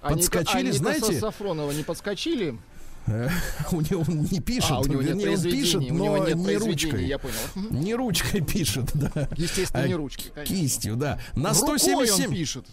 Подскочили, 0.00 0.70
знаете? 0.70 1.18
Сафронова 1.18 1.72
не 1.72 1.82
подскочили? 1.82 2.58
Э, 3.06 3.28
У 3.72 3.80
него 3.80 4.04
он 4.06 4.22
не 4.30 4.40
пишет, 4.40 4.70
а, 4.70 4.80
у 4.80 4.84
него 4.84 5.02
нет 5.02 5.16
он 5.16 5.42
пишет, 5.42 5.76
у 5.76 5.80
него 5.80 6.16
но 6.16 6.26
нет 6.26 6.36
не 6.36 6.56
ручкой. 6.56 7.06
я 7.06 7.18
понял. 7.18 7.34
Не 7.70 7.94
ручкой 7.94 8.40
пишет, 8.40 8.90
да. 8.94 9.28
Естественно, 9.36 9.84
А 9.84 9.88
не 9.88 9.94
ручкой, 9.94 10.30
конечно. 10.34 10.56
Кистью, 10.56 10.96
да. 10.96 11.20
На 11.34 11.52
Рукой 11.52 11.78
177... 11.78 12.24
он 12.24 12.30
пишет. 12.32 12.66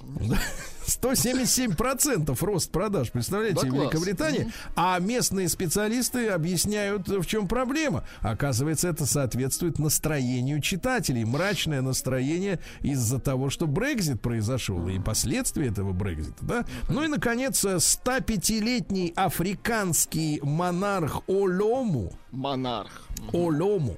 177% 0.85 2.37
рост 2.41 2.71
продаж, 2.71 3.11
представляете, 3.11 3.61
Да 3.61 3.69
в. 3.69 3.73
Великобритании. 3.73 4.51
А 4.75 4.99
местные 4.99 5.49
специалисты 5.49 6.27
объясняют, 6.29 7.07
в 7.07 7.25
чем 7.25 7.47
проблема. 7.47 8.03
Оказывается, 8.21 8.87
это 8.87 9.05
соответствует 9.05 9.79
настроению 9.79 10.61
читателей. 10.61 11.25
Мрачное 11.25 11.81
настроение 11.81 12.59
из-за 12.81 13.19
того, 13.19 13.49
что 13.49 13.67
Брекзит 13.67 14.21
произошел 14.21 14.87
и 14.87 14.99
последствия 14.99 15.67
этого 15.67 15.93
Брекзита, 15.93 16.45
да? 16.45 16.65
Ну 16.89 17.03
и, 17.03 17.07
наконец, 17.07 17.63
105-летний 17.63 19.13
африканский 19.15 20.39
монарх 20.43 21.21
Олому 21.27 22.13
Монарх. 22.33 23.07
Олому. 23.31 23.95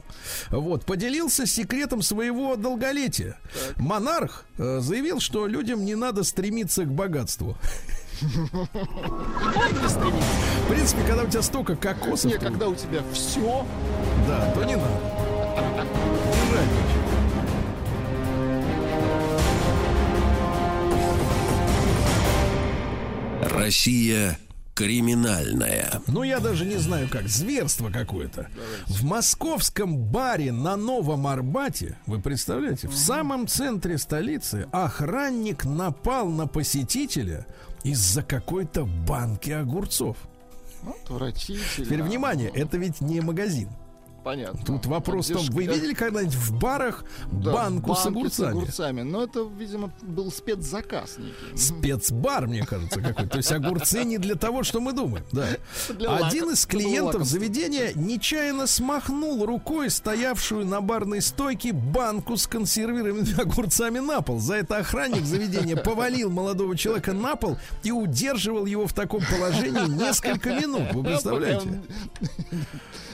Вот, 0.52 0.86
поделился 0.86 1.48
секретом 1.48 2.02
своего 2.02 2.56
долголетия. 2.58 3.38
Монарх 3.78 4.46
э, 4.58 4.80
заявил, 4.82 5.20
что 5.20 5.48
людям 5.48 5.86
не 5.86 5.96
надо 5.96 6.24
стремиться 6.24 6.84
к 6.84 6.92
богатству. 6.92 7.58
В 8.22 8.68
принципе, 10.70 11.02
когда 11.08 11.24
у 11.24 11.28
тебя 11.28 11.42
столько 11.42 11.76
кокосов, 11.76 12.32
Не, 12.32 12.38
когда 12.38 12.68
у 12.68 12.76
тебя 12.76 13.02
все, 13.14 13.66
да, 14.28 14.52
то 14.52 14.64
не 14.64 14.76
надо. 14.76 15.02
Не 16.28 16.52
жадничай. 16.52 17.06
Россия 23.50 24.38
криминальная. 24.76 26.02
Ну, 26.08 26.24
я 26.24 26.40
даже 26.40 26.66
не 26.66 26.76
знаю 26.76 27.08
как, 27.10 27.28
зверство 27.28 27.90
какое-то. 27.90 28.50
В 28.88 29.04
московском 29.04 29.98
баре 29.98 30.52
на 30.52 30.76
Новом 30.76 31.26
Арбате, 31.28 31.98
вы 32.06 32.20
представляете, 32.20 32.90
в 32.90 32.96
самом 32.96 33.48
центре 33.48 33.98
столицы 33.98 34.68
охранник 34.72 35.64
напал 35.66 36.28
на 36.30 36.46
посетителя 36.46 37.48
из-за 37.84 38.22
какой-то 38.22 38.86
банки 38.86 39.52
огурцов. 39.52 40.18
отвратительно. 40.84 41.66
Теперь 41.78 42.04
внимание, 42.04 42.52
это 42.54 42.78
ведь 42.78 43.00
не 43.00 43.22
магазин. 43.22 43.70
Понятно. 44.26 44.60
Тут 44.66 44.88
вопрос 44.88 45.30
в 45.30 45.34
том, 45.34 45.46
вы 45.52 45.68
видели 45.68 45.94
когда-нибудь 45.94 46.34
в 46.34 46.58
барах 46.58 47.06
Да, 47.32 47.54
банку 47.54 47.94
с 47.94 48.08
огурцами? 48.08 48.58
огурцами. 48.58 49.04
Но 49.04 49.24
это, 49.24 49.48
видимо, 49.56 49.94
был 50.02 50.32
спецзаказ 50.32 51.20
некий. 51.20 51.56
Спецбар, 51.56 52.48
мне 52.48 52.66
кажется, 52.66 53.02
какой-то. 53.02 53.30
То 53.30 53.38
есть 53.38 53.52
огурцы 53.52 54.04
не 54.04 54.18
для 54.18 54.34
того, 54.34 54.64
что 54.64 54.82
мы 54.82 54.94
думаем. 54.94 55.24
Да. 55.32 55.46
Один 56.08 56.50
из 56.50 56.66
клиентов 56.66 57.24
заведения 57.24 57.92
нечаянно 57.94 58.66
смахнул 58.66 59.46
рукой 59.46 59.92
стоявшую 59.92 60.66
на 60.66 60.82
барной 60.82 61.22
стойке 61.22 61.72
банку 61.72 62.36
с 62.36 62.48
консервированными 62.48 63.40
огурцами 63.40 64.00
на 64.00 64.22
пол. 64.22 64.40
За 64.40 64.56
это 64.56 64.78
охранник 64.78 65.24
заведения 65.24 65.76
повалил 65.76 66.32
молодого 66.32 66.76
человека 66.76 67.14
на 67.14 67.36
пол 67.36 67.60
и 67.84 67.92
удерживал 67.92 68.66
его 68.66 68.88
в 68.88 68.94
таком 68.94 69.22
положении 69.24 69.88
несколько 69.88 70.60
минут. 70.60 70.94
Вы 70.94 71.04
представляете? 71.04 71.80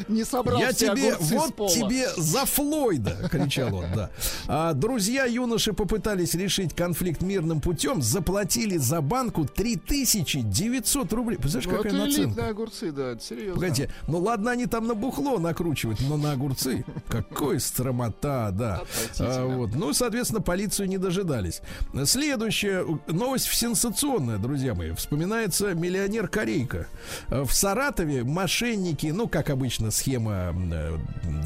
Не 0.07 0.23
собрал 0.23 0.59
Я 0.59 0.73
тебе, 0.73 1.15
вот 1.19 1.69
тебе 1.71 2.07
за 2.17 2.45
Флойда, 2.45 3.29
кричал 3.31 3.75
он, 3.75 3.85
да. 3.95 4.09
А, 4.47 4.73
друзья 4.73 5.25
юноши 5.25 5.73
попытались 5.73 6.33
решить 6.33 6.75
конфликт 6.75 7.21
мирным 7.21 7.61
путем, 7.61 8.01
заплатили 8.01 8.77
за 8.77 9.01
банку 9.01 9.45
3900 9.45 11.13
рублей. 11.13 11.37
Представляешь, 11.37 11.71
Ну, 11.71 11.83
какая 11.83 11.93
наценка? 12.05 12.47
огурцы, 12.47 12.91
да, 12.91 13.17
серьезно. 13.19 13.53
Погодите, 13.55 13.89
ну 14.07 14.19
ладно, 14.19 14.51
они 14.51 14.65
там 14.65 14.87
на 14.87 14.95
бухло 14.95 15.39
накручивают, 15.39 15.99
но 16.01 16.17
на 16.17 16.31
огурцы. 16.33 16.85
Какой 17.09 17.59
стромота, 17.59 18.51
да. 18.51 18.81
А, 19.19 19.45
вот. 19.45 19.75
Ну, 19.75 19.93
соответственно, 19.93 20.41
полицию 20.41 20.87
не 20.89 20.97
дожидались. 20.97 21.61
Следующая 22.05 22.85
новость 23.07 23.47
сенсационная, 23.53 24.37
друзья 24.37 24.73
мои. 24.73 24.91
Вспоминается 24.91 25.73
миллионер 25.73 26.27
Корейка. 26.27 26.87
В 27.29 27.51
Саратове 27.51 28.23
мошенники, 28.23 29.07
ну, 29.07 29.27
как 29.27 29.49
обычно, 29.49 29.90
схема 29.91 30.53
э, 30.73 30.97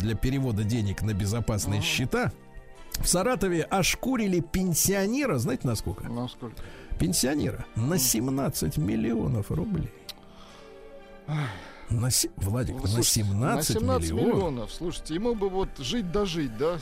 для 0.01 0.15
перевода 0.15 0.63
денег 0.63 1.01
на 1.01 1.13
безопасные 1.13 1.81
счета. 1.81 2.31
В 2.99 3.07
Саратове 3.07 3.63
ошкурили 3.63 4.39
пенсионера, 4.39 5.37
знаете, 5.37 5.67
на 5.67 5.75
сколько? 5.75 6.05
Ну, 6.07 6.27
сколько? 6.29 6.55
Пенсионера 6.97 7.65
на 7.75 7.97
17 7.97 8.77
миллионов 8.77 9.51
рублей. 9.51 9.91
На, 11.89 12.09
Владик, 12.37 12.75
на 12.75 12.87
Слушайте, 12.87 13.03
17, 13.03 13.75
на 13.75 13.79
17 13.79 14.11
миллионов. 14.11 14.33
миллионов. 14.35 14.73
Слушайте, 14.73 15.13
ему 15.15 15.35
бы 15.35 15.49
вот 15.49 15.69
жить 15.77 16.11
дожить, 16.11 16.57
да? 16.57 16.79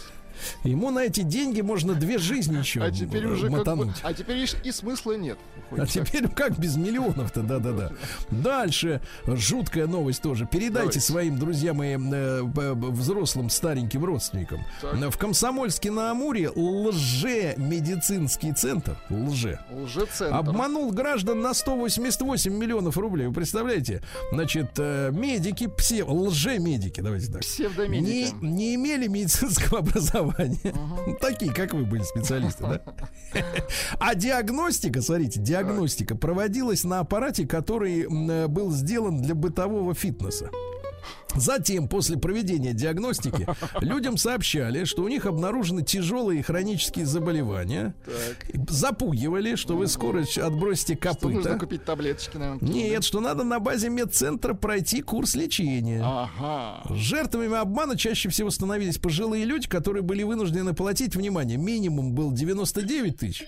Ему 0.63 0.91
на 0.91 0.99
эти 0.99 1.21
деньги 1.21 1.61
можно 1.61 1.93
две 1.93 2.17
жизни 2.17 2.57
еще 2.57 2.81
А 2.81 2.91
теперь 2.91 3.25
уже 3.25 3.43
как 3.43 3.51
бы, 3.51 3.57
мотануть. 3.59 3.95
а 4.03 4.13
теперь 4.13 4.45
и, 4.63 4.71
смысла 4.71 5.13
нет. 5.13 5.38
А 5.71 5.86
теперь 5.88 6.27
как 6.27 6.59
без 6.59 6.75
миллионов-то, 6.75 7.41
да-да-да. 7.41 7.91
Дальше 8.29 9.01
жуткая 9.25 9.88
новость 9.88 10.21
тоже. 10.21 10.45
Передайте 10.45 10.73
Давайте. 10.73 10.99
своим 10.99 11.39
друзьям 11.39 11.81
и 11.84 11.97
э, 11.97 12.41
взрослым 12.43 13.49
стареньким 13.49 14.03
родственникам. 14.05 14.59
Так. 14.81 14.95
В 15.13 15.17
Комсомольске 15.17 15.91
на 15.91 16.11
Амуре 16.11 16.49
лже-медицинский 16.49 18.53
центр, 18.53 18.97
лже, 19.09 19.59
Лжецентр. 19.71 20.36
обманул 20.36 20.91
граждан 20.91 21.41
на 21.41 21.53
188 21.53 22.53
миллионов 22.53 22.97
рублей. 22.97 23.27
Вы 23.27 23.34
представляете? 23.34 24.01
Значит, 24.31 24.71
э, 24.77 25.11
медики, 25.11 25.67
псе, 25.67 26.03
лже-медики, 26.03 27.01
давайте 27.01 27.27
так. 27.27 27.36
Не, 27.36 27.39
Псевдомедики. 27.41 28.34
не 28.41 28.75
имели 28.75 29.07
медицинского 29.07 29.79
образования. 29.84 30.22
Ну, 31.05 31.17
Такие, 31.19 31.53
как 31.53 31.74
вы 31.74 31.86
были 31.86 32.03
специалисты, 32.03 32.63
да? 32.63 32.82
А 33.99 34.15
диагностика, 34.15 35.01
смотрите, 35.01 35.39
диагностика 35.39 36.15
проводилась 36.15 36.84
на 36.84 36.99
аппарате, 36.99 37.47
который 37.47 38.01
э, 38.01 38.47
был 38.47 38.71
сделан 38.71 39.21
для 39.21 39.36
бытового 39.36 39.93
фитнеса. 39.93 40.49
Затем, 41.36 41.88
после 41.88 42.17
проведения 42.17 42.73
диагностики, 42.73 43.47
людям 43.81 44.17
сообщали, 44.17 44.84
что 44.86 45.03
у 45.03 45.07
них 45.07 45.25
обнаружены 45.25 45.84
тяжелые 45.84 46.43
хронические 46.43 47.05
заболевания. 47.05 47.93
Запугивали, 48.69 49.55
что 49.55 49.75
вы 49.75 49.88
скоро 49.88 50.23
отбросите 50.41 50.95
Что 50.95 51.29
нужно 51.29 51.41
копыта. 51.43 51.59
купить 51.59 51.86
таблеточки, 51.86 52.38
наверное. 52.38 52.67
Нет, 52.69 53.03
что 53.03 53.19
надо 53.19 53.43
на 53.43 53.59
базе 53.59 53.89
медцентра 53.89 54.53
пройти 54.53 55.01
курс 55.01 55.36
лечения. 55.36 56.01
Ага. 56.03 56.84
Жертвами 56.95 57.55
обмана 57.55 57.97
чаще 57.97 58.29
всего 58.29 58.49
становились 58.49 58.97
пожилые 58.97 59.45
люди, 59.45 59.67
которые 59.67 60.03
были 60.03 60.23
вынуждены 60.23 60.73
платить, 60.73 61.15
внимание, 61.15 61.57
минимум 61.57 62.13
был 62.13 62.31
99 62.31 63.17
тысяч, 63.17 63.43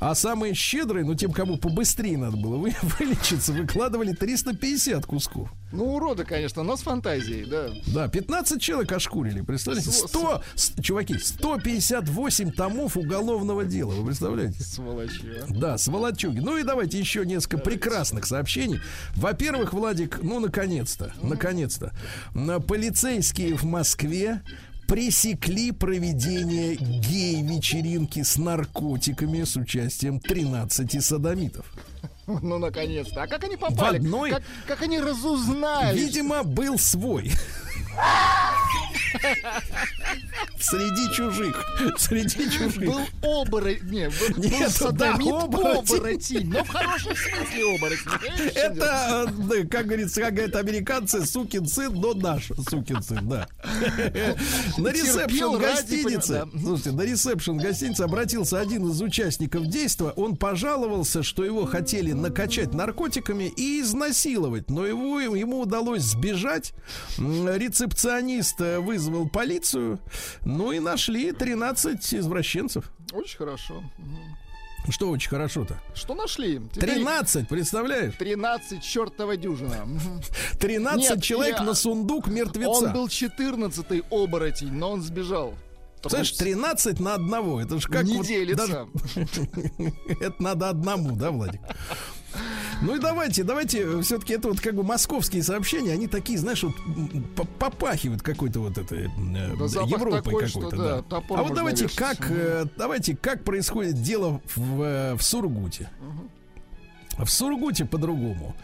а 0.00 0.14
самые 0.14 0.54
щедрые, 0.54 1.04
ну 1.04 1.14
тем, 1.14 1.32
кому 1.32 1.56
побыстрее 1.56 2.18
надо 2.18 2.36
было 2.36 2.56
вы- 2.56 2.74
вылечиться, 2.98 3.52
выкладывали 3.52 4.12
350 4.12 5.06
кусков. 5.06 5.48
Ну, 5.72 5.94
уроды, 5.96 6.24
конечно, 6.24 6.62
но 6.62 6.76
с 6.76 6.82
фантазией, 6.82 7.15
да. 7.50 7.68
Да, 7.86 8.08
15 8.08 8.60
человек 8.60 8.92
ошкурили, 8.92 9.40
представляете? 9.40 9.90
Сво- 9.90 10.08
100, 10.08 10.42
с- 10.54 10.72
чуваки, 10.82 11.18
158 11.18 12.50
томов 12.52 12.96
уголовного 12.96 13.64
дела, 13.64 13.92
вы 13.92 14.06
представляете? 14.06 14.62
Сволочи, 14.62 15.22
а. 15.42 15.46
Да, 15.48 15.78
сволочуги. 15.78 16.38
Ну 16.40 16.56
и 16.58 16.62
давайте 16.62 16.98
еще 16.98 17.24
несколько 17.26 17.58
прекрасных 17.58 18.26
сообщений. 18.26 18.80
Во-первых, 19.14 19.72
Владик, 19.72 20.20
ну 20.22 20.40
наконец-то, 20.40 21.12
наконец-то, 21.22 21.92
на- 22.34 22.60
полицейские 22.60 23.56
в 23.56 23.64
Москве 23.64 24.42
пресекли 24.88 25.72
проведение 25.72 26.76
гей-вечеринки 26.76 28.22
с 28.22 28.36
наркотиками 28.36 29.42
с 29.42 29.56
участием 29.56 30.20
13 30.20 31.00
садомитов. 31.00 31.66
Ну, 32.42 32.58
наконец-то. 32.58 33.22
А 33.22 33.26
как 33.26 33.44
они 33.44 33.56
попали? 33.56 33.98
одной- 33.98 34.30
Как, 34.30 34.42
как 34.66 34.82
они 34.82 34.98
разузнали? 35.00 35.96
Видимо, 35.98 36.42
был 36.42 36.78
свой. 36.78 37.30
Среди 40.58 41.14
чужих. 41.14 41.64
Среди 41.96 42.50
чужих. 42.50 42.76
Был 42.86 43.00
оборотень. 43.22 43.88
Не, 43.88 44.08
был, 44.08 44.42
Нет, 44.42 44.50
был 44.52 44.58
да, 44.60 44.70
садомит 44.70 45.32
оборотень. 45.32 45.96
оборотень. 45.96 46.50
Но 46.50 46.64
в 46.64 46.68
хорошем 46.68 47.16
смысле 47.16 47.74
оборотень. 47.76 48.50
Это, 48.54 49.26
э, 49.28 49.32
да, 49.32 49.68
как 49.70 49.86
говорится, 49.86 50.20
как 50.20 50.34
говорят 50.34 50.56
американцы, 50.56 51.24
сукин 51.24 51.66
сын, 51.66 51.92
но 51.94 52.14
наш 52.14 52.50
сукин 52.68 53.02
сын, 53.02 53.28
да. 53.28 53.48
На 54.76 54.88
ресепшн 54.88 55.58
гостиницы, 55.58 56.46
да. 56.52 56.60
слушайте, 56.60 56.92
на 56.92 57.02
ресепшн 57.02 57.58
гостиницы 57.58 58.02
обратился 58.02 58.60
один 58.60 58.88
из 58.90 59.00
участников 59.00 59.66
действа. 59.66 60.12
Он 60.16 60.36
пожаловался, 60.36 61.22
что 61.22 61.44
его 61.44 61.64
хотели 61.66 62.12
накачать 62.12 62.74
наркотиками 62.74 63.52
и 63.56 63.80
изнасиловать, 63.80 64.68
но 64.70 64.86
его, 64.86 65.20
ему 65.20 65.60
удалось 65.60 66.02
сбежать. 66.02 66.72
М, 67.18 67.48
Рецепционист 67.90 68.58
вызвал 68.60 69.28
полицию, 69.28 70.00
ну 70.44 70.72
и 70.72 70.80
нашли 70.80 71.30
13 71.32 72.14
извращенцев. 72.14 72.90
Очень 73.12 73.38
хорошо. 73.38 73.82
Что 74.88 75.10
очень 75.10 75.30
хорошо-то. 75.30 75.80
Что 75.94 76.14
нашли? 76.14 76.60
Теперь 76.72 76.94
13, 76.94 77.48
представляешь? 77.48 78.14
13 78.18 78.82
чертова 78.82 79.36
дюжина. 79.36 79.84
Мгм. 79.86 80.20
13 80.60 80.98
Нет, 81.10 81.22
человек 81.22 81.56
я- 81.58 81.62
на 81.64 81.74
сундук 81.74 82.26
мертвеца. 82.28 82.68
Он 82.70 82.92
был 82.92 83.06
14-й 83.08 84.02
оборотень, 84.10 84.72
но 84.72 84.92
он 84.92 85.02
сбежал. 85.02 85.54
Потому 86.02 86.22
13 86.24 87.00
на 87.00 87.14
одного. 87.14 87.60
Это 87.60 87.80
же 87.80 87.88
как 87.88 88.04
Не 88.04 88.16
вот 88.18 88.26
делится. 88.26 88.66
даже- 89.14 89.28
Это 90.20 90.40
надо 90.42 90.68
одному, 90.68 91.16
да, 91.16 91.30
Владик? 91.32 91.60
Ну 92.82 92.96
и 92.96 92.98
давайте, 92.98 93.44
давайте, 93.44 94.02
все-таки 94.02 94.34
это 94.34 94.48
вот 94.48 94.60
как 94.60 94.74
бы 94.74 94.82
московские 94.82 95.42
сообщения, 95.42 95.92
они 95.92 96.06
такие, 96.06 96.38
знаешь, 96.38 96.62
вот 96.62 96.74
попахивают 97.58 98.22
какой-то 98.22 98.60
вот 98.60 98.78
этой 98.78 99.06
э, 99.06 99.56
Да 99.58 99.68
запах 99.68 99.90
Европой 99.90 100.22
такой, 100.22 100.46
что 100.46 100.60
какой-то, 100.60 100.76
да, 100.76 101.20
да. 101.20 101.22
А 101.30 101.42
вот 101.42 101.54
давайте 101.54 101.84
вешать. 101.84 101.98
как, 101.98 102.30
э, 102.30 102.66
давайте 102.76 103.16
как 103.16 103.44
происходит 103.44 104.02
дело 104.02 104.40
в, 104.54 104.82
э, 104.82 105.14
в 105.14 105.22
Сургуте. 105.22 105.88
В 107.18 107.28
Сургуте 107.28 107.84
по-другому. 107.86 108.54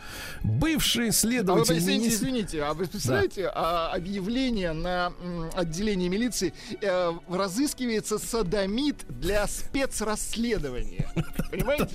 Бывший 0.43 1.05
А 1.05 1.07
вы, 1.07 1.13
следователь 1.13 1.79
извините, 1.79 2.05
министр- 2.05 2.25
извините, 2.27 2.63
а 2.65 2.75
вы 2.75 2.87
представляете, 2.87 3.51
а, 3.55 3.91
объявление 3.95 4.73
на 4.73 5.13
м, 5.23 5.51
отделении 5.55 6.09
милиции 6.09 6.53
э, 6.83 7.13
разыскивается 7.31 8.19
садомит 8.19 9.05
для 9.09 9.47
спецрасследования. 9.47 11.11
Понимаете? 11.51 11.89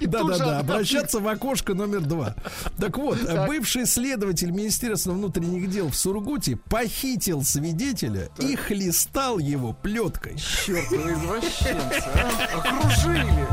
Да-да-да, 0.00 0.58
обращаться 0.60 1.20
в 1.20 1.28
окошко 1.28 1.74
номер 1.74 2.00
два. 2.00 2.34
Так 2.78 2.96
вот, 2.98 3.24
Так. 3.24 3.46
бывший 3.48 3.86
следователь 3.86 4.50
Министерства 4.50 5.12
внутренних 5.12 5.70
дел 5.70 5.88
в 5.90 5.96
Сургуте 5.96 6.56
похитил 6.56 7.44
свидетеля 7.44 8.30
и 8.38 8.56
хлестал 8.56 9.38
его 9.38 9.72
плеткой. 9.74 10.36
чертовы 10.36 11.12
извращенцы, 11.12 12.02
а? 12.14 12.58
Окружили. 12.58 13.46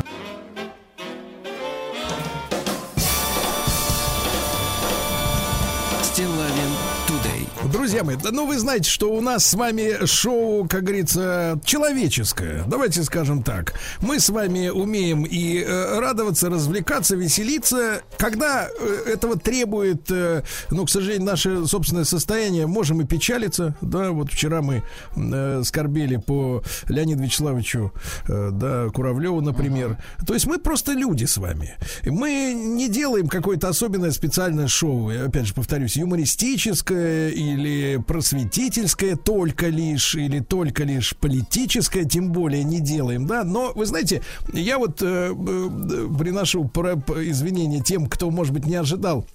Друзья 7.77 8.03
мои, 8.03 8.15
да, 8.15 8.31
ну 8.31 8.47
вы 8.47 8.57
знаете, 8.57 8.89
что 8.89 9.13
у 9.13 9.21
нас 9.21 9.45
с 9.45 9.53
вами 9.53 10.03
шоу, 10.07 10.67
как 10.67 10.81
говорится, 10.81 11.61
человеческое. 11.63 12.63
Давайте 12.65 13.03
скажем 13.03 13.43
так. 13.43 13.75
Мы 14.01 14.19
с 14.19 14.29
вами 14.29 14.69
умеем 14.69 15.25
и 15.25 15.59
э, 15.59 15.99
радоваться, 15.99 16.49
развлекаться, 16.49 17.15
веселиться. 17.15 18.01
Когда 18.17 18.67
э, 18.67 19.11
этого 19.13 19.37
требует, 19.37 20.09
э, 20.09 20.41
ну, 20.71 20.87
к 20.87 20.89
сожалению, 20.89 21.27
наше 21.27 21.67
собственное 21.67 22.03
состояние, 22.03 22.65
можем 22.65 22.99
и 23.01 23.05
печалиться. 23.05 23.77
Да, 23.81 24.09
вот 24.09 24.31
вчера 24.31 24.63
мы 24.63 24.81
э, 25.15 25.61
скорбели 25.63 26.15
по 26.17 26.63
Леониду 26.87 27.21
Вячеславовичу, 27.21 27.93
э, 28.27 28.49
да, 28.53 28.87
Куравлеву, 28.91 29.41
например. 29.41 29.99
То 30.25 30.33
есть 30.33 30.47
мы 30.47 30.57
просто 30.57 30.93
люди 30.93 31.25
с 31.25 31.37
вами. 31.37 31.75
Мы 32.03 32.53
не 32.55 32.89
делаем 32.89 33.27
какое-то 33.27 33.69
особенное 33.69 34.09
специальное 34.09 34.67
шоу. 34.67 35.11
Я, 35.11 35.25
опять 35.25 35.45
же, 35.45 35.53
повторюсь, 35.53 35.95
юмористическое 35.95 37.29
или 37.29 37.66
просветительское 38.05 39.15
только 39.15 39.67
лишь, 39.67 40.15
или 40.15 40.39
только 40.39 40.83
лишь 40.83 41.15
политическое, 41.15 42.05
тем 42.05 42.31
более 42.31 42.63
не 42.63 42.79
делаем, 42.79 43.25
да. 43.27 43.43
Но, 43.43 43.71
вы 43.75 43.85
знаете, 43.85 44.21
я 44.53 44.77
вот 44.77 45.01
э, 45.01 45.05
э, 45.05 46.07
приношу 46.17 46.65
про- 46.67 46.95
извинения 47.23 47.81
тем, 47.81 48.07
кто, 48.07 48.29
может 48.31 48.53
быть, 48.53 48.65
не 48.65 48.75
ожидал 48.75 49.25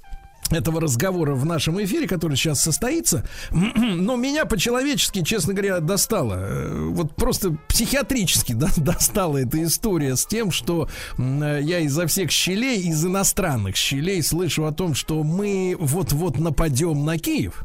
этого 0.50 0.82
разговора 0.82 1.34
в 1.34 1.46
нашем 1.46 1.82
эфире, 1.82 2.06
который 2.06 2.36
сейчас 2.36 2.60
состоится. 2.60 3.26
Но 3.50 4.16
меня 4.16 4.44
по-человечески, 4.44 5.22
честно 5.22 5.54
говоря, 5.54 5.80
достало. 5.80 6.34
Э, 6.36 6.88
Вот 6.90 7.14
просто 7.16 7.56
психиатрически 7.68 8.52
да, 8.54 8.68
достала 8.76 9.38
эта 9.38 9.62
история 9.62 10.14
с 10.16 10.26
тем, 10.26 10.50
что 10.50 10.88
э, 11.16 11.60
я 11.62 11.78
изо 11.80 12.06
всех 12.06 12.30
щелей, 12.30 12.82
из 12.82 13.04
иностранных 13.04 13.76
щелей 13.76 14.22
слышу 14.22 14.66
о 14.66 14.72
том, 14.72 14.94
что 14.94 15.22
мы 15.22 15.74
вот-вот 15.78 16.38
нападем 16.38 17.04
на 17.04 17.18
Киев. 17.18 17.64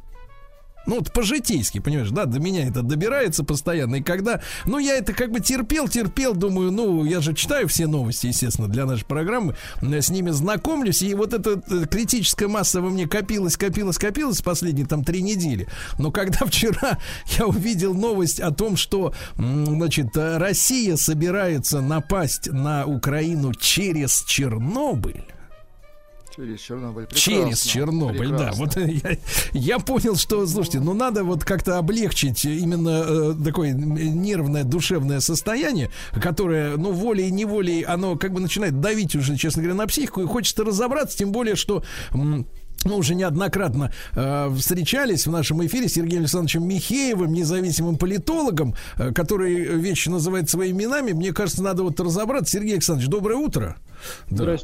Ну, 0.88 1.00
вот 1.00 1.12
по-житейски, 1.12 1.80
понимаешь, 1.80 2.10
да, 2.12 2.24
до 2.24 2.40
меня 2.40 2.66
это 2.66 2.82
добирается 2.82 3.44
постоянно. 3.44 3.96
И 3.96 4.02
когда, 4.02 4.42
ну, 4.66 4.80
я 4.80 4.96
это 4.96 5.14
как 5.14 5.32
бы 5.32 5.42
терпел, 5.42 5.90
терпел, 5.90 6.34
думаю, 6.34 6.72
ну, 6.72 7.04
я 7.04 7.20
же 7.20 7.34
читаю 7.34 7.68
все 7.68 7.88
новости, 7.88 8.28
естественно, 8.28 8.70
для 8.70 8.86
нашей 8.86 9.06
программы, 9.06 9.56
э, 9.82 10.02
с 10.02 10.10
ними 10.10 10.30
знакомлюсь, 10.30 11.02
и 11.02 11.14
вот 11.14 11.34
эта 11.34 11.62
э, 11.70 11.86
критическая 11.92 12.48
масса 12.48 12.80
во 12.82 12.90
мне 12.90 13.06
копилась, 13.06 13.58
копилась, 13.58 13.98
копилась 13.98 14.42
последние 14.42 14.88
там 14.88 15.04
три 15.04 15.22
недели. 15.22 15.68
Но 16.00 16.10
когда 16.10 16.40
вчера 16.46 16.98
я 17.38 17.46
увидел 17.46 17.94
новость 17.94 18.40
о 18.40 18.52
том, 18.52 18.78
что, 18.78 19.14
значит, 19.36 20.16
э, 20.16 20.38
Россия 20.38 20.96
собирается 20.96 21.82
напасть 21.82 22.50
на 22.50 22.86
Украину 22.86 23.54
через 23.54 24.24
Чернобыль, 24.24 25.26
Через 26.38 26.60
Чернобыль. 26.60 27.08
Через 27.14 27.26
Прекрасно. 27.26 27.72
Чернобыль, 27.72 28.30
да. 28.30 28.52
Прекрасно. 28.52 28.66
Вот 28.66 28.78
я, 29.04 29.18
я 29.54 29.80
понял, 29.80 30.16
что, 30.16 30.46
слушайте, 30.46 30.80
ну 30.80 30.94
надо 30.94 31.24
вот 31.24 31.44
как-то 31.44 31.80
облегчить 31.80 32.46
именно 32.46 33.04
э, 33.08 33.34
такое 33.44 33.74
нервное, 33.74 34.64
душевное 34.64 35.20
состояние, 35.20 35.90
которое, 36.22 36.78
ну, 36.78 36.92
волей-неволей, 36.92 37.82
оно 37.82 38.18
как 38.18 38.34
бы 38.34 38.40
начинает 38.40 38.80
давить 38.80 39.16
уже, 39.16 39.36
честно 39.36 39.64
говоря, 39.64 39.76
на 39.76 39.88
психику, 39.88 40.22
и 40.22 40.28
хочется 40.28 40.64
разобраться, 40.64 41.18
тем 41.18 41.32
более, 41.32 41.56
что... 41.56 41.84
м, 42.14 42.46
мы 42.86 42.96
уже 42.96 43.16
неоднократно 43.16 43.92
э, 44.14 44.54
встречались 44.56 45.26
в 45.26 45.32
нашем 45.32 45.66
эфире 45.66 45.90
с 45.90 45.94
Сергеем 45.94 46.22
Александровичем 46.22 46.68
Михеевым, 46.68 47.34
независимым 47.34 47.98
политологом, 47.98 48.76
э, 48.98 49.12
который 49.14 49.56
вещи 49.56 50.10
называет 50.10 50.48
своими 50.48 50.84
именами. 50.84 51.12
Мне 51.12 51.34
кажется, 51.34 51.64
надо 51.64 51.82
вот 51.82 52.00
разобраться. 52.00 52.52
Сергей 52.54 52.74
Александрович, 52.74 53.10
доброе 53.10 53.38
утро. 53.38 53.78
Да. 54.30 54.58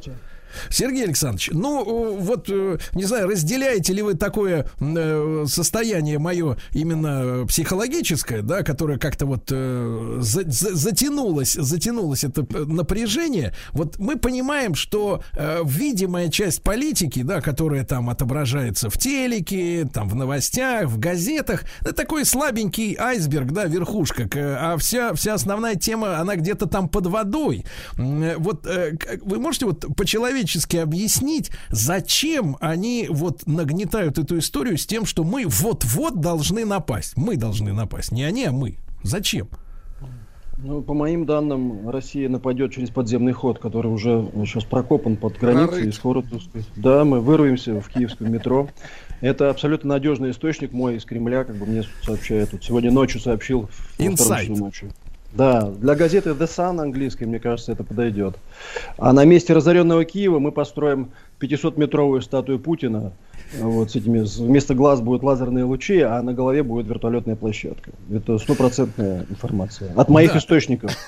Сергей 0.69 1.05
Александрович, 1.05 1.49
ну 1.51 2.17
вот, 2.19 2.49
э, 2.49 2.77
не 2.93 3.03
знаю, 3.05 3.27
разделяете 3.27 3.93
ли 3.93 4.01
вы 4.01 4.13
такое 4.13 4.67
э, 4.79 5.45
состояние 5.47 6.19
мое 6.19 6.57
именно 6.71 7.45
психологическое, 7.47 8.41
да, 8.41 8.63
которое 8.63 8.97
как-то 8.97 9.25
вот 9.25 9.49
э, 9.51 10.17
за, 10.21 10.43
за, 10.49 10.75
затянулось, 10.75 11.53
затянулось 11.53 12.23
это 12.23 12.45
напряжение. 12.65 13.53
Вот 13.71 13.99
мы 13.99 14.17
понимаем, 14.17 14.75
что 14.75 15.23
э, 15.33 15.61
видимая 15.65 16.29
часть 16.29 16.61
политики, 16.61 17.23
да, 17.23 17.41
которая 17.41 17.83
там 17.83 18.09
отображается 18.09 18.89
в 18.89 18.97
телеке, 18.97 19.89
там 19.91 20.09
в 20.09 20.15
новостях, 20.15 20.87
в 20.87 20.99
газетах, 20.99 21.63
это 21.81 21.93
такой 21.93 22.25
слабенький 22.25 22.95
айсберг, 22.97 23.51
да, 23.51 23.65
верхушка, 23.65 24.27
а 24.33 24.77
вся, 24.77 25.13
вся 25.13 25.33
основная 25.33 25.75
тема, 25.75 26.19
она 26.19 26.35
где-то 26.35 26.67
там 26.67 26.89
под 26.89 27.07
водой. 27.07 27.65
Вот 27.97 28.65
э, 28.67 28.97
вы 29.21 29.39
можете 29.39 29.65
вот 29.65 29.85
по-человечески 29.95 30.42
объяснить, 30.81 31.51
зачем 31.69 32.57
они 32.59 33.07
вот 33.09 33.45
нагнетают 33.47 34.17
эту 34.17 34.39
историю 34.39 34.77
с 34.77 34.85
тем, 34.85 35.05
что 35.05 35.23
мы 35.23 35.45
вот-вот 35.47 36.19
должны 36.19 36.65
напасть. 36.65 37.17
Мы 37.17 37.37
должны 37.37 37.73
напасть. 37.73 38.11
Не 38.11 38.23
они, 38.23 38.45
а 38.45 38.51
мы. 38.51 38.77
Зачем? 39.03 39.49
Ну, 40.57 40.81
по 40.81 40.93
моим 40.93 41.25
данным, 41.25 41.89
Россия 41.89 42.29
нападет 42.29 42.71
через 42.71 42.89
подземный 42.89 43.33
ход, 43.33 43.59
который 43.59 43.87
уже 43.87 44.29
сейчас 44.45 44.63
прокопан 44.63 45.17
под 45.17 45.37
границей. 45.37 45.89
И 45.89 45.91
скоро, 45.91 46.23
да, 46.75 47.03
мы 47.03 47.19
вырвемся 47.19 47.81
в 47.81 47.89
киевском 47.89 48.31
метро. 48.31 48.69
Это 49.19 49.49
абсолютно 49.49 49.89
надежный 49.89 50.31
источник 50.31 50.71
мой 50.71 50.95
из 50.97 51.05
Кремля, 51.05 51.43
как 51.43 51.57
бы 51.57 51.65
мне 51.65 51.83
сообщает. 52.03 52.53
Вот 52.53 52.63
сегодня 52.63 52.91
ночью 52.91 53.19
сообщил. 53.19 53.69
Инсайт. 53.97 54.49
Ночью. 54.49 54.91
Да, 55.35 55.61
для 55.61 55.95
газеты 55.95 56.29
The 56.29 56.45
Sun 56.45 56.79
английской, 56.79 57.23
мне 57.23 57.39
кажется, 57.39 57.71
это 57.71 57.83
подойдет. 57.83 58.35
А 58.97 59.13
на 59.13 59.25
месте 59.25 59.53
разоренного 59.53 60.05
Киева 60.05 60.37
мы 60.37 60.51
построим 60.51 61.11
500-метровую 61.43 62.21
статую 62.21 62.59
Путина 62.59 63.13
вот 63.59 63.91
с 63.91 63.95
этими, 63.95 64.19
вместо 64.19 64.73
глаз 64.73 65.01
будут 65.01 65.23
лазерные 65.23 65.63
лучи, 65.63 65.99
а 65.99 66.21
на 66.21 66.33
голове 66.33 66.63
будет 66.63 66.87
вертолетная 66.87 67.35
площадка. 67.35 67.91
Это 68.11 68.37
стопроцентная 68.37 69.25
информация. 69.29 69.93
От 69.95 70.09
моих 70.09 70.33
да. 70.33 70.39
источников. 70.39 70.91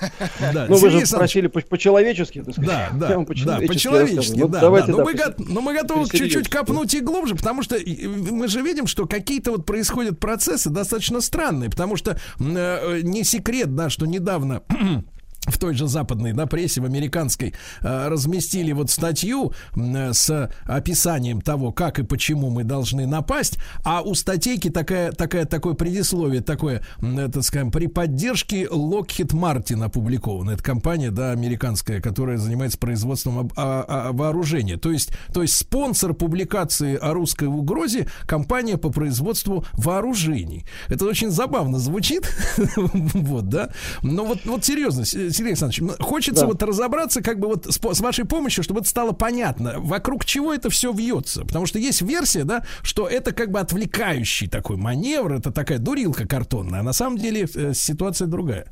Да. 0.52 0.66
Ну, 0.68 0.76
вы 0.76 0.90
же 0.90 1.04
спросили 1.06 1.46
по-человечески. 1.48 2.42
Да, 2.56 2.90
да, 2.92 3.08
да, 3.08 3.58
по-человечески, 3.66 4.38
ну, 4.38 4.48
да. 4.48 4.60
Давайте, 4.60 4.92
но, 4.92 4.98
да, 4.98 5.04
мы 5.04 5.14
го- 5.14 5.34
но 5.38 5.60
мы 5.60 5.74
готовы 5.74 6.08
чуть-чуть 6.08 6.48
копнуть 6.48 6.94
и 6.94 7.00
глубже, 7.00 7.34
потому 7.34 7.62
что 7.62 7.76
мы 7.76 8.48
же 8.48 8.60
видим, 8.62 8.86
что 8.86 9.06
какие-то 9.06 9.50
вот 9.50 9.66
происходят 9.66 10.18
процессы 10.18 10.70
достаточно 10.70 11.20
странные, 11.20 11.70
потому 11.70 11.96
что 11.96 12.18
э, 12.38 13.00
не 13.02 13.24
секрет, 13.24 13.74
да, 13.74 13.90
что 13.90 14.06
недавно 14.06 14.62
в 15.46 15.58
той 15.58 15.74
же 15.74 15.86
западной 15.88 16.32
да, 16.32 16.46
прессе, 16.46 16.80
в 16.80 16.84
американской, 16.84 17.54
э, 17.82 18.08
разместили 18.08 18.72
вот 18.72 18.90
статью 18.90 19.52
э, 19.74 20.12
с 20.12 20.50
описанием 20.64 21.40
того, 21.40 21.72
как 21.72 21.98
и 21.98 22.02
почему 22.02 22.50
мы 22.50 22.64
должны 22.64 23.06
напасть, 23.06 23.58
а 23.84 24.02
у 24.02 24.14
статейки 24.14 24.70
такая, 24.70 25.12
такая, 25.12 25.44
такое 25.44 25.74
предисловие, 25.74 26.42
такое, 26.42 26.82
э, 27.00 27.28
так 27.32 27.42
скажем, 27.44 27.70
при 27.70 27.86
поддержке 27.86 28.64
Lockheed 28.64 29.32
Martin 29.32 29.84
опубликовано. 29.84 30.50
Это 30.52 30.62
компания, 30.62 31.10
да, 31.10 31.32
американская, 31.32 32.00
которая 32.00 32.38
занимается 32.38 32.78
производством 32.78 33.50
о, 33.56 33.82
о, 33.82 34.12
вооружения. 34.12 34.76
То 34.76 34.90
есть, 34.90 35.10
то 35.32 35.42
есть 35.42 35.54
спонсор 35.54 36.14
публикации 36.14 36.96
о 36.96 37.12
русской 37.12 37.48
угрозе 37.48 38.08
компания 38.26 38.76
по 38.76 38.90
производству 38.90 39.64
вооружений. 39.74 40.64
Это 40.88 41.06
очень 41.06 41.30
забавно 41.30 41.78
звучит, 41.78 42.32
вот, 42.76 43.48
да. 43.48 43.70
Но 44.02 44.24
вот, 44.24 44.44
вот 44.44 44.64
серьезно, 44.64 45.04
Сергей 45.36 45.50
Александрович, 45.50 45.96
хочется 46.00 46.42
да. 46.42 46.46
вот 46.48 46.62
разобраться, 46.62 47.22
как 47.22 47.38
бы 47.38 47.48
вот 47.48 47.66
с, 47.66 47.78
с 47.78 48.00
вашей 48.00 48.24
помощью, 48.24 48.64
чтобы 48.64 48.80
это 48.80 48.88
стало 48.88 49.12
понятно, 49.12 49.74
вокруг 49.78 50.24
чего 50.24 50.52
это 50.52 50.70
все 50.70 50.92
вьется. 50.92 51.42
Потому 51.42 51.66
что 51.66 51.78
есть 51.78 52.02
версия, 52.02 52.44
да, 52.44 52.64
что 52.82 53.06
это 53.06 53.32
как 53.32 53.50
бы 53.50 53.60
отвлекающий 53.60 54.48
такой 54.48 54.76
маневр, 54.76 55.34
это 55.34 55.50
такая 55.50 55.78
дурилка 55.78 56.26
картонная, 56.26 56.80
а 56.80 56.82
на 56.82 56.92
самом 56.92 57.18
деле 57.18 57.46
э, 57.54 57.72
ситуация 57.74 58.26
другая. 58.26 58.66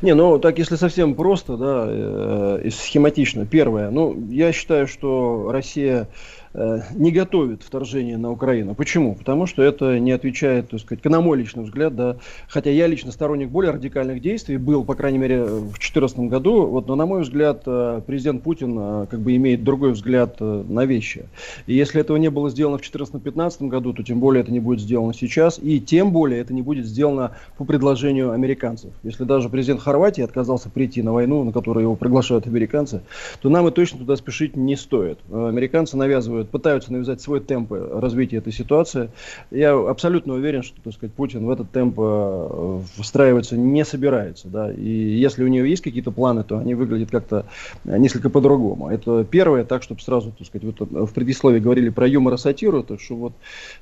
Не, 0.00 0.14
ну 0.14 0.38
так 0.38 0.58
если 0.58 0.76
совсем 0.76 1.14
просто, 1.14 1.56
да, 1.56 1.86
э, 1.88 2.62
и 2.64 2.70
схематично. 2.70 3.46
Первое, 3.46 3.90
ну 3.90 4.28
я 4.30 4.52
считаю, 4.52 4.86
что 4.86 5.50
Россия 5.52 6.08
Э, 6.47 6.47
не 6.94 7.12
готовит 7.12 7.62
вторжение 7.62 8.16
на 8.16 8.30
Украину. 8.30 8.74
Почему? 8.74 9.14
Потому 9.14 9.46
что 9.46 9.62
это 9.62 9.98
не 9.98 10.12
отвечает, 10.12 10.70
так 10.70 10.80
сказать, 10.80 11.04
на 11.04 11.20
мой 11.20 11.38
личный 11.38 11.64
взгляд, 11.64 11.94
да, 11.94 12.16
хотя 12.48 12.70
я 12.70 12.86
лично 12.86 13.12
сторонник 13.12 13.48
более 13.48 13.72
радикальных 13.72 14.20
действий, 14.20 14.56
был, 14.56 14.84
по 14.84 14.94
крайней 14.94 15.18
мере, 15.18 15.44
в 15.44 15.70
2014 15.70 16.18
году, 16.20 16.66
вот, 16.66 16.86
но, 16.86 16.94
на 16.94 17.06
мой 17.06 17.22
взгляд, 17.22 17.62
э, 17.66 18.02
президент 18.06 18.42
Путин 18.42 18.76
э, 18.78 19.06
как 19.10 19.20
бы 19.20 19.34
имеет 19.36 19.64
другой 19.64 19.92
взгляд 19.92 20.40
на 20.40 20.84
вещи. 20.84 21.26
И 21.66 21.74
если 21.74 22.00
этого 22.00 22.16
не 22.16 22.30
было 22.30 22.50
сделано 22.50 22.78
в 22.78 22.82
2014-2015 22.82 23.68
году, 23.68 23.92
то 23.92 24.02
тем 24.02 24.20
более 24.20 24.42
это 24.42 24.52
не 24.52 24.60
будет 24.60 24.80
сделано 24.80 25.14
сейчас, 25.14 25.58
и 25.62 25.80
тем 25.80 26.12
более 26.12 26.40
это 26.40 26.52
не 26.52 26.62
будет 26.62 26.86
сделано 26.86 27.32
по 27.56 27.64
предложению 27.64 28.32
американцев. 28.32 28.90
Если 29.02 29.24
даже 29.24 29.48
президент 29.48 29.80
Хорватии 29.80 30.22
отказался 30.22 30.70
прийти 30.70 31.02
на 31.02 31.12
войну, 31.12 31.44
на 31.44 31.52
которую 31.52 31.84
его 31.84 31.96
приглашают 31.96 32.46
американцы, 32.46 33.02
то 33.40 33.48
нам 33.48 33.68
и 33.68 33.70
точно 33.70 33.98
туда 33.98 34.16
спешить 34.16 34.56
не 34.56 34.76
стоит. 34.76 35.18
Американцы 35.30 35.96
навязывают 35.96 36.47
пытаются 36.50 36.92
навязать 36.92 37.20
свой 37.20 37.40
темп 37.40 37.72
развития 37.72 38.38
этой 38.38 38.52
ситуации. 38.52 39.10
Я 39.50 39.72
абсолютно 39.72 40.34
уверен, 40.34 40.62
что 40.62 40.80
так 40.82 40.92
сказать, 40.94 41.14
Путин 41.14 41.46
в 41.46 41.50
этот 41.50 41.70
темп 41.70 41.94
э, 41.98 42.80
встраиваться 42.98 43.56
не 43.56 43.84
собирается. 43.84 44.48
Да? 44.48 44.72
И 44.72 44.88
если 44.88 45.44
у 45.44 45.48
нее 45.48 45.68
есть 45.68 45.82
какие-то 45.82 46.10
планы, 46.10 46.42
то 46.44 46.58
они 46.58 46.74
выглядят 46.74 47.10
как-то 47.10 47.46
несколько 47.84 48.30
по-другому. 48.30 48.88
Это 48.88 49.24
первое, 49.24 49.64
так, 49.64 49.82
чтобы 49.82 50.00
сразу, 50.00 50.32
так 50.36 50.46
сказать, 50.46 50.64
вот 50.64 51.08
в 51.08 51.12
предисловии 51.12 51.60
говорили 51.60 51.90
про 51.90 52.06
юмор 52.06 52.34
и 52.34 52.38
сатиру, 52.38 52.82
то 52.82 52.98
что 52.98 53.14
вот, 53.14 53.32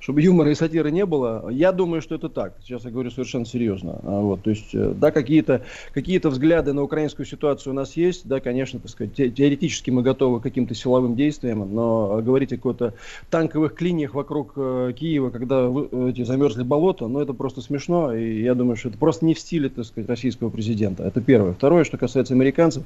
чтобы 0.00 0.22
юмора 0.22 0.50
и 0.50 0.54
сатиры 0.54 0.90
не 0.90 1.06
было, 1.06 1.48
я 1.50 1.72
думаю, 1.72 2.02
что 2.02 2.14
это 2.14 2.28
так. 2.28 2.54
Сейчас 2.62 2.84
я 2.84 2.90
говорю 2.90 3.10
совершенно 3.10 3.46
серьезно. 3.46 4.00
А 4.02 4.20
вот, 4.20 4.42
то 4.42 4.50
есть, 4.50 4.74
э, 4.74 4.92
да, 4.96 5.10
какие-то 5.10 5.62
какие 5.92 6.18
взгляды 6.28 6.72
на 6.72 6.82
украинскую 6.82 7.26
ситуацию 7.26 7.72
у 7.72 7.76
нас 7.76 7.96
есть, 7.96 8.26
да, 8.26 8.40
конечно, 8.40 8.80
так 8.80 8.90
сказать, 8.90 9.14
теоретически 9.14 9.90
мы 9.90 10.02
готовы 10.02 10.40
к 10.40 10.42
каким-то 10.42 10.74
силовым 10.74 11.16
действиям, 11.16 11.74
но 11.74 12.20
говорить 12.22 12.45
о 12.52 12.56
каких-то 12.56 12.94
танковых 13.30 13.74
клиниях 13.74 14.14
вокруг 14.14 14.52
э, 14.56 14.92
Киева, 14.96 15.30
когда 15.30 15.62
вы, 15.62 16.10
эти 16.10 16.22
замерзли 16.22 16.62
болота, 16.62 17.06
ну 17.06 17.20
это 17.20 17.32
просто 17.32 17.60
смешно, 17.60 18.14
и 18.14 18.42
я 18.42 18.54
думаю, 18.54 18.76
что 18.76 18.88
это 18.88 18.98
просто 18.98 19.24
не 19.24 19.34
в 19.34 19.38
стиле, 19.38 19.68
так 19.68 19.84
сказать, 19.84 20.08
российского 20.08 20.50
президента. 20.50 21.04
Это 21.04 21.20
первое. 21.20 21.52
Второе, 21.52 21.84
что 21.84 21.98
касается 21.98 22.34
американцев, 22.34 22.84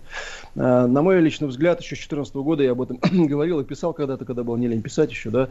э, 0.55 0.61
на 0.61 1.03
мой 1.03 1.21
личный 1.21 1.49
взгляд, 1.49 1.81
еще 1.81 1.97
с 1.97 1.99
2014 1.99 2.35
года 2.37 2.63
я 2.63 2.73
об 2.73 2.83
этом 2.83 2.99
говорил 3.27 3.61
и 3.61 3.65
писал 3.65 3.93
когда-то, 3.93 4.25
когда 4.25 4.43
был 4.43 4.57
не 4.57 4.69
лень 4.69 4.83
писать 4.83 5.11
еще, 5.11 5.31
да, 5.31 5.49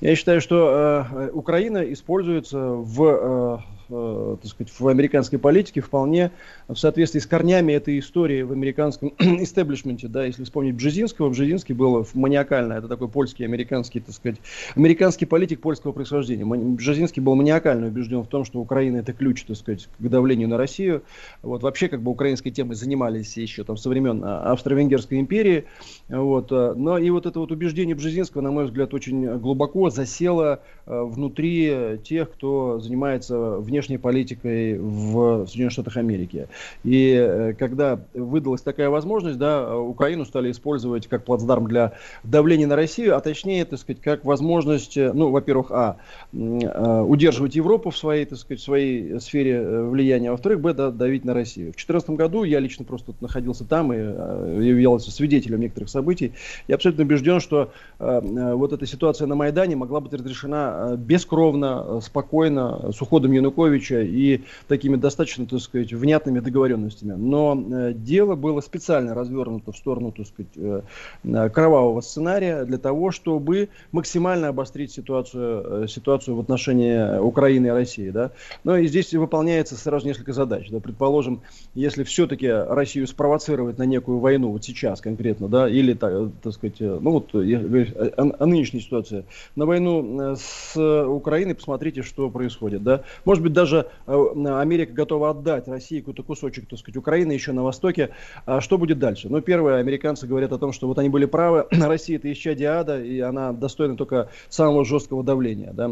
я 0.00 0.14
считаю, 0.14 0.40
что 0.40 1.06
э, 1.12 1.30
Украина 1.32 1.78
используется 1.78 2.58
в 2.58 3.62
э, 3.64 3.77
так 3.88 4.46
сказать, 4.46 4.72
в 4.78 4.86
американской 4.86 5.38
политике 5.38 5.80
вполне 5.80 6.30
в 6.68 6.76
соответствии 6.76 7.20
с 7.20 7.26
корнями 7.26 7.72
этой 7.72 7.98
истории 7.98 8.42
в 8.42 8.52
американском 8.52 9.14
истеблишменте. 9.18 10.08
Да, 10.08 10.26
если 10.26 10.44
вспомнить 10.44 10.74
Бжезинского, 10.74 11.30
Бжезинский 11.30 11.74
был 11.74 12.06
маниакально, 12.14 12.74
это 12.74 12.88
такой 12.88 13.08
польский, 13.08 13.44
американский, 13.44 14.00
так 14.00 14.14
сказать, 14.14 14.38
американский 14.76 15.24
политик 15.26 15.60
польского 15.60 15.92
происхождения. 15.92 16.44
Бжезинский 16.44 17.22
был 17.22 17.34
маниакально 17.34 17.86
убежден 17.86 18.22
в 18.22 18.28
том, 18.28 18.44
что 18.44 18.60
Украина 18.60 18.98
это 18.98 19.12
ключ, 19.12 19.44
так 19.44 19.56
сказать, 19.56 19.88
к 19.98 20.08
давлению 20.08 20.48
на 20.48 20.58
Россию. 20.58 21.02
Вот, 21.42 21.62
вообще, 21.62 21.88
как 21.88 22.02
бы, 22.02 22.10
украинской 22.10 22.50
темой 22.50 22.76
занимались 22.76 23.36
еще 23.36 23.64
там 23.64 23.76
со 23.76 23.88
времен 23.88 24.22
а, 24.22 24.52
Австро-Венгерской 24.52 25.18
империи. 25.18 25.64
Вот, 26.08 26.52
э, 26.52 26.74
но 26.76 26.98
и 26.98 27.08
вот 27.10 27.26
это 27.26 27.40
вот 27.40 27.52
убеждение 27.52 27.94
Бжезинского, 27.94 28.42
на 28.42 28.50
мой 28.50 28.66
взгляд, 28.66 28.92
очень 28.92 29.38
глубоко 29.38 29.88
засело 29.88 30.60
э, 30.86 31.02
внутри 31.02 31.98
тех, 32.04 32.30
кто 32.30 32.80
занимается 32.80 33.56
вне 33.58 33.77
внешней 33.78 33.98
политикой 33.98 34.76
в 34.76 35.46
Соединенных 35.46 35.72
Штатах 35.72 35.96
Америки. 35.96 36.48
И 36.82 37.12
э, 37.12 37.52
когда 37.56 38.00
выдалась 38.12 38.60
такая 38.60 38.90
возможность, 38.90 39.38
да, 39.38 39.78
Украину 39.78 40.24
стали 40.24 40.50
использовать 40.50 41.06
как 41.06 41.24
плацдарм 41.24 41.68
для 41.68 41.92
давления 42.24 42.66
на 42.66 42.74
Россию, 42.74 43.16
а 43.16 43.20
точнее, 43.20 43.64
так 43.64 43.78
сказать, 43.78 44.02
как 44.02 44.24
возможность, 44.24 44.96
э, 44.96 45.12
ну, 45.12 45.30
во-первых, 45.30 45.70
а, 45.70 45.96
э, 46.32 47.00
удерживать 47.02 47.54
Европу 47.54 47.90
в 47.90 47.96
своей, 47.96 48.24
так 48.24 48.38
сказать, 48.38 48.60
в 48.60 48.64
своей 48.64 49.20
сфере 49.20 49.82
влияния, 49.82 50.30
а 50.30 50.32
во-вторых, 50.32 50.60
б, 50.60 50.74
да, 50.74 50.90
давить 50.90 51.24
на 51.24 51.34
Россию. 51.34 51.66
В 51.66 51.78
2014 51.78 52.10
году 52.10 52.42
я 52.42 52.58
лично 52.58 52.84
просто 52.84 53.12
находился 53.20 53.64
там 53.64 53.92
и 53.92 53.96
являлся 53.96 55.12
свидетелем 55.12 55.60
некоторых 55.60 55.88
событий. 55.88 56.32
Я 56.66 56.74
абсолютно 56.74 57.04
убежден, 57.04 57.40
что 57.40 57.70
вот 57.98 58.72
эта 58.72 58.86
ситуация 58.86 59.26
на 59.26 59.34
Майдане 59.34 59.76
могла 59.76 60.00
быть 60.00 60.12
разрешена 60.12 60.96
бескровно, 60.96 62.00
спокойно, 62.00 62.90
с 62.92 63.00
уходом 63.00 63.32
Януковича 63.32 63.67
Януковича 63.68 64.02
и 64.02 64.40
такими 64.66 64.96
достаточно, 64.96 65.46
так 65.46 65.60
сказать, 65.60 65.92
внятными 65.92 66.40
договоренностями. 66.40 67.12
Но 67.12 67.62
э, 67.70 67.92
дело 67.92 68.34
было 68.34 68.60
специально 68.60 69.14
развернуто 69.14 69.72
в 69.72 69.76
сторону, 69.76 70.12
так 70.12 70.26
сказать, 70.26 70.52
э, 70.56 70.82
э, 71.24 71.50
кровавого 71.50 72.00
сценария 72.00 72.64
для 72.64 72.78
того, 72.78 73.10
чтобы 73.10 73.68
максимально 73.92 74.48
обострить 74.48 74.92
ситуацию, 74.92 75.86
ситуацию 75.88 76.36
в 76.36 76.40
отношении 76.40 77.18
Украины 77.18 77.66
и 77.66 77.70
России. 77.70 78.10
Да? 78.10 78.32
Но 78.64 78.76
и 78.76 78.86
здесь 78.86 79.12
выполняется 79.14 79.76
сразу 79.76 80.06
несколько 80.06 80.32
задач. 80.32 80.68
Да? 80.70 80.80
Предположим, 80.80 81.42
если 81.74 82.04
все-таки 82.04 82.48
Россию 82.48 83.06
спровоцировать 83.06 83.78
на 83.78 83.84
некую 83.84 84.18
войну, 84.18 84.50
вот 84.50 84.64
сейчас 84.64 85.00
конкретно, 85.00 85.48
да, 85.48 85.68
или, 85.68 85.94
так, 85.94 86.12
так 86.42 86.52
сказать, 86.52 86.80
ну 86.80 87.10
вот, 87.10 87.34
о, 87.34 87.38
о 87.38 88.46
нынешней 88.46 88.80
ситуации, 88.80 89.24
на 89.56 89.66
войну 89.66 90.36
с 90.36 90.76
Украиной, 90.76 91.54
посмотрите, 91.54 92.02
что 92.02 92.30
происходит, 92.30 92.82
да. 92.82 93.02
Может 93.24 93.42
быть, 93.42 93.52
даже 93.58 93.86
э, 94.06 94.34
Америка 94.60 94.92
готова 94.92 95.30
отдать 95.30 95.66
России 95.66 95.98
какой-то 95.98 96.22
кусочек, 96.22 96.68
так 96.68 96.78
сказать, 96.78 96.96
Украины 96.96 97.32
еще 97.32 97.50
на 97.50 97.64
Востоке. 97.64 98.10
А 98.46 98.60
что 98.60 98.78
будет 98.78 99.00
дальше? 99.00 99.28
Ну, 99.28 99.40
первое, 99.40 99.80
американцы 99.80 100.28
говорят 100.28 100.52
о 100.52 100.58
том, 100.58 100.72
что 100.72 100.86
вот 100.86 100.96
они 100.98 101.08
были 101.08 101.24
правы, 101.24 101.66
Россия 101.72 102.18
это 102.18 102.32
исчадие 102.32 102.68
ада, 102.68 103.02
и 103.02 103.18
она 103.18 103.52
достойна 103.52 103.96
только 103.96 104.28
самого 104.48 104.84
жесткого 104.84 105.24
давления, 105.24 105.72
да. 105.72 105.88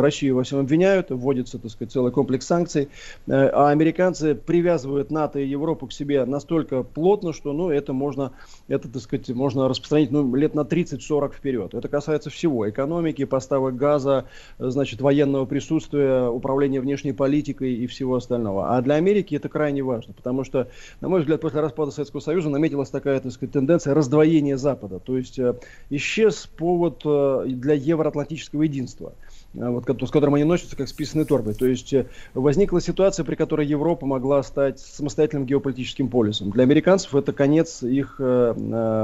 Россию 0.00 0.34
во 0.34 0.42
всем 0.42 0.58
обвиняют, 0.58 1.10
вводится, 1.10 1.60
так 1.60 1.70
сказать, 1.70 1.92
целый 1.92 2.10
комплекс 2.10 2.44
санкций, 2.44 2.88
а 3.28 3.68
американцы 3.68 4.34
привязывают 4.34 5.12
НАТО 5.12 5.38
и 5.38 5.46
Европу 5.46 5.86
к 5.86 5.92
себе 5.92 6.24
настолько 6.24 6.82
плотно, 6.82 7.32
что, 7.32 7.52
ну, 7.52 7.70
это 7.70 7.92
можно, 7.92 8.32
это, 8.66 8.88
так 8.88 9.00
сказать, 9.00 9.28
можно 9.28 9.68
распространить, 9.68 10.10
ну, 10.10 10.34
лет 10.34 10.54
на 10.54 10.62
30-40 10.62 11.34
вперед. 11.34 11.74
Это 11.74 11.88
касается 11.88 12.30
всего, 12.30 12.68
экономики, 12.68 13.24
поставок 13.24 13.76
газа, 13.76 14.24
значит, 14.58 15.00
военного 15.00 15.44
присутствия, 15.44 16.28
управления 16.28 16.80
внешней 16.80 16.95
политикой 17.12 17.74
и 17.74 17.86
всего 17.86 18.16
остального. 18.16 18.76
А 18.76 18.82
для 18.82 18.94
Америки 18.94 19.34
это 19.34 19.48
крайне 19.48 19.82
важно, 19.82 20.12
потому 20.14 20.44
что, 20.44 20.68
на 21.00 21.08
мой 21.08 21.20
взгляд, 21.20 21.40
после 21.40 21.60
распада 21.60 21.90
Советского 21.90 22.20
Союза 22.20 22.48
наметилась 22.48 22.90
такая, 22.90 23.20
так 23.20 23.32
сказать, 23.32 23.52
тенденция 23.52 23.94
раздвоения 23.94 24.56
Запада. 24.56 24.98
То 24.98 25.16
есть 25.16 25.38
э, 25.38 25.54
исчез 25.90 26.46
повод 26.46 27.02
э, 27.04 27.44
для 27.46 27.74
евроатлантического 27.74 28.62
единства. 28.62 29.12
Э, 29.54 29.68
вот, 29.68 29.84
с 29.84 30.10
которым 30.10 30.34
они 30.34 30.44
носятся 30.44 30.76
как 30.76 30.88
с 30.88 30.92
писаной 30.92 31.24
торбой. 31.24 31.54
То 31.54 31.66
есть 31.66 31.94
возникла 32.34 32.80
ситуация, 32.80 33.24
при 33.24 33.34
которой 33.34 33.66
Европа 33.66 34.06
могла 34.06 34.42
стать 34.42 34.80
самостоятельным 34.80 35.46
геополитическим 35.46 36.08
полюсом. 36.08 36.50
Для 36.50 36.64
американцев 36.64 37.14
это 37.14 37.32
конец 37.32 37.82
их 37.82 38.16
э, 38.18 38.52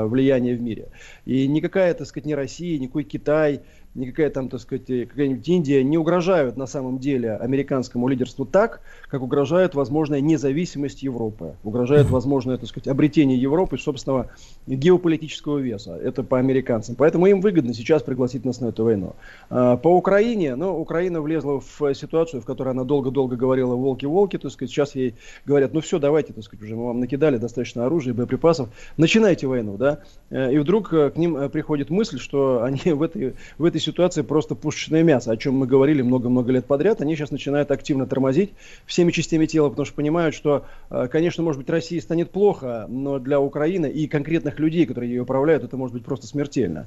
влияния 0.06 0.54
в 0.54 0.62
мире. 0.62 0.88
И 1.24 1.46
никакая, 1.46 1.94
так 1.94 2.06
сказать, 2.06 2.26
ни 2.26 2.32
Россия, 2.32 2.78
никакой 2.78 3.04
Китай, 3.04 3.60
никакая 3.94 4.30
там, 4.30 4.48
так 4.48 4.60
сказать, 4.60 4.86
какая-нибудь 4.86 5.48
Индия 5.48 5.84
не 5.84 5.98
угрожают 5.98 6.56
на 6.56 6.66
самом 6.66 6.98
деле 6.98 7.36
американскому 7.36 8.08
лидерству 8.08 8.44
так, 8.44 8.80
как 9.08 9.22
угрожает 9.22 9.74
возможная 9.74 10.20
независимость 10.20 11.02
Европы, 11.02 11.56
угрожает 11.64 12.08
возможное, 12.10 12.56
так 12.56 12.68
сказать, 12.68 12.88
обретение 12.88 13.38
Европы 13.38 13.78
собственного 13.78 14.30
геополитического 14.66 15.58
веса. 15.58 15.96
Это 15.96 16.22
по 16.22 16.38
американцам. 16.38 16.94
Поэтому 16.96 17.26
им 17.26 17.40
выгодно 17.40 17.74
сейчас 17.74 18.02
пригласить 18.02 18.44
нас 18.44 18.60
на 18.60 18.66
эту 18.66 18.84
войну. 18.84 19.14
А, 19.50 19.76
по 19.76 19.88
Украине, 19.88 20.56
ну, 20.56 20.78
Украина 20.78 21.20
влезла 21.20 21.60
в 21.60 21.94
ситуацию, 21.94 22.40
в 22.40 22.44
которой 22.44 22.70
она 22.70 22.84
долго-долго 22.84 23.36
говорила 23.36 23.74
волки-волки, 23.74 24.38
так 24.38 24.50
сказать, 24.50 24.70
сейчас 24.70 24.94
ей 24.94 25.14
говорят, 25.44 25.74
ну 25.74 25.80
все, 25.80 25.98
давайте, 25.98 26.32
так 26.32 26.44
сказать, 26.44 26.64
уже 26.64 26.76
мы 26.76 26.86
вам 26.86 27.00
накидали 27.00 27.36
достаточно 27.36 27.86
оружия, 27.86 28.14
боеприпасов, 28.14 28.68
начинайте 28.96 29.46
войну, 29.46 29.76
да, 29.76 30.00
э, 30.30 30.54
и 30.54 30.58
вдруг 30.58 30.92
э, 30.92 31.10
к 31.10 31.16
ним 31.16 31.36
э, 31.36 31.48
приходит 31.48 31.90
мысль, 31.90 32.18
что 32.18 32.62
они 32.62 32.80
в 32.92 33.02
этой, 33.02 33.34
в 33.58 33.64
этой 33.64 33.80
ситуации 33.82 34.22
просто 34.22 34.54
пушечное 34.54 35.02
мясо, 35.02 35.32
о 35.32 35.36
чем 35.36 35.54
мы 35.54 35.66
говорили 35.66 36.02
много-много 36.02 36.52
лет 36.52 36.64
подряд. 36.64 37.00
Они 37.00 37.14
сейчас 37.16 37.30
начинают 37.30 37.70
активно 37.70 38.06
тормозить 38.06 38.52
всеми 38.86 39.10
частями 39.10 39.46
тела, 39.46 39.68
потому 39.68 39.84
что 39.84 39.94
понимают, 39.94 40.34
что, 40.34 40.64
э, 40.90 41.08
конечно, 41.10 41.42
может 41.42 41.60
быть, 41.60 41.68
России 41.68 41.98
станет 41.98 42.30
плохо, 42.30 42.86
но 42.88 43.18
для 43.18 43.40
Украины 43.40 43.86
и 43.86 44.06
конкретных 44.06 44.58
людей, 44.58 44.86
которые 44.86 45.10
ее 45.12 45.22
управляют, 45.22 45.64
это 45.64 45.76
может 45.76 45.94
быть 45.94 46.04
просто 46.04 46.26
смертельно. 46.26 46.86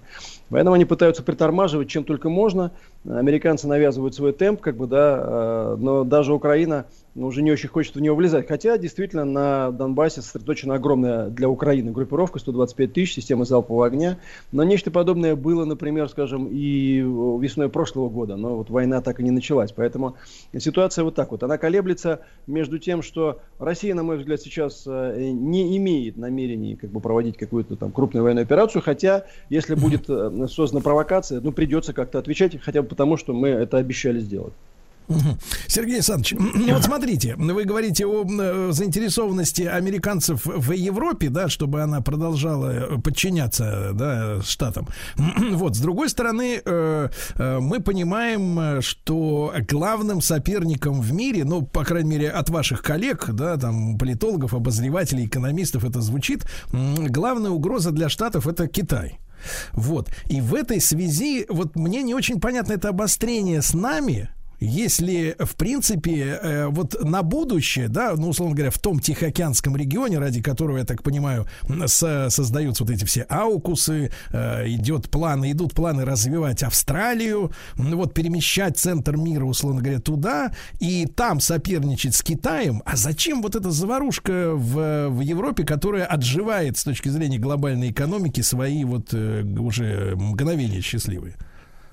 Поэтому 0.49 0.73
они 0.73 0.85
пытаются 0.85 1.23
притормаживать 1.23 1.89
чем 1.89 2.03
только 2.03 2.29
можно. 2.29 2.71
Американцы 3.07 3.67
навязывают 3.67 4.15
свой 4.15 4.33
темп, 4.33 4.61
как 4.61 4.77
бы, 4.77 4.87
да, 4.87 5.19
э, 5.21 5.77
но 5.79 6.03
даже 6.03 6.33
Украина 6.33 6.85
но 7.15 7.27
уже 7.27 7.41
не 7.41 7.51
очень 7.51 7.69
хочет 7.69 7.95
в 7.95 8.01
него 8.01 8.15
влезать. 8.15 8.47
Хотя, 8.47 8.77
действительно, 8.77 9.23
на 9.23 9.71
Донбассе 9.71 10.21
сосредоточена 10.21 10.75
огромная 10.75 11.29
для 11.29 11.49
Украины 11.49 11.91
группировка, 11.91 12.39
125 12.39 12.93
тысяч, 12.93 13.13
система 13.13 13.45
залпового 13.45 13.87
огня. 13.87 14.19
Но 14.51 14.63
нечто 14.63 14.91
подобное 14.91 15.35
было, 15.35 15.63
например, 15.63 16.09
скажем, 16.09 16.49
и 16.51 16.97
весной 16.99 17.69
прошлого 17.69 18.09
года. 18.09 18.35
Но 18.35 18.57
вот 18.57 18.69
война 18.69 19.01
так 19.01 19.21
и 19.21 19.23
не 19.23 19.31
началась. 19.31 19.71
Поэтому 19.71 20.17
ситуация 20.57 21.05
вот 21.05 21.15
так 21.15 21.31
вот. 21.31 21.41
Она 21.43 21.57
колеблется 21.57 22.19
между 22.47 22.79
тем, 22.79 23.01
что 23.01 23.39
Россия, 23.59 23.95
на 23.95 24.03
мой 24.03 24.17
взгляд, 24.17 24.41
сейчас 24.41 24.83
э, 24.85 25.31
не 25.31 25.77
имеет 25.77 26.17
намерений 26.17 26.75
как 26.75 26.89
бы, 26.89 26.99
проводить 26.99 27.37
какую-то 27.37 27.77
там 27.77 27.93
крупную 27.93 28.23
военную 28.25 28.43
операцию. 28.43 28.81
Хотя, 28.81 29.25
если 29.49 29.75
будет 29.75 30.09
э, 30.09 30.47
создана 30.49 30.81
провокация, 30.81 31.39
ну, 31.39 31.53
придется 31.53 31.93
как-то 31.93 32.19
отвечать, 32.19 32.59
хотя 32.61 32.81
бы 32.81 32.89
потому, 32.89 33.15
что 33.15 33.31
мы 33.33 33.47
это 33.47 33.77
обещали 33.77 34.19
сделать. 34.19 34.53
Сергей 35.67 35.95
Александрович, 35.95 36.35
вот 36.71 36.83
смотрите, 36.83 37.35
вы 37.37 37.63
говорите 37.65 38.05
о 38.05 38.25
э, 38.25 38.71
заинтересованности 38.71 39.63
американцев 39.63 40.45
в 40.45 40.71
Европе, 40.71 41.29
да, 41.29 41.49
чтобы 41.49 41.81
она 41.81 42.01
продолжала 42.01 42.71
э, 42.71 42.97
подчиняться, 43.01 43.91
да, 43.93 44.41
штатам. 44.41 44.87
Вот, 45.55 45.75
с 45.75 45.79
другой 45.79 46.09
стороны, 46.09 46.61
э, 46.63 47.09
мы 47.37 47.79
понимаем, 47.79 48.81
что 48.81 49.53
главным 49.69 50.21
соперником 50.21 51.01
в 51.01 51.13
мире, 51.13 51.45
ну, 51.45 51.61
по 51.61 51.83
крайней 51.83 52.09
мере, 52.09 52.29
от 52.29 52.49
ваших 52.49 52.81
коллег, 52.81 53.29
да, 53.31 53.57
там, 53.57 53.97
политологов, 53.97 54.53
обозревателей, 54.53 55.25
экономистов 55.25 55.85
это 55.85 56.01
звучит, 56.01 56.45
главная 56.71 57.51
угроза 57.51 57.91
для 57.91 58.09
штатов 58.09 58.47
это 58.47 58.67
Китай. 58.67 59.19
Вот. 59.73 60.09
И 60.27 60.41
в 60.41 60.55
этой 60.55 60.81
связи, 60.81 61.45
вот 61.49 61.75
мне 61.75 62.03
не 62.03 62.13
очень 62.13 62.39
понятно 62.39 62.73
это 62.73 62.89
обострение 62.89 63.61
с 63.61 63.73
нами, 63.73 64.29
если, 64.59 65.35
в 65.39 65.55
принципе, 65.55 66.39
э, 66.41 66.67
вот 66.67 67.03
на 67.03 67.23
будущее, 67.23 67.87
да, 67.87 68.13
ну, 68.15 68.29
условно 68.29 68.55
говоря, 68.55 68.71
в 68.71 68.79
том 68.79 68.99
Тихоокеанском 68.99 69.75
регионе, 69.75 70.19
ради 70.19 70.41
которого, 70.41 70.77
я 70.77 70.85
так 70.85 71.03
понимаю, 71.03 71.47
со 71.87 72.29
создаются 72.29 72.83
вот 72.83 72.91
эти 72.91 73.05
все 73.05 73.21
аукусы, 73.23 74.11
э, 74.31 74.67
идет 74.67 75.09
планы, 75.09 75.51
идут 75.51 75.73
планы 75.73 76.05
развивать 76.05 76.63
Австралию, 76.63 77.51
вот 77.75 78.13
перемещать 78.13 78.77
центр 78.77 79.17
мира, 79.17 79.45
условно 79.45 79.81
говоря, 79.81 79.99
туда, 79.99 80.51
и 80.79 81.05
там 81.05 81.39
соперничать 81.39 82.15
с 82.15 82.21
Китаем. 82.21 82.81
А 82.85 82.95
зачем 82.95 83.41
вот 83.41 83.55
эта 83.55 83.71
заварушка 83.71 84.51
в, 84.53 85.09
в 85.09 85.21
Европе, 85.21 85.63
которая 85.63 86.05
отживает 86.05 86.77
с 86.77 86.83
точки 86.83 87.09
зрения 87.09 87.37
глобальной 87.37 87.91
экономики 87.91 88.41
свои 88.41 88.83
вот 88.83 89.13
э, 89.13 89.43
уже 89.43 90.15
мгновения 90.15 90.81
счастливые? 90.81 91.35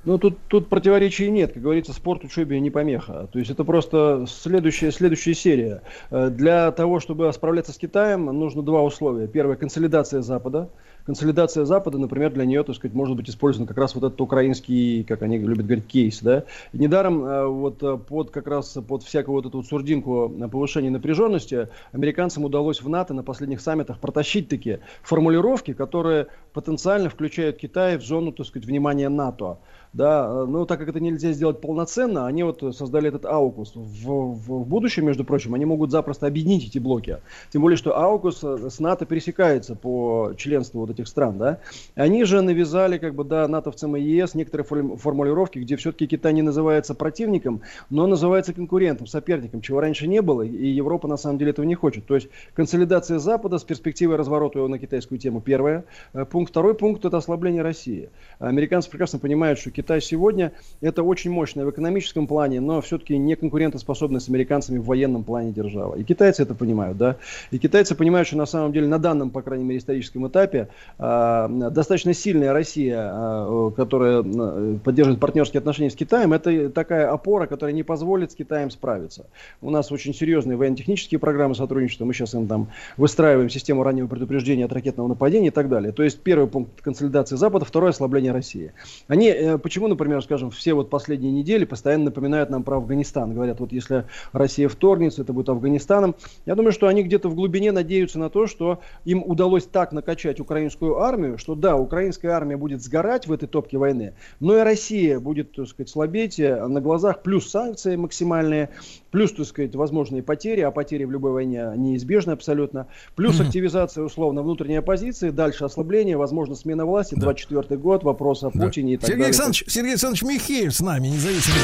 Ну, 0.04 0.18
тут, 0.18 0.38
тут 0.48 0.68
противоречий 0.68 1.30
нет. 1.30 1.52
Как 1.52 1.62
говорится, 1.62 1.92
спорт 1.92 2.24
учебе 2.24 2.58
не 2.58 2.70
помеха. 2.70 3.28
То 3.32 3.38
есть 3.38 3.50
это 3.50 3.62
просто 3.62 4.24
следующая, 4.28 4.90
следующая 4.90 5.34
серия. 5.34 5.82
Э, 6.10 6.28
для 6.28 6.72
того, 6.72 6.98
чтобы 6.98 7.32
справляться 7.32 7.72
с 7.72 7.78
Китаем, 7.78 8.24
нужно 8.24 8.62
два 8.62 8.82
условия. 8.82 9.28
Первое– 9.28 9.56
консолидация 9.56 10.22
Запада. 10.22 10.70
Консолидация 11.04 11.64
Запада, 11.64 11.98
например, 11.98 12.32
для 12.32 12.44
нее, 12.44 12.62
так 12.62 12.76
сказать, 12.76 12.94
может 12.94 13.16
быть 13.16 13.28
использован 13.28 13.66
как 13.66 13.76
раз 13.76 13.94
вот 13.94 14.04
этот 14.04 14.20
украинский, 14.20 15.04
как 15.04 15.22
они 15.22 15.38
любят 15.38 15.66
говорить, 15.66 15.86
кейс. 15.86 16.20
Да? 16.20 16.44
И 16.72 16.78
недаром 16.78 17.24
э, 17.24 17.46
вот 17.46 17.82
э, 17.82 17.96
под 17.96 18.30
как 18.30 18.46
раз 18.46 18.78
под 18.86 19.02
всякую 19.02 19.36
вот 19.36 19.46
эту 19.46 19.58
вот 19.58 19.66
сурдинку 19.66 20.32
повышения 20.50 20.90
напряженности 20.90 21.68
американцам 21.92 22.44
удалось 22.44 22.82
в 22.82 22.88
НАТО 22.88 23.14
на 23.14 23.22
последних 23.22 23.60
саммитах 23.60 23.98
протащить 23.98 24.48
такие 24.48 24.80
формулировки, 25.02 25.72
которые 25.72 26.28
потенциально 26.52 27.08
включают 27.08 27.56
Китай 27.56 27.96
в 27.96 28.02
зону, 28.02 28.32
так 28.32 28.46
сказать, 28.46 28.66
внимания 28.66 29.08
НАТО 29.08 29.58
да, 29.92 30.46
но 30.46 30.64
так 30.64 30.78
как 30.78 30.88
это 30.88 31.00
нельзя 31.00 31.32
сделать 31.32 31.60
полноценно, 31.60 32.26
они 32.26 32.42
вот 32.42 32.62
создали 32.74 33.08
этот 33.08 33.26
аукус. 33.26 33.72
В, 33.74 33.80
в, 33.80 34.62
в 34.62 34.66
будущем, 34.66 35.04
между 35.04 35.24
прочим, 35.24 35.54
они 35.54 35.64
могут 35.66 35.90
запросто 35.90 36.26
объединить 36.26 36.66
эти 36.66 36.78
блоки. 36.78 37.18
Тем 37.50 37.62
более, 37.62 37.76
что 37.76 37.98
аукус 37.98 38.42
с 38.42 38.80
НАТО 38.80 39.04
пересекается 39.04 39.74
по 39.74 40.32
членству 40.36 40.80
вот 40.80 40.90
этих 40.92 41.08
стран, 41.08 41.38
да. 41.38 41.58
Они 41.94 42.24
же 42.24 42.40
навязали, 42.40 42.98
как 42.98 43.14
бы, 43.14 43.24
да, 43.24 43.48
натовцам 43.48 43.96
и 43.96 44.00
ЕС 44.00 44.34
некоторые 44.34 44.66
формулировки, 44.96 45.58
где 45.58 45.76
все-таки 45.76 46.06
Китай 46.06 46.32
не 46.32 46.42
называется 46.42 46.94
противником, 46.94 47.62
но 47.90 48.06
называется 48.06 48.52
конкурентом, 48.52 49.06
соперником, 49.06 49.60
чего 49.60 49.80
раньше 49.80 50.06
не 50.06 50.22
было, 50.22 50.42
и 50.42 50.68
Европа 50.68 51.08
на 51.08 51.16
самом 51.16 51.38
деле 51.38 51.50
этого 51.50 51.66
не 51.66 51.74
хочет. 51.74 52.06
То 52.06 52.14
есть 52.14 52.28
консолидация 52.54 53.18
Запада 53.18 53.58
с 53.58 53.64
перспективой 53.64 54.16
разворота 54.16 54.58
его 54.58 54.68
на 54.68 54.78
китайскую 54.78 55.18
тему, 55.18 55.40
первое. 55.40 55.84
Пункт, 56.30 56.50
второй 56.50 56.74
пункт– 56.74 57.04
это 57.06 57.16
ослабление 57.16 57.62
России. 57.62 58.10
Американцы 58.38 58.90
прекрасно 58.90 59.18
понимают, 59.18 59.58
что 59.58 59.70
Китай 59.70 60.00
сегодня 60.00 60.52
это 60.80 61.02
очень 61.02 61.30
мощная 61.30 61.64
в 61.64 61.70
экономическом 61.70 62.26
плане, 62.26 62.60
но 62.60 62.80
все-таки 62.80 63.16
не 63.16 63.36
конкурентоспособная 63.36 64.20
с 64.20 64.28
американцами 64.28 64.78
в 64.78 64.84
военном 64.84 65.24
плане 65.24 65.52
держава. 65.52 65.96
И 65.96 66.04
китайцы 66.04 66.42
это 66.42 66.54
понимают, 66.54 66.98
да. 66.98 67.16
И 67.50 67.58
китайцы 67.58 67.94
понимают, 67.94 68.28
что 68.28 68.36
на 68.36 68.46
самом 68.46 68.72
деле 68.72 68.86
на 68.86 68.98
данном, 68.98 69.30
по 69.30 69.42
крайней 69.42 69.64
мере, 69.64 69.78
историческом 69.78 70.26
этапе 70.28 70.58
э, 70.58 70.68
достаточно 70.98 72.14
сильная 72.14 72.52
Россия, 72.52 73.10
э, 73.12 73.70
которая 73.76 74.22
э, 74.22 74.78
поддерживает 74.84 75.20
партнерские 75.20 75.58
отношения 75.58 75.90
с 75.90 75.96
Китаем, 75.96 76.32
это 76.32 76.70
такая 76.70 77.10
опора, 77.10 77.46
которая 77.46 77.74
не 77.74 77.82
позволит 77.82 78.30
с 78.30 78.34
Китаем 78.36 78.70
справиться. 78.70 79.26
У 79.60 79.70
нас 79.70 79.90
очень 79.90 80.14
серьезные 80.14 80.56
военно-технические 80.56 81.18
программы 81.18 81.54
сотрудничества, 81.54 82.04
мы 82.04 82.14
сейчас 82.14 82.34
им 82.34 82.46
там 82.46 82.68
выстраиваем 82.96 83.50
систему 83.50 83.82
раннего 83.82 84.06
предупреждения 84.06 84.64
от 84.64 84.72
ракетного 84.72 85.08
нападения 85.08 85.48
и 85.48 85.50
так 85.50 85.68
далее. 85.68 85.92
То 85.92 86.02
есть 86.02 86.20
первый 86.20 86.46
пункт 86.46 86.80
консолидации 86.82 87.36
Запада, 87.36 87.64
второе 87.64 87.90
ослабление 87.90 88.32
России. 88.32 88.72
Они, 89.08 89.28
э, 89.28 89.58
почему, 89.58 89.88
например, 89.88 90.22
скажем, 90.22 90.50
все 90.50 90.74
вот 90.74 90.90
последние 90.90 91.32
недели 91.32 91.64
постоянно 91.64 92.04
напоминают 92.04 92.50
нам 92.50 92.62
про 92.62 92.76
Афганистан. 92.76 93.34
Говорят, 93.34 93.60
вот 93.60 93.72
если 93.72 94.04
Россия 94.32 94.68
вторгнется, 94.68 95.22
это 95.22 95.32
будет 95.32 95.48
Афганистаном. 95.48 96.14
Я 96.46 96.54
думаю, 96.54 96.72
что 96.72 96.86
они 96.86 97.02
где-то 97.02 97.28
в 97.28 97.34
глубине 97.34 97.72
надеются 97.72 98.18
на 98.18 98.30
то, 98.30 98.46
что 98.46 98.80
им 99.04 99.22
удалось 99.24 99.64
так 99.64 99.92
накачать 99.92 100.38
украинскую 100.38 100.71
армию, 100.80 101.38
что 101.38 101.54
да, 101.54 101.76
украинская 101.76 102.32
армия 102.32 102.56
будет 102.56 102.82
сгорать 102.82 103.26
в 103.26 103.32
этой 103.32 103.48
топке 103.48 103.78
войны, 103.78 104.14
но 104.40 104.56
и 104.56 104.60
Россия 104.60 105.20
будет, 105.20 105.52
так 105.52 105.68
сказать, 105.68 105.88
слабеть 105.88 106.38
э, 106.38 106.66
на 106.66 106.80
глазах, 106.80 107.22
плюс 107.22 107.50
санкции 107.50 107.96
максимальные, 107.96 108.70
плюс, 109.10 109.32
так 109.32 109.46
сказать, 109.46 109.74
возможные 109.74 110.22
потери, 110.22 110.60
а 110.60 110.70
потери 110.70 111.04
в 111.04 111.10
любой 111.10 111.32
войне 111.32 111.72
неизбежны 111.76 112.32
абсолютно, 112.32 112.86
плюс 113.16 113.40
активизация, 113.40 114.04
условно, 114.04 114.42
внутренней 114.42 114.76
оппозиции, 114.76 115.30
дальше 115.30 115.64
ослабление, 115.64 116.16
возможно, 116.16 116.54
смена 116.54 116.84
власти, 116.84 117.14
да. 117.14 117.22
24 117.22 117.80
год, 117.80 118.04
вопрос 118.04 118.42
о 118.44 118.50
Путине 118.50 118.92
да. 118.92 118.94
и 118.94 118.96
так 118.96 119.06
Сергей 119.08 119.08
далее. 119.08 119.26
Александрович, 119.26 119.64
Сергей 119.68 119.90
Александрович 119.90 120.22
Михеев 120.22 120.74
с 120.74 120.80
нами, 120.80 121.08
независимый 121.08 121.58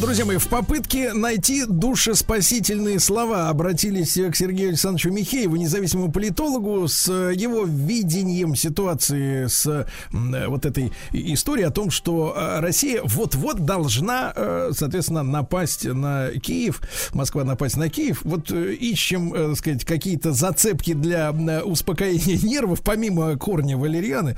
Друзья 0.00 0.24
мои, 0.24 0.38
в 0.38 0.48
попытке 0.48 1.12
найти 1.12 1.64
душеспасительные 1.66 2.98
слова 2.98 3.48
обратились 3.48 4.14
к 4.14 4.34
Сергею 4.34 4.70
Александровичу 4.70 5.10
Михееву, 5.10 5.54
независимому 5.56 6.10
политологу, 6.10 6.88
с 6.88 7.06
его 7.08 7.64
видением 7.64 8.56
ситуации, 8.56 9.46
с 9.46 9.86
вот 10.10 10.66
этой 10.66 10.92
историей 11.12 11.66
о 11.66 11.70
том, 11.70 11.90
что 11.90 12.34
э, 12.36 12.60
Россия 12.60 13.02
вот-вот 13.04 13.64
должна, 13.64 14.32
э, 14.34 14.70
соответственно, 14.74 15.22
напасть 15.22 15.84
на 15.84 16.30
Киев, 16.30 16.80
Москва 17.12 17.44
напасть 17.44 17.76
на 17.76 17.88
Киев. 17.88 18.22
Вот 18.24 18.50
э, 18.50 18.74
ищем, 18.74 19.30
так 19.30 19.56
сказать, 19.56 19.84
какие-то 19.84 20.32
зацепки 20.32 20.94
для 20.94 21.30
успокоения 21.64 22.38
нервов, 22.42 22.80
помимо 22.82 23.36
корня 23.36 23.76
валерианы. 23.76 24.36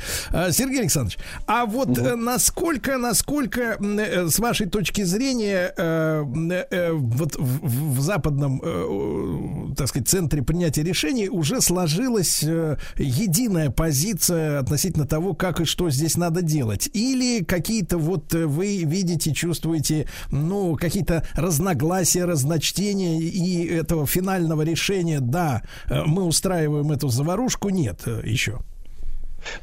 Сергей 0.50 0.80
Александрович, 0.80 1.18
а 1.46 1.64
вот 1.64 1.90
угу. 1.90 2.16
насколько, 2.16 2.98
насколько, 2.98 3.78
с 3.80 4.38
вашей 4.38 4.66
точки 4.66 5.02
зрения, 5.02 5.45
менее, 5.46 5.72
э, 5.76 6.66
э, 6.70 6.92
вот 6.92 7.36
в, 7.36 7.96
в 7.96 8.00
западном, 8.00 8.60
э, 8.62 9.74
так 9.76 9.88
сказать, 9.88 10.08
центре 10.08 10.42
принятия 10.42 10.82
решений 10.82 11.28
уже 11.28 11.60
сложилась 11.60 12.42
э, 12.42 12.76
единая 12.96 13.70
позиция 13.70 14.58
относительно 14.58 15.06
того, 15.06 15.34
как 15.34 15.60
и 15.60 15.64
что 15.64 15.90
здесь 15.90 16.16
надо 16.16 16.42
делать. 16.42 16.88
Или 16.92 17.44
какие-то 17.44 17.98
вот 17.98 18.34
э, 18.34 18.46
вы 18.46 18.84
видите, 18.84 19.32
чувствуете, 19.32 20.06
ну, 20.30 20.76
какие-то 20.76 21.24
разногласия, 21.34 22.24
разночтения 22.24 23.20
и 23.20 23.66
этого 23.66 24.06
финального 24.06 24.62
решения, 24.62 25.20
да, 25.20 25.62
э, 25.88 26.02
мы 26.04 26.24
устраиваем 26.24 26.90
эту 26.92 27.08
заварушку, 27.08 27.68
нет 27.70 28.02
э, 28.06 28.22
еще. 28.24 28.60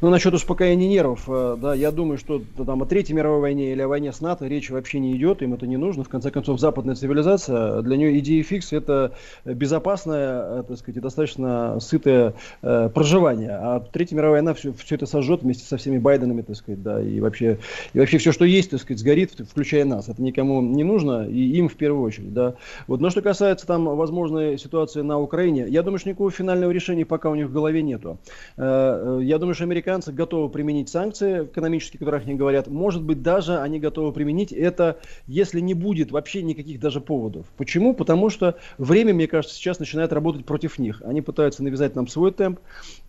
Ну, 0.02 0.10
насчет 0.10 0.34
успокоения 0.34 0.88
нервов, 0.88 1.24
э, 1.28 1.58
да, 1.62 1.74
я 1.74 1.92
думаю, 1.92 2.18
что 2.18 2.42
там 2.66 2.82
о 2.82 2.86
Третьей 2.86 3.16
мировой 3.16 3.42
войне 3.42 3.72
или 3.72 3.82
о 3.82 3.88
войне 3.88 4.12
с 4.12 4.22
НАТО 4.22 4.48
речи 4.48 4.72
вообще 4.72 5.00
не 5.00 5.16
идет, 5.16 5.42
им 5.42 5.54
это 5.54 5.68
не 5.68 5.78
нужно. 5.78 6.04
В 6.04 6.10
конце 6.10 6.32
концов, 6.32 6.60
западная 6.60 6.96
цивилизация, 6.96 7.82
для 7.82 7.98
нее 7.98 8.20
идея 8.20 8.44
фикс 8.44 8.74
это 8.74 9.14
безопасное, 9.46 10.60
э, 10.60 10.64
так 10.68 10.78
сказать, 10.78 11.02
достаточно 11.02 11.80
сытое 11.80 12.34
э, 12.62 12.90
проживание. 12.94 13.52
А 13.52 13.80
Третья 13.80 14.16
мировая 14.16 14.42
война 14.42 14.54
все, 14.54 14.74
все 14.74 14.96
это 14.96 15.06
сожжет 15.06 15.44
вместе 15.44 15.66
со 15.66 15.78
всеми 15.78 15.98
Байденами, 15.98 16.42
так 16.42 16.56
сказать, 16.56 16.82
да, 16.82 17.02
и 17.02 17.20
вообще, 17.20 17.60
и 17.94 18.00
вообще 18.00 18.18
все, 18.18 18.32
что 18.32 18.46
есть, 18.46 18.72
так 18.72 18.82
сказать, 18.82 19.00
сгорит, 19.00 19.32
включая 19.50 19.86
нас. 19.86 20.10
Это 20.10 20.22
никому 20.22 20.62
не 20.62 20.84
нужно, 20.84 21.28
и 21.28 21.58
им 21.58 21.70
в 21.70 21.76
первую 21.76 22.04
очередь, 22.04 22.34
да. 22.34 22.56
Вот, 22.88 23.02
но 23.02 23.10
что 23.10 23.22
касается 23.22 23.66
там 23.68 23.86
возможной 23.86 24.58
ситуации 24.58 25.02
на 25.02 25.20
Украине, 25.20 25.66
я 25.68 25.84
думаю, 25.84 26.00
что 26.00 26.10
никакого 26.10 26.32
финального 26.32 26.72
решения 26.72 27.06
пока 27.06 27.30
у 27.30 27.36
них 27.36 27.48
в 27.48 27.54
голове 27.54 27.82
нету. 27.82 28.18
Я 28.58 29.38
думаю, 29.40 29.54
что 29.54 29.66
американцы 29.74 30.12
готовы 30.12 30.50
применить 30.50 30.90
санкции 30.90 31.46
экономические, 31.46 31.98
о 31.98 32.00
которых 32.00 32.24
они 32.26 32.36
говорят. 32.36 32.68
Может 32.68 33.02
быть, 33.02 33.24
даже 33.24 33.58
они 33.58 33.80
готовы 33.80 34.12
применить 34.14 34.52
это, 34.52 35.00
если 35.26 35.60
не 35.60 35.74
будет 35.74 36.12
вообще 36.12 36.44
никаких 36.44 36.80
даже 36.80 37.02
поводов. 37.02 37.48
Почему? 37.58 37.96
Потому 37.96 38.30
что 38.30 38.56
время, 38.78 39.14
мне 39.14 39.28
кажется, 39.28 39.56
сейчас 39.56 39.80
начинает 39.80 40.14
работать 40.14 40.46
против 40.46 40.78
них. 40.78 41.02
Они 41.04 41.22
пытаются 41.22 41.64
навязать 41.64 41.96
нам 41.96 42.08
свой 42.08 42.32
темп. 42.32 42.60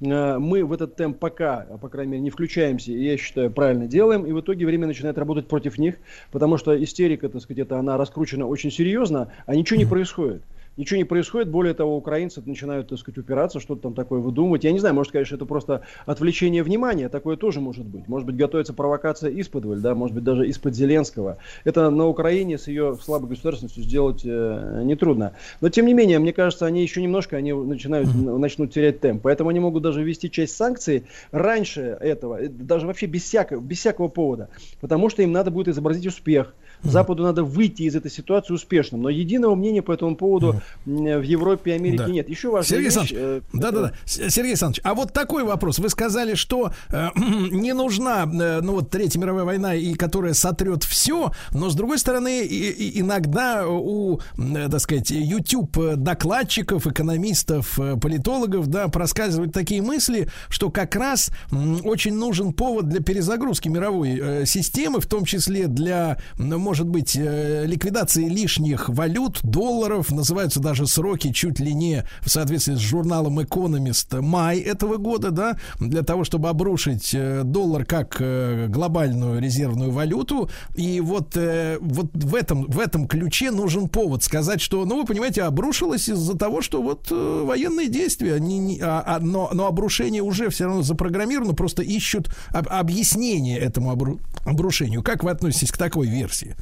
Э, 0.00 0.38
мы 0.38 0.64
в 0.64 0.72
этот 0.72 0.96
темп 0.96 1.18
пока, 1.18 1.66
по 1.80 1.88
крайней 1.88 2.12
мере, 2.12 2.22
не 2.22 2.30
включаемся, 2.30 2.92
и 2.92 3.04
я 3.04 3.18
считаю, 3.18 3.50
правильно 3.50 3.86
делаем. 3.86 4.24
И 4.24 4.32
в 4.32 4.40
итоге 4.40 4.64
время 4.64 4.86
начинает 4.86 5.18
работать 5.18 5.46
против 5.46 5.76
них, 5.78 5.96
потому 6.32 6.56
что 6.56 6.82
истерика, 6.82 7.28
так 7.28 7.42
сказать, 7.42 7.66
это 7.66 7.78
она 7.78 7.98
раскручена 7.98 8.46
очень 8.46 8.70
серьезно, 8.70 9.30
а 9.44 9.54
ничего 9.54 9.78
не 9.78 9.86
происходит 9.86 10.42
ничего 10.76 10.98
не 10.98 11.04
происходит. 11.04 11.48
Более 11.48 11.74
того, 11.74 11.96
украинцы 11.96 12.42
начинают, 12.44 12.88
так 12.88 12.98
сказать, 12.98 13.18
упираться, 13.18 13.60
что-то 13.60 13.82
там 13.82 13.94
такое 13.94 14.20
выдумывать. 14.20 14.64
Я 14.64 14.72
не 14.72 14.78
знаю, 14.78 14.94
может, 14.94 15.12
конечно, 15.12 15.36
это 15.36 15.46
просто 15.46 15.82
отвлечение 16.06 16.62
внимания. 16.62 17.08
Такое 17.08 17.36
тоже 17.36 17.60
может 17.60 17.84
быть. 17.84 18.08
Может 18.08 18.26
быть, 18.26 18.36
готовится 18.36 18.72
провокация 18.72 19.30
из-под, 19.30 19.80
да, 19.80 19.94
может 19.94 20.14
быть, 20.14 20.24
даже 20.24 20.46
из-под 20.48 20.74
Зеленского. 20.74 21.38
Это 21.64 21.90
на 21.90 22.06
Украине 22.06 22.58
с 22.58 22.68
ее 22.68 22.96
слабой 23.00 23.30
государственностью 23.30 23.82
сделать 23.82 24.22
э, 24.24 24.82
нетрудно. 24.84 25.32
Но, 25.60 25.68
тем 25.68 25.86
не 25.86 25.94
менее, 25.94 26.18
мне 26.18 26.32
кажется, 26.32 26.66
они 26.66 26.82
еще 26.82 27.02
немножко 27.02 27.36
они 27.36 27.52
начинают, 27.52 28.12
начнут 28.14 28.72
терять 28.72 29.00
темп. 29.00 29.22
Поэтому 29.22 29.50
они 29.50 29.60
могут 29.60 29.82
даже 29.82 30.02
ввести 30.02 30.30
часть 30.30 30.56
санкций 30.56 31.04
раньше 31.30 31.96
этого, 32.00 32.42
э, 32.42 32.48
даже 32.48 32.86
вообще 32.86 33.06
без 33.06 33.22
всякого, 33.22 33.60
без 33.60 33.78
всякого 33.78 34.08
повода. 34.08 34.48
Потому 34.80 35.08
что 35.08 35.22
им 35.22 35.32
надо 35.32 35.50
будет 35.50 35.68
изобразить 35.68 36.06
успех 36.06 36.54
Западу 36.84 37.22
надо 37.22 37.44
выйти 37.44 37.82
из 37.82 37.96
этой 37.96 38.10
ситуации 38.10 38.54
успешным. 38.54 39.02
Но 39.02 39.08
единого 39.08 39.54
мнения 39.54 39.82
по 39.82 39.92
этому 39.92 40.16
поводу 40.16 40.60
в 40.84 41.22
Европе 41.22 41.72
и 41.72 41.74
Америке 41.74 42.04
да. 42.04 42.08
нет. 42.08 42.28
Еще 42.28 42.50
важная 42.50 42.82
Сергей 42.82 43.00
вещь... 43.00 43.12
Э, 43.14 43.40
да, 43.52 43.70
да, 43.70 43.80
да. 43.80 43.92
Сергей 44.04 44.50
Александрович, 44.50 44.80
а 44.84 44.94
вот 44.94 45.12
такой 45.12 45.44
вопрос. 45.44 45.78
Вы 45.78 45.88
сказали, 45.88 46.34
что 46.34 46.72
э, 46.90 47.08
не 47.16 47.72
нужна, 47.72 48.24
э, 48.24 48.60
ну 48.60 48.72
вот 48.72 48.90
Третья 48.90 49.18
мировая 49.18 49.44
война, 49.44 49.74
и 49.74 49.94
которая 49.94 50.34
сотрет 50.34 50.84
все, 50.84 51.32
но 51.52 51.70
с 51.70 51.74
другой 51.74 51.98
стороны, 51.98 52.42
и, 52.42 52.70
и 52.70 53.00
иногда 53.00 53.66
у, 53.68 54.20
э, 54.38 54.68
так 54.70 54.80
сказать, 54.80 55.10
YouTube 55.10 55.96
докладчиков, 55.96 56.86
экономистов, 56.86 57.78
э, 57.78 57.96
политологов, 57.96 58.66
да, 58.68 58.88
проскальзывают 58.88 59.52
такие 59.52 59.82
мысли, 59.82 60.28
что 60.48 60.70
как 60.70 60.94
раз 60.96 61.30
э, 61.50 61.56
очень 61.84 62.14
нужен 62.14 62.52
повод 62.52 62.88
для 62.88 63.00
перезагрузки 63.00 63.68
мировой 63.68 64.18
э, 64.20 64.46
системы, 64.46 65.00
в 65.00 65.06
том 65.06 65.24
числе 65.24 65.66
для, 65.66 66.18
может 66.38 66.73
может 66.74 66.88
быть 66.88 67.14
э, 67.16 67.66
ликвидации 67.66 68.28
лишних 68.28 68.88
валют, 68.88 69.38
долларов. 69.44 70.10
Называются 70.10 70.58
даже 70.58 70.88
сроки 70.88 71.30
чуть 71.30 71.60
ли 71.60 71.72
не 71.72 72.02
в 72.20 72.28
соответствии 72.28 72.74
с 72.74 72.78
журналом 72.78 73.38
Economist 73.38 74.20
май 74.20 74.58
этого 74.58 74.96
года, 74.96 75.30
да, 75.30 75.56
для 75.78 76.02
того, 76.02 76.24
чтобы 76.24 76.48
обрушить 76.48 77.14
э, 77.14 77.42
доллар 77.44 77.84
как 77.84 78.16
э, 78.18 78.66
глобальную 78.66 79.40
резервную 79.40 79.92
валюту. 79.92 80.50
И 80.74 81.00
вот, 81.00 81.38
вот 81.80 82.06
в, 82.12 82.34
этом, 82.34 82.64
в 82.64 82.80
этом 82.80 83.06
ключе 83.06 83.52
нужен 83.52 83.88
повод 83.88 84.24
сказать, 84.24 84.60
что, 84.60 84.84
ну, 84.84 84.96
вы 84.96 85.04
понимаете, 85.04 85.44
обрушилось 85.44 86.08
из-за 86.08 86.36
того, 86.36 86.60
что 86.60 86.82
вот 86.82 87.08
военные 87.12 87.86
действия, 87.86 88.34
они, 88.34 88.58
не, 88.58 88.80
а, 88.80 89.00
а, 89.06 89.20
но, 89.20 89.48
но 89.52 89.68
обрушение 89.68 90.22
уже 90.22 90.50
все 90.50 90.64
равно 90.64 90.82
запрограммировано, 90.82 91.54
просто 91.54 91.84
ищут 91.84 92.34
об, 92.48 92.66
объяснение 92.68 93.60
этому 93.60 93.92
обру, 93.92 94.18
обрушению. 94.44 95.04
Как 95.04 95.22
вы 95.22 95.30
относитесь 95.30 95.70
к 95.70 95.78
такой 95.78 96.08
версии? 96.08 96.56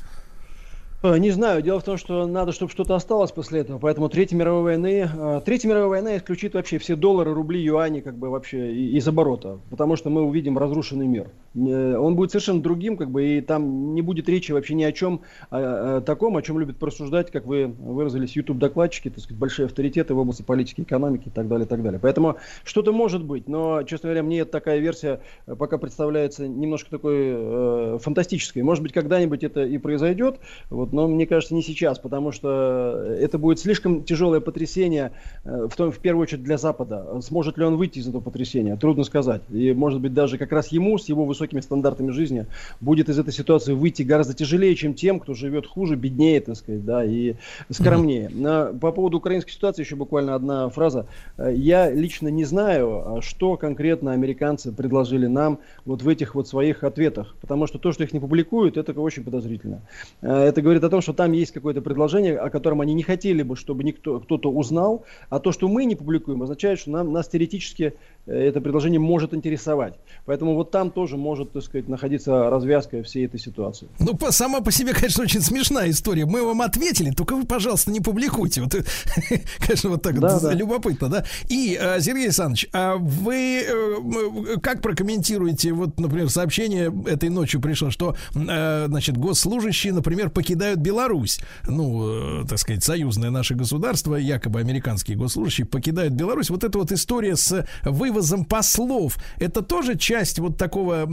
Э, 1.02 1.18
не 1.18 1.30
знаю. 1.30 1.62
Дело 1.62 1.80
в 1.80 1.84
том, 1.84 1.96
что 1.96 2.26
надо, 2.26 2.52
чтобы 2.52 2.70
что-то 2.70 2.94
осталось 2.94 3.32
после 3.32 3.60
этого. 3.60 3.78
Поэтому 3.78 4.08
Третья 4.08 4.36
мировая 4.36 4.62
войны, 4.62 5.10
э, 5.12 5.40
Третья 5.44 5.68
мировая 5.68 5.88
война 5.88 6.16
исключит 6.16 6.54
вообще 6.54 6.78
все 6.78 6.94
доллары, 6.94 7.34
рубли, 7.34 7.60
юани 7.60 8.00
как 8.00 8.16
бы 8.16 8.30
вообще 8.30 8.72
из 8.72 9.06
оборота. 9.08 9.58
Потому 9.70 9.96
что 9.96 10.10
мы 10.10 10.22
увидим 10.22 10.56
разрушенный 10.58 11.06
мир. 11.06 11.28
Э, 11.54 11.96
он 11.96 12.16
будет 12.16 12.30
совершенно 12.30 12.62
другим, 12.62 12.96
как 12.96 13.10
бы, 13.10 13.24
и 13.24 13.40
там 13.40 13.94
не 13.94 14.02
будет 14.02 14.28
речи 14.28 14.52
вообще 14.52 14.74
ни 14.74 14.84
о 14.84 14.92
чем 14.92 15.20
о, 15.50 15.98
о 15.98 16.00
таком, 16.00 16.36
о 16.36 16.42
чем 16.42 16.58
любят 16.58 16.76
просуждать, 16.78 17.30
как 17.30 17.46
вы 17.46 17.66
выразились, 17.66 18.36
YouTube-докладчики, 18.36 19.10
так 19.10 19.20
сказать, 19.20 19.38
большие 19.38 19.66
авторитеты 19.66 20.14
в 20.14 20.18
области 20.18 20.42
политики, 20.42 20.80
экономики 20.82 21.28
и 21.28 21.30
так 21.30 21.48
далее, 21.48 21.66
и 21.66 21.68
так 21.68 21.82
далее. 21.82 22.00
Поэтому 22.00 22.36
что-то 22.64 22.92
может 22.92 23.24
быть, 23.24 23.48
но, 23.48 23.82
честно 23.82 24.08
говоря, 24.08 24.22
мне 24.22 24.44
такая 24.44 24.78
версия 24.78 25.20
пока 25.58 25.78
представляется 25.78 26.46
немножко 26.48 26.90
такой 26.90 27.16
э, 27.18 27.98
фантастической. 28.00 28.62
Может 28.62 28.82
быть, 28.82 28.92
когда-нибудь 28.92 29.44
это 29.44 29.64
и 29.64 29.78
произойдет, 29.78 30.36
вот, 30.70 30.92
но 30.92 31.08
мне 31.08 31.26
кажется, 31.26 31.54
не 31.54 31.62
сейчас, 31.62 31.98
потому 31.98 32.32
что 32.32 33.04
это 33.18 33.38
будет 33.38 33.58
слишком 33.58 34.04
тяжелое 34.04 34.40
потрясение, 34.40 35.12
э, 35.44 35.68
в, 35.70 35.76
том, 35.76 35.90
в 35.90 35.98
первую 35.98 36.22
очередь 36.22 36.42
для 36.42 36.58
Запада. 36.58 37.20
Сможет 37.20 37.58
ли 37.58 37.64
он 37.64 37.76
выйти 37.76 37.98
из 37.98 38.08
этого 38.08 38.20
потрясения? 38.22 38.76
Трудно 38.76 39.04
сказать. 39.04 39.42
И, 39.50 39.72
может 39.72 40.00
быть, 40.00 40.14
даже 40.14 40.38
как 40.38 40.52
раз 40.52 40.68
ему 40.68 40.98
с 40.98 41.08
его 41.08 41.24
высокими 41.42 41.60
стандартами 41.60 42.10
жизни 42.12 42.46
будет 42.80 43.08
из 43.08 43.18
этой 43.18 43.32
ситуации 43.32 43.72
выйти 43.72 44.02
гораздо 44.02 44.34
тяжелее, 44.34 44.76
чем 44.76 44.94
тем, 44.94 45.18
кто 45.18 45.34
живет 45.34 45.66
хуже, 45.66 45.96
беднее, 45.96 46.40
так 46.40 46.56
сказать, 46.56 46.84
да, 46.84 47.04
и 47.04 47.34
скромнее. 47.70 48.28
Mm-hmm. 48.28 48.78
По 48.78 48.92
поводу 48.92 49.18
украинской 49.18 49.50
ситуации 49.50 49.82
еще 49.82 49.96
буквально 49.96 50.36
одна 50.36 50.68
фраза. 50.68 51.06
Э, 51.36 51.52
я 51.52 51.90
лично 51.90 52.28
не 52.28 52.44
знаю, 52.44 53.16
а 53.16 53.22
что 53.22 53.56
конкретно 53.56 54.12
американцы 54.12 54.70
предложили 54.70 55.26
нам 55.26 55.58
вот 55.84 56.02
в 56.02 56.08
этих 56.08 56.36
вот 56.36 56.46
своих 56.46 56.84
ответах, 56.84 57.34
потому 57.40 57.66
что 57.66 57.78
то, 57.78 57.90
что 57.92 58.04
их 58.04 58.12
не 58.12 58.20
публикуют, 58.20 58.76
это 58.76 58.92
очень 59.00 59.24
подозрительно. 59.24 59.80
Э, 60.20 60.44
это 60.44 60.62
говорит 60.62 60.84
о 60.84 60.90
том, 60.90 61.00
что 61.00 61.12
там 61.12 61.32
есть 61.32 61.52
какое-то 61.52 61.82
предложение, 61.82 62.38
о 62.38 62.50
котором 62.50 62.80
они 62.80 62.94
не 62.94 63.02
хотели 63.02 63.42
бы, 63.42 63.56
чтобы 63.56 63.82
никто, 63.82 64.20
кто-то 64.20 64.50
узнал, 64.50 65.04
а 65.28 65.40
то, 65.40 65.50
что 65.50 65.66
мы 65.66 65.86
не 65.86 65.96
публикуем, 65.96 66.42
означает, 66.42 66.78
что 66.78 66.90
нам, 66.90 67.12
нас 67.12 67.26
теоретически 67.26 67.94
э, 68.26 68.48
это 68.48 68.60
предложение 68.60 69.00
может 69.00 69.34
интересовать. 69.34 69.94
Поэтому 70.24 70.54
вот 70.54 70.70
там 70.70 70.92
тоже 70.92 71.16
может, 71.16 71.31
так 71.36 71.62
сказать, 71.62 71.88
находиться 71.88 72.50
развязка 72.50 73.02
всей 73.02 73.26
этой 73.26 73.40
ситуации. 73.40 73.88
Ну, 73.98 74.14
по, 74.16 74.32
сама 74.32 74.60
по 74.60 74.70
себе, 74.70 74.92
конечно, 74.94 75.24
очень 75.24 75.40
смешная 75.40 75.90
история. 75.90 76.26
Мы 76.26 76.44
вам 76.44 76.62
ответили, 76.62 77.10
только 77.10 77.36
вы, 77.36 77.44
пожалуйста, 77.44 77.90
не 77.90 78.00
публикуйте. 78.00 78.62
Вот, 78.62 78.74
конечно, 79.58 79.90
вот 79.90 80.02
так 80.02 80.18
да, 80.20 80.40
да. 80.40 80.52
любопытно, 80.52 81.08
да? 81.08 81.24
И, 81.48 81.78
э, 81.80 82.00
Сергей 82.00 82.24
Александрович, 82.24 82.68
а 82.72 82.96
вы 82.96 83.64
э, 83.66 84.56
как 84.62 84.82
прокомментируете, 84.82 85.72
вот, 85.72 85.98
например, 85.98 86.30
сообщение 86.30 86.92
этой 87.06 87.28
ночью 87.28 87.60
пришло, 87.60 87.90
что, 87.90 88.16
э, 88.34 88.86
значит, 88.88 89.16
госслужащие, 89.16 89.92
например, 89.92 90.30
покидают 90.30 90.80
Беларусь. 90.80 91.40
Ну, 91.66 92.44
так 92.46 92.58
сказать, 92.58 92.84
союзное 92.84 93.30
наше 93.30 93.54
государство, 93.54 94.16
якобы 94.16 94.60
американские 94.60 95.16
госслужащие 95.16 95.66
покидают 95.66 96.14
Беларусь. 96.14 96.50
Вот 96.50 96.64
эта 96.64 96.78
вот 96.78 96.92
история 96.92 97.36
с 97.36 97.66
вывозом 97.82 98.44
послов, 98.44 99.16
это 99.38 99.62
тоже 99.62 99.96
часть 99.96 100.38
вот 100.38 100.56
такого 100.56 101.06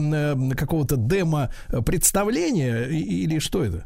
какого-то 0.55 0.95
демо-представления 0.97 2.85
или 2.85 3.39
что 3.39 3.63
это? 3.63 3.85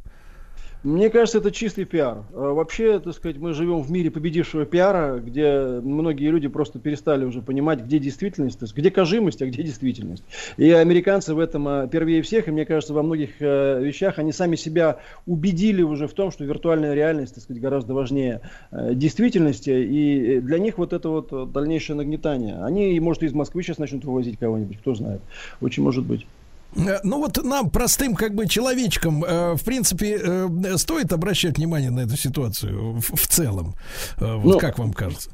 Мне 0.84 1.10
кажется, 1.10 1.38
это 1.38 1.50
чистый 1.50 1.86
пиар. 1.86 2.26
А 2.34 2.54
вообще, 2.54 3.00
так 3.00 3.14
сказать, 3.14 3.38
мы 3.38 3.54
живем 3.54 3.82
в 3.82 3.90
мире 3.90 4.12
победившего 4.12 4.66
пиара, 4.66 5.18
где 5.18 5.80
многие 5.82 6.30
люди 6.30 6.50
просто 6.50 6.78
перестали 6.78 7.24
уже 7.24 7.42
понимать, 7.42 7.80
где 7.80 8.00
действительность, 8.00 8.60
то 8.60 8.66
есть 8.66 8.76
где 8.76 8.92
кажимость, 8.92 9.42
а 9.42 9.46
где 9.46 9.64
действительность. 9.64 10.26
И 10.58 10.70
американцы 10.72 11.34
в 11.34 11.40
этом 11.40 11.68
а, 11.70 11.88
первее 11.88 12.22
всех, 12.22 12.50
и 12.50 12.52
мне 12.52 12.66
кажется, 12.66 12.94
во 12.94 13.02
многих 13.02 13.30
э, 13.40 13.82
вещах 13.82 14.20
они 14.20 14.34
сами 14.34 14.58
себя 14.58 15.00
убедили 15.26 15.82
уже 15.84 16.06
в 16.08 16.14
том, 16.14 16.32
что 16.32 16.44
виртуальная 16.44 16.94
реальность, 16.94 17.36
так 17.36 17.46
сказать, 17.46 17.62
гораздо 17.62 17.94
важнее 17.94 18.42
э, 18.72 18.94
действительности, 18.94 19.70
и 19.70 20.42
для 20.42 20.60
них 20.60 20.78
вот 20.78 20.92
это 20.92 21.08
вот 21.08 21.54
дальнейшее 21.54 21.96
нагнетание. 21.96 22.62
Они, 22.62 23.00
может, 23.00 23.24
из 23.24 23.32
Москвы 23.32 23.64
сейчас 23.64 23.78
начнут 23.78 24.04
вывозить 24.04 24.38
кого-нибудь, 24.38 24.80
кто 24.80 24.96
знает. 24.96 25.22
Очень 25.62 25.84
может 25.84 26.04
быть. 26.04 26.28
Э, 26.76 27.00
ну 27.04 27.20
вот 27.20 27.44
нам, 27.44 27.70
простым 27.70 28.16
как 28.16 28.36
бы 28.36 28.48
человечкам, 28.48 29.24
э, 29.24 29.56
в 29.56 29.64
принципе, 29.64 30.20
э, 30.22 30.78
стоит 30.78 31.14
обращать 31.14 31.58
внимание 31.58 31.92
на 31.92 32.02
эту 32.02 32.18
ситуацию 32.18 33.00
в, 33.00 33.28
целом. 33.28 33.76
Вот 34.18 34.54
ну, 34.56 34.60
как 34.60 34.80
вам 34.80 34.94
кажется? 34.94 35.32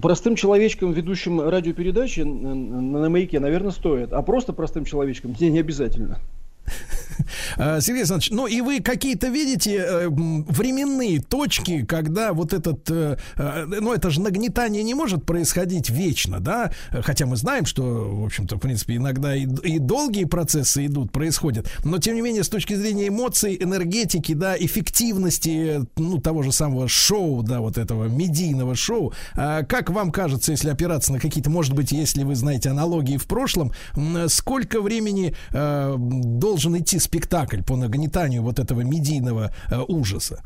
Простым 0.00 0.36
человечкам, 0.36 0.92
ведущим 0.92 1.40
радиопередачи 1.40 2.20
на, 2.20 2.54
на, 2.54 3.08
маяке, 3.10 3.40
наверное, 3.40 3.72
стоит. 3.72 4.12
А 4.12 4.22
просто 4.22 4.52
простым 4.52 4.84
человечкам 4.84 5.34
не, 5.38 5.50
не 5.50 5.60
обязательно. 5.60 6.18
А, 7.56 7.80
Сергей 7.80 8.00
Александрович, 8.00 8.30
ну 8.30 8.46
и 8.46 8.60
вы 8.60 8.80
какие-то 8.80 9.28
видите 9.28 9.76
э, 9.76 10.08
временные 10.08 11.20
точки, 11.20 11.84
когда 11.84 12.32
вот 12.32 12.52
этот, 12.52 12.90
э, 12.90 13.16
э, 13.36 13.64
ну 13.66 13.92
это 13.92 14.10
же 14.10 14.20
нагнетание 14.20 14.82
не 14.82 14.94
может 14.94 15.24
происходить 15.24 15.90
вечно, 15.90 16.40
да, 16.40 16.72
хотя 16.90 17.26
мы 17.26 17.36
знаем, 17.36 17.66
что, 17.66 17.82
в 17.82 18.24
общем-то, 18.24 18.56
в 18.56 18.60
принципе, 18.60 18.96
иногда 18.96 19.34
и, 19.34 19.46
и 19.64 19.78
долгие 19.78 20.24
процессы 20.24 20.86
идут, 20.86 21.12
происходят, 21.12 21.68
но 21.84 21.98
тем 21.98 22.14
не 22.14 22.22
менее 22.22 22.44
с 22.44 22.48
точки 22.48 22.74
зрения 22.74 23.08
эмоций, 23.08 23.56
энергетики, 23.60 24.34
да, 24.34 24.56
эффективности, 24.58 25.82
ну 25.96 26.18
того 26.18 26.42
же 26.42 26.52
самого 26.52 26.88
шоу, 26.88 27.42
да, 27.42 27.60
вот 27.60 27.78
этого 27.78 28.04
медийного 28.04 28.74
шоу, 28.74 29.12
а 29.34 29.62
как 29.62 29.90
вам 29.90 30.10
кажется, 30.12 30.52
если 30.52 30.70
опираться 30.70 31.12
на 31.12 31.20
какие-то, 31.20 31.50
может 31.50 31.74
быть, 31.74 31.92
если 31.92 32.24
вы 32.24 32.34
знаете 32.34 32.70
аналогии 32.70 33.16
в 33.16 33.26
прошлом, 33.26 33.72
сколько 34.28 34.80
времени 34.80 35.34
должен 36.52 36.76
идти 36.76 36.98
спектакль 36.98 37.62
по 37.62 37.76
нагнетанию 37.76 38.42
вот 38.42 38.58
этого 38.58 38.82
медийного 38.82 39.50
э, 39.70 39.78
ужаса? 39.88 40.42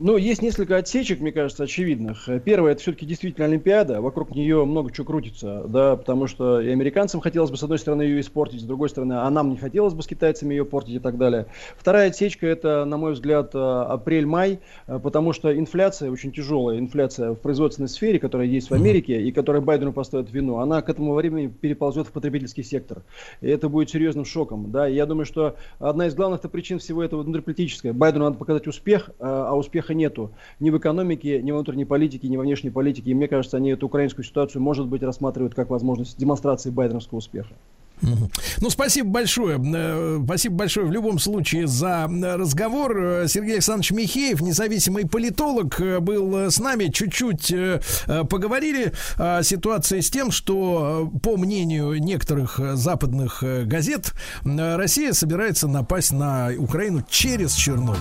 Ну, 0.00 0.16
есть 0.16 0.42
несколько 0.42 0.76
отсечек, 0.76 1.20
мне 1.20 1.30
кажется, 1.30 1.64
очевидных. 1.64 2.28
Первое, 2.44 2.72
это 2.72 2.80
все-таки 2.80 3.06
действительно 3.06 3.46
Олимпиада, 3.46 4.00
вокруг 4.00 4.34
нее 4.34 4.64
много 4.64 4.92
чего 4.92 5.06
крутится, 5.06 5.64
да, 5.68 5.94
потому 5.96 6.26
что 6.26 6.60
и 6.60 6.68
американцам 6.70 7.20
хотелось 7.20 7.50
бы, 7.50 7.56
с 7.56 7.62
одной 7.62 7.78
стороны, 7.78 8.02
ее 8.02 8.20
испортить, 8.20 8.60
с 8.60 8.64
другой 8.64 8.88
стороны, 8.88 9.14
а 9.14 9.30
нам 9.30 9.50
не 9.50 9.56
хотелось 9.56 9.94
бы 9.94 10.02
с 10.02 10.06
китайцами 10.08 10.54
ее 10.54 10.64
портить 10.64 10.96
и 10.96 10.98
так 10.98 11.16
далее. 11.16 11.46
Вторая 11.78 12.08
отсечка, 12.08 12.46
это, 12.46 12.84
на 12.84 12.96
мой 12.96 13.12
взгляд, 13.12 13.54
э, 13.54 13.58
апрель-май, 13.58 14.58
э, 14.86 14.98
потому 14.98 15.32
что 15.32 15.56
инфляция, 15.56 16.10
очень 16.10 16.32
тяжелая 16.32 16.78
инфляция 16.78 17.32
в 17.32 17.36
производственной 17.36 17.88
сфере, 17.88 18.18
которая 18.18 18.48
есть 18.48 18.70
в 18.70 18.74
Америке, 18.74 19.22
и 19.22 19.30
которая 19.30 19.62
Байдену 19.62 19.92
поставит 19.92 20.32
вину, 20.32 20.58
она 20.58 20.82
к 20.82 20.88
этому 20.88 21.14
времени 21.14 21.46
переползет 21.46 22.08
в 22.08 22.12
потребительский 22.12 22.64
сектор. 22.64 23.02
И 23.40 23.48
это 23.48 23.68
будет 23.68 23.90
серьезным 23.90 24.24
шоком, 24.24 24.72
да, 24.72 24.88
и 24.88 24.94
я 24.94 25.06
думаю, 25.06 25.24
что 25.24 25.54
одна 25.78 26.08
из 26.08 26.14
главных 26.14 26.40
причин 26.50 26.80
всего 26.80 27.02
этого 27.02 27.22
внутриполитическая. 27.22 27.92
Байдену 27.92 28.24
надо 28.24 28.38
показать 28.38 28.66
успех, 28.66 29.10
э, 29.10 29.12
а 29.20 29.54
успех 29.54 29.83
успеха 29.84 29.94
нету 29.94 30.32
ни 30.60 30.70
в 30.70 30.78
экономике, 30.78 31.42
ни 31.42 31.50
в 31.50 31.54
внутренней 31.54 31.84
политике, 31.84 32.28
ни 32.28 32.36
во 32.36 32.42
внешней 32.42 32.70
политике. 32.70 33.10
И 33.10 33.14
мне 33.14 33.28
кажется, 33.28 33.56
они 33.56 33.70
эту 33.70 33.86
украинскую 33.86 34.24
ситуацию, 34.24 34.62
может 34.62 34.86
быть, 34.86 35.02
рассматривают 35.02 35.54
как 35.54 35.70
возможность 35.70 36.18
демонстрации 36.18 36.70
байденовского 36.70 37.18
успеха. 37.18 37.54
Ну, 38.60 38.70
спасибо 38.70 39.08
большое. 39.08 39.60
Э, 39.74 40.20
спасибо 40.24 40.56
большое 40.56 40.86
в 40.86 40.92
любом 40.92 41.18
случае 41.18 41.66
за 41.66 42.08
разговор. 42.08 43.24
Сергей 43.28 43.54
Александрович 43.54 43.92
Михеев, 43.92 44.40
независимый 44.40 45.06
политолог, 45.06 45.80
был 46.00 46.34
с 46.50 46.58
нами. 46.58 46.90
Чуть-чуть 46.92 47.52
э, 47.52 47.80
поговорили 48.28 48.92
о 49.16 49.42
ситуации 49.42 50.00
с 50.00 50.10
тем, 50.10 50.32
что, 50.32 51.10
по 51.22 51.36
мнению 51.36 51.94
некоторых 52.02 52.58
западных 52.74 53.44
газет, 53.66 54.12
Россия 54.44 55.12
собирается 55.12 55.68
напасть 55.68 56.12
на 56.12 56.50
Украину 56.58 57.04
через 57.08 57.54
Чернобыль. 57.54 58.00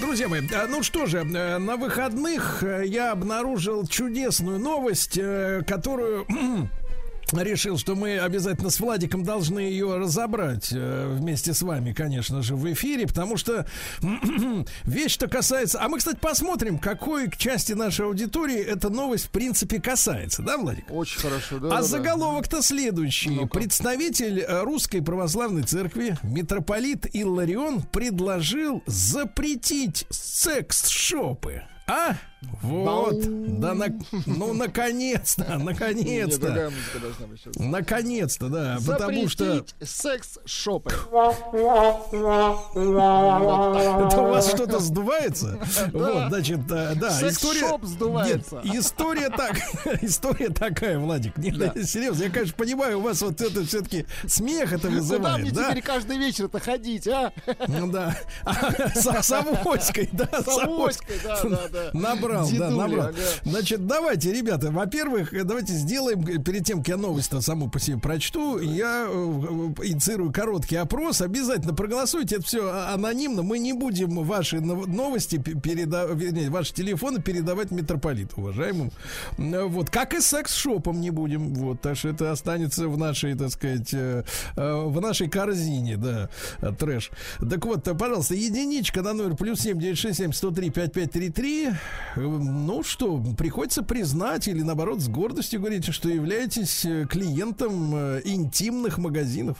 Друзья 0.00 0.28
мои, 0.28 0.40
э, 0.40 0.66
ну 0.66 0.82
что 0.82 1.04
же, 1.04 1.18
э, 1.18 1.58
на 1.58 1.76
выходных 1.76 2.62
э, 2.62 2.86
я 2.86 3.12
обнаружил 3.12 3.86
чудесную 3.86 4.58
новость, 4.58 5.20
которую 5.66 6.26
решил, 7.38 7.78
что 7.78 7.94
мы 7.94 8.18
обязательно 8.18 8.70
с 8.70 8.80
Владиком 8.80 9.22
должны 9.22 9.60
ее 9.60 9.96
разобрать 9.96 10.70
э, 10.72 11.14
вместе 11.16 11.54
с 11.54 11.62
вами, 11.62 11.92
конечно 11.92 12.42
же, 12.42 12.56
в 12.56 12.72
эфире, 12.72 13.06
потому 13.06 13.36
что 13.36 13.66
вещь-то 14.84 15.28
касается... 15.28 15.80
А 15.80 15.88
мы, 15.88 15.98
кстати, 15.98 16.18
посмотрим, 16.20 16.78
какой 16.78 17.28
к 17.28 17.36
части 17.36 17.72
нашей 17.72 18.06
аудитории 18.06 18.58
эта 18.58 18.90
новость 18.90 19.26
в 19.26 19.30
принципе 19.30 19.80
касается, 19.80 20.42
да, 20.42 20.58
Владик? 20.58 20.84
Очень 20.90 21.20
хорошо, 21.20 21.58
да. 21.58 21.68
А 21.68 21.80
да, 21.80 21.82
заголовок-то 21.82 22.62
следующий. 22.62 23.30
ну 23.30 23.46
Представитель 23.46 24.40
э, 24.40 24.62
Русской 24.62 25.00
Православной 25.00 25.62
Церкви, 25.62 26.16
митрополит 26.22 27.06
Илларион, 27.12 27.82
предложил 27.82 28.82
запретить 28.86 30.06
секс-шопы. 30.10 31.62
А? 31.86 32.16
Вот, 32.62 33.14
Бау. 33.16 33.20
да, 33.58 33.74
на- 33.74 33.92
ну 34.26 34.54
наконец-то, 34.54 35.58
наконец-то, 35.62 36.72
наконец-то, 37.56 38.48
да, 38.48 38.78
потому 38.86 39.28
что 39.28 39.44
Запретить 39.56 39.74
секс-шопы. 39.88 40.90
это 44.10 44.20
у 44.20 44.28
вас 44.30 44.48
что-то 44.48 44.78
сдувается. 44.78 45.58
Вот, 45.92 46.28
значит, 46.28 46.66
да, 46.66 46.94
да, 46.94 47.08
история. 47.28 47.78
Сдувается. 47.82 48.60
История 48.64 49.28
так, 49.30 49.56
история 50.02 50.48
такая, 50.48 50.98
Владик. 50.98 51.34
Да. 51.36 51.72
серьезно, 51.82 52.24
я, 52.24 52.30
конечно, 52.30 52.54
понимаю, 52.56 52.98
у 52.98 53.02
вас 53.02 53.20
вот 53.22 53.40
это 53.40 53.64
все-таки 53.64 54.06
смех 54.26 54.72
это 54.72 54.82
Куда 54.82 54.90
мне 54.90 55.00
вызывает, 55.00 55.52
да? 55.52 55.70
теперь 55.70 55.82
каждый 55.82 56.18
вечер-то 56.18 56.58
ходить, 56.58 57.06
а? 57.08 57.32
Ну 57.66 57.90
да. 57.90 58.16
А, 58.44 58.54
С 58.94 59.32
авоськой, 59.32 60.08
да, 60.12 60.28
С 60.42 60.48
авоськой, 60.48 61.16
да, 61.22 61.42
да, 61.42 61.68
да. 61.68 61.90
Набрал, 62.30 62.50
да, 62.58 62.70
набрал. 62.70 63.06
ага. 63.08 63.16
Значит, 63.44 63.86
давайте, 63.86 64.32
ребята, 64.32 64.70
во-первых, 64.70 65.32
э, 65.34 65.44
давайте 65.44 65.72
сделаем, 65.74 66.20
э, 66.26 66.42
перед 66.42 66.64
тем, 66.64 66.78
как 66.78 66.88
я 66.88 66.96
новость-то 66.96 67.40
саму 67.40 67.70
по 67.70 67.78
себе 67.78 67.98
прочту, 67.98 68.58
я 68.58 69.06
э, 69.08 69.12
инициирую 69.84 70.32
короткий 70.32 70.76
опрос. 70.76 71.20
Обязательно 71.20 71.74
проголосуйте. 71.74 72.36
Это 72.36 72.44
все 72.44 72.70
анонимно. 72.70 73.42
Мы 73.42 73.58
не 73.58 73.72
будем 73.72 74.22
ваши 74.24 74.60
нов- 74.60 74.86
новости 74.86 75.36
передавать, 75.38 76.16
вернее, 76.16 76.50
ваши 76.50 76.72
телефоны 76.74 77.20
передавать 77.20 77.70
митрополиту, 77.70 78.40
уважаемым. 78.40 78.90
Вот, 79.38 79.90
как 79.90 80.14
и 80.14 80.20
секс-шопом 80.20 81.00
не 81.00 81.10
будем. 81.10 81.54
Вот, 81.54 81.80
так 81.80 81.96
что 81.96 82.08
это 82.08 82.32
останется 82.32 82.88
в 82.88 82.96
нашей, 82.98 83.34
так 83.34 83.50
сказать, 83.50 83.92
в 83.92 85.00
нашей 85.00 85.28
корзине, 85.28 85.96
да, 85.96 86.28
трэш. 86.78 87.10
Так 87.38 87.64
вот, 87.66 87.84
пожалуйста, 87.98 88.34
единичка 88.34 89.02
на 89.02 89.12
номер 89.12 89.36
плюс 89.36 89.60
семь 89.60 89.78
девять 89.78 89.98
шесть 89.98 90.18
семь 90.18 90.32
сто 90.32 90.50
три 90.50 90.70
пять 90.70 90.92
пять 90.92 91.12
три 91.12 91.30
три. 91.30 91.68
Э, 92.20 92.38
Ну 92.38 92.82
что, 92.82 93.22
приходится 93.36 93.82
признать 93.82 94.48
или 94.48 94.62
наоборот 94.62 95.00
с 95.00 95.08
гордостью 95.08 95.60
говорить, 95.60 95.92
что 95.92 96.08
являетесь 96.08 96.84
э, 96.84 97.06
клиентом 97.08 97.94
э, 97.94 98.20
интимных 98.24 98.98
магазинов. 98.98 99.58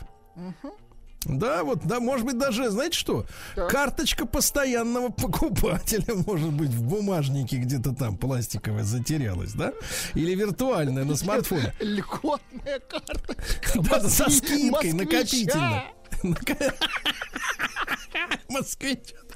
Да, 1.25 1.65
вот, 1.65 1.81
да, 1.85 2.01
может 2.01 2.25
быть, 2.25 2.39
даже, 2.39 2.71
знаете 2.71 2.97
что? 2.97 3.27
Так. 3.55 3.71
Карточка 3.71 4.25
постоянного 4.25 5.09
покупателя, 5.13 6.15
может 6.27 6.51
быть, 6.51 6.71
в 6.71 6.83
бумажнике 6.83 7.59
где-то 7.59 7.95
там 7.95 8.17
пластиковая 8.17 8.85
затерялась, 8.85 9.53
да? 9.53 9.75
Или 10.15 10.35
виртуальная 10.35 11.05
на 11.05 11.17
смартфоне. 11.17 11.75
Льготная 11.79 12.81
карта. 12.81 13.37
Да, 13.75 14.01
со 14.09 14.31
скидкой 14.31 14.95
москвича. 18.49 19.17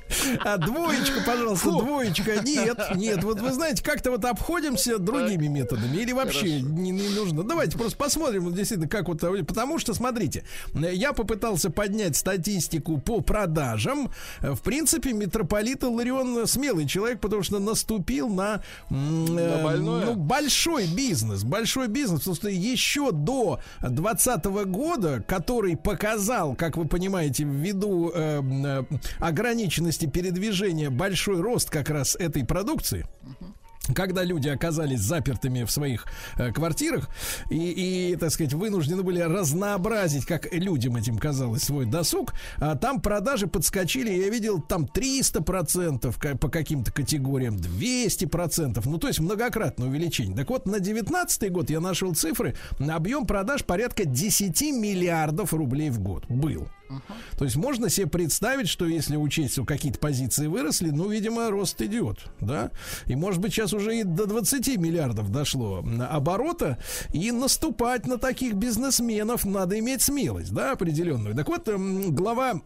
А 0.45 0.57
двоечка, 0.59 1.21
пожалуйста, 1.27 1.71
двоечка. 1.71 2.43
Нет, 2.43 2.79
нет. 2.95 3.23
Вот 3.25 3.41
вы 3.41 3.53
знаете, 3.53 3.83
как-то 3.83 4.11
вот 4.11 4.25
обходимся 4.25 4.99
другими 4.99 5.47
методами. 5.47 5.97
Или 5.97 6.13
вообще 6.13 6.61
не, 6.61 6.91
не 6.91 7.09
нужно. 7.09 7.43
Давайте 7.43 7.79
просто 7.79 7.97
посмотрим, 7.97 8.53
действительно, 8.55 8.89
как 8.89 9.09
вот. 9.09 9.21
Потому 9.47 9.79
что, 9.79 9.95
смотрите, 9.95 10.45
я 10.75 11.13
попытался 11.13 11.71
поднять 11.71 12.17
статистику 12.17 12.99
по 12.99 13.21
продажам. 13.21 14.11
В 14.41 14.61
принципе, 14.61 15.13
митрополит 15.13 15.83
Иларион 15.83 16.47
смелый 16.47 16.87
человек, 16.87 17.21
потому 17.21 17.43
что 17.43 17.59
наступил 17.59 18.29
на, 18.29 18.63
м, 18.91 19.37
э, 19.39 19.63
больное? 19.63 20.07
ну, 20.07 20.15
большой 20.15 20.87
бизнес, 20.87 21.45
большой 21.45 21.89
бизнес, 21.89 22.21
потому 22.21 22.37
что 22.37 22.49
еще 22.49 23.13
до 23.13 23.61
2020 23.81 24.45
года, 24.67 25.25
который 25.27 25.77
показал, 25.77 26.55
как 26.55 26.77
вы 26.77 26.87
понимаете, 26.87 27.45
ввиду 27.45 28.11
э, 28.15 28.43
э, 28.43 28.83
ограниченности 29.95 30.07
передвижения 30.07 30.91
большой 30.91 31.41
рост 31.41 31.71
как 31.71 31.91
раз 31.91 32.17
этой 32.17 32.45
продукции. 32.45 33.07
Когда 33.95 34.25
люди 34.25 34.49
оказались 34.49 35.01
запертыми 35.01 35.65
в 35.65 35.71
своих 35.71 36.07
э, 36.39 36.53
квартирах 36.53 37.11
и, 37.51 38.13
и, 38.13 38.17
так 38.17 38.31
сказать, 38.31 38.55
вынуждены 38.55 39.03
были 39.03 39.21
разнообразить, 39.21 40.25
как 40.25 40.51
людям 40.55 40.97
этим 40.97 41.19
казалось, 41.19 41.65
свой 41.65 41.85
досуг, 41.85 42.33
а 42.57 42.77
там 42.77 43.03
продажи 43.03 43.47
подскочили, 43.47 44.11
я 44.11 44.31
видел 44.31 44.63
там 44.63 44.87
300% 44.87 46.19
ка- 46.19 46.35
по 46.39 46.49
каким-то 46.49 46.93
категориям, 46.93 47.57
200%, 47.57 48.81
ну 48.87 48.97
то 48.97 49.09
есть 49.09 49.21
многократное 49.21 49.89
увеличение. 49.89 50.35
Так 50.35 50.49
вот, 50.49 50.65
на 50.65 50.81
19 50.81 51.53
год 51.53 51.69
я 51.69 51.81
нашел 51.81 52.15
цифры, 52.15 52.55
объем 52.79 53.27
продаж 53.27 53.65
порядка 53.65 54.07
10 54.07 54.63
миллиардов 54.63 55.53
рублей 55.53 55.91
в 55.91 55.99
год 55.99 56.25
был. 56.31 56.69
То 57.39 57.45
есть 57.45 57.57
можно 57.57 57.89
себе 57.89 58.07
представить, 58.07 58.69
что 58.69 58.87
если 58.87 59.17
учесть, 59.17 59.53
что 59.55 59.65
какие-то 59.65 59.99
позиции 59.99 60.47
выросли, 60.47 60.91
ну, 60.91 61.09
видимо, 61.09 61.51
рост 61.51 61.81
идет, 61.81 62.27
да? 62.41 62.71
И, 63.07 63.17
может 63.17 63.41
быть, 63.41 63.53
сейчас 63.53 63.73
уже 63.73 63.99
и 63.99 64.03
до 64.03 64.27
20 64.27 64.77
миллиардов 64.77 65.31
дошло 65.31 65.85
оборота, 66.11 66.79
и 67.13 67.33
наступать 67.33 68.07
на 68.07 68.19
таких 68.19 68.55
бизнесменов 68.55 69.45
надо 69.45 69.79
иметь 69.79 70.03
смелость, 70.03 70.53
да, 70.53 70.73
определенную. 70.73 71.35
Так 71.35 71.49
вот, 71.49 71.69
глава 71.69 72.61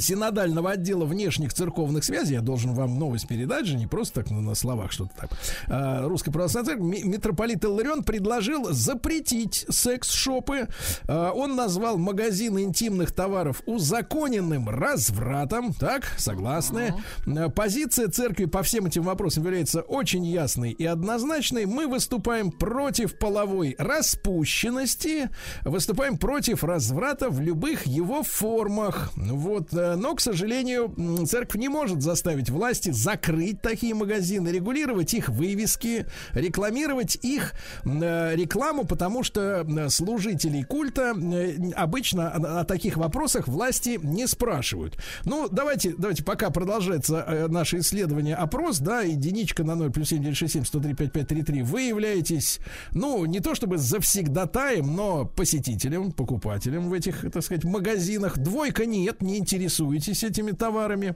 Синодального 0.00 0.72
отдела 0.72 1.04
внешних 1.04 1.52
церковных 1.54 2.04
связей, 2.04 2.34
я 2.34 2.40
должен 2.40 2.72
вам 2.74 2.98
новость 2.98 3.26
передать 3.28 3.66
же, 3.66 3.76
не 3.76 3.86
просто 3.86 4.22
так 4.22 4.30
ну, 4.30 4.40
на 4.40 4.54
словах 4.54 4.92
что-то 4.92 5.10
так. 5.16 5.30
А, 5.68 6.06
Русская 6.08 6.30
православная 6.32 6.74
церковь, 6.74 6.86
ми- 6.88 7.02
митрополит 7.04 7.64
Илларион 7.64 8.02
предложил 8.04 8.72
запретить 8.72 9.66
секс-шопы. 9.68 10.68
А, 11.08 11.32
он 11.32 11.56
назвал 11.56 11.98
магазины 11.98 12.62
интимных 12.62 13.12
товаров 13.12 13.62
узаконенным 13.66 14.68
развратом. 14.68 15.72
Так, 15.74 16.04
согласны. 16.18 16.94
А, 17.26 17.48
Позиция 17.50 18.08
церкви 18.08 18.44
по 18.46 18.62
всем 18.62 18.86
этим 18.86 19.02
вопросам 19.02 19.44
является 19.44 19.80
очень 19.80 20.24
ясной 20.24 20.72
и 20.72 20.84
однозначной. 20.84 21.66
Мы 21.66 21.86
выступаем 21.86 22.50
против 22.50 23.18
половой 23.18 23.74
распущенности, 23.78 25.30
выступаем 25.62 26.18
против 26.18 26.64
разврата 26.64 27.30
в 27.30 27.40
любых 27.40 27.86
его 27.86 28.22
формах. 28.22 29.12
Вот, 29.16 29.72
э, 29.72 29.85
но, 29.94 30.14
к 30.14 30.20
сожалению, 30.20 30.94
церковь 31.26 31.60
не 31.60 31.68
может 31.68 32.02
заставить 32.02 32.50
власти 32.50 32.90
закрыть 32.90 33.60
такие 33.62 33.94
магазины, 33.94 34.48
регулировать 34.48 35.14
их 35.14 35.28
вывески, 35.28 36.06
рекламировать 36.32 37.16
их 37.22 37.52
э, 37.84 38.34
рекламу, 38.34 38.84
потому 38.84 39.22
что 39.22 39.64
э, 39.66 39.88
служителей 39.88 40.64
культа 40.64 41.14
э, 41.16 41.70
обычно 41.74 42.30
о, 42.30 42.64
таких 42.64 42.96
вопросах 42.96 43.48
власти 43.48 43.98
не 44.02 44.26
спрашивают. 44.26 44.98
Ну, 45.24 45.48
давайте, 45.50 45.94
давайте, 45.96 46.24
пока 46.24 46.50
продолжается 46.50 47.24
э, 47.26 47.46
наше 47.48 47.78
исследование, 47.78 48.34
опрос, 48.34 48.78
да, 48.78 49.02
единичка 49.02 49.64
на 49.64 49.74
0 49.74 49.90
плюс 49.92 50.08
7967 50.08 50.64
103 50.64 50.94
5533, 50.94 51.62
вы 51.62 51.82
являетесь, 51.82 52.60
ну, 52.92 53.24
не 53.26 53.40
то 53.40 53.54
чтобы 53.54 53.78
завсегдатаем, 53.78 54.94
но 54.94 55.24
посетителем, 55.24 56.12
покупателем 56.12 56.88
в 56.88 56.92
этих, 56.92 57.22
так 57.30 57.42
сказать, 57.42 57.64
магазинах. 57.64 58.38
Двойка 58.38 58.86
нет, 58.86 59.22
не 59.22 59.38
интересуетесь 59.76 60.24
этими 60.24 60.52
товарами. 60.52 61.14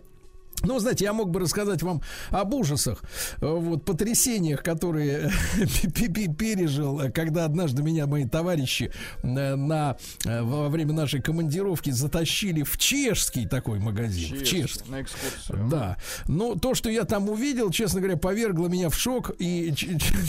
Ну, 0.62 0.78
знаете, 0.78 1.04
я 1.04 1.12
мог 1.12 1.30
бы 1.30 1.40
рассказать 1.40 1.82
вам 1.82 2.02
об 2.30 2.54
ужасах, 2.54 3.02
вот, 3.40 3.84
потрясениях, 3.84 4.62
которые 4.62 5.30
пе- 5.94 6.08
пе- 6.08 6.28
пережил, 6.28 7.00
когда 7.14 7.44
однажды 7.44 7.82
меня 7.82 8.06
мои 8.06 8.26
товарищи 8.26 8.92
э, 9.22 9.54
на, 9.54 9.96
э, 10.24 10.42
во 10.42 10.68
время 10.68 10.92
нашей 10.92 11.20
командировки 11.22 11.90
затащили 11.90 12.62
в 12.62 12.76
чешский 12.78 13.46
такой 13.46 13.78
магазин. 13.78 14.38
В 14.38 14.44
чешский. 14.44 14.90
На 14.90 15.02
экскурсию. 15.02 15.68
Да. 15.70 15.96
Но 16.26 16.54
то, 16.56 16.74
что 16.74 16.90
я 16.90 17.04
там 17.04 17.28
увидел, 17.28 17.70
честно 17.70 18.00
говоря, 18.00 18.16
повергло 18.16 18.68
меня 18.68 18.90
в 18.90 18.94
шок. 18.94 19.32
И, 19.38 19.72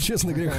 честно 0.00 0.32
говоря, 0.32 0.50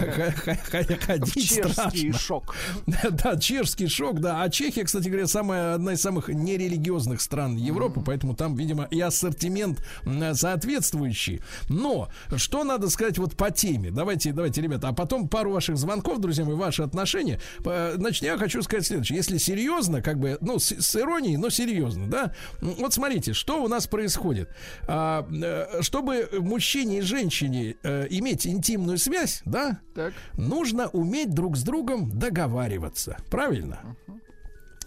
ходить 0.99 1.33
Чешский 1.49 2.11
шок. 2.11 2.55
Да, 3.11 3.37
чешский 3.37 3.87
шок, 3.87 4.19
да. 4.19 4.43
А 4.43 4.49
Чехия, 4.49 4.83
кстати 4.83 5.07
говоря, 5.07 5.27
самая, 5.27 5.75
одна 5.75 5.93
из 5.93 6.01
самых 6.01 6.29
нерелигиозных 6.29 7.21
стран 7.21 7.55
Европы, 7.55 8.01
поэтому 8.05 8.35
там, 8.35 8.55
видимо, 8.55 8.87
и 8.91 8.99
ассортимент 8.99 9.62
м, 10.05 10.35
соответствующий. 10.35 11.41
Но 11.69 12.09
что 12.35 12.63
надо 12.63 12.89
сказать 12.89 13.17
вот 13.17 13.35
по 13.35 13.51
теме? 13.51 13.91
Давайте, 13.91 14.31
давайте, 14.31 14.61
ребята, 14.61 14.89
а 14.89 14.93
потом 14.93 15.27
пару 15.27 15.51
ваших 15.51 15.77
звонков, 15.77 16.19
друзья 16.19 16.45
мои, 16.45 16.55
ваши 16.55 16.83
отношения. 16.83 17.39
Значит, 17.63 18.23
я 18.23 18.37
хочу 18.37 18.61
сказать 18.61 18.85
следующее. 18.85 19.17
Если 19.17 19.37
серьезно, 19.37 20.01
как 20.01 20.19
бы, 20.19 20.37
ну, 20.41 20.59
с, 20.59 20.71
с 20.71 20.95
иронией, 20.95 21.37
но 21.37 21.49
серьезно, 21.49 22.07
да, 22.07 22.33
вот 22.61 22.93
смотрите, 22.93 23.33
что 23.33 23.63
у 23.63 23.67
нас 23.67 23.87
происходит. 23.87 24.49
А, 24.87 25.27
э, 25.31 25.81
чтобы 25.81 26.29
мужчине 26.39 26.99
и 26.99 27.01
женщине 27.01 27.75
э, 27.83 28.07
иметь 28.09 28.45
интимную 28.47 28.97
связь, 28.97 29.41
да, 29.45 29.79
Так. 29.95 30.13
нужно 30.37 30.87
уметь 30.89 31.33
друг 31.33 31.57
с 31.57 31.63
другом 31.63 32.09
договариваться. 32.09 33.17
Правильно? 33.29 33.95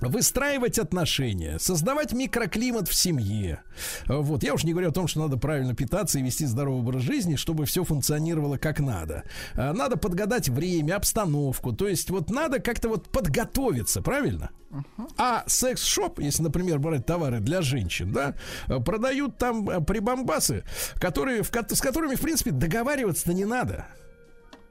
Выстраивать 0.00 0.78
отношения, 0.78 1.58
создавать 1.58 2.12
микроклимат 2.12 2.88
в 2.88 2.94
семье. 2.94 3.62
Вот, 4.06 4.42
я 4.42 4.54
уж 4.54 4.64
не 4.64 4.72
говорю 4.72 4.90
о 4.90 4.92
том, 4.92 5.06
что 5.06 5.20
надо 5.20 5.36
правильно 5.36 5.74
питаться 5.74 6.18
и 6.18 6.22
вести 6.22 6.46
здоровый 6.46 6.80
образ 6.80 7.02
жизни, 7.02 7.36
чтобы 7.36 7.66
все 7.66 7.84
функционировало 7.84 8.58
как 8.58 8.80
надо. 8.80 9.24
А, 9.54 9.72
Надо 9.72 9.96
подгадать 9.96 10.48
время, 10.48 10.96
обстановку. 10.96 11.72
То 11.72 11.88
есть 11.88 12.10
вот 12.10 12.30
надо 12.30 12.60
как-то 12.60 12.88
вот 12.88 13.08
подготовиться, 13.08 14.02
правильно? 14.02 14.50
А 15.16 15.44
секс-шоп, 15.46 16.18
если, 16.18 16.42
например, 16.42 16.78
брать 16.78 17.06
товары 17.06 17.40
для 17.40 17.62
женщин, 17.62 18.12
да, 18.12 18.34
продают 18.84 19.38
там 19.38 19.68
э, 19.70 19.80
прибамбасы, 19.80 20.64
которые, 21.00 21.42
в 21.42 21.50
с 21.50 21.80
которыми, 21.80 22.14
в 22.14 22.20
принципе, 22.20 22.50
договариваться-то 22.50 23.32
не 23.32 23.44
надо. 23.44 23.86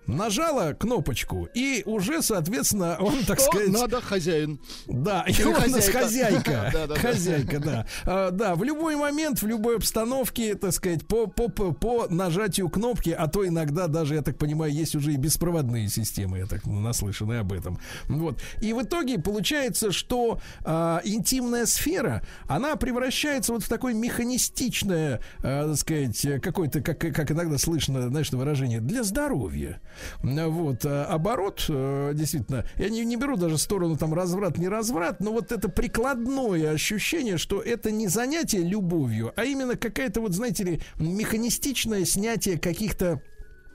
Нажала 0.07 0.73
кнопочку, 0.73 1.47
и 1.53 1.81
уже, 1.85 2.21
соответственно, 2.21 2.97
он, 2.99 3.23
так 3.23 3.39
Что 3.39 3.51
сказать... 3.51 3.69
надо, 3.69 4.01
хозяин? 4.01 4.59
Да, 4.87 5.25
и 5.27 5.43
он 5.43 5.55
у 5.55 5.67
нас 5.67 5.87
хозяйка. 5.87 5.99
хозяйка. 5.99 6.69
Да-да-да. 6.73 6.95
Хозяйка, 6.95 7.59
да. 7.59 7.87
А, 8.05 8.31
Да, 8.31 8.55
в 8.55 8.63
любой 8.63 8.95
момент, 8.95 9.41
в 9.41 9.47
любой 9.47 9.77
обстановке, 9.77 10.55
так 10.55 10.73
сказать, 10.73 11.07
по, 11.07 11.27
по, 11.27 11.49
по, 11.49 11.71
по 11.73 12.07
нажатию 12.09 12.69
кнопки, 12.69 13.09
а 13.09 13.27
то 13.27 13.47
иногда 13.47 13.87
даже, 13.87 14.15
я 14.15 14.21
так 14.21 14.37
понимаю, 14.37 14.71
есть 14.71 14.95
уже 14.95 15.13
и 15.13 15.17
беспроводные 15.17 15.89
системы, 15.89 16.39
я 16.39 16.45
так 16.45 16.65
наслышанный 16.65 17.39
об 17.39 17.51
этом. 17.51 17.79
Вот. 18.07 18.39
И 18.61 18.73
в 18.73 18.83
итоге 18.83 19.19
получается, 19.19 19.91
что 19.91 20.39
а, 20.63 21.01
интимная 21.03 21.65
сфера, 21.65 22.21
она 22.47 22.75
превращается 22.75 23.53
вот 23.53 23.63
в 23.63 23.69
такое 23.69 23.93
механистичное, 23.93 25.21
а, 25.41 25.67
так 25.69 25.77
сказать, 25.77 26.41
какое-то, 26.41 26.81
как, 26.81 26.99
как 26.99 27.31
иногда 27.31 27.57
слышно, 27.57 28.07
знаешь, 28.09 28.31
выражение, 28.31 28.81
для 28.81 29.03
здоровья. 29.03 29.81
Вот. 30.21 30.85
а 30.85 31.05
Оборот, 31.05 31.65
э, 31.69 32.11
действительно, 32.13 32.65
я 32.77 32.89
не, 32.89 33.05
не 33.05 33.15
беру 33.15 33.37
даже 33.37 33.57
сторону 33.57 33.97
там 33.97 34.13
разврат, 34.13 34.57
не 34.57 34.67
разврат, 34.67 35.19
но 35.19 35.31
вот 35.31 35.51
это 35.51 35.69
прикладное 35.69 36.71
ощущение, 36.71 37.37
что 37.37 37.61
это 37.61 37.91
не 37.91 38.07
занятие 38.07 38.59
любовью, 38.59 39.33
а 39.35 39.43
именно 39.43 39.75
какая-то 39.75 40.21
вот, 40.21 40.33
знаете 40.33 40.63
ли, 40.63 40.81
механистичное 40.97 42.05
снятие 42.05 42.57
каких-то 42.57 43.21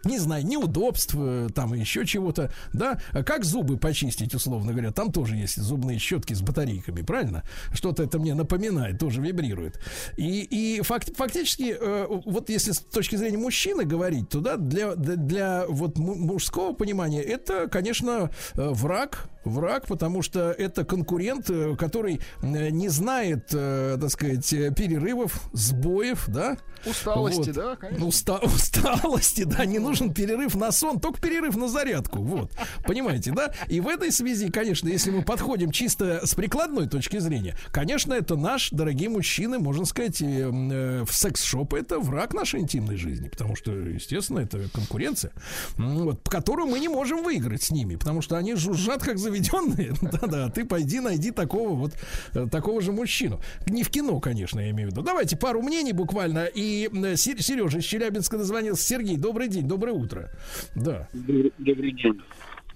не 0.04 0.18
знаю, 0.18 0.46
неудобств, 0.46 1.14
э, 1.18 1.48
там 1.54 1.74
еще 1.74 2.06
чего-то, 2.06 2.50
да, 2.72 3.00
А 3.12 3.22
как 3.22 3.44
зубы 3.44 3.76
почистить, 3.76 4.34
условно 4.34 4.72
говоря, 4.72 4.92
там 4.92 5.12
тоже 5.12 5.36
есть 5.36 5.56
зубные 5.60 5.98
щетки 5.98 6.34
с 6.34 6.40
батарейками, 6.42 7.02
правильно? 7.02 7.42
Что-то 7.72 8.02
это 8.02 8.18
мне 8.18 8.34
напоминает, 8.34 8.98
тоже 8.98 9.20
вибрирует. 9.20 9.80
И, 10.16 10.42
и 10.42 10.82
факт, 10.82 11.14
фактически, 11.16 11.76
э, 11.78 12.06
вот 12.08 12.50
если 12.50 12.72
с 12.72 12.80
точки 12.80 13.16
зрения 13.16 13.38
мужчины 13.38 13.84
говорить, 13.84 14.28
то 14.28 14.40
да, 14.40 14.56
для, 14.56 14.94
для, 14.94 15.66
вот 15.68 15.98
му- 15.98 16.14
мужского 16.14 16.72
понимания 16.72 17.22
это, 17.22 17.68
конечно, 17.68 18.30
э, 18.54 18.68
враг, 18.70 19.28
враг, 19.44 19.86
потому 19.86 20.22
что 20.22 20.50
это 20.50 20.84
конкурент, 20.84 21.50
э, 21.50 21.76
который 21.76 22.20
не 22.42 22.88
знает, 22.88 23.48
так 23.48 24.10
сказать, 24.10 24.48
перерывов, 24.50 25.48
сбоев, 25.52 26.24
да, 26.28 26.56
Усталости, 26.86 27.38
Вот. 27.50 27.54
да, 27.54 27.76
конечно. 27.76 28.04
ну, 28.04 28.08
уста- 28.08 28.38
усталости, 28.44 29.44
да, 29.44 29.64
не 29.64 29.78
нужен 29.78 30.12
перерыв 30.12 30.54
на 30.54 30.72
сон, 30.72 31.00
только 31.00 31.20
перерыв 31.20 31.56
на 31.56 31.68
зарядку, 31.68 32.22
вот, 32.22 32.52
понимаете, 32.86 33.32
да? 33.32 33.52
И 33.68 33.80
в 33.80 33.88
этой 33.88 34.12
связи, 34.12 34.50
конечно, 34.50 34.88
если 34.88 35.10
мы 35.10 35.22
подходим 35.22 35.70
чисто 35.72 36.26
с 36.26 36.34
прикладной 36.34 36.88
точки 36.88 37.18
зрения, 37.18 37.56
конечно, 37.72 38.14
это 38.14 38.36
наш, 38.36 38.70
дорогие 38.70 39.08
мужчины, 39.08 39.58
можно 39.58 39.84
сказать, 39.84 40.20
э, 40.22 40.50
э, 40.50 41.04
в 41.04 41.12
секс-шоп 41.12 41.74
это 41.74 41.98
враг 41.98 42.34
нашей 42.34 42.60
интимной 42.60 42.96
жизни, 42.96 43.28
потому 43.28 43.56
что, 43.56 43.72
естественно, 43.72 44.40
это 44.40 44.68
конкуренция, 44.72 45.32
вот, 45.76 46.28
которую 46.28 46.68
мы 46.68 46.78
не 46.80 46.88
можем 46.88 47.22
выиграть 47.22 47.62
с 47.62 47.70
ними, 47.70 47.96
потому 47.96 48.22
что 48.22 48.36
они 48.36 48.54
жужжат 48.54 49.02
как 49.02 49.18
заведенные, 49.18 49.92
да-да, 50.02 50.48
ты 50.48 50.64
пойди 50.64 51.00
найди 51.00 51.30
такого 51.30 51.74
вот, 51.74 51.92
э, 52.34 52.46
такого 52.50 52.80
же 52.80 52.92
мужчину. 52.92 53.40
Не 53.66 53.82
в 53.82 53.90
кино, 53.90 54.18
конечно, 54.20 54.60
я 54.60 54.70
имею 54.70 54.88
в 54.88 54.92
виду. 54.92 55.02
Давайте 55.02 55.36
пару 55.36 55.62
мнений 55.62 55.92
буквально, 55.92 56.44
и 56.44 56.69
Сережа 57.16 57.78
из 57.78 57.84
Челябинска 57.84 58.38
дозвонился. 58.38 58.82
Сергей, 58.82 59.16
добрый 59.16 59.48
день, 59.48 59.66
доброе 59.68 59.92
утро. 59.92 60.30
Да, 60.74 61.08
Добрый, 61.12 61.52
добрый 61.58 61.92
день. 61.92 62.20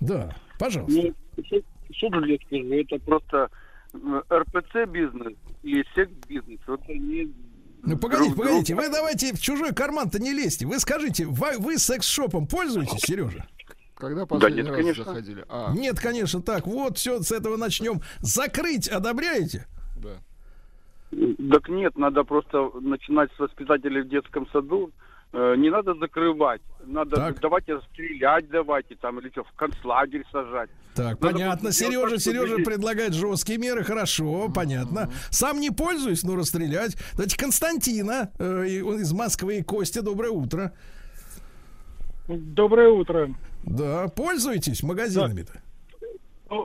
да, 0.00 0.34
пожалуйста. 0.58 1.00
Ну, 1.00 1.14
что, 1.92 2.24
я 2.26 2.36
скажу, 2.46 2.72
это 2.72 2.98
просто 3.04 3.48
м, 3.94 4.22
РПЦ 4.32 4.88
бизнес 4.90 5.34
и 5.62 5.82
секс 5.94 6.12
бизнес. 6.28 6.60
Это 6.66 6.92
не 6.92 7.32
Ну, 7.82 7.96
погодите, 7.98 8.34
друг 8.34 8.46
погодите, 8.46 8.74
вы 8.74 8.88
давайте 8.88 9.32
в 9.34 9.40
чужой 9.40 9.72
карман-то 9.74 10.18
не 10.18 10.32
лезьте. 10.32 10.66
Вы 10.66 10.78
скажите, 10.80 11.26
вы, 11.26 11.58
вы 11.58 11.78
секс-шопом 11.78 12.46
пользуетесь, 12.46 13.00
Сережа? 13.00 13.46
Когда 13.96 14.26
последний 14.26 14.62
нет, 14.62 14.68
раз 14.70 14.76
конечно. 14.76 15.04
заходили? 15.04 15.44
А, 15.48 15.72
Нет, 15.72 16.00
конечно, 16.00 16.42
так. 16.42 16.66
Вот, 16.66 16.98
все, 16.98 17.22
с 17.22 17.30
этого 17.30 17.56
начнем. 17.56 18.00
Закрыть 18.20 18.88
одобряете? 18.88 19.66
да. 19.96 20.18
Так 21.50 21.68
нет, 21.68 21.96
надо 21.98 22.24
просто 22.24 22.70
начинать 22.80 23.30
с 23.36 23.38
воспитателей 23.38 24.02
в 24.02 24.08
детском 24.08 24.46
саду. 24.50 24.90
Э, 25.32 25.54
Не 25.56 25.70
надо 25.70 25.94
закрывать. 25.94 26.60
Надо 26.86 27.16
Так. 27.16 27.40
давайте 27.40 27.80
стрелять, 27.90 28.48
давайте 28.50 28.94
там 28.96 29.18
или 29.18 29.30
что, 29.30 29.42
в 29.44 29.52
концлагерь 29.56 30.24
сажать. 30.30 30.70
Так, 30.94 31.20
Надо 31.20 31.32
понятно. 31.34 31.72
Сережа, 31.72 32.18
Сережа 32.18 32.46
люди- 32.56 32.64
предлагает 32.64 33.14
жесткие 33.14 33.58
меры. 33.58 33.82
Хорошо, 33.82 34.48
понятно. 34.54 35.10
Сам 35.30 35.58
не 35.60 35.70
пользуюсь, 35.70 36.22
но 36.22 36.36
расстрелять. 36.36 36.96
Давайте 37.14 37.36
Константина, 37.36 38.30
э, 38.38 38.66
и 38.68 38.80
он 38.80 39.00
из 39.00 39.12
Москвы, 39.12 39.56
и 39.58 39.62
Костя, 39.62 40.02
доброе 40.02 40.30
утро. 40.30 40.72
Доброе 42.28 42.90
утро. 42.90 43.34
Да, 43.64 44.08
пользуетесь 44.08 44.82
магазинами-то? 44.82 45.60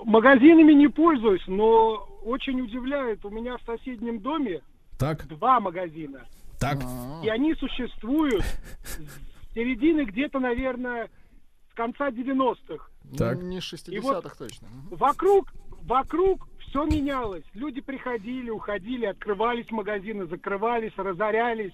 Магазинами 0.06 0.74
не 0.74 0.88
пользуюсь, 0.90 1.44
но 1.48 2.08
очень 2.24 2.62
удивляет. 2.62 3.24
У 3.26 3.30
меня 3.30 3.58
в 3.58 3.62
соседнем 3.64 4.20
доме 4.20 4.62
Так, 4.98 5.28
два 5.28 5.60
магазина. 5.60 6.26
так. 6.60 6.80
А, 6.84 7.22
И 7.24 7.30
они 7.30 7.54
существуют 7.56 8.44
с 8.44 9.54
середины 9.54 10.06
где-то, 10.06 10.40
наверное, 10.40 11.10
с 11.72 11.74
конца 11.76 12.10
90-х. 12.12 12.86
Так. 13.18 13.42
Не 13.42 13.60
60-х 13.60 14.36
точно. 14.38 14.68
Мгм. 14.68 14.96
Вокруг, 14.98 15.52
вокруг 15.84 16.48
все 16.60 16.86
менялось. 16.86 17.44
Люди 17.54 17.82
приходили, 17.82 18.50
уходили, 18.50 19.06
открывались 19.06 19.72
магазины, 19.72 20.26
закрывались, 20.28 20.94
разорялись. 20.98 21.74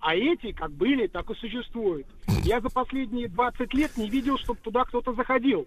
А 0.00 0.14
эти 0.14 0.52
как 0.52 0.70
были, 0.72 1.06
так 1.08 1.28
и 1.30 1.34
существуют. 1.34 2.06
Я 2.44 2.60
за 2.60 2.68
последние 2.70 3.28
20 3.28 3.74
лет 3.74 3.96
не 3.96 4.08
видел, 4.08 4.36
чтобы 4.38 4.60
туда 4.60 4.84
кто-то 4.84 5.12
заходил. 5.14 5.66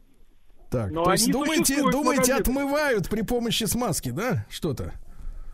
Так, 0.72 0.90
Но 0.90 1.04
то 1.04 1.12
есть 1.12 1.30
думаете, 1.30 1.82
думаете, 1.92 2.34
отмывают 2.34 3.10
при 3.10 3.24
помощи 3.24 3.66
смазки, 3.66 4.10
да? 4.10 4.46
Что-то? 4.50 4.94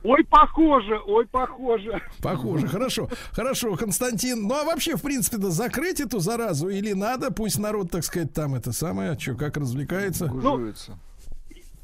Ой, 0.03 0.23
похоже, 0.23 1.01
ой, 1.07 1.25
похоже. 1.25 2.03
Похоже, 2.21 2.67
хорошо. 2.69 3.09
Хорошо, 3.31 3.75
Константин. 3.75 4.47
Ну 4.47 4.53
а 4.53 4.63
вообще, 4.63 4.95
в 4.95 5.01
принципе-то, 5.01 5.49
закрыть 5.49 5.99
эту 5.99 6.19
заразу 6.19 6.69
или 6.69 6.93
надо? 6.93 7.31
Пусть 7.31 7.57
народ, 7.57 7.89
так 7.89 8.03
сказать, 8.03 8.31
там 8.31 8.53
это 8.53 8.71
самое, 8.71 9.17
что, 9.17 9.33
как 9.33 9.57
развлекается. 9.57 10.27
Гужуется. 10.27 10.99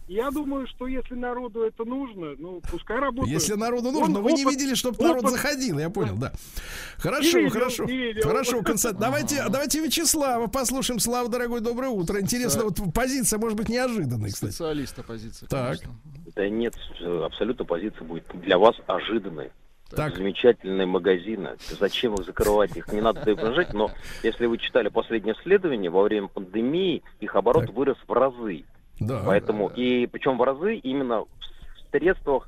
Я 0.07 0.31
думаю, 0.31 0.67
что 0.67 0.85
если 0.88 1.15
народу 1.15 1.63
это 1.63 1.85
нужно, 1.85 2.35
ну, 2.38 2.61
пускай 2.69 2.99
работает. 2.99 3.34
Если 3.34 3.53
народу 3.53 3.88
Он 3.89 3.93
нужно, 3.93 4.19
вы 4.19 4.34
не 4.34 4.43
опыт- 4.45 4.51
видели, 4.51 4.73
чтобы 4.75 5.01
народ 5.01 5.23
опыт- 5.23 5.31
заходил, 5.31 5.80
я 5.80 5.89
понял, 5.89 6.15
да. 6.17 6.34
Хорошо, 6.97 7.38
видел, 7.38 7.51
хорошо. 7.51 7.84
не 7.85 7.97
видел. 7.97 8.23
Хорошо, 8.27 8.61
Константин. 8.61 8.99
Давайте, 8.99 9.43
давайте 9.49 9.80
Вячеслава 9.80 10.47
послушаем. 10.47 10.99
Слава, 10.99 11.30
дорогой, 11.30 11.61
доброе 11.61 11.89
утро. 11.89 12.19
Интересно, 12.19 12.65
вот 12.65 12.80
позиция 12.93 13.39
может 13.39 13.57
быть 13.57 13.69
неожиданной, 13.69 14.31
кстати. 14.31 14.51
Специалист 14.51 14.97
оппозиции, 14.99 15.45
Так. 15.47 15.77
Да 16.35 16.49
нет, 16.49 16.73
э, 16.99 17.21
абсолютно 17.25 17.63
позиция 17.65 18.03
будет 18.03 18.25
для 18.34 18.57
вас 18.57 18.75
ожиданной. 18.88 19.51
Так. 19.89 20.15
Замечательные 20.17 20.88
магазины. 20.88 21.51
Зачем 21.80 22.15
их 22.15 22.25
закрывать? 22.25 22.75
Их 22.75 22.91
не 22.91 22.99
надо 22.99 23.31
угрожать, 23.31 23.73
но 23.73 23.91
если 24.23 24.47
вы 24.47 24.57
читали 24.57 24.89
последнее 24.89 25.35
исследование, 25.39 25.91
во 25.91 26.01
время 26.01 26.27
пандемии 26.30 27.03
их 27.19 27.35
оборот 27.35 27.67
Так. 27.67 27.75
вырос 27.75 27.97
в 28.07 28.11
разы. 28.11 28.63
Да. 28.99 29.22
Поэтому, 29.26 29.68
и 29.70 30.06
причем 30.07 30.38
в 30.38 30.44
разы 30.44 30.76
именно 30.76 31.22
в 31.22 31.28
средствах 31.91 32.48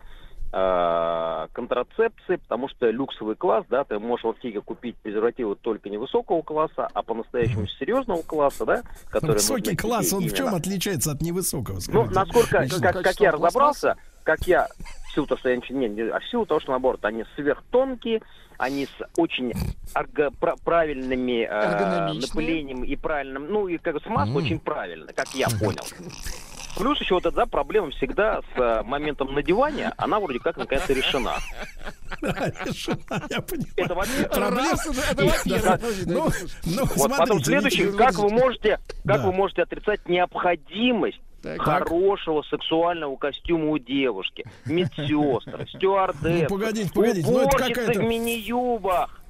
э, 0.54 1.48
контрацепции, 1.54 2.38
потому 2.38 2.70
что 2.70 2.90
люксовый 2.90 3.36
класс, 3.36 3.66
да, 3.70 3.84
ты 3.84 4.00
можешь 4.00 4.24
в 4.24 4.30
аптеке 4.30 4.62
купить 4.62 4.96
презервативы 4.98 5.56
только 5.56 5.90
невысокого 5.90 6.42
класса, 6.42 6.88
а 6.94 7.04
по-настоящему 7.04 7.68
серьезного 7.68 8.22
класса, 8.22 8.66
да, 8.66 8.82
который 9.10 9.34
Высокий 9.34 9.76
класс, 9.76 10.14
он 10.14 10.24
в 10.28 10.34
чем 10.34 10.46
именно. 10.48 10.58
отличается 10.58 11.12
от 11.12 11.22
невысокого? 11.22 11.76
Ну, 11.76 11.82
скажите? 11.82 12.14
насколько, 12.14 12.58
Вячеслав. 12.64 12.94
как, 12.94 13.04
как 13.04 13.20
я 13.20 13.32
разобрался, 13.32 13.96
как 14.24 14.42
я, 14.48 14.68
в 15.10 15.14
силу 15.14 15.28
того, 15.28 15.40
что 15.40 15.50
я 15.50 15.58
ничего 15.58 15.78
не, 15.80 15.90
не- 15.90 16.10
а 16.10 16.20
в 16.20 16.26
силу 16.30 16.46
того, 16.46 16.60
что 16.60 16.72
наоборот, 16.72 17.04
они 17.04 17.26
сверхтонкие, 17.36 18.22
они 18.57 18.86
с 18.86 19.03
очень 19.18 19.53
правильными 20.64 21.48
э, 21.49 22.14
напылением 22.14 22.84
и 22.84 22.95
правильным, 22.95 23.48
ну, 23.52 23.68
и 23.68 23.77
как 23.77 23.95
бы 23.95 23.99
смазка 24.02 24.30
Мгм. 24.32 24.38
очень 24.45 24.60
правильно, 24.60 25.11
как 25.14 25.30
я 25.36 25.48
понял. 25.49 25.84
Плюс 26.77 26.99
еще 26.99 27.14
вот 27.14 27.26
эта 27.26 27.36
да, 27.38 27.45
проблема 27.45 27.90
всегда 27.91 28.41
с 28.41 28.60
э, 28.60 28.84
моментом 28.84 29.34
надевания, 29.34 29.94
она 29.95 30.19
вроде 30.19 30.40
как 30.40 30.57
наконец-то 30.57 30.91
решена. 30.94 31.36
Да, 32.22 32.52
решено, 32.65 32.98
я 33.30 33.41
понимаю. 33.41 33.73
Это 33.77 33.95
во-первых. 33.95 34.30
Проблема. 34.32 35.80
Ну, 36.06 36.30
ну, 36.65 36.86
Вот 36.95 37.18
потом 37.18 37.44
следующий, 37.44 37.91
как 37.94 38.15
вы 38.15 38.30
можете, 38.30 38.80
как 39.06 39.22
Да. 39.22 39.26
вы 39.26 39.32
можете 39.32 39.61
отрицать 39.64 40.07
необходимость 40.10 41.19
хорошего 41.58 42.42
сексуального 42.44 43.16
костюма 43.16 43.72
у 43.72 43.78
девушки. 43.78 44.46
Медсестры, 44.66 45.68
стюардессы, 45.70 46.44
Ну, 46.44 46.48
погодите, 46.48 46.92
погодите, 46.94 47.32
ну, 47.32 47.42
это 47.42 47.58
какая-то- 47.58 48.00
в 48.00 48.04
мини-юбах. 48.04 49.22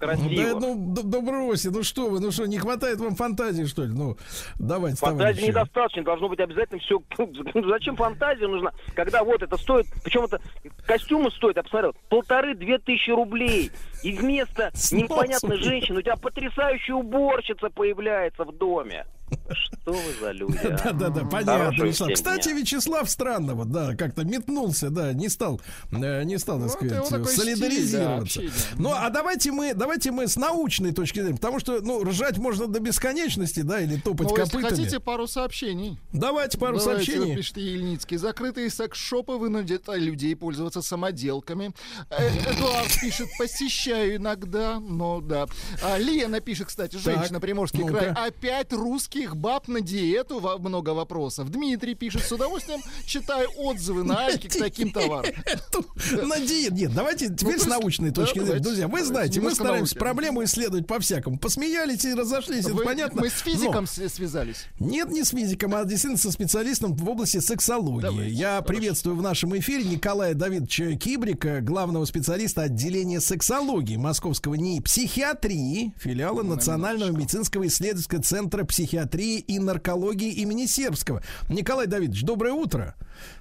Красиво. 0.00 0.58
Да, 0.60 0.66
ну, 0.66 0.94
да, 0.94 1.02
да 1.04 1.20
бросьте, 1.20 1.68
ну 1.70 1.82
что 1.82 2.08
вы, 2.08 2.20
ну 2.20 2.30
что, 2.30 2.46
не 2.46 2.56
хватает 2.58 2.98
вам 3.00 3.14
фантазии, 3.14 3.64
что 3.64 3.82
ли? 3.84 3.92
Ну, 3.92 4.16
давайте, 4.58 4.96
Фантазии 4.96 5.48
недостаточно, 5.48 6.02
должно 6.02 6.30
быть 6.30 6.40
обязательно 6.40 6.80
все. 6.80 7.02
Зачем 7.68 7.96
фантазия 7.96 8.46
нужна, 8.48 8.72
когда 8.94 9.22
вот 9.22 9.42
это 9.42 9.58
стоит, 9.58 9.84
причем 10.02 10.24
это 10.24 10.40
костюмы 10.86 11.30
стоят, 11.32 11.56
я 11.56 11.62
посмотрел, 11.62 11.94
полторы-две 12.08 12.78
тысячи 12.78 13.10
рублей. 13.10 13.70
И 14.02 14.12
вместо 14.12 14.70
непонятной 14.90 15.58
женщины 15.58 15.98
у 15.98 16.02
тебя 16.02 16.16
потрясающая 16.16 16.94
уборщица 16.94 17.68
появляется 17.68 18.44
в 18.44 18.56
доме. 18.56 19.04
Что 19.50 19.92
вы 19.92 20.14
за 20.20 20.32
люди? 20.32 20.56
а? 20.58 20.70
Да, 20.84 20.92
да, 20.92 21.08
да, 21.08 21.24
понятно. 21.24 21.84
Вячеслав. 21.84 22.12
Кстати. 22.12 22.48
Вячеслав 22.50 23.08
странно, 23.10 23.54
вот, 23.54 23.70
да, 23.70 23.94
как-то 23.96 24.24
метнулся, 24.24 24.90
да, 24.90 25.12
не 25.12 25.28
стал, 25.28 25.60
э, 25.92 26.22
не 26.24 26.38
стал, 26.38 26.60
так 26.60 26.70
сказать, 26.70 27.06
стиль, 27.06 27.26
солидаризироваться. 27.26 28.40
да, 28.42 28.48
ну, 28.76 28.92
а 28.92 29.08
давайте 29.10 29.52
мы, 29.52 29.74
давайте 29.74 30.10
мы 30.10 30.26
с 30.26 30.36
научной 30.36 30.92
точки 30.92 31.20
зрения, 31.20 31.36
потому 31.36 31.60
что, 31.60 31.80
ну, 31.80 32.02
ржать 32.04 32.38
можно 32.38 32.66
до 32.66 32.80
бесконечности, 32.80 33.60
да, 33.60 33.80
или 33.80 33.96
топать 33.96 34.28
Ну, 34.30 34.36
если 34.36 34.50
копытами. 34.58 34.76
хотите 34.76 35.00
пару 35.00 35.26
сообщений. 35.26 35.98
Давайте 36.12 36.58
пару 36.58 36.78
Давайте, 36.78 37.12
сообщений. 37.12 37.36
пишет 37.36 37.56
Ельницкий. 37.56 38.16
Закрытые 38.16 38.70
секс-шопы 38.70 39.32
вынудят 39.32 39.84
людей 39.88 40.34
пользоваться 40.36 40.82
самоделками. 40.82 41.72
Э, 42.10 42.28
Эдуард 42.50 42.88
пишет, 43.00 43.28
посещаю 43.38 44.16
иногда, 44.16 44.78
но 44.80 45.20
да. 45.20 45.46
А, 45.82 45.98
Лена 45.98 46.40
пишет, 46.40 46.68
кстати, 46.68 46.96
женщина, 46.96 47.40
Приморский 47.40 47.86
край. 47.86 48.08
Опять 48.10 48.72
русских 49.20 49.36
баб 49.36 49.68
на 49.68 49.80
диету? 49.80 50.40
Много 50.60 50.90
вопросов. 50.90 51.50
Дмитрий 51.50 51.94
пишет, 51.94 52.22
с 52.22 52.32
удовольствием 52.32 52.80
читаю 53.04 53.48
отзывы 53.56 54.02
на 54.04 54.26
Альке 54.26 54.48
к 54.48 54.56
таким 54.56 54.92
товарам. 54.92 55.32
На 56.22 56.40
диет. 56.40 56.72
Нет, 56.72 56.94
давайте 56.94 57.28
теперь 57.34 57.58
то 57.58 57.64
с 57.64 57.66
научной 57.66 58.10
точки 58.10 58.38
зрения. 58.38 58.60
Друзья, 58.60 58.88
вы 58.88 59.04
знаете, 59.04 59.40
мы 59.40 59.54
стараемся 59.54 59.96
проблему 59.96 60.42
исследовать 60.44 60.86
по-всякому. 60.86 61.38
Посмеялись 61.38 62.04
и 62.04 62.14
разошлись, 62.14 62.66
это 62.66 62.76
понятно. 62.76 63.20
Мы 63.22 63.30
с 63.30 63.40
физиком 63.40 63.86
связались. 63.86 64.66
Нет, 64.78 65.10
не 65.10 65.24
с 65.24 65.30
физиком, 65.30 65.74
а 65.74 65.84
действительно 65.84 66.18
со 66.18 66.30
специалистом 66.30 66.94
в 66.94 67.08
области 67.08 67.38
сексологии. 67.40 68.30
Я 68.30 68.62
приветствую 68.62 69.16
в 69.16 69.22
нашем 69.22 69.56
эфире 69.58 69.84
Николая 69.84 70.34
Давидовича 70.34 70.96
Кибрика, 70.96 71.60
главного 71.60 72.04
специалиста 72.04 72.62
отделения 72.62 73.20
сексологии 73.20 73.96
Московского 73.96 74.54
НИИ 74.54 74.80
психиатрии, 74.80 75.92
филиала 75.98 76.42
Национального 76.42 77.10
медицинского 77.10 77.66
исследовательского 77.66 78.22
центра 78.22 78.64
психиатрии 78.64 79.09
и 79.18 79.58
наркологии 79.58 80.32
имени 80.32 80.66
Сербского. 80.66 81.22
Николай 81.48 81.86
Давидович, 81.86 82.22
доброе 82.22 82.52
утро. 82.52 82.94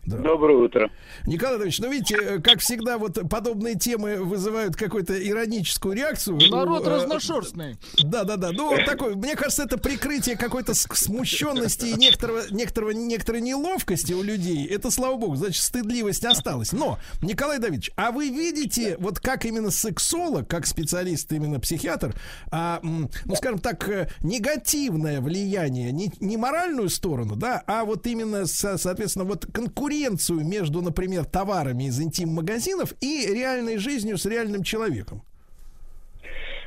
Да. 0.06 0.18
Доброе 0.18 0.58
утро. 0.58 0.92
Николай 1.26 1.56
Давидович, 1.58 1.80
ну 1.80 1.92
видите, 1.92 2.16
э, 2.20 2.40
как 2.40 2.60
всегда, 2.60 2.98
вот 2.98 3.20
подобные 3.30 3.76
темы 3.76 4.18
вызывают 4.24 4.76
какую-то 4.76 5.14
ироническую 5.28 5.96
реакцию. 5.96 6.38
Народ 6.50 6.84
Ну, 6.86 6.90
разношерстный. 6.90 7.78
да, 8.04 8.24
да, 8.24 8.38
да. 8.38 8.52
Ну, 8.52 8.70
вот 8.76 8.86
такой, 8.86 9.16
мне 9.16 9.36
кажется, 9.36 9.64
это 9.64 9.78
прикрытие 9.78 10.38
какой-то 10.38 10.74
смущенности 10.74 11.86
и 11.88 11.94
некоторого, 11.94 12.42
некоторого, 12.50 12.92
некоторой 12.92 13.42
неловкости 13.42 14.14
у 14.14 14.24
людей. 14.24 14.66
Это, 14.68 14.90
слава 14.92 15.16
богу, 15.18 15.36
значит, 15.36 15.62
стыдливость 15.62 16.26
осталась. 16.26 16.72
Но, 16.72 16.98
Николай 17.22 17.60
Давидович, 17.60 17.92
а 17.96 18.12
вы 18.12 18.30
видите, 18.30 18.96
вот 19.00 19.20
как 19.20 19.46
именно 19.46 19.72
сексолог, 19.72 20.48
как 20.48 20.66
специалист, 20.66 21.32
именно 21.32 21.60
психиатр, 21.60 22.16
а, 22.52 22.80
ну, 22.82 23.10
скажем 23.36 23.60
так, 23.60 23.88
э, 23.90 24.10
негативное 24.22 25.22
влияние, 25.22 25.92
не, 25.92 26.12
не 26.20 26.38
моральную 26.38 26.90
сторону, 26.90 27.36
да, 27.36 27.62
а 27.68 27.86
вот 27.86 28.06
именно, 28.08 28.46
со- 28.46 28.78
соответственно, 28.78 29.26
вот 29.26 29.46
конкуренцию 29.70 30.46
между, 30.46 30.82
например, 30.82 31.26
товарами 31.26 31.86
из 31.86 32.02
интим-магазинов 32.02 32.94
и 33.02 33.28
реальной 33.34 33.78
жизнью 33.78 34.18
с 34.18 34.26
реальным 34.26 34.64
человеком? 34.64 35.22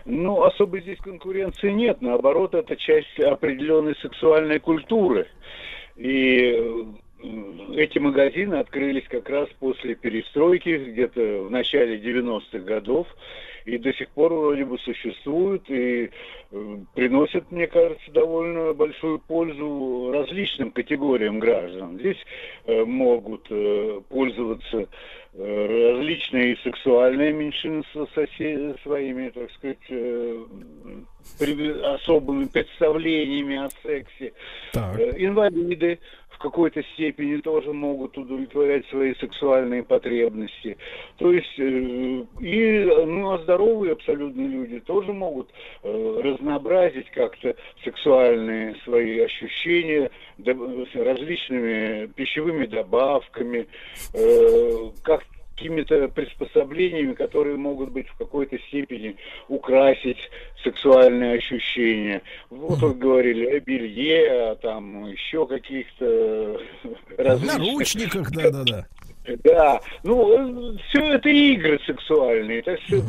Ну, 0.05 0.43
особо 0.43 0.81
здесь 0.81 0.99
конкуренции 0.99 1.71
нет. 1.71 2.01
Наоборот, 2.01 2.55
это 2.55 2.77
часть 2.77 3.19
определенной 3.21 3.95
сексуальной 3.97 4.59
культуры. 4.59 5.29
И 5.97 6.57
э, 6.57 6.85
эти 7.77 7.99
магазины 7.99 8.57
открылись 8.57 9.07
как 9.09 9.29
раз 9.29 9.49
после 9.61 9.95
перестройки, 9.95 10.91
где-то 10.93 11.45
в 11.45 11.51
начале 11.51 11.99
90-х 11.99 12.59
годов. 12.59 13.07
И 13.65 13.79
до 13.79 13.93
сих 13.93 14.09
пор 14.11 14.33
вроде 14.33 14.65
бы 14.65 14.79
существуют 14.79 15.69
и 15.71 16.11
э, 16.51 16.77
приносят, 16.95 17.51
мне 17.53 17.67
кажется, 17.67 18.11
довольно 18.13 18.73
большую 18.73 19.19
пользу 19.21 20.11
различным 20.13 20.71
категориям 20.71 21.39
граждан. 21.39 21.99
Здесь 21.99 22.19
э, 22.67 22.85
могут 22.85 23.47
э, 23.51 24.01
пользоваться 24.09 24.89
различные 25.35 26.59
сексуальные 26.59 27.33
меньшинства 27.33 28.07
сосе- 28.15 28.77
своими, 28.83 29.31
так 29.31 29.51
сказать, 29.53 29.79
при- 31.39 31.81
особыми 31.95 32.45
представлениями 32.45 33.57
о 33.57 33.71
сексе. 33.83 34.35
Так. 34.73 34.95
Инвалиды 35.17 35.99
какой-то 36.43 36.83
степени 36.95 37.41
тоже 37.41 37.73
могут 37.73 38.19
удовлетворять 38.19 38.85
свои 38.89 39.15
сексуальные 39.15 39.85
потребности. 39.85 40.77
То 41.17 41.33
есть 41.33 41.59
э, 41.59 42.25
и 42.41 42.85
ну, 43.07 43.33
а 43.33 43.39
здоровые 43.39 43.93
абсолютно 43.93 44.43
люди 44.43 44.81
тоже 44.81 45.13
могут 45.13 45.49
э, 45.83 46.21
разнообразить 46.23 47.11
как-то 47.13 47.55
сексуальные 47.85 48.75
свои 48.85 49.21
ощущения 49.21 50.11
различными 50.95 52.07
пищевыми 52.09 52.67
добавками, 52.67 53.69
э, 54.13 54.91
как 55.05 55.23
какими-то 55.63 56.09
приспособлениями, 56.09 57.13
которые 57.15 57.57
могут 57.57 57.93
быть 57.93 58.09
в 58.09 58.17
какой-то 58.17 58.59
степени 58.59 59.17
украсить 59.49 60.19
сексуальные 60.65 61.39
ощущения. 61.39 62.23
Вот 62.51 62.81
вы 62.81 62.95
говорили 62.95 63.47
о 63.47 63.61
белье, 63.61 64.51
о 64.51 64.57
там 64.57 65.07
еще 65.07 65.47
каких-то 65.47 66.61
различных... 67.17 67.59
наручниках, 67.59 68.31
да-да-да. 68.33 68.87
Да, 69.45 69.81
ну, 70.03 70.75
э, 70.75 70.79
все 70.89 71.15
это 71.15 71.29
игры 71.29 71.79
сексуальные, 71.87 72.63
так 72.63 72.81
что 72.83 73.03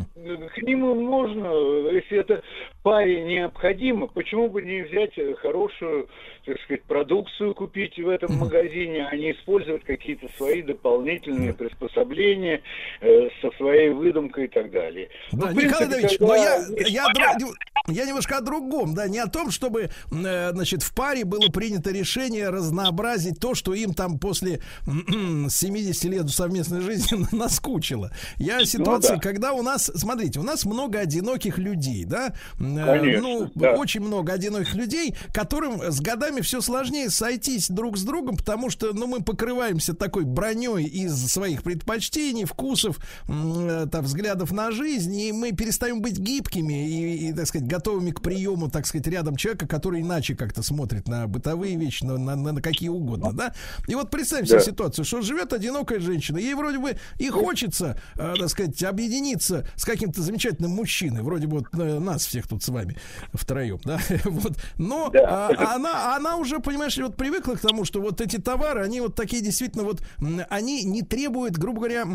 к 0.54 0.62
ним 0.62 0.80
можно, 0.80 1.46
если 1.90 2.18
это 2.20 2.42
паре 2.84 3.24
необходимо, 3.24 4.06
почему 4.06 4.48
бы 4.48 4.62
не 4.62 4.82
взять 4.82 5.16
э, 5.16 5.34
хорошую, 5.34 6.08
так 6.44 6.60
сказать, 6.60 6.84
продукцию 6.84 7.54
купить 7.54 7.98
в 7.98 8.08
этом 8.08 8.36
магазине, 8.36 9.08
а 9.10 9.16
не 9.16 9.32
использовать 9.32 9.84
какие-то 9.84 10.28
свои 10.36 10.62
дополнительные 10.62 11.54
приспособления 11.54 12.62
э, 13.00 13.28
со 13.40 13.50
своей 13.56 13.88
выдумкой 13.88 14.44
и 14.44 14.48
так 14.48 14.70
далее. 14.70 15.08
Ну, 15.32 15.40
да, 15.40 15.50
ну, 15.52 15.62
Николай 15.62 15.88
Давидович, 15.88 16.18
когда... 16.18 16.26
но 16.26 16.36
я, 16.36 16.86
я, 16.86 17.34
дру... 17.38 17.48
я 17.88 18.06
немножко 18.06 18.36
о 18.36 18.40
другом, 18.40 18.94
да, 18.94 19.08
не 19.08 19.18
о 19.18 19.28
том, 19.28 19.50
чтобы, 19.50 19.88
э, 20.12 20.50
значит, 20.52 20.82
в 20.82 20.94
паре 20.94 21.24
было 21.24 21.48
принято 21.48 21.90
решение 21.90 22.50
разнообразить 22.50 23.40
то, 23.40 23.54
что 23.54 23.72
им 23.72 23.94
там 23.94 24.18
после 24.18 24.60
70 24.84 26.03
50 26.04 26.12
лет 26.12 26.30
совместной 26.30 26.80
жизни 26.80 27.26
наскучило. 27.34 28.10
Я 28.36 28.58
ну 28.58 28.64
ситуации, 28.64 29.10
ну, 29.10 29.16
да. 29.16 29.20
когда 29.20 29.52
у 29.52 29.62
нас, 29.62 29.90
смотрите, 29.94 30.40
у 30.40 30.42
нас 30.42 30.64
много 30.64 30.98
одиноких 30.98 31.58
людей, 31.58 32.04
да? 32.04 32.34
Э, 32.58 32.98
Конечно, 32.98 33.22
ну, 33.22 33.50
да. 33.54 33.72
очень 33.72 34.00
много 34.00 34.32
одиноких 34.32 34.74
людей, 34.74 35.14
которым 35.32 35.80
с 35.80 36.00
годами 36.00 36.40
все 36.40 36.60
сложнее 36.60 37.10
сойтись 37.10 37.68
друг 37.70 37.96
с 37.98 38.02
другом, 38.02 38.36
потому 38.36 38.70
что, 38.70 38.92
ну, 38.92 39.06
мы 39.06 39.22
покрываемся 39.22 39.94
такой 39.94 40.24
броней 40.24 40.84
из 40.84 41.14
своих 41.30 41.62
предпочтений, 41.62 42.44
вкусов, 42.44 42.98
там, 43.26 44.04
взглядов 44.04 44.52
на 44.52 44.70
жизнь, 44.70 45.14
и 45.14 45.32
мы 45.32 45.52
перестаем 45.52 46.00
быть 46.00 46.18
гибкими 46.18 46.88
и, 46.88 47.28
и 47.28 47.32
так 47.32 47.46
сказать, 47.46 47.66
готовыми 47.66 48.10
к 48.10 48.20
приему, 48.20 48.70
так 48.70 48.86
сказать, 48.86 49.06
рядом 49.06 49.36
человека, 49.36 49.66
который 49.66 50.00
иначе 50.00 50.34
как-то 50.34 50.62
смотрит 50.62 51.08
на 51.08 51.26
бытовые 51.26 51.76
вещи, 51.76 52.04
на, 52.04 52.18
на, 52.18 52.36
на 52.36 52.62
какие 52.62 52.88
угодно, 52.88 53.30
ну, 53.30 53.36
да? 53.36 53.54
И 53.86 53.94
вот 53.94 54.10
представим 54.10 54.46
себе 54.46 54.58
да. 54.58 54.64
ситуацию, 54.64 55.04
что 55.04 55.20
живет 55.22 55.52
одинокая 55.52 55.93
одинокая 55.94 56.00
женщина, 56.00 56.38
ей 56.38 56.54
вроде 56.54 56.78
бы 56.78 56.96
и 57.18 57.28
хочется, 57.28 57.98
э, 58.16 58.34
так 58.38 58.48
сказать, 58.48 58.82
объединиться 58.82 59.66
с 59.76 59.84
каким-то 59.84 60.22
замечательным 60.22 60.72
мужчиной, 60.72 61.22
вроде 61.22 61.46
бы 61.46 61.58
вот 61.58 61.66
э, 61.74 61.98
нас 61.98 62.26
всех 62.26 62.46
тут 62.48 62.62
с 62.62 62.68
вами 62.68 62.96
втроем, 63.32 63.80
да, 63.84 63.98
вот, 64.24 64.56
но 64.76 65.10
Да. 65.10 65.48
а, 65.48 65.74
она, 65.74 66.16
она 66.16 66.36
уже, 66.36 66.58
понимаешь, 66.60 66.96
вот 66.98 67.16
привыкла 67.16 67.54
к 67.54 67.60
тому, 67.60 67.84
что 67.84 68.00
вот 68.00 68.20
эти 68.20 68.38
товары, 68.38 68.82
они 68.82 69.00
вот 69.00 69.14
такие 69.14 69.42
действительно 69.42 69.84
вот, 69.84 70.02
они 70.50 70.84
не 70.84 71.02
требуют, 71.02 71.56
грубо 71.56 71.80
говоря, 71.80 72.06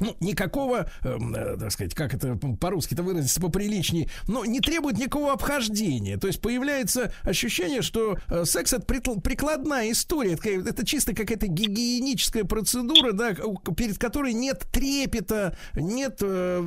ну, 0.00 0.16
никакого, 0.20 0.86
эм, 1.02 1.34
э, 1.34 1.56
так 1.56 1.70
сказать, 1.70 1.94
как 1.94 2.14
это 2.14 2.38
по-русски-то 2.60 3.02
выразиться 3.02 3.40
поприличнее, 3.40 4.08
но 4.28 4.44
не 4.44 4.60
требует 4.60 4.98
никакого 4.98 5.32
обхождения. 5.32 6.16
То 6.16 6.26
есть 6.26 6.40
появляется 6.40 7.12
ощущение, 7.22 7.82
что 7.82 8.18
э, 8.28 8.44
секс 8.44 8.72
это 8.72 8.84
прикл- 8.84 9.20
прикладная 9.20 9.90
история, 9.90 10.34
это, 10.34 10.48
это 10.48 10.86
чисто 10.86 11.14
какая-то 11.14 11.46
гигиеническая 11.46 12.44
процедура, 12.44 13.12
да, 13.12 13.34
перед 13.76 13.98
которой 13.98 14.32
нет 14.32 14.64
трепета, 14.72 15.56
нет 15.74 16.18
э, 16.22 16.62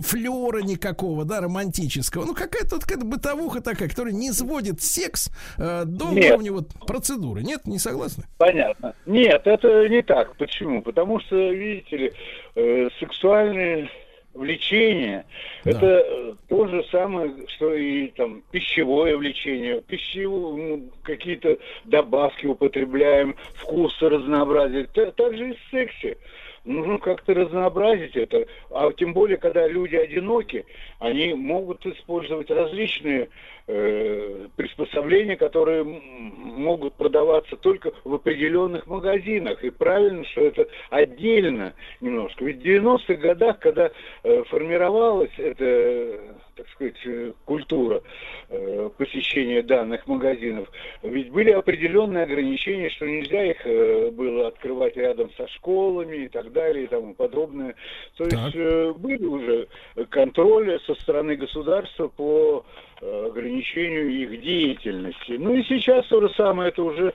флера 0.00 0.62
никакого, 0.62 1.24
да, 1.24 1.40
романтического. 1.40 2.24
Ну, 2.24 2.34
какая-то 2.34 2.76
вот 2.76 2.84
какая-то 2.84 3.06
бытовуха 3.06 3.60
такая, 3.60 3.88
которая 3.88 4.12
не 4.12 4.32
сводит 4.32 4.82
секс 4.82 5.30
э, 5.58 5.84
до 5.84 6.10
Нет. 6.10 6.32
уровня 6.32 6.52
вот 6.52 6.68
процедуры. 6.86 7.42
Нет, 7.42 7.66
не 7.66 7.78
согласны? 7.78 8.24
Понятно. 8.38 8.94
Нет, 9.06 9.42
это 9.44 9.88
не 9.88 10.02
так. 10.02 10.36
Почему? 10.36 10.82
Потому 10.82 11.20
что, 11.20 11.36
видите 11.36 11.96
ли, 11.96 12.12
э, 12.54 12.88
сексуальное 12.98 13.88
влечение 14.34 15.24
это 15.64 15.86
э, 15.86 16.32
то 16.48 16.66
же 16.66 16.82
самое, 16.90 17.32
что 17.56 17.72
и 17.72 18.08
там 18.08 18.42
пищевое 18.50 19.16
влечение. 19.16 19.80
Пищевые 19.80 20.76
ну, 20.76 20.90
какие-то 21.02 21.58
добавки 21.84 22.46
употребляем, 22.46 23.36
вкусы 23.54 24.08
разнообразие. 24.08 24.88
Та- 24.92 25.12
Так 25.12 25.36
же 25.36 25.50
и 25.50 25.52
в 25.54 25.58
сексе. 25.70 26.16
Нужно 26.64 26.98
как-то 26.98 27.34
разнообразить 27.34 28.16
это. 28.16 28.46
А 28.70 28.90
тем 28.92 29.12
более, 29.12 29.36
когда 29.36 29.68
люди 29.68 29.96
одиноки, 29.96 30.64
они 31.04 31.34
могут 31.34 31.84
использовать 31.86 32.50
различные 32.50 33.28
э, 33.66 34.48
приспособления, 34.56 35.36
которые 35.36 35.84
могут 35.84 36.94
продаваться 36.94 37.56
только 37.56 37.92
в 38.04 38.14
определенных 38.14 38.86
магазинах. 38.86 39.62
И 39.62 39.70
правильно, 39.70 40.24
что 40.24 40.40
это 40.40 40.66
отдельно 40.90 41.74
немножко. 42.00 42.44
Ведь 42.44 42.62
в 42.62 42.64
90-х 42.64 43.14
годах, 43.14 43.58
когда 43.58 43.90
э, 44.22 44.42
формировалась 44.44 45.32
эта, 45.36 46.20
так 46.56 46.68
сказать, 46.70 46.96
э, 47.04 47.32
культура 47.44 48.02
э, 48.48 48.90
посещения 48.96 49.62
данных 49.62 50.06
магазинов, 50.06 50.68
ведь 51.02 51.30
были 51.30 51.50
определенные 51.50 52.24
ограничения, 52.24 52.90
что 52.90 53.06
нельзя 53.06 53.44
их 53.44 53.66
э, 53.66 54.10
было 54.10 54.48
открывать 54.48 54.96
рядом 54.96 55.30
со 55.36 55.46
школами 55.48 56.24
и 56.24 56.28
так 56.28 56.52
далее 56.52 56.84
и 56.84 56.88
тому 56.88 57.14
подобное. 57.14 57.74
То 58.16 58.24
есть 58.24 58.54
э, 58.54 58.92
были 58.96 59.24
уже 59.24 59.68
контроли 60.08 60.78
со 60.86 60.93
стороны 60.96 61.36
государства 61.36 62.08
по 62.08 62.64
э, 63.00 63.26
ограничению 63.26 64.10
их 64.10 64.40
деятельности. 64.42 65.32
Ну 65.32 65.54
и 65.54 65.62
сейчас 65.64 66.06
то 66.06 66.20
же 66.20 66.32
самое, 66.34 66.68
это 66.70 66.82
уже 66.82 67.12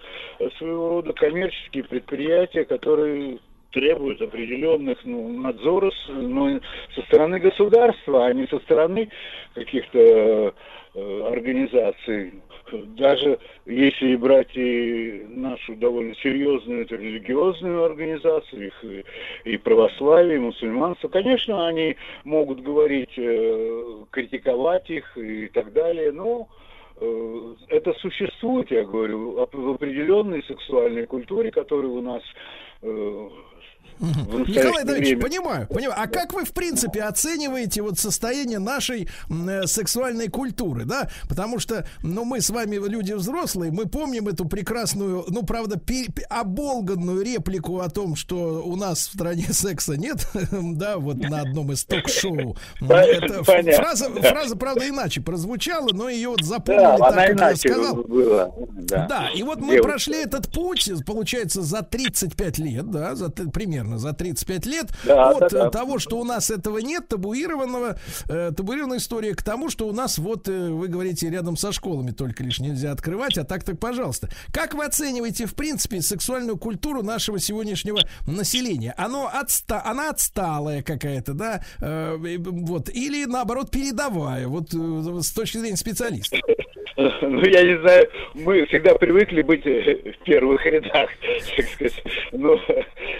своего 0.57 0.89
рода 0.89 1.13
коммерческие 1.13 1.83
предприятия, 1.83 2.65
которые 2.65 3.39
требуют 3.71 4.21
определенных 4.21 4.97
ну, 5.05 5.27
надзора 5.41 5.91
но 6.09 6.59
со 6.95 7.01
стороны 7.03 7.39
государства, 7.39 8.25
а 8.25 8.33
не 8.33 8.47
со 8.47 8.59
стороны 8.59 9.09
каких-то 9.53 9.99
э, 9.99 10.51
организаций. 11.31 12.33
Даже 12.97 13.39
если 13.65 14.15
брать 14.15 14.55
и 14.55 15.25
нашу 15.29 15.75
довольно 15.75 16.15
серьезную 16.15 16.83
это 16.83 16.95
религиозную 16.95 17.83
организацию, 17.83 18.67
их 18.67 18.83
и, 18.83 19.05
и 19.45 19.57
православие, 19.57 20.35
и 20.35 20.39
мусульманство, 20.39 21.07
конечно, 21.07 21.67
они 21.67 21.95
могут 22.23 22.61
говорить, 22.61 23.13
э, 23.17 24.03
критиковать 24.11 24.89
их 24.89 25.17
и 25.17 25.47
так 25.47 25.73
далее, 25.73 26.11
но 26.11 26.47
э, 26.99 27.53
это 27.69 27.93
существует, 27.93 28.71
я 28.71 28.83
говорю, 28.83 29.47
в 29.51 29.69
определенной 29.71 30.43
сексуальной 30.43 31.05
культуре, 31.05 31.51
которая 31.51 31.91
у 31.91 32.01
нас 32.01 32.23
э, 32.81 33.29
Николай 33.99 34.83
Давидович, 34.83 35.07
время. 35.09 35.21
понимаю, 35.21 35.67
понимаю. 35.67 35.95
А 35.97 36.07
как 36.07 36.33
вы, 36.33 36.45
в 36.45 36.51
принципе, 36.51 37.01
оцениваете 37.03 37.81
вот 37.81 37.99
состояние 37.99 38.59
нашей 38.59 39.09
э, 39.29 39.65
сексуальной 39.65 40.27
культуры, 40.29 40.85
да? 40.85 41.09
Потому 41.27 41.59
что, 41.59 41.85
ну, 42.01 42.23
мы 42.23 42.41
с 42.41 42.49
вами 42.49 42.75
люди 42.75 43.13
взрослые, 43.13 43.71
мы 43.71 43.85
помним 43.87 44.27
эту 44.27 44.45
прекрасную, 44.45 45.25
ну, 45.27 45.43
правда, 45.43 45.79
оболганную 46.29 47.21
реплику 47.23 47.79
о 47.79 47.89
том, 47.89 48.15
что 48.15 48.63
у 48.65 48.75
нас 48.75 48.99
в 49.07 49.13
стране 49.13 49.47
секса 49.51 49.97
нет, 49.97 50.27
да, 50.51 50.97
вот 50.97 51.17
на 51.17 51.41
одном 51.41 51.71
из 51.71 51.83
ток-шоу. 51.83 52.55
Это 52.81 53.43
фраза, 53.43 54.09
фраза, 54.09 54.55
правда, 54.55 54.87
иначе 54.87 55.21
прозвучала, 55.21 55.89
но 55.91 56.09
ее 56.09 56.29
вот 56.29 56.43
запомнили 56.43 56.83
Да, 56.83 56.97
так, 56.97 57.37
как 57.37 57.49
я 57.51 57.55
сказал. 57.55 58.05
Да, 58.07 59.07
Да, 59.09 59.29
и 59.35 59.43
вот 59.43 59.59
мы 59.59 59.73
Девушка. 59.73 59.83
прошли 59.89 60.23
этот 60.23 60.51
путь, 60.51 60.89
получается, 61.05 61.61
за 61.61 61.81
35 61.81 62.57
лет, 62.59 62.89
да, 62.89 63.15
за, 63.15 63.29
т- 63.29 63.49
примерно 63.89 63.97
за 63.97 64.13
35 64.13 64.65
лет, 64.65 64.87
Да, 65.03 65.29
от 65.29 65.39
да, 65.39 65.49
да. 65.49 65.67
э, 65.67 65.71
того, 65.71 65.99
что 65.99 66.17
у 66.19 66.23
нас 66.23 66.51
этого 66.51 66.79
нет, 66.79 67.07
табуированного, 67.07 67.97
э, 68.29 68.51
табуированной 68.55 68.97
истории, 68.97 69.33
к 69.33 69.43
тому, 69.43 69.69
что 69.69 69.87
у 69.87 69.93
нас 69.93 70.17
вот, 70.17 70.47
э, 70.47 70.69
вы 70.69 70.87
говорите, 70.87 71.29
рядом 71.29 71.57
со 71.57 71.71
школами 71.71 72.11
только 72.11 72.43
лишь 72.43 72.59
нельзя 72.59 72.91
открывать, 72.91 73.37
а 73.37 73.43
так 73.43 73.63
так 73.63 73.79
пожалуйста. 73.79 74.29
Как 74.53 74.73
вы 74.73 74.85
оцениваете, 74.85 75.45
в 75.45 75.55
принципе, 75.55 76.01
сексуальную 76.01 76.57
культуру 76.57 77.03
нашего 77.03 77.39
сегодняшнего 77.39 77.99
населения? 78.27 78.93
Оно 78.97 79.29
отста 79.31 79.81
она 79.85 80.09
отсталая 80.09 80.81
какая-то, 80.83 81.33
да, 81.33 81.61
э, 81.81 82.17
вот, 82.39 82.89
или 82.89 83.25
наоборот 83.25 83.71
передовая, 83.71 84.47
вот 84.47 84.73
э, 84.73 85.21
с 85.21 85.31
точки 85.31 85.57
зрения 85.57 85.77
специалиста? 85.77 86.37
Ну, 87.21 87.45
я 87.45 87.63
не 87.63 87.79
знаю, 87.79 88.09
мы 88.33 88.65
всегда 88.65 88.93
привыкли 88.95 89.41
быть 89.41 89.65
э, 89.65 90.13
в 90.19 90.23
первых 90.25 90.65
рядах, 90.65 91.09
так 91.55 91.65
сказать. 91.67 92.03
Но 92.33 92.59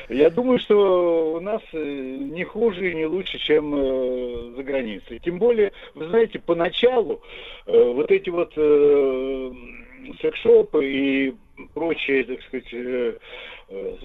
я 0.09 0.29
думаю, 0.29 0.59
что 0.60 1.34
у 1.34 1.40
нас 1.40 1.61
э, 1.73 1.77
не 1.77 2.44
хуже 2.44 2.91
и 2.91 2.95
не 2.95 3.06
лучше, 3.06 3.38
чем 3.40 3.73
э, 3.76 4.53
за 4.56 4.64
границей. 4.64 5.19
Тем 5.19 5.40
более, 5.40 5.72
вы 5.95 6.07
знаете, 6.07 6.40
поначалу 6.40 7.22
э, 7.65 7.94
вот 7.94 8.11
эти 8.11 8.30
вот 8.30 8.53
э, 8.56 9.52
секс-шопы 10.22 10.86
и 10.86 11.34
прочие, 11.73 12.23
так 12.23 12.41
сказать, 12.44 12.73
э, 12.73 13.18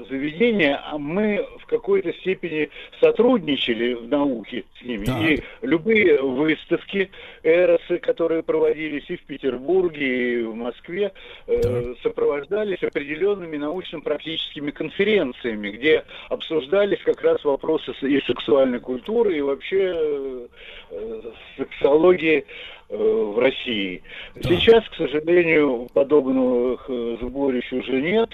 заведения, 0.09 0.81
а 0.85 0.99
мы 0.99 1.47
в 1.59 1.67
какой-то 1.67 2.13
степени 2.15 2.69
сотрудничали 3.01 3.95
в 3.95 4.09
науке 4.09 4.65
с 4.79 4.85
ними. 4.85 5.07
Так. 5.07 5.23
И 5.23 5.43
любые 5.63 6.21
выставки 6.21 7.11
Эросы, 7.43 7.99
которые 7.99 8.43
проводились 8.43 9.05
и 9.09 9.17
в 9.17 9.23
Петербурге, 9.23 10.41
и 10.41 10.43
в 10.43 10.55
Москве, 10.55 11.13
э, 11.47 11.95
сопровождались 12.03 12.83
определенными 12.83 13.57
научно-практическими 13.57 14.71
конференциями, 14.71 15.71
где 15.71 16.05
обсуждались 16.29 17.01
как 17.03 17.23
раз 17.23 17.43
вопросы 17.45 17.93
и 18.03 18.21
сексуальной 18.23 18.81
культуры, 18.81 19.39
и 19.39 19.41
вообще 19.41 19.95
э, 19.97 20.47
э, 20.91 21.21
сексологии 21.57 22.45
э, 22.91 22.97
в 22.97 23.39
России. 23.39 24.03
Сейчас, 24.43 24.87
к 24.91 24.95
сожалению, 24.97 25.89
подобных 25.95 26.85
э, 26.89 27.17
сборищ 27.23 27.73
уже 27.73 28.03
нет. 28.03 28.31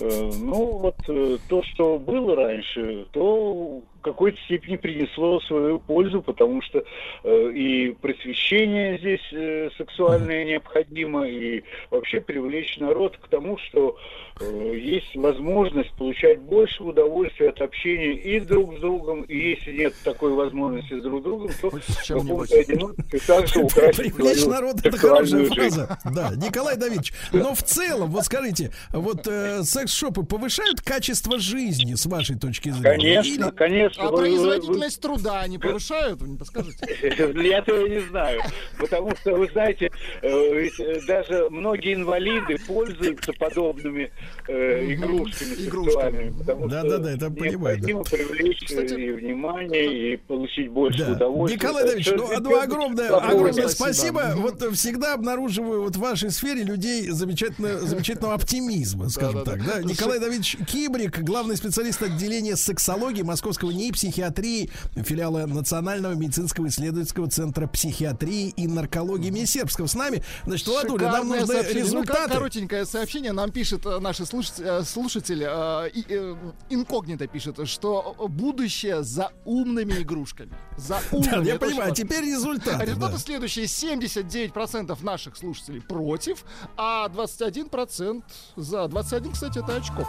Э, 0.00 0.30
Ну, 0.38 0.78
вот 0.78 0.96
э, 1.08 1.38
то, 1.48 1.62
что 1.62 1.98
было 1.98 2.36
раньше, 2.36 3.06
то 3.12 3.82
в 3.98 4.02
какой-то 4.02 4.38
степени 4.42 4.76
принесло 4.76 5.40
свою 5.40 5.78
пользу, 5.80 6.22
потому 6.22 6.62
что 6.62 6.84
э, 7.24 7.52
и 7.52 7.90
просвещение 8.00 8.98
здесь 8.98 9.32
э, 9.32 9.70
сексуальное 9.76 10.44
необходимо, 10.44 11.26
и 11.26 11.62
вообще 11.90 12.20
привлечь 12.20 12.78
народ 12.78 13.16
к 13.16 13.28
тому, 13.28 13.58
что 13.58 13.96
э, 14.40 14.76
есть 14.76 15.14
возможность 15.16 15.90
получать 15.96 16.40
больше 16.40 16.82
удовольствия 16.84 17.50
от 17.50 17.60
общения 17.60 18.12
и 18.12 18.38
друг 18.40 18.76
с 18.76 18.80
другом, 18.80 19.22
и 19.22 19.36
если 19.36 19.72
нет 19.72 19.94
такой 20.04 20.32
возможности 20.32 20.98
с 20.98 21.02
друг 21.02 21.20
с 21.20 21.24
другом, 21.24 21.50
то 21.60 21.70
каком-то 22.06 22.58
одиночестве 22.58 23.20
также 23.26 23.60
украсить 23.64 24.14
Привлечь 24.14 24.44
народ 24.46 24.76
это 24.84 24.96
хорошая 24.96 25.46
фраза. 25.46 25.98
Да, 26.04 26.32
Николай 26.36 26.76
Давидович. 26.76 27.12
Но 27.32 27.54
в 27.54 27.62
целом, 27.62 28.10
вот 28.10 28.24
скажите, 28.24 28.72
вот 28.92 29.26
э, 29.26 29.62
секс-шопы 29.80 30.22
повышают 30.22 30.80
качество 30.80 31.38
жизни 31.38 31.94
с 31.94 32.06
вашей 32.06 32.36
точки 32.38 32.70
зрения? 32.70 32.82
Конечно, 32.96 33.52
конечно. 33.52 34.04
А 34.04 34.06
Вы- 34.10 34.12
вы- 34.12 34.18
производительность 34.22 35.00
труда 35.00 35.40
они 35.40 35.58
повышают, 35.58 36.20
вы 36.22 36.28
не 36.30 36.36
подскажете? 36.38 36.86
Я 37.02 37.58
этого 37.58 37.86
не 37.86 38.00
знаю. 38.08 38.40
Потому 38.78 39.14
что, 39.16 39.34
вы 39.36 39.48
знаете, 39.52 39.90
э, 40.22 40.54
ведь, 40.60 40.80
э, 40.80 41.00
даже 41.06 41.48
многие 41.50 41.94
инвалиды 41.94 42.56
пользуются 42.66 43.32
подобными 43.34 44.10
э, 44.48 44.92
игрушками 44.94 45.54
сексуальными. 45.54 46.38
потому 46.38 46.68
Да, 46.68 46.80
что 46.80 46.90
да, 46.90 46.98
да, 46.98 47.10
это 47.12 47.30
понимаю. 47.30 47.76
Необходимо 47.78 48.04
привлечь 48.04 48.62
и 48.70 49.10
внимание, 49.12 50.14
и 50.14 50.16
получить 50.16 50.70
больше 50.70 51.02
удовольствия. 51.12 51.56
Николай 51.58 51.84
Давидович, 51.84 52.40
ну, 52.40 52.60
огромное, 52.60 53.08
огромное 53.14 53.68
спасибо. 53.68 54.32
Вот 54.36 54.62
всегда 54.74 55.14
обнаруживаю 55.14 55.82
вот 55.82 55.96
в 55.96 56.00
вашей 56.00 56.30
сфере 56.30 56.62
людей 56.62 57.08
замечательно, 57.10 57.78
замечательного 57.80 58.34
оптимизма, 58.34 59.08
скажем 59.10 59.44
Да-да-да. 59.44 59.58
так. 59.58 59.65
Да? 59.66 59.82
Николай 59.82 60.18
Давидович 60.18 60.56
Кибрик, 60.66 61.20
главный 61.20 61.56
специалист 61.56 62.02
отделения 62.02 62.56
сексологии 62.56 63.22
Московского 63.22 63.70
НИИ 63.70 63.90
психиатрии, 63.92 64.70
филиала 64.94 65.46
Национального 65.46 66.14
медицинского 66.14 66.68
исследовательского 66.68 67.28
центра 67.28 67.66
психиатрии 67.66 68.48
и 68.50 68.66
наркологии 68.66 69.28
имени 69.28 69.44
Сербского. 69.44 69.86
С 69.86 69.94
нами, 69.94 70.22
значит, 70.44 70.66
Владуля, 70.66 71.10
нам 71.10 71.28
нужны 71.28 71.46
сообщение. 71.46 71.84
Ну, 71.84 71.88
результаты. 71.88 72.22
как 72.22 72.32
коротенькое 72.32 72.86
сообщение 72.86 73.32
нам 73.32 73.50
пишет 73.50 73.84
э, 73.86 73.98
наши 73.98 74.24
слушатель, 74.26 74.64
э, 74.64 74.82
слушатель 74.84 75.42
э, 75.42 75.90
э, 76.08 76.36
инкогнито 76.70 77.26
пишет, 77.26 77.66
что 77.68 78.14
будущее 78.28 79.02
за 79.02 79.30
умными 79.44 79.94
игрушками. 79.94 80.52
За 80.76 81.00
умными. 81.12 81.26
Да, 81.36 81.42
я 81.42 81.58
понимаю. 81.58 81.88
важно. 81.90 81.94
Теперь 81.94 82.24
результаты. 82.24 82.84
Результаты 82.86 83.12
да. 83.12 83.18
следующие. 83.18 83.66
79% 83.66 85.04
наших 85.04 85.36
слушателей 85.36 85.80
против, 85.82 86.44
а 86.76 87.08
21% 87.08 88.22
за. 88.56 88.88
21, 88.88 89.32
кстати, 89.32 89.55
это 89.56 89.76
очков. 89.76 90.06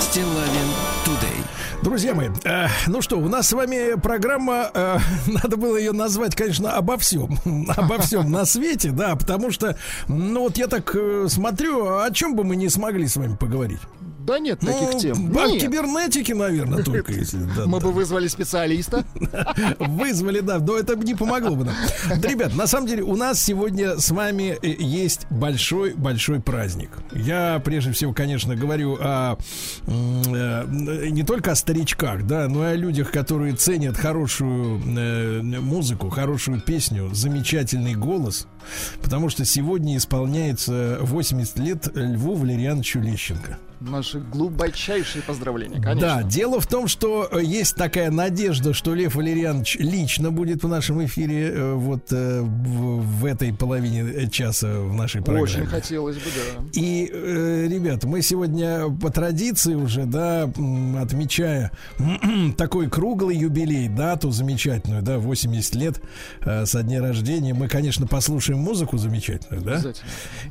Стилавин 0.00 0.68
Today. 1.04 1.44
Друзья 1.82 2.14
мои, 2.14 2.28
э, 2.44 2.68
ну 2.86 3.02
что, 3.02 3.18
у 3.18 3.28
нас 3.28 3.48
с 3.48 3.52
вами 3.52 4.00
программа, 4.00 4.70
э, 4.72 4.98
надо 5.26 5.56
было 5.56 5.76
ее 5.76 5.92
назвать, 5.92 6.34
конечно, 6.34 6.72
обо 6.72 6.96
всем, 6.96 7.38
обо 7.76 7.98
всем 7.98 8.30
на 8.30 8.46
свете, 8.46 8.90
да, 8.90 9.16
потому 9.16 9.50
что, 9.50 9.76
ну 10.08 10.40
вот 10.40 10.56
я 10.56 10.66
так 10.66 10.94
э, 10.94 11.26
смотрю, 11.28 11.98
о 11.98 12.10
чем 12.10 12.36
бы 12.36 12.44
мы 12.44 12.56
не 12.56 12.68
смогли 12.70 13.06
с 13.06 13.16
вами 13.16 13.36
поговорить? 13.36 13.80
Да 14.24 14.38
нет 14.38 14.62
Ну, 14.62 14.72
таких 14.72 15.00
тем. 15.00 15.36
О 15.36 15.46
Нет. 15.46 15.60
кибернетике, 15.60 16.34
наверное, 16.34 16.82
только 16.82 17.12
если. 17.12 17.38
да, 17.38 17.66
Мы 17.66 17.78
да. 17.78 17.86
бы 17.86 17.92
вызвали 17.92 18.26
специалиста. 18.28 19.04
Вызвали, 19.78 20.40
да, 20.40 20.58
но 20.58 20.78
это 20.78 20.96
не 20.96 21.14
помогло 21.14 21.54
бы 21.54 21.64
нам. 21.64 21.74
Ребят, 22.22 22.54
на 22.54 22.66
самом 22.66 22.86
деле 22.86 23.02
у 23.02 23.16
нас 23.16 23.42
сегодня 23.42 23.98
с 23.98 24.10
вами 24.10 24.56
э, 24.62 24.76
есть 24.78 25.26
большой-большой 25.28 26.40
праздник. 26.40 26.90
Я 27.12 27.60
прежде 27.62 27.92
всего, 27.92 28.14
конечно, 28.14 28.56
говорю 28.56 28.96
о, 28.98 29.36
э, 29.86 30.64
не 31.10 31.22
только 31.22 31.52
о 31.52 31.54
старичках, 31.54 32.26
да, 32.26 32.48
но 32.48 32.70
и 32.70 32.72
о 32.72 32.76
людях, 32.76 33.10
которые 33.10 33.54
ценят 33.54 33.98
хорошую 33.98 34.80
э, 34.96 35.42
музыку, 35.42 36.08
хорошую 36.08 36.62
песню, 36.62 37.10
замечательный 37.12 37.94
голос. 37.94 38.46
Потому 39.02 39.28
что 39.28 39.44
сегодня 39.44 39.98
исполняется 39.98 40.96
80 41.02 41.58
лет 41.58 41.88
Льву 41.94 42.34
Валерьяновичу 42.34 43.00
Лещенко. 43.00 43.58
Наши 43.84 44.20
глубочайшие 44.20 45.22
поздравления, 45.22 45.78
Да, 45.78 45.94
конечно. 45.94 46.22
дело 46.24 46.60
в 46.60 46.66
том, 46.66 46.88
что 46.88 47.28
э, 47.30 47.42
есть 47.42 47.76
такая 47.76 48.10
надежда, 48.10 48.72
что 48.72 48.94
Лев 48.94 49.14
Валерьянович 49.14 49.76
лично 49.78 50.30
будет 50.30 50.62
в 50.62 50.68
нашем 50.68 51.04
эфире 51.04 51.50
э, 51.50 51.72
вот 51.74 52.12
э, 52.12 52.40
в, 52.42 53.24
этой 53.24 53.52
половине 53.52 54.28
часа 54.30 54.80
в 54.80 54.94
нашей 54.94 55.22
программе. 55.22 55.42
Очень 55.44 55.66
хотелось 55.66 56.16
бы, 56.16 56.22
да. 56.24 56.64
И, 56.72 57.06
ребят, 57.68 58.04
мы 58.04 58.22
сегодня 58.22 58.88
по 59.00 59.10
традиции 59.10 59.74
уже, 59.74 60.04
да, 60.04 60.44
отмечая 61.00 61.70
такой 62.56 62.88
круглый 62.88 63.36
юбилей, 63.36 63.88
дату 63.88 64.30
замечательную, 64.30 65.02
да, 65.02 65.18
80 65.18 65.74
лет 65.74 66.00
со 66.64 66.82
дня 66.82 67.00
рождения, 67.00 67.54
мы, 67.54 67.68
конечно, 67.68 68.06
послушаем 68.06 68.60
музыку 68.60 68.98
замечательную, 68.98 69.62
да? 69.62 69.82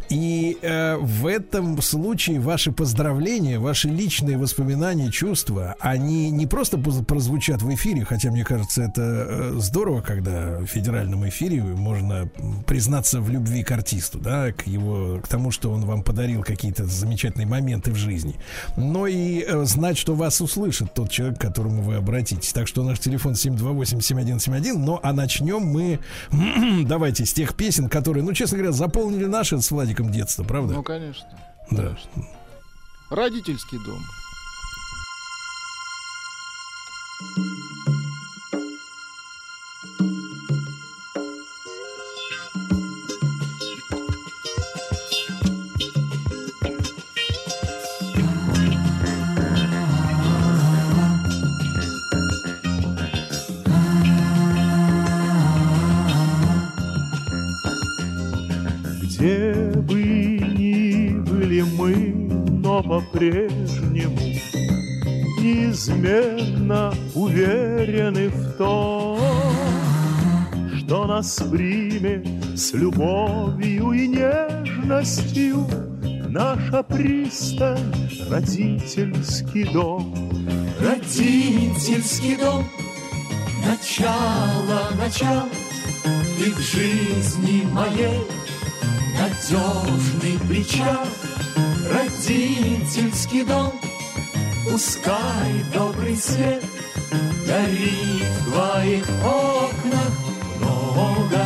И 0.10 0.58
э, 0.62 0.98
в 0.98 1.28
этом 1.28 1.82
случае 1.82 2.40
ваши 2.40 2.72
поздравления, 2.72 3.23
ваши 3.60 3.88
личные 3.88 4.38
воспоминания, 4.38 5.10
чувства, 5.10 5.76
они 5.80 6.30
не 6.30 6.46
просто 6.46 6.78
прозвучат 6.78 7.62
в 7.62 7.74
эфире, 7.74 8.04
хотя 8.06 8.32
мне 8.32 8.44
кажется, 8.44 8.84
это 8.84 9.02
э, 9.02 9.54
здорово, 9.60 10.02
когда 10.02 10.60
в 10.60 10.66
федеральном 10.66 11.28
эфире 11.30 11.64
можно 11.64 12.30
признаться 12.68 13.22
в 13.22 13.30
любви 13.30 13.64
к 13.64 13.72
артисту, 13.72 14.20
да, 14.20 14.52
к 14.52 14.68
его, 14.68 15.20
к 15.24 15.28
тому, 15.28 15.52
что 15.52 15.72
он 15.72 15.86
вам 15.86 16.04
подарил 16.04 16.44
какие-то 16.44 16.86
замечательные 16.86 17.48
моменты 17.48 17.92
в 17.92 17.96
жизни, 17.96 18.36
но 18.76 19.08
и 19.08 19.42
э, 19.42 19.64
знать, 19.64 19.98
что 19.98 20.16
вас 20.16 20.42
услышит 20.42 20.94
тот 20.94 21.10
человек, 21.10 21.40
к 21.40 21.42
которому 21.42 21.82
вы 21.82 21.96
обратитесь. 21.96 22.52
Так 22.52 22.68
что 22.68 22.84
наш 22.84 23.00
телефон 23.00 23.34
728-7171, 23.34 24.74
ну 24.74 25.00
а 25.02 25.14
начнем 25.14 25.62
мы, 25.62 26.00
давайте, 26.86 27.26
с 27.26 27.34
тех 27.34 27.56
песен, 27.56 27.88
которые, 27.88 28.24
ну, 28.24 28.34
честно 28.34 28.58
говоря, 28.58 28.74
заполнили 28.74 29.26
наше 29.26 29.62
с 29.62 29.72
Владиком 29.72 30.12
детство, 30.12 30.44
правда? 30.44 30.74
Ну, 30.74 30.84
конечно. 30.84 31.28
Да. 31.72 31.98
Родительский 33.14 33.78
дом. 33.78 34.04
Где 37.38 37.53
нас 71.24 71.42
примет 71.50 72.28
с 72.54 72.74
любовью 72.74 73.94
и 73.94 74.08
нежностью. 74.08 75.66
Наша 76.28 76.84
пристань, 76.84 77.94
родительский 78.30 79.64
дом. 79.72 80.14
Родительский 80.82 82.36
дом, 82.36 82.68
начало, 83.66 84.90
начало, 84.98 85.48
Ты 86.38 86.52
к 86.52 86.60
жизни 86.60 87.64
моей. 87.72 88.20
Надежный 89.18 90.38
причал. 90.50 91.08
Родительский 91.90 93.46
дом, 93.46 93.72
пускай 94.70 95.64
добрый 95.74 96.18
свет 96.18 96.64
Горит 97.46 98.24
в 98.40 98.52
твоих 98.52 99.06
окнах 99.24 100.23
много 100.94 101.44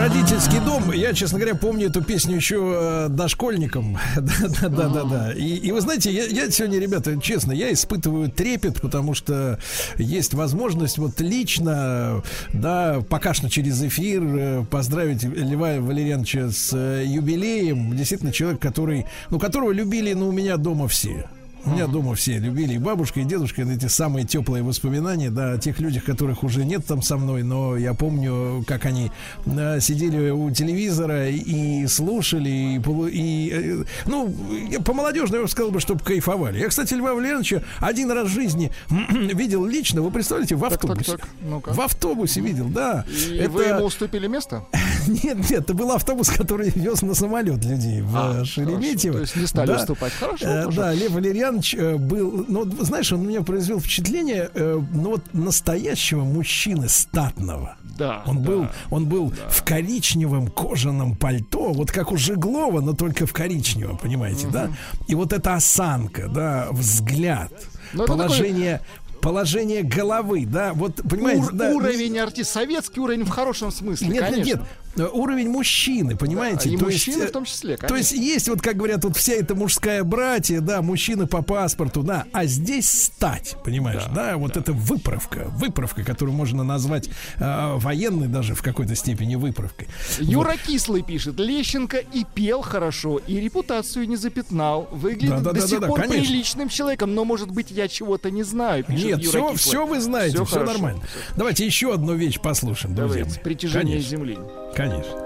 родительский 0.00 0.60
дом. 0.60 0.92
Я, 0.92 1.12
честно 1.12 1.38
говоря, 1.38 1.54
помню 1.54 1.88
эту 1.88 2.02
песню 2.02 2.36
еще 2.36 2.56
э, 2.56 3.08
дошкольником. 3.10 3.98
да, 4.16 4.32
да, 4.60 4.68
да, 4.68 4.88
да, 4.88 5.04
да. 5.04 5.32
И, 5.32 5.56
и 5.56 5.72
вы 5.72 5.80
знаете, 5.82 6.10
я, 6.10 6.24
я 6.24 6.50
сегодня, 6.50 6.78
ребята, 6.78 7.20
честно, 7.20 7.52
я 7.52 7.70
испытываю 7.70 8.30
трепет, 8.30 8.80
потому 8.80 9.12
что 9.14 9.58
есть 9.98 10.32
возможность 10.32 10.96
вот 10.96 11.20
лично, 11.20 12.22
да, 12.54 13.00
пока 13.08 13.34
что 13.34 13.50
через 13.50 13.82
эфир 13.82 14.22
э, 14.24 14.64
поздравить 14.70 15.22
Льва 15.22 15.80
Валерьяновича 15.80 16.50
с 16.50 16.72
э, 16.72 17.04
юбилеем. 17.06 17.94
Действительно, 17.94 18.32
человек, 18.32 18.60
который, 18.60 19.04
ну, 19.28 19.38
которого 19.38 19.70
любили, 19.70 20.14
ну, 20.14 20.28
у 20.28 20.32
меня 20.32 20.56
дома 20.56 20.88
все. 20.88 21.26
У 21.64 21.70
меня 21.70 21.86
дома 21.86 22.14
все 22.14 22.38
любили 22.38 22.74
и 22.74 22.78
бабушка, 22.78 23.20
и 23.20 23.24
дедушка, 23.24 23.62
эти 23.62 23.86
самые 23.86 24.26
теплые 24.26 24.62
воспоминания, 24.62 25.30
да, 25.30 25.52
о 25.52 25.58
тех 25.58 25.78
людях, 25.80 26.04
которых 26.04 26.42
уже 26.42 26.64
нет 26.64 26.84
там 26.86 27.02
со 27.02 27.16
мной, 27.16 27.42
но 27.42 27.76
я 27.76 27.94
помню, 27.94 28.64
как 28.66 28.86
они 28.86 29.10
э, 29.46 29.80
сидели 29.80 30.30
у 30.30 30.50
телевизора 30.50 31.28
и, 31.28 31.86
слушали, 31.86 32.48
и, 32.48 32.80
и, 33.10 33.50
э, 33.52 33.84
ну, 34.06 34.34
я 34.70 34.80
по 34.80 34.94
молодежному 34.94 35.42
я 35.42 35.42
бы 35.42 35.50
сказал 35.50 35.70
бы, 35.70 35.80
чтобы 35.80 36.00
кайфовали. 36.02 36.58
Я, 36.58 36.68
кстати, 36.68 36.94
Льва 36.94 37.14
Валерьевича 37.14 37.62
один 37.78 38.10
раз 38.10 38.28
в 38.28 38.32
жизни 38.32 38.72
видел 38.90 39.66
лично, 39.66 40.02
вы 40.02 40.10
представляете, 40.10 40.56
в 40.56 40.64
автобусе. 40.64 41.16
так. 41.18 41.28
Ну-ка. 41.42 41.72
В 41.72 41.80
автобусе 41.80 42.40
видел, 42.40 42.68
да. 42.68 43.04
И 43.28 43.46
вы 43.48 43.64
ему 43.64 43.84
уступили 43.84 44.26
место? 44.26 44.64
Нет, 45.24 45.38
нет, 45.50 45.50
это 45.62 45.74
был 45.74 45.90
автобус, 45.92 46.28
который 46.28 46.70
вез 46.70 47.02
на 47.02 47.14
самолет 47.14 47.64
людей 47.64 48.00
в 48.02 48.16
А, 48.16 48.40
э, 48.42 48.44
Шереметьево. 48.44 49.14
хорошо. 49.18 49.18
То 49.18 49.20
есть 49.20 49.36
не 49.36 49.46
стали 49.46 49.72
уступать. 49.74 50.12
Хорошо, 50.12 50.46
Э. 50.46 50.70
Да, 50.72 50.92
Лев 50.94 51.12
Валерьянович 51.12 51.74
э, 51.74 51.96
был, 51.96 52.44
ну, 52.48 52.64
знаешь, 52.84 53.12
он 53.12 53.20
у 53.20 53.24
меня 53.24 53.42
произвел 53.42 53.80
впечатление, 53.80 54.50
э, 54.54 54.80
ну, 54.92 55.10
вот 55.10 55.22
настоящего 55.32 56.24
мужчины 56.24 56.88
статного. 56.88 57.76
Да. 57.98 58.22
Он 58.26 58.38
был, 58.38 58.66
он 58.90 59.06
был 59.06 59.32
в 59.50 59.62
коричневом 59.64 60.48
кожаном 60.48 61.16
пальто, 61.16 61.72
вот 61.72 61.90
как 61.92 62.12
у 62.12 62.16
Жеглова, 62.16 62.80
но 62.80 62.94
только 62.94 63.26
в 63.26 63.32
коричневом, 63.32 63.98
понимаете, 63.98 64.46
да? 64.48 64.70
И 65.08 65.14
вот 65.14 65.32
эта 65.32 65.54
осанка, 65.54 66.28
да, 66.28 66.68
взгляд, 66.70 67.52
Ну, 67.92 68.04
это 68.04 68.12
положение, 68.12 68.80
положение 69.20 69.82
головы, 69.82 70.46
да, 70.46 70.72
вот 70.72 70.96
понимаете, 71.08 71.42
Ур- 71.42 71.52
да, 71.52 71.70
уровень 71.72 72.18
артист, 72.18 72.50
советский 72.52 73.00
уровень 73.00 73.24
в 73.24 73.28
хорошем 73.28 73.70
смысле, 73.70 74.08
нет, 74.08 74.20
конечно. 74.24 74.44
нет, 74.44 74.56
нет, 74.58 74.68
уровень 74.96 75.48
мужчины, 75.48 76.16
понимаете? 76.16 76.68
Да, 76.68 76.74
и 76.74 76.78
То 76.78 76.84
мужчины 76.84 77.16
есть, 77.16 77.28
в 77.28 77.32
том 77.32 77.44
числе, 77.44 77.76
То 77.76 77.96
есть 77.96 78.12
есть 78.12 78.48
вот, 78.48 78.60
как 78.60 78.76
говорят, 78.76 79.04
вот 79.04 79.16
вся 79.16 79.34
эта 79.34 79.54
мужская 79.54 80.04
братья, 80.04 80.60
да, 80.60 80.82
мужчины 80.82 81.26
по 81.26 81.42
паспорту, 81.42 82.02
да, 82.02 82.24
а 82.32 82.46
здесь 82.46 82.88
стать, 82.88 83.56
понимаешь, 83.64 84.04
да, 84.14 84.36
вот 84.36 84.56
это 84.56 84.72
выправка, 84.72 85.46
выправка, 85.56 86.04
которую 86.04 86.34
можно 86.36 86.64
назвать 86.64 87.08
э, 87.38 87.74
военной 87.76 88.28
даже 88.28 88.54
в 88.54 88.62
какой-то 88.62 88.94
степени 88.94 89.36
выправкой. 89.36 89.88
Юра 90.18 90.56
Кислый 90.56 91.02
пишет, 91.02 91.38
Лещенко 91.38 91.98
и 91.98 92.24
пел 92.34 92.62
хорошо, 92.62 93.18
и 93.18 93.40
репутацию 93.40 94.08
не 94.08 94.16
запятнал. 94.16 94.88
Выглядит 94.90 95.30
Да-да-да-да-да, 95.30 95.60
до 95.60 95.66
сих 95.68 95.80
пор 95.80 96.00
конечно. 96.00 96.24
приличным 96.24 96.68
человеком, 96.68 97.14
но, 97.14 97.24
может 97.24 97.50
быть, 97.50 97.70
я 97.70 97.88
чего-то 97.88 98.30
не 98.30 98.42
знаю, 98.42 98.84
пишет 98.84 99.04
Нет, 99.04 99.18
Юра 99.20 99.30
все, 99.30 99.40
Кислый. 99.52 99.56
все 99.56 99.86
вы 99.86 100.00
знаете, 100.00 100.36
все, 100.36 100.44
хорошо. 100.44 100.72
нормально. 100.72 101.02
Давайте 101.36 101.64
еще 101.64 101.94
одну 101.94 102.14
вещь 102.14 102.40
послушаем, 102.40 102.94
друзья. 102.94 103.24
Давайте, 103.24 103.40
притяжение 103.40 103.96
Конечно, 103.96 104.10
Земли. 104.10 104.38
Конечно. 104.80 105.20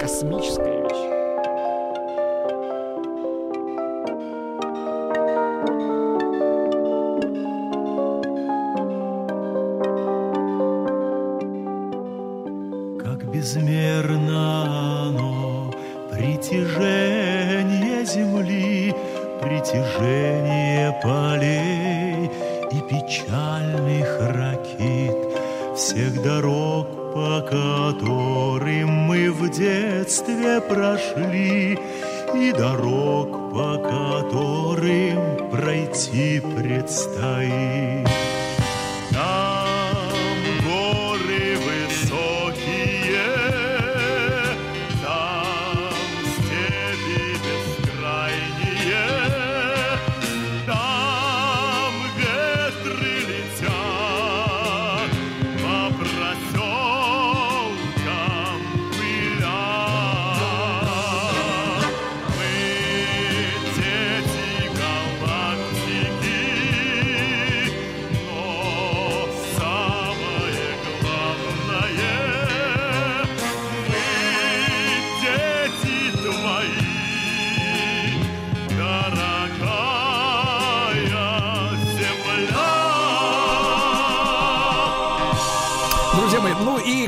Космическая 0.00 0.82
вещь. 0.82 1.06
Как 13.04 13.24
безмерно 13.30 15.06
оно 15.10 15.72
притяжение 16.10 18.04
земли, 18.04 18.92
притяжение 19.42 20.90
полей 21.04 22.32
и 22.72 22.80
печальных 22.90 24.08
ракит, 24.20 25.14
всех 25.76 26.20
дорог, 26.24 26.95
по 27.16 27.40
которым 27.40 28.90
мы 28.90 29.32
в 29.32 29.48
детстве 29.48 30.60
прошли, 30.60 31.78
и 32.34 32.52
дорог, 32.52 33.54
по 33.54 33.78
которым 33.78 35.48
пройти 35.50 36.40
предстоит. 36.40 38.06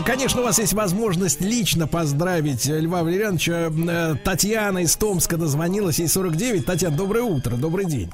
Конечно, 0.09 0.41
у 0.41 0.45
вас 0.45 0.59
есть 0.59 0.73
возможность 0.73 1.43
лично 1.43 1.87
поздравить 1.87 2.67
Льва 2.67 3.03
Валерьяновича. 3.03 3.71
Э, 3.71 4.15
Татьяна 4.25 4.79
из 4.79 4.97
Томска 4.97 5.37
дозвонилась, 5.37 5.99
ей 5.99 6.09
49. 6.09 6.65
Татьяна, 6.65 6.97
доброе 6.97 7.25
утро, 7.25 7.57
добрый 7.57 7.85
день. 7.85 8.11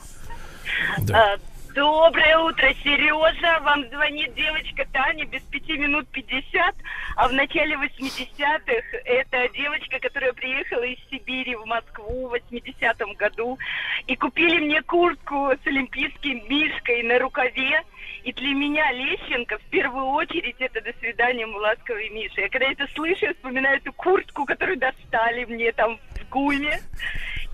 Да. 0.98 1.36
Доброе 1.74 2.38
утро, 2.38 2.72
Сережа. 2.82 3.60
Вам 3.62 3.84
звонит 3.90 4.32
девочка 4.34 4.86
Таня 4.92 5.24
без 5.26 5.42
пяти 5.42 5.76
минут 5.76 6.08
50. 6.08 6.74
А 7.16 7.28
в 7.28 7.32
начале 7.32 7.76
80-х 7.76 8.98
это 9.04 9.48
девочка, 9.54 9.98
которая 10.00 10.32
приехала 10.32 10.82
из 10.82 10.98
Сибири 11.10 11.56
в 11.56 11.64
Москву 11.64 12.28
в 12.28 12.34
80-м 12.34 13.14
году. 13.14 13.58
И 14.06 14.14
купили 14.14 14.60
мне 14.60 14.82
куртку 14.82 15.50
с 15.50 15.66
олимпийским 15.66 16.42
мишкой 16.48 17.02
на 17.04 17.18
рукаве. 17.18 17.82
И 18.24 18.32
для 18.32 18.54
меня 18.54 18.90
Лещенко 18.90 19.58
в 19.58 19.70
первую 19.70 20.06
очередь 20.06 20.56
это 20.58 20.80
«До 20.80 20.94
свидания, 20.98 21.44
мой 21.44 21.60
ласковый 21.60 22.08
Миша». 22.08 22.40
Я 22.40 22.48
когда 22.48 22.72
это 22.72 22.86
слышу, 22.94 23.26
я 23.26 23.34
вспоминаю 23.34 23.76
эту 23.76 23.92
куртку, 23.92 24.46
которую 24.46 24.78
достали 24.78 25.44
мне 25.44 25.70
там 25.72 25.98
в 26.16 26.28
ГУМе. 26.30 26.80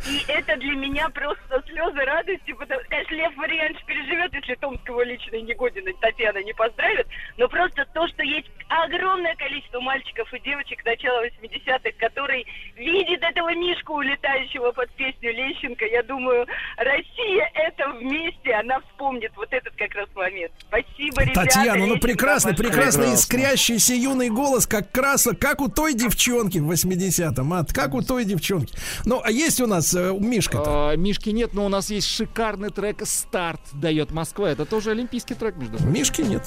И 0.09 0.25
это 0.29 0.57
для 0.57 0.75
меня 0.77 1.09
просто 1.11 1.63
слезы 1.67 2.01
радости, 2.05 2.53
потому 2.53 2.81
конечно, 2.89 3.15
Лев 3.15 3.37
Варианович 3.37 3.85
переживет, 3.85 4.33
если 4.33 4.55
Томского 4.55 5.05
лично 5.05 5.37
и 5.37 5.43
Негодина 5.43 5.93
Татьяна 6.01 6.43
не 6.43 6.55
поздравит, 6.55 7.07
но 7.37 7.49
просто 7.49 7.87
то, 7.93 8.09
что 8.09 8.23
есть 8.23 8.51
огромное 8.69 9.35
количество 9.37 9.81
мальчиков 9.81 10.33
и 10.33 10.41
девочек 10.41 10.85
начала 10.85 11.27
80-х, 11.27 11.91
которые 11.99 12.45
видят 12.77 13.23
этого 13.23 13.55
Мишку, 13.55 13.95
улетающего 13.95 14.73
под 14.73 14.91
песню 14.93 15.33
Лещенко, 15.33 15.85
я 15.85 16.03
думаю, 16.03 16.47
Россия 16.79 17.51
это 17.55 17.91
вместе, 17.91 18.53
она 18.53 18.81
вспомнит 18.81 19.33
вот 19.37 19.53
этот 19.53 19.75
как 19.77 19.95
раз 19.95 20.09
момент. 20.15 20.53
Спасибо, 20.61 21.23
ребята. 21.23 21.45
Татьяна, 21.45 21.87
ну 21.87 21.99
прекрасно, 21.99 22.51
большое. 22.51 22.71
прекрасно 22.71 23.15
искрящийся 23.15 23.95
юный 23.95 24.31
голос, 24.31 24.67
как 24.67 24.91
краса, 24.91 25.35
как 25.35 25.61
у 25.61 25.69
той 25.69 25.93
девчонки 25.93 26.59
в 26.59 26.71
80-м, 26.71 27.53
а, 27.53 27.65
как 27.73 27.95
у 27.95 28.03
той 28.03 28.25
девчонки. 28.25 28.75
Ну, 29.05 29.21
а 29.23 29.31
есть 29.31 29.61
у 29.61 29.67
нас 29.67 29.90
э, 29.95 30.17
Мишка-то? 30.19 30.91
А, 30.91 30.97
Мишки 30.97 31.31
нет, 31.31 31.55
но 31.55 31.67
у 31.67 31.69
нас 31.69 31.91
есть 31.91 32.07
шикарный 32.09 32.71
трек 32.71 33.03
«Старт» 33.05 33.61
дает 33.73 34.11
Москва. 34.11 34.51
Это 34.51 34.65
тоже 34.65 34.91
олимпийский 34.91 35.35
трек, 35.35 35.57
между 35.57 35.77
прочим. 35.77 35.93
Мишки 35.93 36.23
нет. 36.23 36.43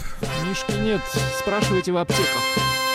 Мишки 0.47 0.71
нет. 0.79 1.01
Спрашивайте 1.39 1.91
в 1.91 1.97
аптеках. 1.97 2.92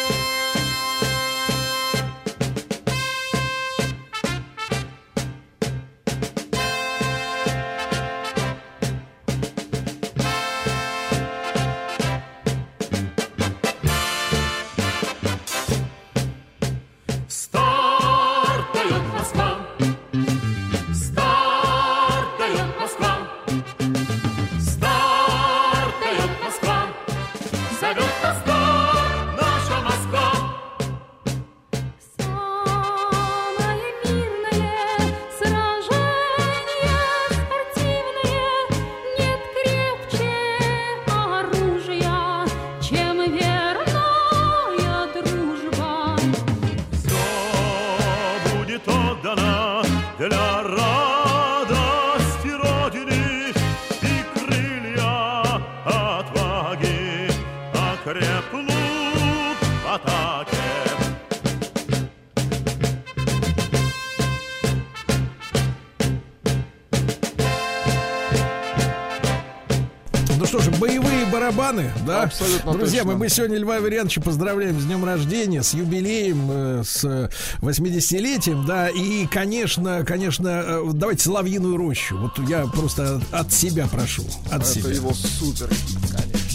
Что 70.49 70.61
ж, 70.61 70.69
боевые 70.79 71.27
барабаны, 71.27 71.93
да? 72.07 72.23
Абсолютно 72.23 72.73
Друзья, 72.73 73.01
точно. 73.03 73.12
мы, 73.12 73.19
мы 73.19 73.29
сегодня 73.29 73.59
Льва 73.59 73.81
Вариановича 73.81 74.23
поздравляем 74.23 74.81
с 74.81 74.85
днем 74.87 75.05
рождения, 75.05 75.62
с 75.62 75.75
юбилеем, 75.75 76.49
э, 76.51 76.83
с 76.87 77.05
э, 77.05 77.29
80-летием, 77.61 78.65
да, 78.65 78.89
и, 78.89 79.27
конечно, 79.27 80.05
конечно, 80.07 80.49
э, 80.49 80.91
давайте 80.95 81.25
Соловьиную 81.25 81.77
рощу. 81.77 82.16
Вот 82.16 82.39
я 82.49 82.65
просто 82.65 83.20
от 83.31 83.53
себя 83.53 83.87
прошу, 83.89 84.25
от 84.51 84.62
Это 84.62 84.65
себя. 84.65 84.91
его 84.91 85.12
супер, 85.12 85.69
конечно. 86.11 86.49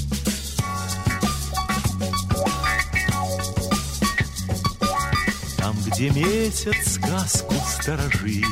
Там, 5.57 5.76
где 5.86 6.10
месяц 6.10 6.95
сказку 6.95 7.53
сторожит, 7.80 8.44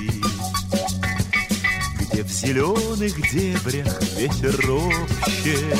Где 2.11 2.23
в 2.23 2.29
зеленых 2.29 3.31
дебрях 3.31 4.01
ветер 4.17 4.53
ропщет, 4.67 5.79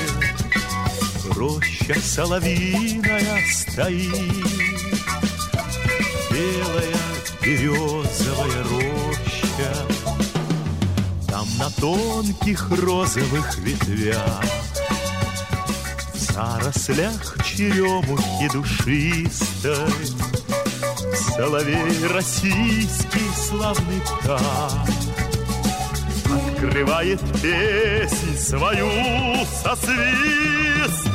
Роща 1.36 2.00
соловиная 2.00 3.44
стоит, 3.52 4.14
Белая 6.32 7.02
березовая 7.42 8.64
роща. 8.64 9.88
Там 11.28 11.48
на 11.58 11.70
тонких 11.72 12.70
розовых 12.70 13.58
ветвях 13.60 14.44
В 16.14 16.18
зарослях 16.18 17.38
черемухи 17.44 18.50
душистой 18.54 19.76
Соловей 21.36 22.08
российский 22.08 23.30
славный 23.50 24.02
птах 24.02 25.01
Открывает 26.64 27.20
песнь 27.42 28.38
свою 28.38 28.88
со 29.64 29.76
свистом. 29.78 31.12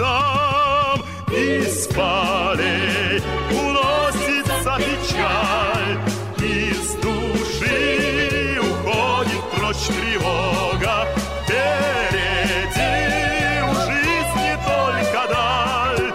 Из 1.30 1.86
полей 1.86 3.22
уносится 3.52 4.76
печаль 4.76 5.98
Из 6.38 6.94
души 6.96 8.58
уходит 8.60 9.44
прочь 9.54 9.86
тревога. 9.86 11.06
Впереди 11.44 12.90
у 13.62 13.72
жизни 13.86 14.52
только 14.66 15.20
даль 15.30 16.10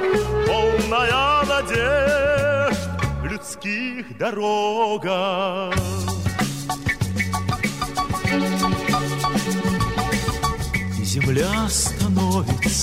Полная 0.45 1.45
надежд 1.45 2.83
людских 3.23 4.17
дорогах 4.17 5.80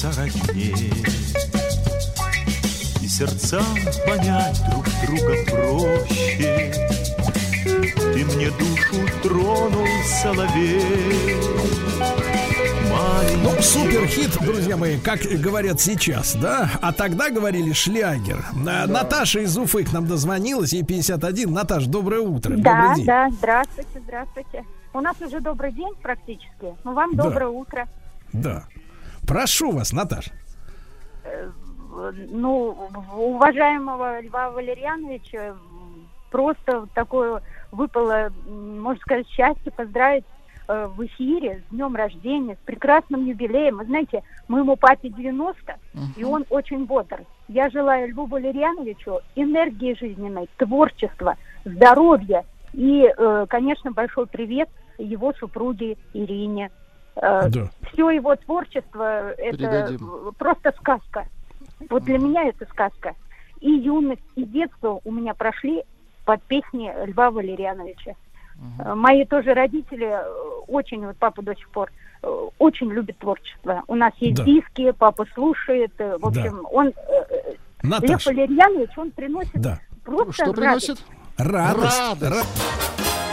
роднее 0.04 0.92
И 3.02 3.08
сердцам 3.08 3.64
понять 4.06 4.60
друг 4.70 4.86
друга 5.04 5.34
проще 5.50 6.72
Ты 8.14 8.24
мне 8.24 8.50
душу 8.50 9.06
тронул, 9.22 9.86
соловей 10.22 11.36
Ну, 13.42 13.50
супер 13.62 14.06
хит, 14.06 14.30
друзья 14.40 14.76
мои, 14.76 14.98
как 14.98 15.20
говорят 15.20 15.80
сейчас, 15.80 16.34
да? 16.36 16.70
А 16.80 16.92
тогда 16.92 17.30
говорили 17.30 17.72
шлягер. 17.72 18.44
А, 18.66 18.86
Наташа 18.86 19.40
из 19.40 19.56
Уфы 19.58 19.84
к 19.84 19.92
нам 19.92 20.06
дозвонилась, 20.06 20.72
ей 20.72 20.84
51. 20.84 21.52
Наташ, 21.52 21.86
доброе 21.86 22.20
утро. 22.20 22.54
Да, 22.56 22.80
добрый 22.80 22.96
день. 22.96 23.06
да, 23.06 23.28
здравствуйте, 23.30 24.00
здравствуйте. 24.04 24.64
У 24.94 25.00
нас 25.00 25.16
уже 25.20 25.40
добрый 25.40 25.72
день 25.72 25.92
практически. 26.02 26.74
Ну, 26.84 26.94
вам 26.94 27.14
Да. 27.14 27.24
доброе 27.24 27.48
утро. 27.48 27.88
Да. 28.32 28.64
Прошу 29.28 29.70
вас, 29.70 29.92
Наташ. 29.92 30.30
Э, 31.24 31.50
Ну, 32.30 32.76
уважаемого 33.16 34.20
Льва 34.20 34.50
Валерьяновича 34.50 35.56
просто 36.30 36.86
такое 36.94 37.42
выпало, 37.72 38.30
можно 38.46 39.00
сказать, 39.00 39.28
счастье 39.28 39.72
поздравить 39.72 40.24
э, 40.68 40.86
в 40.86 41.04
эфире 41.06 41.62
с 41.66 41.74
днем 41.74 41.94
рождения, 41.96 42.54
с 42.54 42.66
прекрасным 42.66 43.26
юбилеем. 43.26 43.78
Вы 43.78 43.84
знаете, 43.84 44.22
моему 44.46 44.76
папе 44.76 45.08
90, 45.10 45.76
и 46.16 46.24
он 46.24 46.44
очень 46.50 46.86
бодр. 46.86 47.24
Я 47.48 47.68
желаю 47.68 48.08
Льву 48.08 48.26
Валерьяновичу 48.26 49.20
энергии 49.34 49.94
жизненной, 49.98 50.48
творчества, 50.56 51.36
здоровья 51.64 52.44
и, 52.72 53.06
э, 53.06 53.46
конечно, 53.48 53.90
большой 53.92 54.26
привет 54.26 54.68
его 54.98 55.32
супруге 55.34 55.96
Ирине. 56.14 56.70
Э, 57.20 57.48
Да. 57.48 57.70
Все 57.92 58.10
его 58.10 58.36
творчество 58.36 59.30
это 59.32 59.56
Передадим. 59.56 60.32
просто 60.38 60.72
сказка. 60.78 61.26
Вот 61.90 62.04
для 62.04 62.18
меня 62.18 62.44
это 62.48 62.64
сказка. 62.66 63.14
И 63.60 63.70
юность, 63.70 64.22
и 64.36 64.44
детство 64.44 65.00
у 65.04 65.10
меня 65.12 65.34
прошли 65.34 65.82
под 66.24 66.42
песни 66.44 66.92
Льва 67.06 67.30
Валерьяновича. 67.30 68.14
Э, 68.80 68.94
Мои 68.94 69.24
тоже 69.24 69.54
родители 69.54 70.06
э, 70.06 70.28
очень, 70.68 71.04
вот 71.06 71.16
папа 71.16 71.42
до 71.42 71.54
сих 71.56 71.68
пор 71.70 71.90
очень 72.58 72.90
любит 72.90 73.16
творчество. 73.18 73.84
У 73.86 73.94
нас 73.94 74.12
есть 74.18 74.36
Да. 74.38 74.44
диски, 74.44 74.90
папа 74.90 75.24
слушает. 75.34 75.92
В 75.98 76.18
Да. 76.20 76.26
общем, 76.28 76.66
он 76.72 76.88
э, 76.88 76.92
э, 77.30 77.54
Лев. 77.82 78.26
Валерьянович, 78.26 78.90
он 78.98 79.10
приносит 79.12 79.52
Да. 79.60 79.78
просто 80.04 80.32
Что 80.32 80.44
радость. 80.52 80.86
приносит? 80.86 80.98
Радость. 81.36 82.00
Радость. 82.00 82.22
Ра- 82.22 82.44
Стилавин 82.44 83.27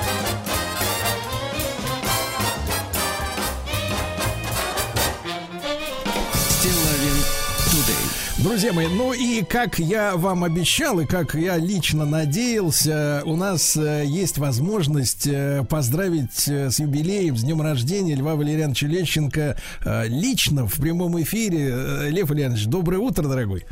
Друзья 8.46 8.74
мои, 8.74 8.86
ну 8.86 9.12
и 9.12 9.42
как 9.42 9.80
я 9.80 10.16
вам 10.16 10.44
обещал, 10.44 11.00
и 11.00 11.08
как 11.08 11.34
я 11.34 11.58
лично 11.58 12.06
надеялся, 12.06 13.24
у 13.26 13.36
нас 13.36 13.76
э, 13.76 14.04
есть 14.06 14.38
возможность 14.38 15.26
э, 15.26 15.64
поздравить 15.68 16.48
э, 16.48 16.70
с 16.70 16.78
юбилеем, 16.78 17.36
с 17.36 17.42
днем 17.42 17.64
рождения 17.64 18.14
Льва 18.14 18.36
Валерьяновича 18.36 18.86
Лещенко 18.86 19.58
лично 20.06 20.68
в 20.68 20.80
прямом 20.80 21.20
эфире. 21.24 22.12
Лев 22.12 22.30
Валерьянович, 22.30 22.68
доброе 22.68 23.00
утро, 23.00 23.24
дорогой. 23.24 23.66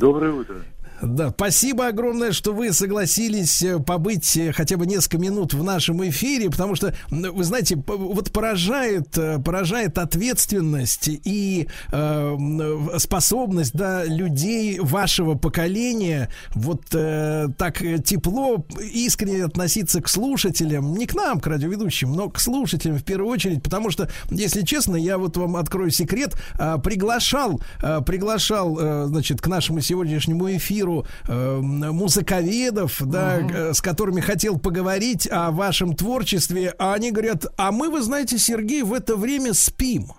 Доброе 0.00 0.32
утро. 0.32 0.56
Да, 1.02 1.30
спасибо 1.30 1.88
огромное, 1.88 2.30
что 2.30 2.52
вы 2.52 2.72
согласились 2.72 3.60
э, 3.62 3.80
побыть 3.80 4.36
э, 4.36 4.52
хотя 4.52 4.76
бы 4.76 4.86
несколько 4.86 5.18
минут 5.18 5.52
в 5.52 5.64
нашем 5.64 6.08
эфире, 6.08 6.48
потому 6.48 6.76
что, 6.76 6.94
вы 7.10 7.42
знаете, 7.42 7.76
вот 7.76 8.30
поражает, 8.30 9.18
э, 9.18 9.40
поражает 9.40 9.98
ответственность 9.98 11.08
и 11.08 11.66
э, 11.90 12.98
способность 12.98 13.72
да, 13.74 14.04
людей 14.04 14.78
вашего 14.78 15.34
поколения 15.34 16.30
вот 16.54 16.82
э, 16.94 17.48
так 17.58 17.82
э, 17.82 17.98
тепло, 17.98 18.64
искренне 18.80 19.44
относиться 19.44 20.00
к 20.00 20.08
слушателям, 20.08 20.94
не 20.94 21.06
к 21.06 21.16
нам, 21.16 21.40
к 21.40 21.48
радиоведущим, 21.48 22.12
но 22.12 22.30
к 22.30 22.38
слушателям 22.38 22.98
в 22.98 23.02
первую 23.02 23.28
очередь, 23.28 23.60
потому 23.64 23.90
что, 23.90 24.08
если 24.30 24.62
честно, 24.62 24.94
я 24.94 25.18
вот 25.18 25.36
вам 25.36 25.56
открою 25.56 25.90
секрет, 25.90 26.36
а, 26.60 26.78
приглашал, 26.78 27.60
а, 27.82 28.02
приглашал, 28.02 28.78
э, 28.78 29.06
значит, 29.08 29.40
к 29.40 29.48
нашему 29.48 29.80
сегодняшнему 29.80 30.48
эфиру 30.54 30.91
э, 31.26 31.58
музыковедов, 31.60 32.96
да, 33.00 33.38
э, 33.38 33.72
с 33.74 33.80
которыми 33.80 34.20
хотел 34.20 34.58
поговорить 34.58 35.28
о 35.30 35.50
вашем 35.50 35.94
творчестве, 35.94 36.74
а 36.78 36.94
они 36.94 37.10
говорят, 37.10 37.46
а 37.56 37.72
мы, 37.72 37.90
вы 37.90 38.02
знаете, 38.02 38.38
Сергей, 38.38 38.82
в 38.82 38.92
это 38.92 39.16
время 39.16 39.54
спим. 39.54 40.12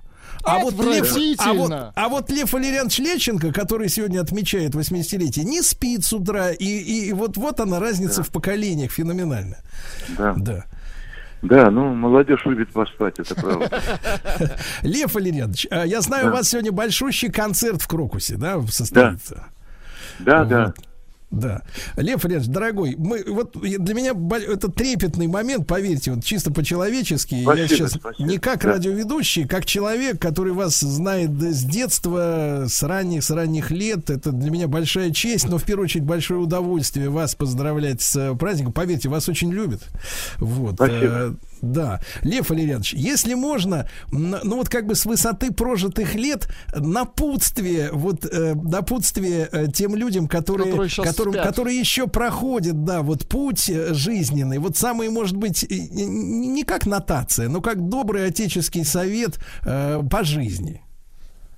А 0.43 0.59
вот, 0.59 0.73
Лев, 0.73 1.09
а, 1.39 1.53
вот, 1.53 1.71
а 1.95 2.09
вот 2.09 2.29
Лев 2.29 2.51
Валерьянович 2.51 2.99
Лещенко, 2.99 3.53
который 3.53 3.87
сегодня 3.87 4.19
отмечает 4.19 4.75
80-летие, 4.75 5.45
не 5.45 5.61
спит 5.61 6.03
с 6.03 6.11
утра. 6.11 6.51
И, 6.51 6.65
и, 6.65 7.09
и 7.09 7.13
вот, 7.13 7.37
вот 7.37 7.61
она 7.61 7.79
разница 7.79 8.23
в 8.23 8.29
поколениях 8.29 8.91
феноменальная. 8.91 9.61
Да. 10.17 10.33
Да. 10.37 10.65
Да, 11.43 11.69
ну, 11.69 11.93
молодежь 11.93 12.41
любит 12.45 12.71
поспать, 12.71 13.19
это 13.19 13.35
правда. 13.35 13.81
Лев 14.81 15.13
Валерьянович, 15.13 15.67
а, 15.69 15.85
я 15.85 15.99
знаю, 15.99 16.25
Да. 16.25 16.31
у 16.31 16.33
вас 16.35 16.49
сегодня 16.49 16.71
большущий 16.71 17.29
концерт 17.29 17.81
в 17.81 17.87
Крокусе, 17.87 18.37
да, 18.37 18.61
состоится? 18.67 19.47
Да, 20.19 20.45
да. 20.45 20.65
Вот. 20.67 20.75
Да. 21.33 21.63
Лев 21.97 22.23
Ильич, 22.25 22.45
дорогой, 22.45 22.95
мы, 22.95 23.23
вот 23.27 23.59
для 23.59 23.93
меня 23.95 24.11
это 24.47 24.71
трепетный 24.71 25.25
момент, 25.25 25.65
поверьте, 25.65 26.11
вот 26.11 26.23
чисто 26.23 26.53
по-человечески. 26.53 27.33
я 27.33 27.67
сейчас 27.67 27.93
спасибо. 27.93 28.29
не 28.29 28.37
как 28.37 28.61
Да. 28.61 28.73
радиоведущий, 28.73 29.47
как 29.47 29.65
человек, 29.65 30.21
который 30.21 30.53
вас 30.53 30.79
знает 30.79 31.31
с 31.31 31.63
детства, 31.63 32.65
с 32.67 32.83
ранних, 32.83 33.23
с 33.23 33.31
ранних 33.31 33.71
лет. 33.71 34.11
Это 34.11 34.31
для 34.31 34.51
меня 34.51 34.67
большая 34.67 35.09
честь, 35.09 35.49
но 35.49 35.57
в 35.57 35.63
первую 35.63 35.85
очередь 35.85 36.05
большое 36.05 36.39
удовольствие 36.39 37.09
вас 37.09 37.33
поздравлять 37.33 38.01
с 38.01 38.15
э, 38.15 38.35
праздником. 38.35 38.71
Поверьте, 38.73 39.09
вас 39.09 39.27
очень 39.27 39.51
любят. 39.51 39.81
Вот. 40.37 40.75
Спасибо. 40.75 41.35
Да. 41.63 42.01
Лев 42.23 42.49
Валерьянович, 42.49 42.93
если 42.93 43.35
можно, 43.35 43.87
ну 44.11 44.57
вот 44.57 44.67
как 44.67 44.85
бы 44.85 44.95
с 44.95 45.05
высоты 45.05 45.53
прожитых 45.53 46.13
лет 46.13 46.49
напутствие, 46.75 47.89
вот 47.93 48.25
э, 48.25 48.53
напутствие 48.53 49.47
э, 49.49 49.67
тем 49.73 49.95
людям, 49.95 50.27
которые, 50.27 50.71
Которые 50.71 50.89
которым, 50.89 51.33
спят. 51.33 51.45
которые 51.47 51.79
еще 51.79 52.07
проходят, 52.07 52.83
да, 52.83 53.01
вот 53.01 53.29
путь 53.29 53.69
э, 53.69 53.93
жизненный, 53.93 54.57
вот 54.57 54.75
самый, 54.75 55.07
может 55.07 55.37
быть, 55.37 55.65
не 55.69 56.65
как 56.65 56.85
нотация, 56.85 57.47
но 57.47 57.61
как 57.61 57.87
добрый 57.87 58.25
отеческий 58.27 58.83
совет 58.83 59.39
э, 59.65 60.01
по 60.11 60.25
жизни. 60.25 60.81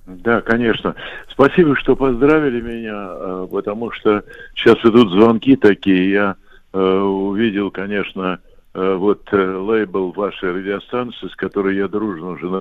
Да, 0.06 0.40
конечно. 0.40 0.94
Спасибо, 1.32 1.74
что 1.74 1.96
поздравили 1.96 2.60
меня, 2.60 3.46
потому 3.48 3.90
что 3.90 4.22
сейчас 4.54 4.76
идут 4.84 5.10
звонки 5.10 5.56
такие. 5.56 6.12
Я 6.12 6.36
э, 6.72 6.78
увидел, 6.78 7.72
конечно, 7.72 8.38
э, 8.40 8.55
вот 8.76 9.26
э, 9.32 9.56
лейбл 9.56 10.12
вашей 10.12 10.52
радиостанции, 10.52 11.28
с 11.28 11.36
которой 11.36 11.76
я 11.76 11.88
дружен 11.88 12.24
уже 12.24 12.50
на 12.50 12.60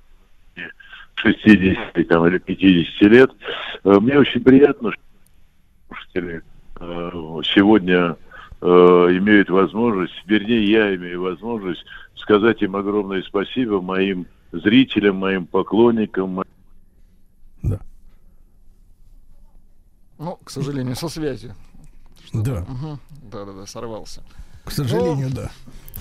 протяжении 1.15 1.77
60 1.95 2.07
там, 2.07 2.25
или 2.27 2.37
50 2.37 3.01
лет. 3.11 3.31
Э, 3.83 3.99
Мне 3.99 4.17
очень 4.17 4.41
приятно, 4.41 4.91
что 4.91 5.01
слушатели 5.87 6.41
э, 6.79 7.09
сегодня 7.53 7.97
э, 7.97 8.15
э, 8.61 8.67
имеют 9.17 9.49
возможность, 9.49 10.13
вернее, 10.25 10.63
я 10.69 10.95
имею 10.95 11.21
возможность 11.21 11.83
сказать 12.15 12.61
им 12.61 12.75
огромное 12.75 13.21
спасибо 13.23 13.81
моим 13.81 14.25
зрителям, 14.51 15.17
моим 15.17 15.45
поклонникам. 15.45 16.43
Ну, 20.17 20.37
к 20.43 20.49
сожалению, 20.49 20.95
со 20.95 21.09
связью. 21.09 21.55
Да. 22.31 22.61
Мгм. 22.61 22.99
Да-да-да, 23.31 23.65
сорвался. 23.65 24.23
К 24.63 24.71
сожалению, 24.71 25.29
Ну, 25.29 25.35
да. 25.35 25.51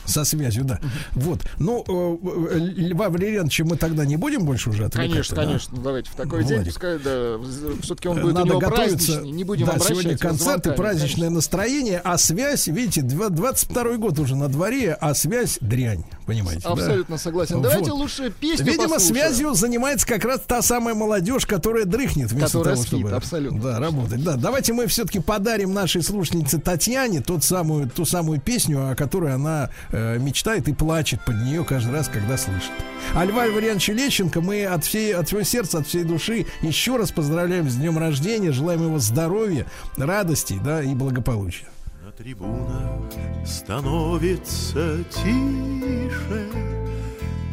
Со 0.04 0.24
связью, 0.24 0.64
да. 0.64 0.80
Вот. 1.12 1.40
Ну, 1.58 1.84
э, 1.86 2.54
э, 2.54 2.58
Льва 2.58 3.08
Валерьяновича 3.08 3.64
мы 3.64 3.76
тогда 3.76 4.04
не 4.04 4.16
будем 4.16 4.44
больше 4.44 4.70
уже 4.70 4.84
отвлекать. 4.86 5.10
Конечно, 5.10 5.36
да? 5.36 5.44
конечно. 5.44 5.78
Давайте 5.82 6.10
в 6.10 6.14
такой 6.14 6.44
день, 6.44 6.56
Владик. 6.56 6.72
пускай, 6.72 6.98
да, 6.98 7.36
все-таки 7.82 8.08
он 8.08 8.20
будет 8.20 8.34
у 8.34 8.38
Надо 8.38 8.58
готовиться. 8.58 9.20
Не 9.22 9.44
будем 9.44 9.66
да, 9.66 9.78
сегодня 9.78 10.10
его 10.12 10.18
концерты, 10.20 10.70
звонками, 10.70 10.76
праздничное 10.76 11.30
настроение, 11.30 12.00
а 12.04 12.18
связь, 12.18 12.66
видите, 12.66 13.02
два- 13.02 13.28
22 13.28 13.96
год 13.96 14.18
уже 14.18 14.36
на 14.36 14.48
дворе, 14.48 14.96
а 15.00 15.14
связь 15.14 15.58
дрянь, 15.60 16.04
понимаете? 16.26 16.62
да? 16.64 16.70
Абсолютно 16.72 17.18
согласен. 17.18 17.56
Вот. 17.56 17.62
Давайте 17.64 17.92
лучше 17.92 18.30
песню 18.30 18.66
Видимо, 18.66 18.88
послушаем. 18.94 19.14
связью 19.14 19.54
занимается 19.54 20.06
как 20.06 20.24
раз 20.24 20.40
та 20.46 20.62
самая 20.62 20.94
молодежь, 20.94 21.46
которая 21.46 21.84
дрыхнет 21.84 22.30
вместо 22.30 22.58
Которая 22.58 22.74
того, 22.74 22.86
спит, 22.86 22.98
чтобы 23.00 23.16
абсолютно. 23.16 23.60
Да, 23.60 23.78
работать. 23.78 24.22
Да, 24.22 24.36
давайте 24.36 24.72
мы 24.72 24.86
все-таки 24.86 25.20
подарим 25.20 25.72
нашей 25.72 26.02
слушательнице 26.02 26.58
Татьяне 26.58 27.20
тот 27.20 27.44
самую, 27.44 27.88
ту 27.88 28.04
самую 28.04 28.40
песню, 28.40 28.90
о 28.90 28.94
которой 28.94 29.32
она 29.34 29.70
э, 29.90 30.18
мечтает 30.18 30.68
и 30.68 30.72
плачет 30.72 31.24
под 31.24 31.36
нее 31.42 31.64
каждый 31.64 31.92
раз, 31.92 32.08
когда 32.08 32.36
слышит. 32.36 32.72
А 33.14 33.24
Льва 33.24 33.46
Валерьяновича 33.46 33.92
Лещенко 33.92 34.40
мы 34.40 34.64
от, 34.64 34.84
всей, 34.84 35.14
от 35.14 35.28
всего 35.28 35.42
сердца, 35.42 35.78
от 35.78 35.86
всей 35.86 36.04
души 36.04 36.46
еще 36.62 36.96
раз 36.96 37.12
поздравляем 37.12 37.68
с 37.68 37.76
днем 37.76 37.98
рождения, 37.98 38.52
желаем 38.52 38.82
его 38.82 38.98
здоровья, 38.98 39.66
радости 39.96 40.58
да, 40.62 40.82
и 40.82 40.94
благополучия. 40.94 41.66
На 42.04 42.12
трибунах 42.12 43.12
становится 43.46 45.04
тише, 45.04 46.48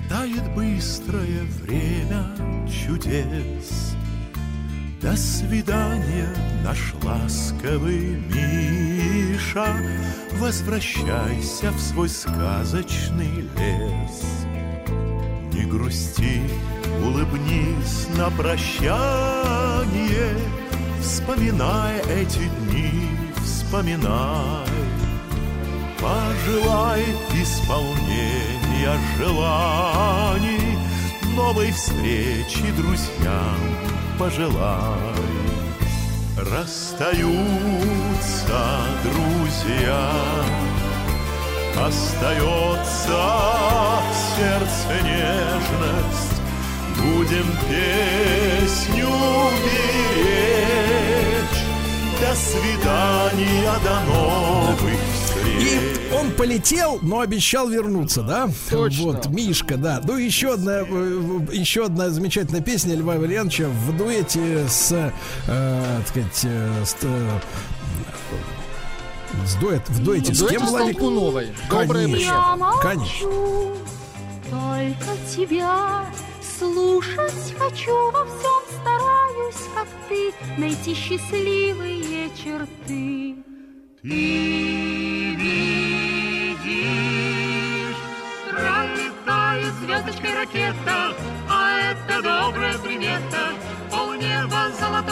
Тает 0.09 0.53
быстрое 0.55 1.43
время 1.61 2.35
чудес. 2.67 3.95
До 5.01 5.17
свидания, 5.17 6.29
наш 6.63 6.93
ласковый 7.03 8.21
Миша, 8.29 9.65
Возвращайся 10.33 11.71
в 11.71 11.79
свой 11.79 12.07
сказочный 12.07 13.49
лес. 13.57 14.45
Не 15.53 15.65
грусти, 15.65 16.43
улыбнись 17.03 18.09
на 18.15 18.29
прощание, 18.29 18.95
Вспоминай 21.01 21.99
эти 22.01 22.47
дни, 22.59 23.09
вспоминай. 23.43 24.67
Пожелай 25.99 27.03
исполнения 27.41 28.99
желаний, 29.17 30.77
Новой 31.35 31.71
встречи 31.71 32.71
друзьям 32.77 34.00
пожелай. 34.21 35.17
Расстаются 36.37 37.25
друзья, 39.03 40.11
Остается 41.75 43.21
в 44.05 44.13
сердце 44.35 44.93
нежность, 45.03 46.39
Будем 46.97 47.47
песню 47.67 49.09
беречь. 49.63 51.61
До 52.21 52.31
свидания, 52.35 53.73
до 53.83 53.95
новых. 54.01 55.10
И 55.61 55.79
он 56.11 56.31
полетел, 56.31 56.97
но 57.03 57.19
обещал 57.19 57.69
вернуться, 57.69 58.23
да? 58.23 58.49
Точно. 58.71 59.03
Вот, 59.03 59.27
Мишка, 59.27 59.77
да. 59.77 60.01
Ну, 60.03 60.17
еще 60.17 60.53
одна, 60.53 60.79
э, 60.79 61.39
еще 61.51 61.85
одна 61.85 62.09
замечательная 62.09 62.61
песня 62.61 62.95
Льва 62.95 63.15
Валерьяновича 63.17 63.67
в 63.67 63.95
дуэте 63.95 64.65
с, 64.67 64.91
э, 64.91 65.11
так 65.47 66.07
сказать, 66.07 66.41
э, 66.45 66.83
с, 66.83 66.97
э, 67.03 67.39
с 69.45 69.55
дуэт, 69.55 69.87
в 69.87 70.03
дуэте 70.03 70.31
В 70.33 70.35
с 70.35 70.39
дуэте 70.39 70.57
кем, 70.57 70.65
Владик? 70.65 70.97
Толкуновой. 70.97 71.47
Доброе 71.69 72.05
Конечно, 72.05 72.55
время. 72.55 72.71
конечно. 72.81 73.29
Только 74.49 75.17
тебя 75.35 76.05
слушать 76.59 77.55
хочу 77.59 78.11
во 78.11 78.25
всем 78.25 78.81
стараюсь, 78.81 79.69
как 79.75 79.87
ты, 80.09 80.33
найти 80.59 80.95
счастливые 80.95 82.29
черты. 82.35 83.35
Ты 84.01 84.07
видишь, 84.07 85.45
пролетает 88.49 89.73
звездочкой 89.75 90.35
ракета, 90.39 91.15
а 91.47 91.91
это 91.91 92.23
добрая 92.23 92.77
примета, 92.79 93.53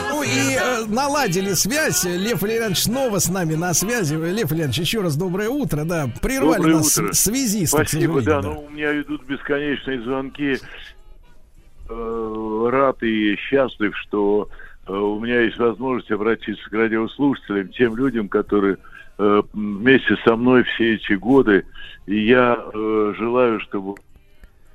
Ну 0.09 0.23
и 0.23 0.55
э, 0.55 0.85
наладили 0.87 1.53
связь. 1.53 2.03
Лев 2.03 2.41
Валерьянович 2.41 2.85
снова 2.85 3.19
с 3.19 3.29
нами 3.29 3.53
на 3.53 3.75
связи. 3.75 4.15
Лев 4.15 4.49
Валерьянович, 4.49 4.79
еще 4.79 5.01
раз 5.01 5.15
доброе 5.15 5.49
утро. 5.49 5.83
Да, 5.83 6.09
прервали 6.23 6.57
Доброе 6.57 6.75
нас 6.77 6.97
утро. 6.97 7.13
связисты, 7.13 7.77
к 7.77 7.87
Спасибо, 7.87 8.21
да, 8.23 8.41
сожалению, 8.41 8.53
но 8.53 8.61
у 8.61 8.69
меня 8.71 9.01
идут 9.01 9.23
бесконечные 9.25 10.01
звонки. 10.01 10.57
Э, 11.89 12.69
Рад 12.71 13.03
и 13.03 13.35
счастлив, 13.35 13.95
что 13.97 14.49
э, 14.49 14.68
у 14.91 15.19
меня 15.19 15.41
есть 15.41 15.57
возможность 15.57 16.11
обратиться 16.11 16.69
к 16.69 16.73
радиослушателям, 16.73 17.69
тем 17.69 17.95
людям, 17.95 18.27
которые 18.27 18.77
э, 19.17 19.41
вместе 19.53 20.17
со 20.25 20.35
мной 20.35 20.63
все 20.63 20.95
эти 20.95 21.13
годы. 21.13 21.65
И 22.07 22.25
я 22.25 22.57
э, 22.57 23.13
желаю, 23.17 23.59
чтобы 23.59 23.95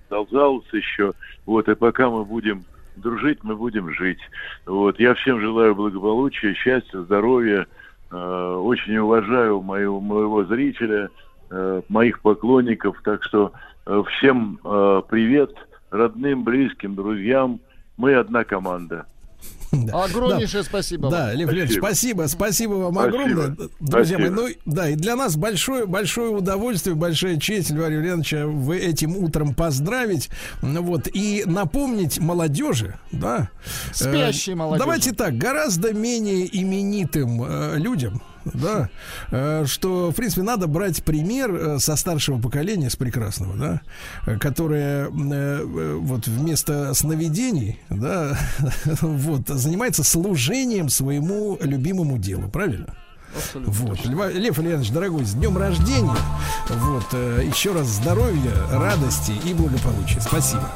продолжалось 0.09 0.66
еще. 0.73 1.12
Вот, 1.47 1.69
и 1.69 1.74
пока 1.74 2.11
мы 2.11 2.24
будем 2.24 2.65
дружить, 2.97 3.41
мы 3.43 3.57
будем 3.57 3.93
жить. 3.93 4.20
Вот, 4.66 5.01
я 5.01 5.15
всем 5.15 5.41
желаю 5.41 5.74
благополучия, 5.74 6.55
счастья, 6.55 7.01
здоровья. 7.01 7.66
Э, 8.12 8.55
очень 8.55 8.97
уважаю 8.99 9.62
мою, 9.62 10.01
моего 10.01 10.45
зрителя, 10.45 11.11
э, 11.51 11.82
моих 11.89 12.20
поклонников. 12.20 13.01
Так 13.03 13.24
что 13.24 13.53
э, 13.86 14.03
всем 14.11 14.61
э, 14.65 15.03
привет, 15.09 15.53
родным, 15.91 16.45
близким, 16.45 16.95
друзьям. 16.95 17.59
Мы 17.97 18.15
одна 18.15 18.45
команда. 18.45 19.07
Огромнейшее 19.93 20.63
спасибо. 20.63 21.11
Да, 21.11 21.27
вам. 21.27 21.37
Лев 21.37 21.51
Леонидович, 21.51 21.79
спасибо, 21.79 22.27
спасибо 22.29 22.73
вам 22.75 22.95
Спасибо. 22.95 23.23
огромное, 23.23 23.57
друзья 23.81 24.19
Спасибо. 24.19 24.21
мои. 24.21 24.31
Ну, 24.31 24.49
да, 24.65 24.89
и 24.89 24.95
для 24.95 25.17
нас 25.17 25.37
большое, 25.37 25.87
большое 25.87 26.31
удовольствие, 26.31 26.95
большая 26.95 27.39
честь 27.39 27.71
Льва 27.71 27.89
Юрьевича 27.89 28.47
вы 28.47 28.79
этим 28.79 29.17
утром 29.17 29.55
поздравить, 29.55 30.31
ну 30.63 30.83
вот 30.83 31.09
и 31.13 31.45
напомнить 31.47 32.19
молодежи, 32.19 32.99
да, 33.13 33.51
Спящей 33.93 34.53
э, 34.53 34.57
молодежи. 34.57 34.85
Давайте 34.85 35.13
так, 35.13 35.37
гораздо 35.37 35.93
менее 35.93 36.49
именитым 36.57 37.43
э, 37.43 37.79
людям. 37.79 38.23
Да, 38.53 38.91
э, 39.31 39.65
что, 39.66 40.11
в 40.11 40.15
принципе, 40.15 40.43
надо 40.43 40.66
брать 40.66 41.03
пример 41.03 41.55
э, 41.55 41.79
со 41.79 41.97
старшего 41.97 42.39
поколения, 42.39 42.91
с 42.91 42.97
прекрасного, 42.97 43.81
да, 44.27 44.37
которое 44.39 45.09
э, 45.09 45.65
вот 45.99 46.27
вместо 46.27 46.93
сновидений, 46.95 47.79
да, 47.89 48.39
вот, 49.01 49.49
занимается 49.49 50.05
служением 50.05 50.89
своему 50.89 51.59
любимому 51.61 52.19
делу, 52.19 52.49
правильно? 52.49 52.95
Вот, 53.55 53.99
Льва- 54.05 54.31
Лев 54.31 54.59
Ильянович, 54.61 54.91
дорогой, 54.91 55.25
с 55.25 55.33
днем 55.35 55.59
рождения. 55.59 56.15
Вот, 56.69 57.12
еще 57.12 57.73
раз 57.73 57.89
здоровья, 57.89 58.53
радости 58.71 59.33
и 59.45 59.55
благополучия. 59.55 60.21
Спасибо. 60.21 60.71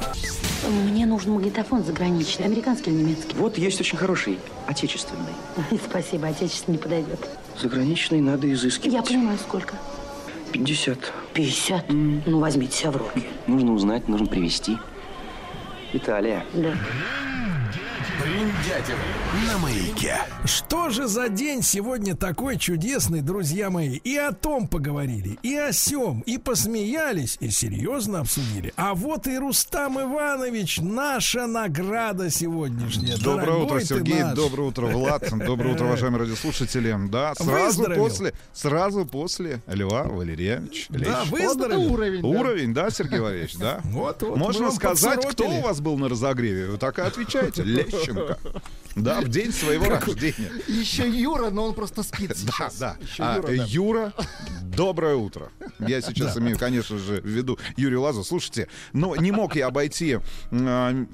Мне 0.68 1.06
нужен 1.06 1.32
магнитофон 1.32 1.84
заграничный, 1.84 2.46
американский 2.46 2.90
или 2.90 3.02
немецкий? 3.02 3.36
Вот 3.36 3.56
есть 3.58 3.80
очень 3.80 3.96
хороший, 3.96 4.38
отечественный. 4.66 5.32
Спасибо, 5.88 6.26
отечественный 6.26 6.78
подойдет. 6.78 7.28
Заграничный 7.60 8.20
надо 8.20 8.50
изыскивать. 8.52 8.94
Я 8.94 9.02
понимаю, 9.02 9.38
сколько. 9.38 9.74
50. 10.52 11.12
50? 11.34 11.84
Ну, 11.90 12.38
возьмите 12.38 12.76
себя 12.76 12.90
в 12.92 12.96
руки. 12.96 13.26
Нужно 13.46 13.72
узнать, 13.72 14.08
нужно 14.08 14.26
привезти. 14.26 14.78
Италия. 15.92 16.44
Да. 16.54 16.74
На 18.18 19.58
маяке. 19.58 20.16
Что 20.44 20.90
же 20.90 21.06
за 21.06 21.28
день 21.28 21.62
сегодня 21.62 22.16
такой 22.16 22.58
чудесный, 22.58 23.20
друзья 23.20 23.70
мои? 23.70 23.98
И 23.98 24.16
о 24.16 24.32
том 24.32 24.66
поговорили, 24.66 25.38
и 25.44 25.54
о 25.54 25.72
сем, 25.72 26.22
и 26.22 26.36
посмеялись, 26.36 27.36
и 27.38 27.50
серьезно 27.50 28.20
обсудили. 28.20 28.72
А 28.76 28.94
вот 28.94 29.28
и 29.28 29.38
Рустам 29.38 30.00
Иванович, 30.00 30.80
наша 30.80 31.46
награда 31.46 32.28
сегодняшняя. 32.28 33.16
Доброе 33.18 33.46
Дорогой 33.46 33.66
утро, 33.66 33.80
Сергей. 33.80 34.22
наш. 34.24 34.34
Доброе 34.34 34.62
утро, 34.68 34.86
Влад. 34.86 35.38
Доброе 35.46 35.74
утро, 35.74 35.84
уважаемые 35.84 36.22
радиослушатели. 36.22 36.96
Да, 37.08 37.34
сразу 37.36 37.52
Выздоровел. 37.52 38.02
после, 38.02 38.34
сразу 38.52 39.06
после 39.06 39.60
Льва 39.68 40.04
Валерьевич. 40.04 40.86
Да, 40.88 40.98
Лещ. 41.22 41.30
выздоровел. 41.30 41.82
Вот 41.88 41.92
уровень, 41.92 42.22
да. 42.22 42.28
Уровень, 42.28 42.74
да, 42.74 42.90
Сергей 42.90 43.20
Валерьевич, 43.20 43.56
да? 43.58 43.80
Вот, 43.84 44.22
вот, 44.22 44.36
Можно 44.36 44.72
сказать, 44.72 45.24
кто 45.24 45.48
у 45.48 45.60
вас 45.60 45.80
был 45.80 45.96
на 45.98 46.08
разогреве? 46.08 46.66
Вы 46.66 46.78
так 46.78 46.98
и 46.98 47.02
отвечаете. 47.02 47.62
Лещенко. 48.08 48.38
Да, 48.96 49.20
в 49.20 49.28
день 49.28 49.52
своего 49.52 49.88
рождения. 49.88 50.50
Еще 50.66 51.08
Юра, 51.08 51.50
но 51.50 51.66
он 51.66 51.74
просто 51.74 52.02
спит 52.02 52.32
сейчас. 52.36 52.78
да. 52.78 52.96
А, 53.20 53.36
Юра, 53.36 53.46
да. 53.46 53.52
Юра, 53.52 54.12
доброе 54.62 55.14
утро. 55.14 55.52
Я 55.78 56.00
сейчас 56.00 56.36
имею, 56.36 56.58
конечно 56.58 56.98
же, 56.98 57.20
в 57.20 57.26
виду 57.26 57.58
Юрию 57.76 58.00
Лазу. 58.00 58.24
Слушайте, 58.24 58.66
но 58.92 59.14
не 59.14 59.30
мог 59.30 59.54
я 59.54 59.68
обойти 59.68 60.18
а, 60.50 61.06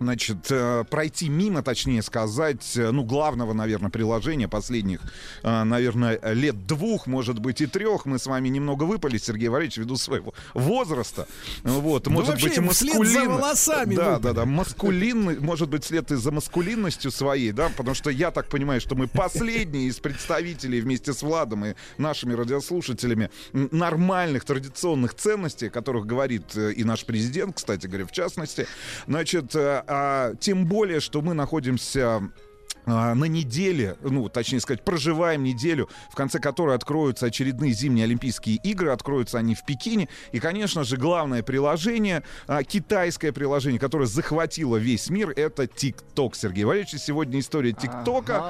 Значит, 0.00 0.46
э, 0.48 0.84
пройти 0.88 1.28
мимо, 1.28 1.62
точнее 1.62 2.00
сказать, 2.00 2.74
э, 2.74 2.90
ну, 2.90 3.04
главного, 3.04 3.52
наверное, 3.52 3.90
приложения 3.90 4.48
последних, 4.48 5.00
э, 5.42 5.62
наверное, 5.64 6.18
лет 6.32 6.66
двух, 6.66 7.06
может 7.06 7.38
быть, 7.38 7.60
и 7.60 7.66
трех. 7.66 8.06
Мы 8.06 8.18
с 8.18 8.24
вами 8.24 8.48
немного 8.48 8.84
выпали, 8.84 9.18
Сергей 9.18 9.48
Валерьевич, 9.48 9.76
ввиду 9.76 9.96
своего 9.96 10.32
возраста. 10.54 11.28
Вот, 11.64 12.06
Ну, 12.06 12.12
может 12.12 12.40
быть, 12.40 12.58
маскулин... 12.58 13.28
волосами 13.28 13.94
Да, 13.94 14.14
выпали. 14.14 14.22
да, 14.22 14.32
да, 14.32 14.46
маскулинный, 14.46 15.38
может 15.38 15.68
быть, 15.68 15.84
вслед 15.84 16.10
и 16.12 16.16
за 16.16 16.30
маскулинностью 16.32 17.10
своей, 17.10 17.52
да, 17.52 17.70
потому 17.76 17.94
что 17.94 18.08
я 18.08 18.30
так 18.30 18.48
понимаю, 18.48 18.80
что 18.80 18.94
мы 18.94 19.06
последние 19.06 19.88
из 19.88 19.98
представителей 19.98 20.80
вместе 20.80 21.12
с 21.12 21.20
Владом 21.20 21.66
и 21.66 21.74
нашими 21.98 22.32
радиослушателями 22.32 23.30
нормальных 23.52 24.46
традиционных 24.46 25.12
ценностей, 25.12 25.66
о 25.66 25.70
которых 25.70 26.06
говорит 26.06 26.56
и 26.56 26.84
наш 26.84 27.04
президент, 27.04 27.56
кстати 27.56 27.86
говоря, 27.86 28.06
в 28.06 28.12
частности. 28.12 28.66
Значит, 29.06 29.54
а, 29.86 30.34
тем 30.36 30.66
более, 30.66 31.00
что 31.00 31.22
мы 31.22 31.34
находимся 31.34 32.22
на 32.90 33.24
неделе, 33.24 33.96
ну, 34.02 34.28
точнее 34.28 34.60
сказать, 34.60 34.82
проживаем 34.82 35.42
неделю, 35.42 35.88
в 36.10 36.14
конце 36.14 36.38
которой 36.38 36.76
откроются 36.76 37.26
очередные 37.26 37.72
зимние 37.72 38.04
Олимпийские 38.04 38.56
игры, 38.56 38.90
откроются 38.90 39.38
они 39.38 39.54
в 39.54 39.64
Пекине. 39.64 40.08
И, 40.32 40.40
конечно 40.40 40.84
же, 40.84 40.96
главное 40.96 41.42
приложение, 41.42 42.22
а, 42.46 42.62
китайское 42.62 43.32
приложение, 43.32 43.78
которое 43.78 44.06
захватило 44.06 44.76
весь 44.76 45.10
мир, 45.10 45.30
это 45.30 45.66
ТикТок, 45.66 46.34
Сергей 46.34 46.64
Валерьевич. 46.64 47.00
Сегодня 47.00 47.40
история 47.40 47.72
ТикТока. 47.72 48.44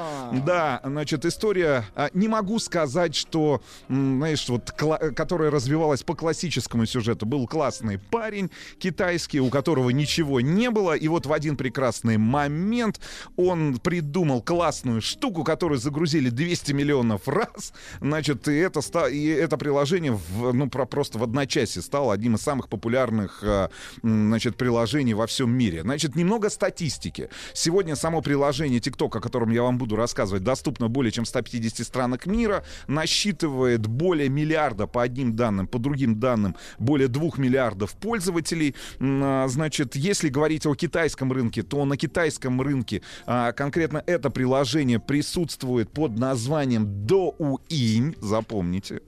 Да, 0.46 0.80
значит, 0.84 1.24
история, 1.24 1.84
а, 1.94 2.08
не 2.14 2.28
могу 2.28 2.58
сказать, 2.58 3.14
что, 3.14 3.62
знаешь, 3.88 4.48
вот, 4.48 4.70
которая 4.70 5.50
развивалась 5.50 6.02
по 6.02 6.14
классическому 6.14 6.86
сюжету. 6.86 7.26
Был 7.26 7.46
классный 7.46 7.98
парень 7.98 8.50
китайский, 8.78 9.40
у 9.40 9.50
которого 9.50 9.90
ничего 9.90 10.40
не 10.40 10.70
было, 10.70 10.94
и 10.94 11.08
вот 11.08 11.26
в 11.26 11.32
один 11.32 11.56
прекрасный 11.56 12.16
момент 12.16 13.00
он 13.36 13.78
придумал 13.78 14.29
классную 14.40 15.00
штуку, 15.00 15.42
которую 15.42 15.78
загрузили 15.78 16.30
200 16.30 16.72
миллионов 16.72 17.26
раз, 17.26 17.72
значит, 18.00 18.46
и 18.48 18.54
это, 18.54 18.80
и 19.06 19.26
это 19.26 19.56
приложение 19.56 20.12
в, 20.12 20.52
ну, 20.52 20.68
про- 20.70 20.86
просто 20.86 21.18
в 21.18 21.22
одночасье 21.24 21.82
стало 21.82 22.12
одним 22.14 22.36
из 22.36 22.42
самых 22.42 22.68
популярных 22.68 23.42
м, 23.42 23.68
значит, 24.02 24.56
приложений 24.56 25.14
во 25.14 25.26
всем 25.26 25.50
мире. 25.50 25.82
Значит, 25.82 26.14
немного 26.14 26.50
статистики. 26.50 27.28
Сегодня 27.54 27.96
само 27.96 28.20
приложение 28.22 28.78
TikTok, 28.78 29.16
о 29.18 29.20
котором 29.20 29.50
я 29.50 29.62
вам 29.62 29.78
буду 29.78 29.96
рассказывать, 29.96 30.44
доступно 30.44 30.88
более 30.88 31.10
чем 31.10 31.24
в 31.24 31.28
150 31.28 31.84
странах 31.86 32.26
мира, 32.26 32.62
насчитывает 32.86 33.86
более 33.86 34.28
миллиарда 34.28 34.86
по 34.86 35.02
одним 35.02 35.34
данным, 35.34 35.66
по 35.66 35.78
другим 35.78 36.20
данным 36.20 36.54
более 36.78 37.08
двух 37.08 37.38
миллиардов 37.38 37.92
пользователей. 37.94 38.74
А, 39.00 39.46
Значит, 39.48 39.96
если 39.96 40.28
говорить 40.28 40.66
о 40.66 40.74
китайском 40.74 41.32
рынке, 41.32 41.62
то 41.62 41.84
на 41.84 41.96
китайском 41.96 42.60
рынке 42.60 43.02
а, 43.26 43.52
конкретно 43.52 44.02
это 44.10 44.30
приложение 44.30 44.98
присутствует 44.98 45.90
под 45.90 46.18
названием 46.18 46.84
Douyin, 47.06 48.16
запомните. 48.20 49.02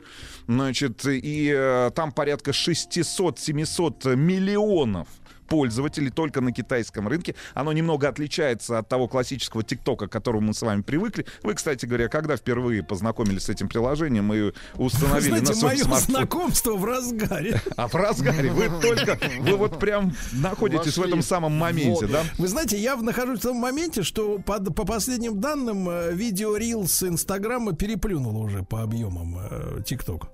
Значит, 0.47 1.05
и 1.07 1.53
э, 1.55 1.91
там 1.95 2.13
порядка 2.13 2.51
600-700 2.51 4.17
миллионов 4.17 5.09
пользователей 5.53 6.09
только 6.11 6.41
на 6.41 6.51
китайском 6.51 7.07
рынке. 7.09 7.35
Оно 7.53 7.75
немного 7.75 8.09
отличается 8.09 8.79
от 8.79 8.89
того 8.89 9.07
классического 9.07 9.63
ТикТока, 9.63 10.07
к 10.07 10.11
которому 10.11 10.47
мы 10.49 10.55
с 10.55 10.63
вами 10.63 10.81
привыкли. 10.81 11.27
Вы, 11.43 11.53
кстати 11.53 11.85
говоря, 11.85 12.09
когда 12.09 12.37
впервые 12.39 12.83
познакомились 12.83 13.43
с 13.43 13.49
этим 13.51 13.69
приложением, 13.69 14.25
мы 14.25 14.55
установили 14.77 15.29
Знаете, 15.29 15.49
на 15.49 15.55
свой 15.55 15.75
мое 15.75 15.85
смартфон. 15.85 16.15
знакомство 16.15 16.73
в 16.77 16.85
разгаре. 16.87 17.61
А 17.77 17.87
в 17.87 17.95
разгаре 17.95 18.51
вы 18.51 18.71
только, 18.81 19.19
вы 19.41 19.57
вот 19.59 19.79
прям 19.79 20.15
находитесь 20.33 20.97
в 20.97 21.03
этом 21.03 21.21
самом 21.21 21.53
моменте, 21.53 22.07
да? 22.07 22.23
Вы 22.39 22.49
знаете, 22.49 22.79
я 22.79 22.97
нахожусь 22.97 23.41
в 23.41 23.43
том 23.43 23.59
моменте, 23.59 24.03
что 24.03 24.39
под- 24.39 24.75
по 24.75 24.87
последним 24.87 25.39
данным 25.39 25.87
э, 25.91 26.15
видео 26.15 26.57
Reels 26.57 27.07
Инстаграма 27.07 27.75
переплюнуло 27.75 28.39
уже 28.39 28.63
по 28.63 28.83
объемам 28.83 29.37
э, 29.39 29.83
ТикТок. 29.85 30.31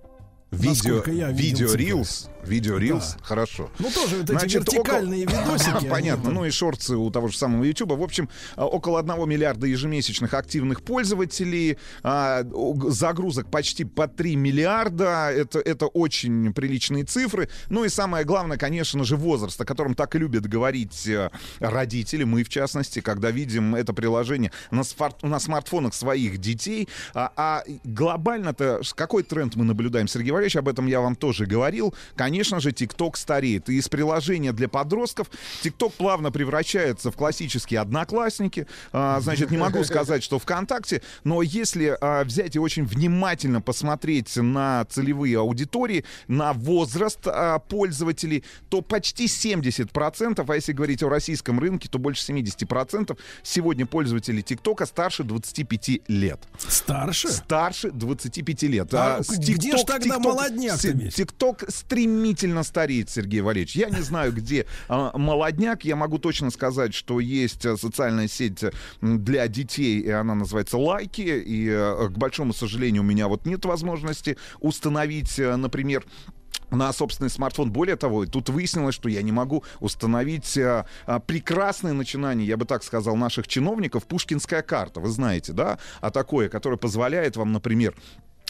Видео, 0.51 0.71
Насколько 0.95 1.11
я 1.13 1.31
видел 1.31 1.69
видео. 1.75 1.99
Reels, 1.99 2.29
видео 2.49 2.79
Reels, 2.79 3.17
хорошо. 3.23 3.71
Ну, 3.79 3.91
тоже 3.91 4.17
вот 4.19 4.31
эти 4.31 4.57
вертикальные 4.57 5.27
видосики, 5.27 5.87
они 5.87 5.89
Понятно, 5.99 6.31
ну 6.31 6.45
и 6.45 6.51
шорты 6.51 6.97
у 6.97 7.11
того 7.11 7.29
же 7.29 7.37
самого 7.37 7.65
YouTube. 7.65 7.93
В 7.93 8.03
общем, 8.03 8.29
а, 8.57 8.67
около 8.67 9.01
1 9.01 9.29
миллиарда 9.29 9.67
ежемесячных 9.67 10.33
активных 10.35 10.83
пользователей, 10.83 11.77
а, 12.03 12.45
загрузок 12.89 13.51
почти 13.51 13.85
по 13.85 14.09
3 14.09 14.37
миллиарда. 14.37 15.31
Это, 15.31 15.59
это 15.59 15.87
очень 15.87 16.53
приличные 16.53 17.05
цифры. 17.05 17.49
Ну 17.69 17.85
и 17.85 17.89
самое 17.89 18.25
главное, 18.25 18.57
конечно 18.57 19.05
же, 19.05 19.17
возраст, 19.17 19.61
о 19.61 19.65
котором 19.65 19.95
так 19.95 20.15
и 20.15 20.19
любят 20.19 20.47
говорить 20.47 21.07
э, 21.07 21.31
родители, 21.59 22.25
мы 22.25 22.45
в 22.45 22.49
частности, 22.49 23.01
когда 23.01 23.31
видим 23.31 23.75
это 23.75 23.93
приложение 23.93 24.53
на, 24.71 24.83
смарт- 24.83 25.27
на 25.27 25.39
смартфонах 25.39 25.95
своих 25.95 26.39
детей. 26.39 26.89
А, 27.15 27.33
а 27.37 27.65
глобально-то 27.85 28.83
какой 28.95 29.23
тренд 29.23 29.57
мы 29.57 29.65
наблюдаем, 29.65 30.09
Сергей 30.09 30.31
Валерьевич, 30.31 30.57
об 30.57 30.69
этом 30.69 30.87
я 30.87 31.01
вам 31.01 31.17
тоже 31.17 31.47
говорил. 31.47 31.95
Конечно 32.17 32.38
же, 32.45 32.73
TikTok 32.73 33.17
стареет. 33.17 33.69
И 33.69 33.75
из 33.77 33.89
приложения 33.89 34.53
для 34.53 34.69
подростков 34.69 35.29
TikTok 35.63 35.93
плавно 35.95 36.31
превращается 36.31 37.11
в 37.11 37.17
классические 37.17 37.81
одноклассники. 37.81 38.67
А, 38.93 39.21
значит, 39.21 39.51
не 39.51 39.59
могу 39.59 39.85
сказать, 39.85 40.23
что 40.23 40.39
ВКонтакте, 40.39 41.03
но 41.25 41.43
если 41.43 41.97
а, 42.01 42.25
взять 42.25 42.57
и 42.57 42.59
очень 42.59 42.85
внимательно 42.85 43.61
посмотреть 43.61 44.37
на 44.37 44.85
целевые 44.87 45.39
аудитории, 45.39 46.05
на 46.27 46.53
возраст 46.53 47.21
а, 47.27 47.59
пользователей, 47.59 48.45
то 48.69 48.83
почти 48.83 49.27
70%, 49.27 50.45
а 50.47 50.55
если 50.55 50.73
говорить 50.73 51.03
о 51.03 51.09
российском 51.09 51.59
рынке, 51.61 51.89
то 51.89 51.99
больше 51.99 52.31
70% 52.33 53.19
сегодня 53.43 53.87
пользователи 53.87 54.41
ТикТока 54.43 54.87
старше 54.87 55.25
25 55.25 56.09
лет. 56.09 56.41
Старше? 56.59 57.29
Старше 57.29 57.91
25 57.91 58.63
лет. 58.65 58.89
А 58.95 59.23
с 59.23 59.39
где 59.39 59.77
ж 59.77 59.85
тогда 59.85 60.19
молодняк-то 60.19 60.89
с- 60.89 60.93
весь? 60.93 61.15
Стремительно 62.19 62.65
стареет, 62.65 63.11
Сергей 63.11 63.43
Валерьевич. 63.43 63.77
Я 63.77 63.91
не 63.91 64.01
знаю, 64.01 64.33
где 64.33 64.67
а, 64.89 65.17
молодняк. 65.17 65.85
Я 65.85 65.95
могу 65.95 66.19
точно 66.19 66.51
сказать, 66.51 66.93
что 66.93 67.21
есть 67.21 67.65
а, 67.65 67.77
социальная 67.77 68.27
сеть 68.27 68.65
м, 69.01 69.23
для 69.23 69.47
детей, 69.47 70.01
и 70.01 70.11
она 70.11 70.35
называется 70.35 70.79
Лайки. 70.79 71.21
И, 71.21 71.69
а, 71.71 72.09
к 72.09 72.19
большому 72.19 72.53
сожалению, 72.53 73.03
у 73.03 73.05
меня 73.05 73.29
вот 73.29 73.47
нет 73.47 73.65
возможности 73.65 74.37
установить, 74.59 75.39
например, 75.39 76.05
на 76.71 76.93
собственный 76.93 77.31
смартфон. 77.31 77.71
Более 77.71 77.95
того, 77.95 78.27
тут 78.27 78.49
выяснилось, 78.49 78.97
что 78.97 79.09
я 79.09 79.23
не 79.23 79.33
могу 79.33 79.63
установить 79.79 80.59
а, 80.59 80.87
а, 81.07 81.21
прекрасное 81.21 81.93
начинание, 81.93 82.49
я 82.49 82.57
бы 82.57 82.65
так 82.65 82.83
сказал, 82.83 83.15
наших 83.15 83.47
чиновников, 83.47 84.07
Пушкинская 84.07 84.63
карта. 84.63 84.99
Вы 84.99 85.09
знаете, 85.09 85.53
да? 85.53 85.79
А 86.01 86.11
такое, 86.11 86.49
которое 86.49 86.77
позволяет 86.79 87.37
вам, 87.37 87.53
например, 87.53 87.95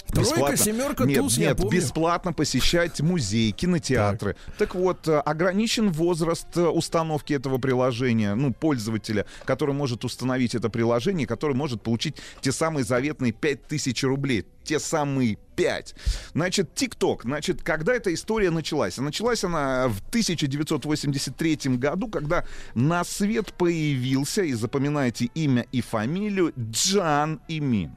Тройка, 0.07 0.57
семерка, 0.57 1.05
нет, 1.05 1.21
туз, 1.21 1.39
я 1.39 1.49
нет, 1.49 1.59
помню. 1.59 1.79
бесплатно 1.79 2.33
посещать 2.33 3.01
музеи, 3.01 3.51
кинотеатры. 3.51 4.37
Так, 4.57 4.75
вот, 4.75 5.07
э, 5.09 5.19
ограничен 5.19 5.91
возраст 5.91 6.57
э, 6.57 6.67
установки 6.67 7.33
этого 7.33 7.59
приложения, 7.59 8.35
ну, 8.35 8.53
пользователя, 8.53 9.27
который 9.45 9.75
может 9.75 10.05
установить 10.05 10.55
это 10.55 10.71
приложение, 10.71 11.27
который 11.27 11.55
может 11.55 11.83
получить 11.83 12.17
те 12.41 12.53
самые 12.53 12.85
заветные 12.85 13.33
5000 13.33 14.05
рублей. 14.05 14.47
Те 14.65 14.79
самые 14.79 15.39
5. 15.57 15.95
Значит, 16.35 16.75
ТикТок. 16.75 17.23
Значит, 17.23 17.63
когда 17.63 17.95
эта 17.95 18.13
история 18.13 18.51
началась? 18.51 18.99
Началась 18.99 19.43
она 19.43 19.89
в 19.89 20.01
1983 20.11 21.77
году, 21.77 22.09
когда 22.09 22.45
на 22.75 23.03
свет 23.05 23.53
появился, 23.55 24.43
и 24.43 24.53
запоминайте 24.53 25.27
имя 25.35 25.67
и 25.73 25.81
фамилию, 25.81 26.53
Джан 26.59 27.41
Имин. 27.49 27.97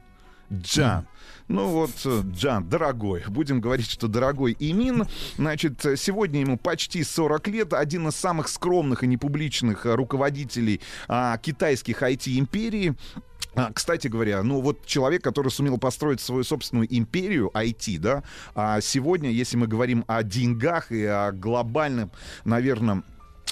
Джан. 0.52 1.06
Ну 1.48 1.68
вот, 1.68 1.90
э, 2.04 2.22
Джан, 2.32 2.68
дорогой, 2.68 3.24
будем 3.28 3.60
говорить, 3.60 3.90
что 3.90 4.08
дорогой 4.08 4.56
Имин, 4.58 5.06
значит, 5.36 5.80
сегодня 5.96 6.40
ему 6.40 6.56
почти 6.56 7.02
40 7.02 7.48
лет, 7.48 7.72
один 7.72 8.08
из 8.08 8.16
самых 8.16 8.48
скромных 8.48 9.02
и 9.02 9.06
непубличных 9.06 9.86
э, 9.86 9.94
руководителей 9.94 10.80
а, 11.08 11.36
китайских 11.38 12.02
IT-империи. 12.02 12.94
А, 13.54 13.70
кстати 13.72 14.08
говоря, 14.08 14.42
ну 14.42 14.60
вот 14.60 14.86
человек, 14.86 15.22
который 15.22 15.50
сумел 15.50 15.76
построить 15.78 16.20
свою 16.20 16.42
собственную 16.42 16.86
империю 16.94 17.50
IT, 17.54 17.98
да, 17.98 18.22
а 18.54 18.80
сегодня, 18.80 19.30
если 19.30 19.56
мы 19.56 19.66
говорим 19.66 20.04
о 20.06 20.22
деньгах 20.22 20.90
и 20.90 21.04
о 21.04 21.32
глобальном, 21.32 22.10
наверное, 22.44 23.02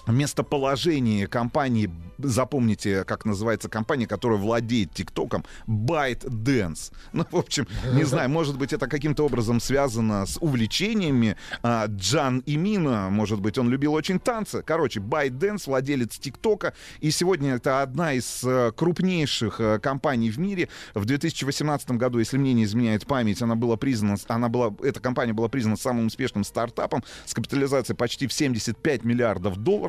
местоположение 0.06 1.26
компании, 1.26 1.90
запомните, 2.18 3.04
как 3.04 3.24
называется 3.24 3.68
компания, 3.68 4.06
которая 4.06 4.38
владеет 4.38 4.92
ТикТоком, 4.92 5.44
ByteDance. 5.66 6.92
Ну, 7.12 7.26
в 7.30 7.36
общем, 7.36 7.66
не 7.92 8.04
знаю, 8.04 8.30
может 8.30 8.56
быть, 8.56 8.72
это 8.72 8.86
каким-то 8.86 9.24
образом 9.24 9.60
связано 9.60 10.24
с 10.26 10.38
увлечениями 10.40 11.36
а, 11.62 11.86
Джан 11.86 12.42
Имина, 12.46 13.10
может 13.10 13.40
быть, 13.40 13.58
он 13.58 13.68
любил 13.68 13.94
очень 13.94 14.18
танцы. 14.18 14.62
Короче, 14.64 15.00
ByteDance, 15.00 15.64
владелец 15.66 16.18
ТикТока, 16.18 16.72
и 17.00 17.10
сегодня 17.10 17.54
это 17.54 17.82
одна 17.82 18.14
из 18.14 18.42
э, 18.44 18.72
крупнейших 18.74 19.60
э, 19.60 19.78
компаний 19.80 20.30
в 20.30 20.38
мире. 20.38 20.68
В 20.94 21.04
2018 21.04 21.90
году, 21.92 22.18
если 22.20 22.38
мне 22.38 22.54
не 22.54 22.64
изменяет 22.64 23.06
память, 23.06 23.42
она 23.42 23.56
была 23.56 23.76
признана, 23.76 24.16
она 24.28 24.48
была, 24.48 24.74
эта 24.82 25.00
компания 25.00 25.32
была 25.32 25.48
признана 25.48 25.76
самым 25.76 26.06
успешным 26.06 26.44
стартапом 26.44 27.02
с 27.26 27.34
капитализацией 27.34 27.96
почти 27.96 28.26
в 28.28 28.32
75 28.32 29.04
миллиардов 29.04 29.56
долларов. 29.56 29.80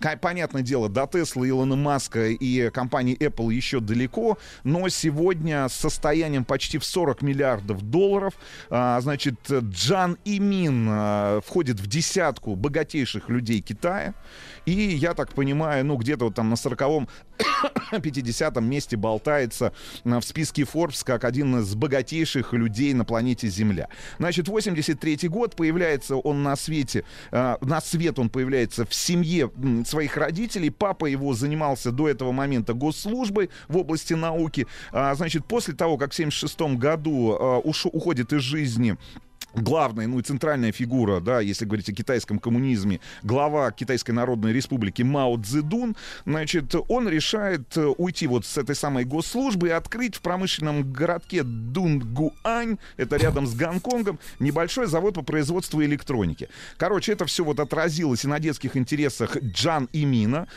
Ка- 0.00 0.18
Понятное 0.20 0.62
дело, 0.62 0.88
до 0.88 1.06
Теслы, 1.06 1.48
Илона 1.48 1.76
Маска 1.76 2.28
и 2.28 2.70
компании 2.70 3.16
Apple 3.18 3.52
еще 3.52 3.80
далеко, 3.80 4.38
но 4.64 4.88
сегодня 4.88 5.68
с 5.68 5.74
состоянием 5.74 6.44
почти 6.44 6.78
в 6.78 6.84
40 6.84 7.22
миллиардов 7.22 7.82
долларов, 7.82 8.34
а, 8.70 9.00
значит, 9.00 9.36
Джан 9.50 10.18
Имин 10.24 10.86
а, 10.90 11.40
входит 11.40 11.80
в 11.80 11.86
десятку 11.86 12.56
богатейших 12.56 13.28
людей 13.28 13.60
Китая. 13.60 14.14
И, 14.66 14.72
я 14.72 15.14
так 15.14 15.32
понимаю, 15.32 15.84
ну, 15.84 15.96
где-то 15.96 16.26
вот 16.26 16.34
там 16.34 16.50
на 16.50 16.54
40-м, 16.54 17.08
50-м 17.92 18.64
месте 18.68 18.96
болтается 18.96 19.72
а, 20.04 20.20
в 20.20 20.24
списке 20.24 20.62
Forbes 20.62 21.04
как 21.04 21.24
один 21.24 21.60
из 21.60 21.74
богатейших 21.74 22.52
людей 22.52 22.92
на 22.94 23.04
планете 23.04 23.48
Земля. 23.48 23.88
Значит, 24.18 24.48
83 24.48 25.28
год, 25.28 25.56
появляется 25.56 26.16
он 26.16 26.42
на 26.42 26.56
свете, 26.56 27.04
на 27.30 27.80
свет 27.80 28.18
он 28.18 28.28
появляется 28.28 28.84
в 28.84 28.94
семье 28.94 29.37
м, 29.42 29.84
своих 29.84 30.16
родителей. 30.16 30.70
Папа 30.70 31.06
его 31.06 31.34
занимался 31.34 31.92
до 31.92 32.08
этого 32.08 32.32
момента 32.32 32.74
госслужбой 32.74 33.50
в 33.68 33.76
области 33.76 34.14
науки. 34.14 34.66
А, 34.92 35.14
Значит, 35.14 35.44
после 35.46 35.74
того, 35.74 35.96
как 35.98 36.12
в 36.12 36.14
76 36.14 36.76
году 36.76 37.36
а, 37.38 37.58
уходит 37.58 38.32
из 38.32 38.40
жизни 38.42 38.96
главная, 39.54 40.06
ну 40.06 40.18
и 40.18 40.22
центральная 40.22 40.72
фигура, 40.72 41.20
да, 41.20 41.40
если 41.40 41.64
говорить 41.64 41.88
о 41.88 41.92
китайском 41.92 42.38
коммунизме, 42.38 43.00
глава 43.22 43.70
Китайской 43.72 44.12
Народной 44.12 44.52
Республики 44.52 45.02
Мао 45.02 45.36
Цзэдун, 45.36 45.96
значит, 46.26 46.74
он 46.88 47.08
решает 47.08 47.76
э, 47.76 47.86
уйти 47.86 48.26
вот 48.26 48.44
с 48.44 48.58
этой 48.58 48.74
самой 48.74 49.04
госслужбы 49.04 49.68
и 49.68 49.70
открыть 49.70 50.16
в 50.16 50.20
промышленном 50.20 50.92
городке 50.92 51.42
Дунгуань, 51.42 52.78
это 52.96 53.16
рядом 53.16 53.46
с 53.46 53.54
Гонконгом, 53.54 54.18
небольшой 54.38 54.86
завод 54.86 55.14
по 55.14 55.22
производству 55.22 55.82
электроники. 55.82 56.48
Короче, 56.76 57.12
это 57.12 57.24
все 57.26 57.44
вот 57.44 57.60
отразилось 57.60 58.24
и 58.24 58.28
на 58.28 58.38
детских 58.38 58.76
интересах 58.76 59.36
Джан 59.42 59.88
Имина, 59.92 60.48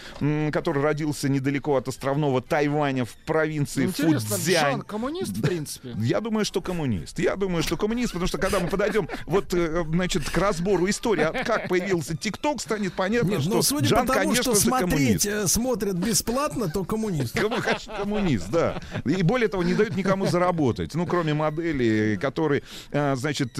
который 0.51 0.83
родился 0.83 1.29
недалеко 1.29 1.75
от 1.75 1.87
островного 1.87 2.41
Тайваня 2.41 3.05
в 3.05 3.13
провинции 3.25 3.85
Интересно, 3.85 4.37
Фудзянь. 4.37 4.71
Джан 4.71 4.81
коммунист, 4.81 5.31
в 5.37 5.41
принципе. 5.41 5.95
Я 5.97 6.21
думаю, 6.21 6.45
что 6.45 6.61
коммунист. 6.61 7.19
Я 7.19 7.35
думаю, 7.35 7.63
что 7.63 7.77
коммунист, 7.77 8.13
потому 8.13 8.27
что 8.27 8.37
когда 8.37 8.59
мы 8.59 8.67
подойдем 8.67 8.90
вот, 9.25 9.53
э, 9.53 9.83
значит, 9.87 10.29
к 10.29 10.37
разбору 10.37 10.89
истории, 10.89 11.23
а 11.23 11.43
как 11.43 11.67
появился 11.69 12.15
ТикТок, 12.15 12.61
станет 12.61 12.93
понятно, 12.93 13.29
Нет, 13.29 13.41
что 13.41 13.49
ну, 13.49 13.61
судя 13.61 13.87
Джан, 13.87 14.07
по 14.07 14.13
тому, 14.13 14.29
конечно 14.29 14.55
что 14.55 14.55
же, 14.55 14.69
коммунист. 14.69 15.21
смотреть 15.21 15.25
э, 15.25 15.47
смотрят 15.47 15.95
бесплатно, 15.95 16.69
то 16.69 16.83
коммунист. 16.83 17.33
Конечно, 17.33 17.93
коммунист, 17.97 18.49
да. 18.49 18.81
И 19.05 19.23
более 19.23 19.47
того, 19.47 19.63
не 19.63 19.73
дают 19.73 19.95
никому 19.95 20.25
заработать. 20.25 20.93
Ну, 20.95 21.05
кроме 21.05 21.33
моделей, 21.33 22.17
которые, 22.17 22.63
э, 22.91 23.15
значит, 23.15 23.57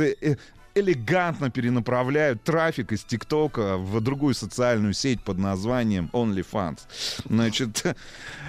элегантно 0.76 1.50
перенаправляют 1.50 2.44
трафик 2.44 2.92
из 2.92 3.04
ТикТока 3.04 3.78
в 3.78 4.00
другую 4.02 4.34
социальную 4.34 4.94
сеть 4.94 5.22
под 5.22 5.38
названием 5.38 6.10
OnlyFans. 6.14 6.80
Значит, 7.26 7.84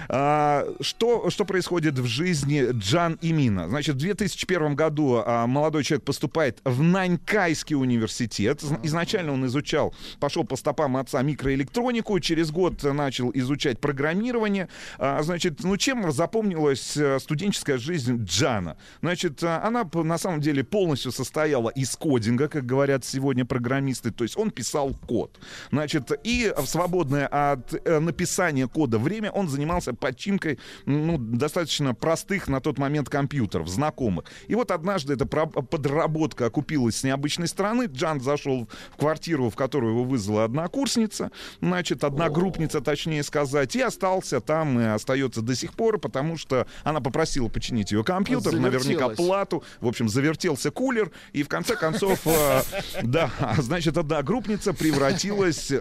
а, 0.09 0.65
что, 0.81 1.29
что 1.29 1.45
происходит 1.45 1.97
в 1.99 2.05
жизни 2.05 2.67
Джан 2.71 3.17
Имина? 3.21 3.67
Значит, 3.67 3.95
в 3.95 3.99
2001 3.99 4.75
году 4.75 5.23
а, 5.25 5.47
молодой 5.47 5.83
человек 5.83 6.05
поступает 6.05 6.59
в 6.63 6.81
Нанькайский 6.81 7.75
университет. 7.75 8.61
Изначально 8.83 9.33
он 9.33 9.45
изучал, 9.45 9.93
пошел 10.19 10.43
по 10.43 10.55
стопам 10.55 10.97
отца 10.97 11.21
микроэлектронику, 11.21 12.19
через 12.19 12.51
год 12.51 12.83
начал 12.83 13.31
изучать 13.33 13.79
программирование. 13.79 14.69
А, 14.97 15.21
значит, 15.23 15.63
ну 15.63 15.77
чем 15.77 16.11
запомнилась 16.11 16.97
э, 16.97 17.19
студенческая 17.19 17.77
жизнь 17.77 18.23
Джана? 18.23 18.77
Значит, 19.01 19.43
а, 19.43 19.61
она 19.65 19.89
на 19.93 20.17
самом 20.17 20.41
деле 20.41 20.63
полностью 20.63 21.11
состояла 21.11 21.69
из 21.69 21.95
кодинга, 21.95 22.47
как 22.47 22.65
говорят 22.65 23.05
сегодня 23.05 23.45
программисты, 23.45 24.11
то 24.11 24.23
есть 24.23 24.37
он 24.37 24.51
писал 24.51 24.93
код. 24.93 25.39
Значит, 25.71 26.11
и 26.23 26.53
в 26.55 26.65
свободное 26.65 27.27
от 27.27 27.73
э, 27.73 27.99
написания 27.99 28.67
кода 28.67 28.97
время 28.97 29.31
он 29.31 29.47
занимался 29.47 29.92
починкой 29.95 30.59
ну, 30.85 31.17
достаточно 31.17 31.93
простых 31.93 32.47
на 32.47 32.59
тот 32.59 32.77
момент 32.77 33.09
компьютеров, 33.09 33.67
знакомых. 33.67 34.25
И 34.47 34.55
вот 34.55 34.71
однажды 34.71 35.13
эта 35.13 35.25
подработка 35.25 36.47
окупилась 36.47 36.97
с 36.97 37.03
необычной 37.03 37.47
стороны. 37.47 37.85
Джан 37.85 38.21
зашел 38.21 38.69
в 38.93 38.97
квартиру, 38.97 39.49
в 39.49 39.55
которую 39.55 39.93
его 39.93 40.03
вызвала 40.03 40.45
однокурсница, 40.45 41.31
значит, 41.61 42.03
одногруппница, 42.03 42.81
точнее 42.81 43.23
сказать, 43.23 43.75
и 43.75 43.81
остался 43.81 44.41
там, 44.41 44.79
и 44.79 44.83
остается 44.83 45.41
до 45.41 45.55
сих 45.55 45.73
пор, 45.73 45.99
потому 45.99 46.37
что 46.37 46.67
она 46.83 47.01
попросила 47.01 47.47
починить 47.47 47.91
ее 47.91 48.03
компьютер, 48.03 48.53
наверняка 48.53 49.09
плату, 49.09 49.63
в 49.79 49.87
общем, 49.87 50.09
завертелся 50.09 50.71
кулер, 50.71 51.11
и 51.33 51.43
в 51.43 51.47
конце 51.47 51.75
концов, 51.75 52.19
э, 52.25 52.61
да, 53.03 53.31
значит, 53.57 53.97
одногруппница 53.97 54.73
превратилась 54.73 55.71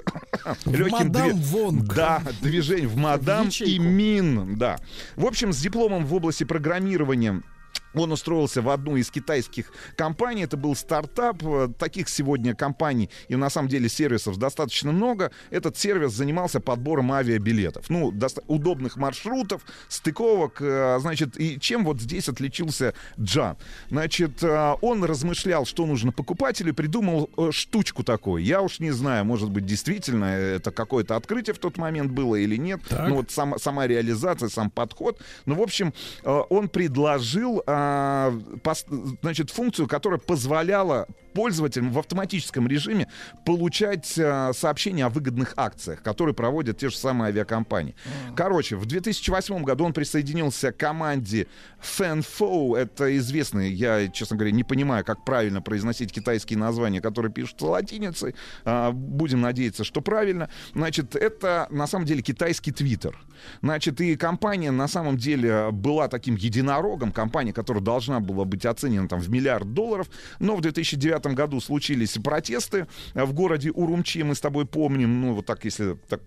легким 0.67 1.13
Вонг. 1.43 1.95
Да, 1.95 2.23
движение 2.41 2.89
в 2.89 2.97
мадам 2.97 3.49
и 3.61 3.79
мин, 4.03 4.57
да. 4.57 4.79
В 5.17 5.27
общем, 5.27 5.53
с 5.53 5.59
дипломом 5.59 6.05
в 6.05 6.15
области 6.15 6.45
программирования 6.45 7.43
он 7.95 8.13
устроился 8.13 8.63
в 8.63 8.69
одну 8.71 8.97
из 8.97 9.11
китайских 9.11 9.73
компаний. 9.97 10.45
Это 10.45 10.57
был 10.57 10.75
стартап. 10.75 11.43
Таких 11.79 12.09
сегодня 12.09 12.55
компаний 12.55 13.11
и 13.29 13.37
на 13.37 13.51
самом 13.51 13.69
деле 13.69 13.89
сервисов 13.89 14.37
достаточно 14.39 14.93
много. 14.93 15.31
Этот 15.51 15.77
сервис 15.77 16.13
занимался 16.13 16.61
подбором 16.61 17.13
авиабилетов. 17.13 17.89
Ну, 17.91 18.11
доста- 18.11 18.43
удобных 18.47 18.97
маршрутов, 18.97 19.63
стыковок. 19.89 20.59
э, 20.61 20.99
Значит, 21.01 21.39
и 21.41 21.59
чем 21.61 21.85
вот 21.85 22.01
здесь 22.01 22.29
отличился 22.29 22.95
Джан? 23.21 23.57
Значит, 23.91 24.43
э, 24.43 24.75
он 24.81 25.05
размышлял, 25.05 25.65
что 25.67 25.87
нужно 25.87 26.13
покупателю, 26.13 26.75
придумал 26.75 27.31
э, 27.37 27.51
штучку 27.53 28.03
такой. 28.05 28.43
Я 28.43 28.63
уж 28.63 28.81
не 28.81 28.91
знаю, 28.91 29.25
может 29.25 29.51
быть, 29.51 29.67
действительно 29.67 30.25
это 30.27 30.71
какое-то 30.71 31.17
открытие 31.17 31.55
в 31.55 31.59
тот 31.59 31.77
момент 31.79 32.11
было 32.13 32.37
или 32.37 32.57
нет. 32.57 32.81
Так. 32.89 33.09
Ну, 33.09 33.17
вот 33.17 33.31
сама, 33.31 33.59
сама 33.59 33.87
реализация, 33.87 34.49
сам 34.49 34.71
подход. 34.71 35.21
Ну, 35.47 35.55
в 35.57 35.63
общем, 35.63 35.93
он 36.25 36.69
предложил, 36.69 37.63
а, 37.83 38.33
значит, 39.23 39.51
функцию, 39.51 39.89
которая 39.89 40.19
позволяла 40.19 41.07
пользователям 41.33 41.91
в 41.91 41.99
автоматическом 41.99 42.67
режиме 42.67 43.09
получать 43.45 44.19
а, 44.19 44.53
сообщения 44.53 45.07
о 45.07 45.09
выгодных 45.09 45.55
акциях, 45.57 46.03
которые 46.03 46.35
проводят 46.35 46.79
те 46.79 46.89
же 46.89 46.97
самые 46.97 47.29
авиакомпании. 47.29 47.95
Короче, 48.37 48.77
в 48.77 48.87
2008 48.87 49.63
году 49.63 49.85
он 49.85 49.93
присоединился 49.93 50.73
к 50.73 50.77
команде 50.77 51.47
FanFo. 51.81 52.77
Это 52.77 53.17
известный, 53.19 53.73
я, 53.73 54.09
честно 54.09 54.37
говоря, 54.37 54.53
не 54.53 54.65
понимаю, 54.65 55.05
как 55.05 55.25
правильно 55.25 55.63
произносить 55.63 56.13
китайские 56.13 56.59
названия, 56.59 57.01
которые 57.01 57.33
пишутся 57.33 57.67
латиницей. 57.67 58.35
А, 58.65 58.93
будем 58.93 59.41
надеяться, 59.41 59.85
что 59.85 60.01
правильно. 60.01 60.49
Значит, 60.75 61.17
это 61.17 61.67
на 61.71 61.87
самом 61.87 62.07
деле 62.07 62.23
китайский 62.23 62.73
Твиттер. 62.73 63.17
Значит, 63.63 64.01
и 64.01 64.17
компания 64.17 64.71
на 64.71 64.89
самом 64.89 65.17
деле 65.17 65.71
была 65.73 66.09
таким 66.09 66.37
единорогом, 66.37 67.13
компания, 67.13 67.53
которая 67.53 67.83
должна 67.83 68.21
была 68.21 68.45
быть 68.45 68.67
оценена 68.67 69.09
там 69.09 69.21
в 69.21 69.31
миллиард 69.31 69.73
долларов, 69.73 70.09
но 70.39 70.57
в 70.57 70.61
2009 70.61 71.22
году 71.31 71.61
случились 71.61 72.19
протесты 72.23 72.87
э, 73.15 73.25
в 73.25 73.33
городе 73.33 73.71
Урумчи, 73.71 74.19
мы 74.19 74.35
с 74.35 74.41
тобой 74.41 74.67
помним, 74.67 75.21
ну 75.21 75.35
вот 75.35 75.47
так, 75.47 75.65
если 75.65 75.97
так 76.09 76.21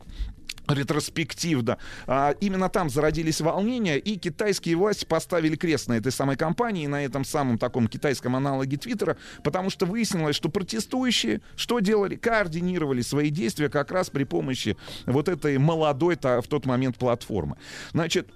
ретроспективно. 0.68 1.78
А, 2.08 2.32
именно 2.40 2.70
там 2.70 2.90
зародились 2.90 3.42
волнения, 3.42 3.98
и 3.98 4.18
китайские 4.18 4.76
власти 4.76 5.06
поставили 5.06 5.56
крест 5.56 5.88
на 5.88 5.94
этой 5.94 6.12
самой 6.12 6.38
компании, 6.38 6.88
на 6.88 7.04
этом 7.04 7.24
самом 7.24 7.58
таком 7.58 7.88
китайском 7.88 8.36
аналоге 8.36 8.78
Твиттера, 8.78 9.18
потому 9.44 9.70
что 9.70 9.86
выяснилось, 9.86 10.36
что 10.36 10.50
протестующие 10.50 11.42
что 11.56 11.80
делали? 11.80 12.16
Координировали 12.16 13.02
свои 13.02 13.30
действия 13.30 13.70
как 13.70 13.92
раз 13.92 14.10
при 14.10 14.24
помощи 14.24 14.78
вот 15.06 15.30
этой 15.30 15.58
молодой 15.58 16.16
та- 16.16 16.42
в 16.42 16.48
тот 16.48 16.66
момент 16.66 16.98
платформы. 16.98 17.58
Значит, 17.92 18.30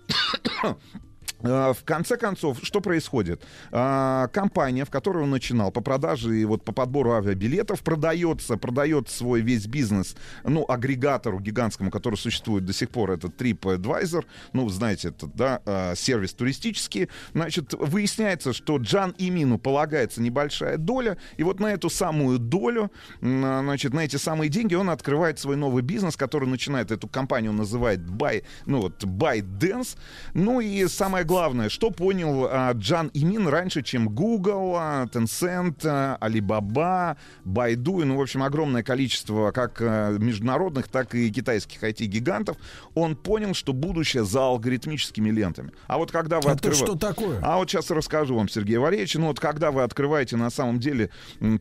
В 1.41 1.77
конце 1.85 2.17
концов, 2.17 2.59
что 2.63 2.81
происходит? 2.81 3.43
А, 3.71 4.27
Компания, 4.27 4.83
в 4.83 4.89
которой 4.89 5.23
он 5.23 5.29
начинал 5.29 5.71
по 5.71 5.79
продаже 5.81 6.37
и 6.37 6.43
вот 6.43 6.65
по 6.65 6.73
подбору 6.73 7.13
авиабилетов, 7.13 7.81
продается, 7.81 8.57
продает 8.57 9.09
свой 9.09 9.41
весь 9.41 9.65
бизнес, 9.65 10.15
ну, 10.43 10.65
агрегатору 10.67 11.39
гигантскому, 11.39 11.91
который 11.91 12.15
существует 12.15 12.65
до 12.65 12.73
сих 12.73 12.89
пор, 12.89 13.11
это 13.11 13.27
TripAdvisor, 13.27 14.25
ну, 14.51 14.67
знаете, 14.67 15.09
это, 15.09 15.27
да, 15.27 15.61
а, 15.65 15.95
сервис 15.95 16.33
туристический. 16.33 17.07
Значит, 17.33 17.73
выясняется, 17.73 18.51
что 18.51 18.77
Джан 18.77 19.15
Имину 19.17 19.59
полагается 19.59 20.21
небольшая 20.21 20.77
доля, 20.77 21.17
и 21.37 21.43
вот 21.43 21.61
на 21.61 21.67
эту 21.67 21.89
самую 21.89 22.39
долю, 22.39 22.91
значит, 23.21 23.93
на 23.93 24.01
эти 24.01 24.17
самые 24.17 24.49
деньги 24.49 24.75
он 24.75 24.89
открывает 24.89 25.39
свой 25.39 25.55
новый 25.55 25.83
бизнес, 25.83 26.17
который 26.17 26.49
начинает, 26.49 26.91
эту 26.91 27.07
компанию 27.07 27.51
он 27.51 27.57
называет 27.57 28.01
Buy, 28.01 28.43
ну, 28.65 28.81
вот, 28.81 29.01
ByteDance. 29.03 29.97
Ну, 30.33 30.59
и 30.59 30.85
самое 30.87 31.25
главное, 31.29 31.69
что 31.69 31.91
понял 31.91 32.47
а, 32.49 32.71
Джан 32.73 33.11
Имин 33.13 33.47
раньше, 33.47 33.83
чем 33.83 34.09
Google, 34.09 34.73
а, 34.75 35.05
Tencent, 35.05 35.81
а, 35.83 36.17
Alibaba, 36.19 37.17
Baidu, 37.45 38.01
и, 38.01 38.05
ну, 38.05 38.17
в 38.17 38.21
общем, 38.21 38.41
огромное 38.41 38.81
количество 38.81 39.51
как 39.51 39.79
а, 39.79 40.17
международных, 40.17 40.87
так 40.87 41.13
и 41.13 41.31
китайских 41.31 41.83
IT-гигантов, 41.83 42.57
он 42.95 43.15
понял, 43.15 43.53
что 43.53 43.73
будущее 43.73 44.25
за 44.25 44.41
алгоритмическими 44.41 45.29
лентами. 45.29 45.71
А 45.85 45.99
вот 45.99 46.11
когда 46.11 46.37
вы 46.37 46.49
Это 46.49 46.53
открываете... 46.53 46.83
что 46.83 46.95
такое? 46.95 47.39
А 47.43 47.57
вот 47.57 47.69
сейчас 47.69 47.91
расскажу 47.91 48.35
вам, 48.35 48.49
Сергей 48.49 48.77
Валерьевич. 48.77 49.13
Ну 49.13 49.27
вот 49.27 49.39
когда 49.39 49.69
вы 49.69 49.83
открываете 49.83 50.35
на 50.35 50.49
самом 50.49 50.79
деле 50.79 51.11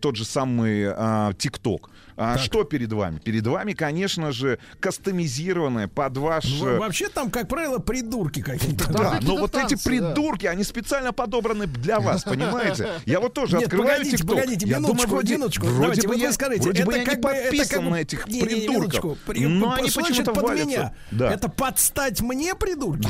тот 0.00 0.16
же 0.16 0.24
самый 0.24 0.86
а, 0.88 1.34
ТикТок, 1.34 1.90
а, 2.18 2.36
что 2.38 2.64
перед 2.64 2.92
вами? 2.92 3.18
Перед 3.20 3.46
вами, 3.46 3.72
конечно 3.72 4.32
же, 4.32 4.58
кастомизированное 4.80 5.88
под 5.88 6.16
ваш... 6.16 6.44
Ну, 6.60 6.78
Вообще 6.78 7.08
там, 7.08 7.30
как 7.30 7.48
правило, 7.48 7.78
придурки 7.78 8.42
какие-то. 8.42 8.92
Да, 8.92 9.18
но 9.22 9.36
вот 9.36 9.54
эти 9.54 9.76
придурки, 9.82 10.46
они 10.46 10.64
специально 10.64 11.12
подобраны 11.12 11.66
для 11.66 12.00
вас, 12.00 12.24
понимаете? 12.24 12.88
Я 13.06 13.20
вот 13.20 13.34
тоже 13.34 13.56
Нет, 13.56 13.66
открываю 13.66 13.90
погодите, 13.98 14.16
ТикТок. 14.16 14.36
погодите, 14.36 14.66
я 14.66 14.76
минуточку, 14.78 14.96
думаю, 14.96 15.08
вроде, 15.08 15.34
минуточку. 15.36 15.66
вроде 15.66 15.80
Давайте, 15.80 16.08
бы 16.08 16.14
вот 16.14 16.20
я, 16.20 16.26
вы 16.28 16.32
скажите, 16.32 16.62
вроде 16.62 16.84
бы 16.84 16.92
это 16.92 16.98
я 17.00 17.04
как 17.06 17.16
не 17.16 17.22
подписан 17.22 17.68
как 17.68 17.84
бы- 17.84 17.90
на 17.90 17.96
этих 18.00 18.26
Не-не-не, 18.26 18.44
придурков. 18.46 18.74
минуточку. 18.74 19.18
При- 19.26 19.46
но 19.46 19.72
они 19.74 19.88
слышит 19.90 20.08
почему-то 20.10 20.32
под 20.34 20.42
валятся. 20.44 20.66
меня. 20.66 20.94
Да. 21.12 21.32
Это 21.32 21.48
подстать 21.48 22.20
мне, 22.20 22.54
придурки? 22.54 23.08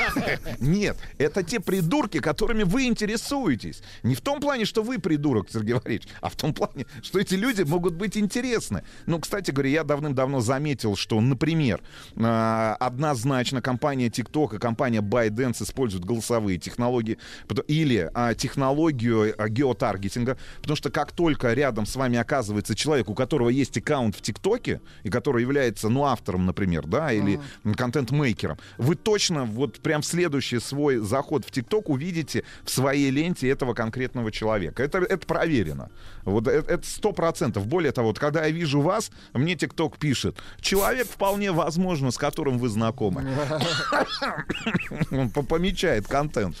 Нет, 0.60 0.96
это 1.18 1.42
те 1.42 1.60
придурки, 1.60 2.20
которыми 2.20 2.62
вы 2.62 2.86
интересуетесь. 2.86 3.82
Не 4.02 4.14
в 4.14 4.20
том 4.20 4.40
плане, 4.40 4.64
что 4.64 4.82
вы 4.82 4.98
придурок, 4.98 5.48
Сергей 5.50 5.74
Валерьевич, 5.74 6.08
а 6.20 6.28
в 6.30 6.36
том 6.36 6.54
плане, 6.54 6.86
что 7.02 7.18
эти 7.18 7.34
люди 7.34 7.62
могут 7.62 7.94
быть 7.94 8.16
интересны. 8.16 8.45
Ну, 9.06 9.18
кстати 9.18 9.50
говоря, 9.50 9.70
я 9.70 9.84
давным-давно 9.84 10.40
заметил, 10.40 10.96
что, 10.96 11.20
например, 11.20 11.80
а, 12.16 12.76
однозначно 12.78 13.60
компания 13.60 14.08
TikTok 14.08 14.56
и 14.56 14.58
компания 14.58 15.00
ByteDance 15.00 15.62
используют 15.62 16.04
голосовые 16.04 16.58
технологии 16.58 17.18
или 17.68 18.10
а, 18.14 18.34
технологию 18.34 19.34
а, 19.36 19.48
геотаргетинга, 19.48 20.38
потому 20.60 20.76
что 20.76 20.90
как 20.90 21.12
только 21.12 21.52
рядом 21.52 21.86
с 21.86 21.96
вами 21.96 22.18
оказывается 22.18 22.74
человек, 22.74 23.08
у 23.08 23.14
которого 23.14 23.48
есть 23.48 23.76
аккаунт 23.78 24.16
в 24.16 24.22
ТикТоке, 24.22 24.80
и 25.02 25.10
который 25.10 25.42
является, 25.42 25.88
ну, 25.88 26.04
автором, 26.04 26.46
например, 26.46 26.86
да, 26.86 27.12
или 27.12 27.40
контент-мейкером, 27.76 28.58
вы 28.78 28.94
точно 28.94 29.44
вот 29.44 29.80
прям 29.80 30.02
в 30.02 30.06
следующий 30.06 30.58
свой 30.58 30.98
заход 30.98 31.44
в 31.44 31.50
ТикТок 31.50 31.88
увидите 31.88 32.44
в 32.64 32.70
своей 32.70 33.10
ленте 33.10 33.48
этого 33.48 33.74
конкретного 33.74 34.32
человека. 34.32 34.82
Это, 34.82 34.98
это 34.98 35.26
проверено. 35.26 35.90
Вот 36.26 36.48
э- 36.48 36.64
это 36.66 36.86
сто 36.86 37.12
процентов. 37.12 37.66
Более 37.66 37.92
того, 37.92 38.08
вот 38.08 38.18
когда 38.18 38.44
я 38.44 38.50
вижу 38.50 38.80
вас, 38.80 39.10
мне 39.32 39.54
ТикТок 39.54 39.96
пишет, 39.98 40.36
человек 40.60 41.06
вполне 41.08 41.52
возможно, 41.52 42.10
с 42.10 42.18
которым 42.18 42.58
вы 42.58 42.68
знакомы. 42.68 43.24
Он 45.10 45.30
по- 45.30 45.42
помечает 45.42 46.06
контент. 46.06 46.56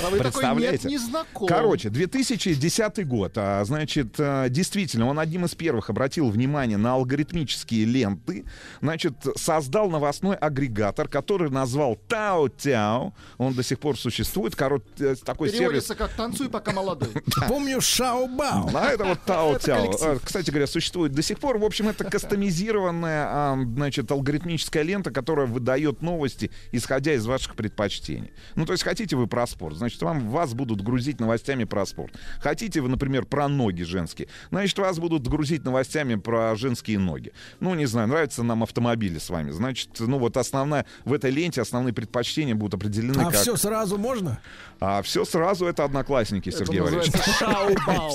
А 0.00 0.10
вы 0.10 0.18
такой, 0.18 0.18
нет, 0.18 0.22
Представляете? 0.22 0.88
не 0.88 0.98
знаком. 0.98 1.48
Короче, 1.48 1.90
2010 1.90 3.06
год. 3.06 3.32
А, 3.36 3.64
значит, 3.64 4.14
а, 4.18 4.48
действительно, 4.48 5.06
он 5.08 5.18
одним 5.18 5.44
из 5.44 5.54
первых 5.54 5.90
обратил 5.90 6.30
внимание 6.30 6.78
на 6.78 6.94
алгоритмические 6.94 7.84
ленты. 7.84 8.44
Значит, 8.80 9.14
создал 9.36 9.90
новостной 9.90 10.36
агрегатор, 10.36 11.08
который 11.08 11.50
назвал 11.50 11.96
Тао 12.08 12.48
Тяо. 12.48 13.14
Он 13.38 13.54
до 13.54 13.62
сих 13.62 13.78
пор 13.78 13.98
существует. 13.98 14.56
Корот, 14.56 14.84
э, 14.98 15.14
такой 15.24 15.48
сервис. 15.48 15.60
Переводится 15.60 15.94
как 15.94 16.12
«танцуй, 16.12 16.48
пока 16.48 16.72
молодой». 16.72 17.10
Помню 17.48 17.80
Шао 17.80 18.26
Бао. 18.26 18.70
А 18.74 18.88
это 18.88 19.04
вот 19.04 19.20
Тао 19.24 19.58
Тяо. 19.58 19.92
А, 20.00 20.18
Кстати 20.22 20.50
говоря, 20.50 20.66
существует 20.66 21.12
до 21.12 21.22
сих 21.22 21.38
пор. 21.38 21.58
В 21.58 21.64
общем, 21.64 21.88
это 21.88 22.04
кастомизированная, 22.04 23.26
а, 23.28 23.58
значит, 23.74 24.10
алгоритмическая 24.10 24.82
лента, 24.82 25.10
которая 25.10 25.46
выдает 25.46 26.02
новости, 26.02 26.50
исходя 26.72 27.14
из 27.14 27.26
ваших 27.26 27.54
предпочтений. 27.54 28.32
Ну, 28.54 28.66
то 28.66 28.72
есть, 28.72 28.84
хотите 28.84 29.16
вы 29.16 29.26
про 29.26 29.46
спорт, 29.46 29.76
значит, 29.82 30.00
вам, 30.02 30.28
вас 30.30 30.54
будут 30.54 30.80
грузить 30.82 31.20
новостями 31.20 31.64
про 31.64 31.84
спорт. 31.86 32.14
Хотите 32.40 32.80
вы, 32.80 32.88
например, 32.88 33.26
про 33.26 33.48
ноги 33.48 33.82
женские, 33.82 34.28
значит, 34.50 34.78
вас 34.78 34.98
будут 34.98 35.26
грузить 35.26 35.64
новостями 35.64 36.14
про 36.14 36.54
женские 36.56 36.98
ноги. 36.98 37.32
Ну, 37.60 37.74
не 37.74 37.86
знаю, 37.86 38.08
нравятся 38.08 38.42
нам 38.42 38.62
автомобили 38.62 39.18
с 39.18 39.28
вами. 39.28 39.50
Значит, 39.50 39.90
ну, 39.98 40.18
вот 40.18 40.36
основная, 40.36 40.86
в 41.04 41.12
этой 41.12 41.30
ленте 41.30 41.60
основные 41.60 41.92
предпочтения 41.92 42.54
будут 42.54 42.74
определены 42.74 43.20
А 43.22 43.30
как... 43.30 43.40
все 43.40 43.56
сразу 43.56 43.98
можно? 43.98 44.40
А 44.80 45.02
все 45.02 45.24
сразу 45.24 45.66
это 45.66 45.84
одноклассники, 45.84 46.48
Это 46.48 46.58
Сергей 46.58 46.80
Валерьевич. 46.80 47.12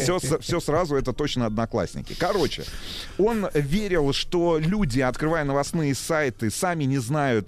Все, 0.01 0.19
все 0.39 0.59
сразу 0.59 0.95
это 0.95 1.13
точно 1.13 1.45
одноклассники. 1.45 2.15
Короче, 2.17 2.63
он 3.17 3.47
верил, 3.53 4.13
что 4.13 4.57
люди, 4.57 5.01
открывая 5.01 5.43
новостные 5.43 5.93
сайты, 5.95 6.49
сами 6.49 6.85
не 6.85 6.97
знают 6.97 7.47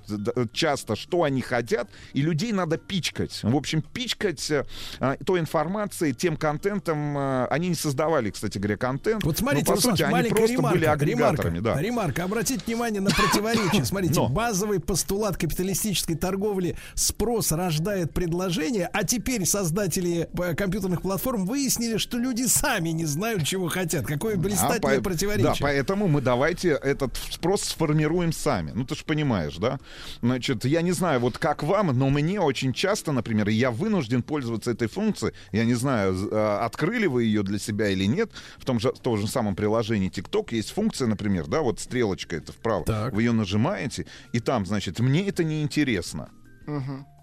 часто, 0.51 0.95
что 0.95 1.23
они 1.23 1.41
хотят, 1.41 1.89
и 2.13 2.21
людей 2.21 2.51
надо 2.51 2.77
пичкать. 2.77 3.39
В 3.43 3.55
общем, 3.55 3.81
пичкать 3.81 4.08
э, 4.49 4.65
а, 4.99 5.15
той 5.25 5.39
информацией, 5.39 6.13
тем 6.13 6.37
контентом. 6.37 7.17
э, 7.17 7.47
они 7.49 7.69
не 7.69 7.75
создавали, 7.75 8.29
кстати 8.29 8.57
говоря, 8.57 8.77
контент. 8.77 9.23
Вот 9.23 9.37
смотрите, 9.37 9.65
но, 9.67 9.71
по 9.71 9.75
Руслан, 9.75 9.97
сути, 9.97 10.03
они 10.03 10.29
просто 10.29 10.53
ремарка, 10.53 10.75
были 10.75 10.85
агрегаторами. 10.85 11.57
ремарка, 11.57 11.75
да. 11.75 11.81
ремарка. 11.81 12.23
Обратите 12.23 12.63
внимание 12.65 13.01
на 13.01 13.09
противоречие. 13.09 13.85
Смотрите, 13.89 14.15
Но. 14.15 14.29
базовый 14.29 14.79
постулат 14.79 15.37
капиталистической 15.37 16.15
торговли 16.15 16.75
спрос 16.95 17.51
рождает 17.51 18.13
предложение, 18.13 18.89
а 18.91 19.03
теперь 19.03 19.45
создатели 19.45 20.29
э, 20.37 20.55
компьютерных 20.55 21.01
платформ 21.01 21.45
выяснили, 21.45 21.97
что 21.97 22.17
люди 22.17 22.43
сами 22.47 22.89
не 22.89 23.05
знают, 23.05 23.45
чего 23.45 23.67
хотят. 23.69 24.05
Какое 24.05 24.35
блистательное 24.35 24.97
А, 24.97 24.97
по- 24.97 25.03
противоречие. 25.09 25.51
Да, 25.51 25.55
поэтому 25.59 26.07
мы 26.07 26.21
давайте 26.21 26.69
этот 26.69 27.17
спрос 27.31 27.63
сформируем 27.63 28.31
сами. 28.33 28.71
Ну, 28.73 28.85
ты 28.85 28.95
же 28.95 29.03
понимаешь, 29.05 29.57
да? 29.57 29.79
Значит, 30.21 30.65
я 30.65 30.81
не 30.81 30.91
знаю, 30.91 31.19
вот 31.19 31.37
как 31.37 31.63
вам, 31.63 31.97
но 31.97 32.09
мне 32.09 32.39
очень 32.39 32.73
часто, 32.73 33.11
например, 33.11 33.49
я 33.49 33.71
вынужден 33.89 34.21
пользоваться 34.21 34.71
этой 34.71 34.87
функцией. 34.87 35.33
Я 35.51 35.65
не 35.65 35.73
знаю, 35.73 36.15
а, 36.31 36.65
открыли 36.65 37.07
вы 37.07 37.23
ее 37.23 37.43
для 37.43 37.57
себя 37.57 37.89
или 37.89 38.05
нет. 38.05 38.31
В 38.57 38.65
том 38.65 38.79
же, 38.79 38.93
том 39.01 39.17
же 39.17 39.27
самом 39.27 39.55
приложении 39.55 40.11
TikTok 40.11 40.49
есть 40.51 40.71
функция, 40.71 41.07
например, 41.07 41.47
да, 41.47 41.61
вот 41.61 41.79
стрелочка 41.79 42.35
это 42.35 42.51
вправо. 42.51 42.83
Вы 43.11 43.23
ее 43.23 43.31
нажимаете, 43.31 44.05
и 44.31 44.39
там, 44.39 44.65
значит, 44.65 44.99
мне 44.99 45.27
это 45.27 45.43
не 45.43 45.63
интересно. 45.63 46.29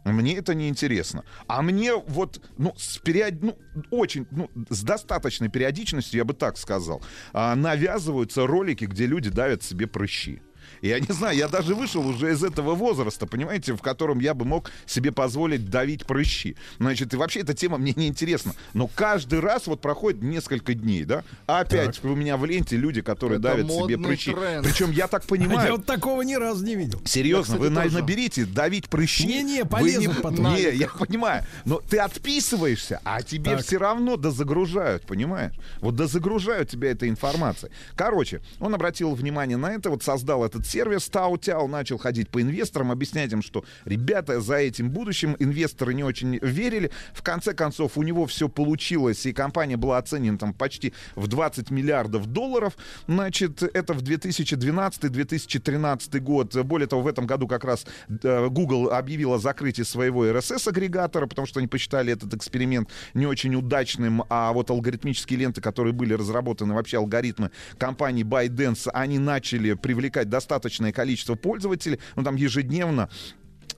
Мне 0.04 0.36
это 0.36 0.54
не 0.54 0.68
интересно. 0.68 1.24
А 1.48 1.62
мне 1.62 1.94
вот, 1.94 2.40
ну, 2.58 2.74
с 2.76 2.98
период... 2.98 3.42
ну, 3.42 3.58
очень, 3.90 4.26
ну, 4.30 4.48
с 4.70 4.82
достаточной 4.82 5.48
периодичностью, 5.48 6.18
я 6.18 6.24
бы 6.24 6.32
так 6.32 6.58
сказал, 6.58 7.02
а, 7.32 7.56
навязываются 7.56 8.46
ролики, 8.46 8.84
где 8.84 9.06
люди 9.06 9.30
давят 9.30 9.62
себе 9.62 9.86
прыщи. 9.86 10.42
Я 10.82 11.00
не 11.00 11.12
знаю, 11.12 11.36
я 11.36 11.48
даже 11.48 11.74
вышел 11.74 12.06
уже 12.06 12.32
из 12.32 12.44
этого 12.44 12.74
возраста, 12.74 13.26
понимаете, 13.26 13.74
в 13.74 13.82
котором 13.82 14.18
я 14.20 14.34
бы 14.34 14.44
мог 14.44 14.70
себе 14.86 15.12
позволить 15.12 15.68
давить 15.70 16.06
прыщи. 16.06 16.56
Значит, 16.78 17.14
и 17.14 17.16
вообще 17.16 17.40
эта 17.40 17.54
тема 17.54 17.78
мне 17.78 17.92
не 17.96 18.08
интересна. 18.08 18.52
Но 18.74 18.86
каждый 18.86 19.40
раз 19.40 19.66
вот 19.66 19.80
проходит 19.80 20.22
несколько 20.22 20.74
дней, 20.74 21.04
да? 21.04 21.24
А 21.46 21.60
опять 21.60 22.02
у 22.04 22.14
меня 22.14 22.36
в 22.36 22.44
ленте 22.44 22.76
люди, 22.76 23.00
которые 23.00 23.38
Это 23.38 23.48
давят 23.48 23.70
себе 23.70 23.98
прыщи. 23.98 24.32
тренд. 24.32 24.66
Причем 24.66 24.90
я 24.90 25.08
так 25.08 25.24
понимаю... 25.26 25.66
Я 25.66 25.72
вот 25.72 25.86
такого 25.86 26.22
ни 26.22 26.34
разу 26.34 26.64
не 26.64 26.74
видел. 26.76 27.00
Серьезно, 27.04 27.54
Я, 27.54 27.58
вы 27.60 27.68
кстати, 27.70 27.84
тоже. 27.88 27.98
наберите 28.00 28.44
давить 28.44 28.88
прыщи. 28.88 29.26
Не-не, 29.26 29.64
полезно 29.64 30.14
потом. 30.22 30.54
Не, 30.54 30.74
я 30.74 30.88
понимаю. 30.88 31.44
Но 31.64 31.80
ты 31.80 31.98
отписываешься, 31.98 33.00
а 33.04 33.22
тебе 33.22 33.52
Так. 33.56 33.64
все 33.64 33.78
равно 33.78 34.16
дозагружают, 34.16 35.04
понимаешь? 35.06 35.54
Вот 35.80 35.96
дозагружают 35.96 36.68
тебя 36.68 36.90
этой 36.90 37.08
информацией. 37.08 37.72
Короче, 37.96 38.40
он 38.60 38.74
обратил 38.74 39.14
внимание 39.14 39.56
на 39.56 39.72
это, 39.72 39.90
вот 39.90 40.02
создал 40.02 40.44
этот 40.44 40.65
сервис 40.66 41.08
Таутяу, 41.08 41.68
начал 41.68 41.98
ходить 41.98 42.28
по 42.28 42.42
инвесторам, 42.42 42.90
объяснять 42.90 43.32
им, 43.32 43.42
что 43.42 43.64
ребята 43.84 44.40
за 44.40 44.56
этим 44.56 44.90
будущим 44.90 45.36
инвесторы 45.38 45.94
не 45.94 46.02
очень 46.04 46.38
верили. 46.42 46.90
В 47.14 47.22
конце 47.22 47.54
концов, 47.54 47.96
у 47.96 48.02
него 48.02 48.26
все 48.26 48.48
получилось, 48.48 49.24
и 49.26 49.32
компания 49.32 49.76
была 49.76 49.98
оценена 49.98 50.38
там 50.38 50.52
почти 50.52 50.92
в 51.14 51.28
20 51.28 51.70
миллиардов 51.70 52.26
долларов. 52.26 52.76
Значит, 53.06 53.62
это 53.62 53.94
в 53.94 54.02
2012-2013 54.02 56.18
год. 56.20 56.56
Более 56.64 56.88
того, 56.88 57.02
в 57.02 57.06
этом 57.06 57.26
году 57.26 57.46
как 57.46 57.64
раз 57.64 57.86
э, 58.08 58.48
Google 58.48 58.90
объявил 58.90 59.34
о 59.34 59.38
закрытии 59.38 59.82
своего 59.82 60.26
RSS-агрегатора, 60.26 61.26
потому 61.26 61.46
что 61.46 61.60
они 61.60 61.68
посчитали 61.68 62.12
этот 62.12 62.34
эксперимент 62.34 62.90
не 63.14 63.26
очень 63.26 63.54
удачным, 63.54 64.24
а 64.28 64.52
вот 64.52 64.70
алгоритмические 64.70 65.38
ленты, 65.38 65.60
которые 65.60 65.92
были 65.92 66.14
разработаны, 66.14 66.74
вообще 66.74 66.98
алгоритмы 66.98 67.52
компании 67.78 68.24
ByteDance, 68.24 68.90
они 68.92 69.18
начали 69.18 69.74
привлекать 69.74 70.28
достаточное 70.56 70.92
количество 70.92 71.34
пользователей, 71.34 72.00
ну 72.16 72.24
там 72.24 72.36
ежедневно 72.36 73.08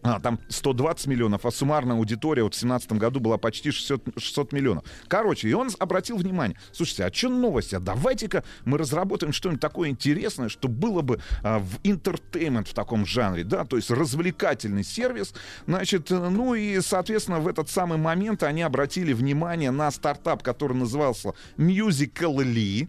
а, 0.03 0.21
там 0.21 0.39
120 0.49 1.09
миллионов, 1.09 1.45
а 1.45 1.51
суммарная 1.51 1.97
аудитория 1.97 2.45
вот 2.45 2.55
в 2.55 2.61
2017 2.61 2.93
году 2.93 3.19
была 3.19 3.37
почти 3.37 3.73
600, 3.73 4.03
600 4.17 4.53
миллионов. 4.53 4.85
Короче, 5.09 5.49
и 5.49 5.53
он 5.53 5.71
обратил 5.81 6.17
внимание, 6.19 6.57
слушайте, 6.73 7.05
а 7.05 7.13
что 7.13 7.29
новости? 7.31 7.75
А 7.75 7.81
давайте-ка 7.81 8.45
мы 8.65 8.79
разработаем 8.79 9.33
что-нибудь 9.33 9.61
такое 9.61 9.89
интересное, 9.89 10.49
что 10.49 10.69
было 10.69 11.03
бы 11.03 11.21
а, 11.43 11.59
в 11.59 11.81
entertainment 11.83 12.69
в 12.69 12.75
таком 12.75 13.07
жанре, 13.07 13.43
да, 13.43 13.65
то 13.65 13.77
есть 13.77 13.91
развлекательный 13.91 14.85
сервис. 14.85 15.35
Значит, 15.67 16.11
ну 16.11 16.55
и, 16.55 16.81
соответственно, 16.81 17.41
в 17.41 17.49
этот 17.49 17.69
самый 17.69 17.99
момент 17.99 18.45
они 18.45 18.63
обратили 18.63 19.13
внимание 19.13 19.73
на 19.73 19.91
стартап, 19.91 20.45
который 20.45 20.77
назывался 20.77 21.33
Musical.ly. 21.57 22.89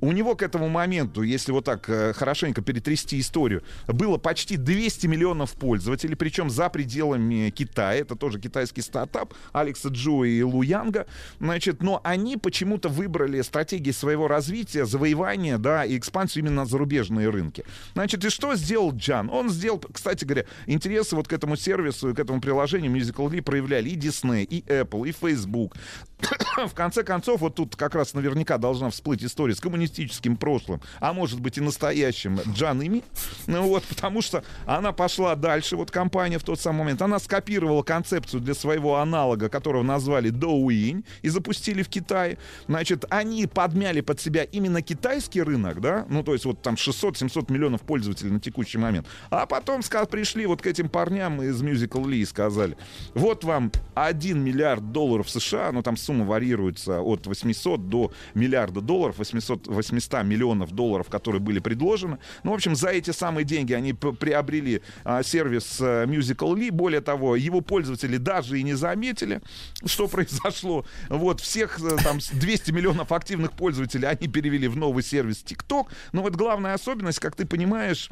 У 0.00 0.12
него 0.12 0.34
к 0.34 0.42
этому 0.42 0.68
моменту, 0.68 1.22
если 1.22 1.52
вот 1.52 1.64
так 1.64 1.88
э, 1.88 2.12
хорошенько 2.12 2.62
перетрясти 2.62 3.20
историю, 3.20 3.62
было 3.86 4.16
почти 4.16 4.56
200 4.56 5.06
миллионов 5.06 5.52
пользователей, 5.52 6.16
причем 6.16 6.48
за 6.50 6.68
пределами 6.70 7.50
Китая. 7.50 8.00
Это 8.00 8.16
тоже 8.16 8.40
китайский 8.40 8.82
стартап 8.82 9.34
Алекса 9.52 9.88
Джо 9.88 10.24
и 10.24 10.42
Лу 10.42 10.62
Янга. 10.62 11.06
Значит, 11.38 11.82
но 11.82 12.00
они 12.04 12.36
почему-то 12.36 12.88
выбрали 12.88 13.42
стратегии 13.42 13.90
своего 13.90 14.28
развития, 14.28 14.86
завоевания, 14.86 15.58
да, 15.58 15.84
и 15.84 15.98
экспансию 15.98 16.44
именно 16.44 16.62
на 16.62 16.66
зарубежные 16.66 17.28
рынки. 17.28 17.64
Значит, 17.94 18.24
и 18.24 18.30
что 18.30 18.54
сделал 18.54 18.92
Джан? 18.94 19.28
Он 19.30 19.50
сделал, 19.50 19.78
кстати 19.92 20.24
говоря, 20.24 20.46
интересы 20.66 21.16
вот 21.16 21.28
к 21.28 21.32
этому 21.32 21.56
сервису, 21.56 22.14
к 22.14 22.18
этому 22.18 22.40
приложению 22.40 22.92
Musical.ly 22.92 23.42
проявляли 23.42 23.90
и 23.90 23.96
Disney, 23.96 24.44
и 24.44 24.62
Apple, 24.62 25.08
и 25.08 25.12
Facebook. 25.12 25.74
В 26.66 26.74
конце 26.74 27.02
концов, 27.02 27.40
вот 27.40 27.54
тут 27.54 27.76
как 27.76 27.94
раз 27.94 28.14
наверняка 28.14 28.58
должна 28.58 28.90
всплыть 28.90 29.22
история 29.24 29.54
с 29.54 29.60
коммунистическим 29.60 30.36
прошлым, 30.36 30.80
а 30.98 31.12
может 31.12 31.40
быть 31.40 31.58
и 31.58 31.60
настоящим 31.60 32.40
Джан 32.54 32.82
Ими. 32.82 33.02
Ну 33.46 33.62
вот, 33.62 33.84
потому 33.84 34.22
что 34.22 34.44
она 34.66 34.92
пошла 34.92 35.34
дальше, 35.34 35.76
вот 35.76 35.90
компания 35.90 36.38
в 36.38 36.44
тот 36.44 36.60
самый 36.60 36.80
момент. 36.80 37.02
Она 37.02 37.18
скопировала 37.18 37.82
концепцию 37.82 38.40
для 38.40 38.54
своего 38.54 38.96
аналога, 38.96 39.48
которого 39.48 39.82
назвали 39.82 40.30
Douyin, 40.30 41.04
и 41.22 41.28
запустили 41.28 41.82
в 41.82 41.88
Китае. 41.88 42.38
Значит, 42.66 43.04
они 43.10 43.46
подмяли 43.46 44.00
под 44.00 44.20
себя 44.20 44.44
именно 44.44 44.82
китайский 44.82 45.42
рынок, 45.42 45.80
да, 45.80 46.06
ну 46.08 46.22
то 46.22 46.32
есть 46.32 46.44
вот 46.44 46.62
там 46.62 46.74
600-700 46.74 47.52
миллионов 47.52 47.82
пользователей 47.82 48.30
на 48.30 48.40
текущий 48.40 48.78
момент. 48.78 49.06
А 49.30 49.46
потом 49.46 49.80
ска- 49.80 50.06
пришли 50.06 50.46
вот 50.46 50.62
к 50.62 50.66
этим 50.66 50.88
парням 50.88 51.42
из 51.42 51.62
Musical.ly 51.62 52.16
и 52.16 52.24
сказали, 52.24 52.76
вот 53.14 53.44
вам 53.44 53.72
1 53.94 54.42
миллиард 54.42 54.92
долларов 54.92 55.28
США, 55.30 55.72
ну 55.72 55.82
там 55.82 55.96
сумма 56.10 56.24
варьируется 56.24 57.00
от 57.00 57.28
800 57.28 57.88
до 57.88 58.12
миллиарда 58.34 58.80
долларов, 58.80 59.18
800, 59.18 59.68
800 59.68 60.24
миллионов 60.24 60.72
долларов, 60.72 61.08
которые 61.08 61.40
были 61.40 61.60
предложены. 61.60 62.18
Ну, 62.42 62.50
в 62.50 62.54
общем, 62.54 62.74
за 62.74 62.88
эти 62.88 63.12
самые 63.12 63.44
деньги 63.44 63.72
они 63.74 63.92
приобрели 63.92 64.82
а, 65.04 65.22
сервис 65.22 65.78
а, 65.80 66.06
Musical.ly. 66.06 66.72
Более 66.72 67.00
того, 67.00 67.36
его 67.36 67.60
пользователи 67.60 68.16
даже 68.16 68.58
и 68.58 68.64
не 68.64 68.74
заметили, 68.74 69.40
что 69.84 70.08
произошло. 70.08 70.84
Вот, 71.08 71.40
всех 71.40 71.78
э, 71.80 71.96
там 72.02 72.20
с 72.20 72.30
200 72.30 72.72
миллионов 72.72 73.12
активных 73.12 73.52
пользователей 73.52 74.08
они 74.08 74.26
перевели 74.26 74.66
в 74.66 74.76
новый 74.76 75.04
сервис 75.04 75.44
TikTok. 75.46 75.86
Но 76.12 76.22
вот 76.22 76.34
главная 76.34 76.74
особенность, 76.74 77.20
как 77.20 77.36
ты 77.36 77.46
понимаешь, 77.46 78.10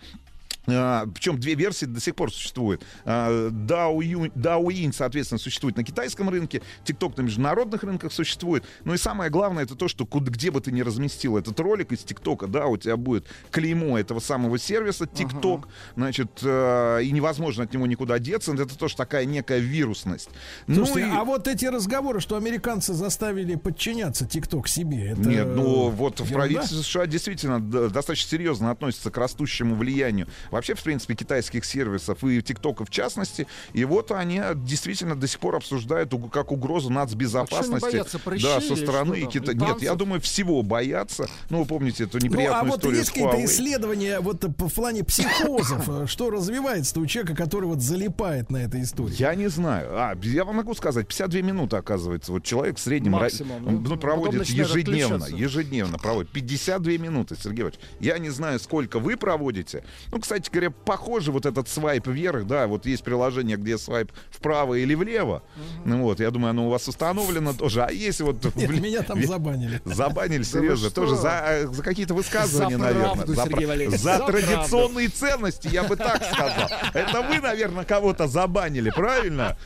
причем 0.68 1.38
две 1.38 1.54
версии 1.54 1.86
до 1.86 2.00
сих 2.00 2.14
пор 2.14 2.32
существуют. 2.32 2.84
А, 3.04 3.48
Douyin, 3.48 4.92
соответственно, 4.92 5.38
существует 5.38 5.76
на 5.76 5.84
китайском 5.84 6.28
рынке, 6.28 6.62
TikTok 6.84 7.14
на 7.16 7.22
международных 7.22 7.82
рынках 7.82 8.12
существует. 8.12 8.64
Ну 8.84 8.94
и 8.94 8.98
самое 8.98 9.30
главное, 9.30 9.64
это 9.64 9.74
то, 9.74 9.88
что 9.88 10.06
куда, 10.06 10.30
где 10.30 10.50
бы 10.50 10.60
ты 10.60 10.72
ни 10.72 10.82
разместил 10.82 11.36
этот 11.36 11.58
ролик 11.60 11.92
из 11.92 12.00
ТикТока, 12.00 12.46
да, 12.46 12.66
у 12.66 12.76
тебя 12.76 12.96
будет 12.96 13.26
клеймо 13.50 13.98
этого 13.98 14.20
самого 14.20 14.58
сервиса 14.58 15.04
TikTok, 15.04 15.64
значит, 15.96 16.30
э, 16.42 17.00
и 17.02 17.10
невозможно 17.12 17.64
от 17.64 17.72
него 17.72 17.86
никуда 17.86 18.18
деться. 18.18 18.52
Это 18.52 18.76
тоже 18.76 18.96
такая 18.96 19.24
некая 19.24 19.58
вирусность. 19.58 20.30
Слушайте, 20.66 21.06
ну 21.06 21.14
и... 21.14 21.16
а 21.18 21.24
вот 21.24 21.48
эти 21.48 21.66
разговоры, 21.66 22.20
что 22.20 22.36
американцы 22.36 22.92
заставили 22.92 23.54
подчиняться 23.54 24.26
ТикТок 24.26 24.68
себе, 24.68 25.12
это 25.12 25.20
Нет, 25.22 25.46
ну 25.46 25.88
вот 25.88 26.20
в 26.20 26.32
правительстве 26.32 26.78
США 26.78 27.06
действительно 27.06 27.60
достаточно 27.60 28.28
серьезно 28.28 28.70
относится 28.70 29.10
к 29.10 29.16
растущему 29.16 29.74
влиянию 29.74 30.28
вообще, 30.58 30.74
в 30.74 30.82
принципе, 30.82 31.14
китайских 31.14 31.64
сервисов 31.64 32.22
и 32.24 32.42
ТикТока 32.42 32.84
в 32.84 32.90
частности. 32.90 33.46
И 33.72 33.84
вот 33.84 34.12
они 34.12 34.40
действительно 34.54 35.14
до 35.14 35.26
сих 35.26 35.40
пор 35.40 35.56
обсуждают 35.56 36.12
как 36.32 36.52
угрозу 36.52 36.90
нацбезопасности. 36.90 37.86
А 37.86 37.90
боятся, 37.90 38.18
прыщи 38.18 38.44
да, 38.44 38.60
со 38.60 38.76
стороны 38.76 39.26
Китая. 39.26 39.56
Нет, 39.58 39.82
я 39.82 39.94
думаю, 39.94 40.20
всего 40.20 40.62
боятся. 40.62 41.28
Ну, 41.50 41.60
вы 41.60 41.66
помните 41.66 42.04
эту 42.04 42.18
Ну, 42.18 42.26
неприятную 42.26 42.60
а 42.60 42.64
вот 42.64 42.78
историю 42.78 42.98
есть 42.98 43.10
с 43.10 43.12
какие-то 43.12 43.44
исследования 43.44 44.20
вот 44.20 44.44
э, 44.44 44.48
в 44.48 44.74
плане 44.74 45.04
психозов, 45.04 45.88
э, 45.88 46.06
что 46.06 46.30
развивается 46.30 46.98
у 47.00 47.06
человека, 47.06 47.36
который 47.36 47.66
вот 47.66 47.80
залипает 47.80 48.50
на 48.50 48.58
этой 48.58 48.82
истории? 48.82 49.14
Я 49.18 49.34
не 49.34 49.48
знаю. 49.48 49.88
А, 49.92 50.16
я 50.22 50.44
вам 50.44 50.56
могу 50.56 50.74
сказать, 50.74 51.06
52 51.06 51.40
минуты, 51.40 51.76
оказывается. 51.76 52.32
Вот 52.32 52.44
человек 52.44 52.76
в 52.78 52.80
среднем 52.80 53.12
Максимум, 53.12 53.62
ну, 53.64 53.80
ну, 53.80 53.96
проводит 53.96 54.46
ежедневно. 54.46 55.24
Ежедневно 55.24 55.98
проводит. 55.98 56.30
52 56.32 56.92
минуты, 56.92 57.36
Сергей 57.40 57.62
Иванович. 57.62 57.80
Я 58.00 58.18
не 58.18 58.30
знаю, 58.30 58.58
сколько 58.58 58.98
вы 58.98 59.16
проводите. 59.16 59.84
Ну, 60.10 60.20
кстати 60.20 60.47
говоря, 60.50 60.70
похоже 60.70 61.32
вот 61.32 61.46
этот 61.46 61.68
свайп 61.68 62.06
вверх, 62.06 62.46
да, 62.46 62.66
вот 62.66 62.86
есть 62.86 63.02
приложение, 63.04 63.56
где 63.56 63.78
свайп 63.78 64.12
вправо 64.30 64.74
или 64.74 64.94
влево. 64.94 65.42
Ну 65.84 66.02
вот, 66.02 66.20
я 66.20 66.30
думаю, 66.30 66.50
оно 66.50 66.66
у 66.66 66.70
вас 66.70 66.88
установлено 66.88 67.52
тоже. 67.52 67.82
А 67.82 67.90
если 67.90 68.22
вот... 68.24 68.44
Нет, 68.56 68.70
в- 68.70 68.80
меня 68.80 69.02
там 69.02 69.20
в- 69.20 69.24
забанили. 69.26 69.80
Забанили, 69.84 70.42
серьезно. 70.42 70.90
Тоже 70.90 71.16
за, 71.16 71.42
э, 71.46 71.66
за 71.68 71.82
какие-то 71.82 72.14
высказывания, 72.14 72.76
За 72.76 72.82
наверное. 72.82 73.14
правду, 73.14 73.34
за, 73.34 73.42
Сергей 73.44 73.86
за 73.88 73.96
за 73.98 74.18
традиционные 74.26 75.08
ценности, 75.08 75.68
я 75.68 75.84
бы 75.84 75.96
так 75.96 76.22
сказал. 76.24 76.68
Это 76.94 77.22
вы, 77.22 77.40
наверное, 77.40 77.84
кого-то 77.84 78.26
забанили, 78.26 78.90
правильно? 78.90 79.56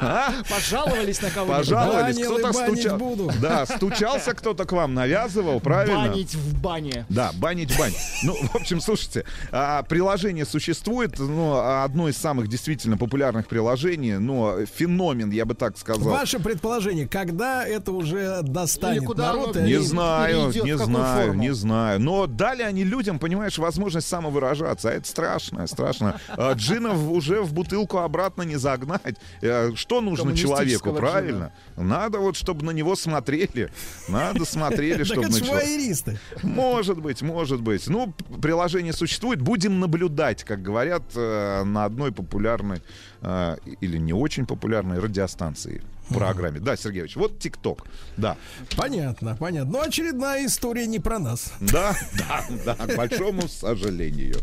А? 0.00 0.32
Пожаловались 0.48 1.20
на 1.22 1.30
кого-нибудь? 1.30 1.68
Пожаловались, 1.68 2.18
кто-то 2.18 2.52
стучал. 2.52 2.98
буду. 2.98 3.30
Да, 3.40 3.66
стучался 3.66 4.34
кто-то 4.34 4.64
к 4.64 4.72
вам, 4.72 4.94
навязывал, 4.94 5.60
правильно? 5.60 6.08
Банить 6.08 6.34
в 6.34 6.60
бане. 6.60 7.06
Да, 7.08 7.30
банить 7.34 7.76
бань. 7.78 7.92
Ну, 8.22 8.34
в 8.34 8.56
общем, 8.56 8.80
слушайте, 8.80 9.24
а, 9.50 9.82
приложение 10.22 10.44
существует, 10.46 11.16
а 11.18 11.82
одно 11.84 12.08
из 12.08 12.16
самых 12.16 12.46
действительно 12.48 12.96
популярных 12.96 13.48
приложений, 13.48 14.18
но 14.18 14.64
феномен, 14.66 15.30
я 15.30 15.44
бы 15.44 15.54
так 15.54 15.76
сказал. 15.76 16.12
Ваше 16.12 16.38
предположение, 16.38 17.08
когда 17.08 17.66
это 17.66 17.90
уже 17.92 18.40
достанет 18.42 18.98
Или 18.98 19.06
куда 19.06 19.32
народ? 19.32 19.56
Не 19.56 19.62
они- 19.62 19.76
знаю, 19.78 20.52
не 20.64 20.76
знаю, 20.78 21.26
форму? 21.28 21.42
не 21.42 21.52
знаю. 21.52 22.00
Но 22.00 22.26
дали 22.28 22.62
они 22.62 22.84
людям, 22.84 23.18
понимаешь, 23.18 23.58
возможность 23.58 24.06
самовыражаться. 24.06 24.90
А 24.90 24.92
это 24.92 25.08
страшно, 25.08 25.66
страшно. 25.66 26.20
А, 26.28 26.52
Джинов 26.52 26.98
уже 27.10 27.42
в 27.42 27.52
бутылку 27.52 27.98
обратно 27.98 28.42
не 28.42 28.56
загнать. 28.56 29.16
Э, 29.40 29.72
Что 29.74 30.00
нужно 30.00 30.36
человеку, 30.36 30.92
правильно? 30.92 31.52
Надо 31.76 32.18
вот, 32.20 32.36
чтобы 32.36 32.64
на 32.64 32.70
него 32.70 32.94
смотрели. 32.94 33.72
Надо 34.08 34.44
смотрели, 34.44 34.98
Так 34.98 35.06
чтобы 35.06 35.22
это 35.24 35.32
на 35.32 35.40
человека. 35.40 36.18
Может 36.42 36.98
быть, 37.00 37.22
может 37.22 37.60
быть. 37.60 37.88
Ну, 37.88 38.14
приложение 38.40 38.92
существует. 38.92 39.40
Будем 39.42 39.80
наблюдать, 39.80 40.11
как 40.44 40.62
говорят, 40.62 41.02
э, 41.14 41.64
на 41.64 41.84
одной 41.84 42.12
популярной 42.12 42.82
э, 43.20 43.56
или 43.80 43.98
не 43.98 44.12
очень 44.12 44.46
популярной 44.46 44.98
радиостанции 44.98 45.82
программе. 46.12 46.60
Да, 46.60 46.76
Сергеевич, 46.76 47.16
вот 47.16 47.38
ТикТок. 47.38 47.84
Да. 48.16 48.36
Понятно, 48.76 49.36
понятно. 49.38 49.72
Но 49.72 49.80
очередная 49.82 50.46
история 50.46 50.86
не 50.86 50.98
про 50.98 51.18
нас. 51.18 51.52
Да, 51.60 51.94
да, 52.18 52.44
да, 52.64 52.74
к 52.74 52.96
большому 52.96 53.48
сожалению. 53.48 54.36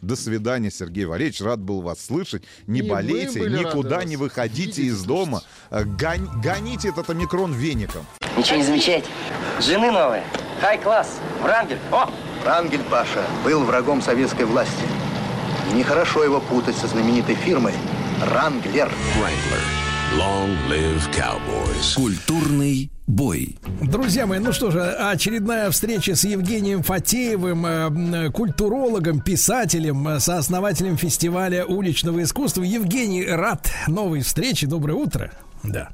До 0.00 0.14
свидания, 0.16 0.70
Сергей 0.70 1.04
Валерьевич. 1.04 1.40
Рад 1.40 1.60
был 1.60 1.80
вас 1.82 2.00
слышать. 2.00 2.44
Не 2.66 2.80
И 2.80 2.88
болейте, 2.88 3.40
никуда 3.40 4.04
не 4.04 4.16
выходите 4.16 4.82
видеть, 4.82 4.98
из 4.98 5.02
дома. 5.02 5.42
Э, 5.70 5.84
гон- 5.84 6.40
гоните 6.40 6.88
этот 6.88 7.10
омикрон 7.10 7.52
веником. 7.52 8.06
Ничего 8.36 8.58
не 8.58 8.64
замечаете? 8.64 9.08
Жены 9.60 9.90
новые. 9.90 10.22
Хай-класс. 10.60 11.18
Врангель. 11.42 11.78
О! 11.90 12.08
Рангель 12.44 12.82
Паша 12.88 13.24
был 13.44 13.64
врагом 13.64 14.00
советской 14.00 14.44
власти. 14.46 14.84
Нехорошо 15.74 16.24
его 16.24 16.40
путать 16.40 16.76
со 16.76 16.86
знаменитой 16.86 17.34
фирмой 17.34 17.72
Ранглер. 18.32 18.90
Long 20.16 20.56
live 20.70 21.02
cowboys. 21.14 21.94
Культурный 21.94 22.90
бой. 23.06 23.56
Друзья 23.82 24.26
мои, 24.26 24.38
ну 24.38 24.52
что 24.52 24.70
же, 24.70 24.80
очередная 24.82 25.70
встреча 25.70 26.14
с 26.16 26.24
Евгением 26.24 26.82
Фатеевым, 26.82 27.66
э, 27.66 27.70
м, 27.70 28.32
культурологом, 28.32 29.20
писателем, 29.20 30.08
э, 30.08 30.18
сооснователем 30.18 30.96
фестиваля 30.96 31.66
уличного 31.66 32.22
искусства. 32.22 32.62
Евгений, 32.62 33.26
рад 33.26 33.70
новой 33.86 34.22
встрече. 34.22 34.66
Доброе 34.66 34.94
утро. 34.94 35.30
Да. 35.62 35.90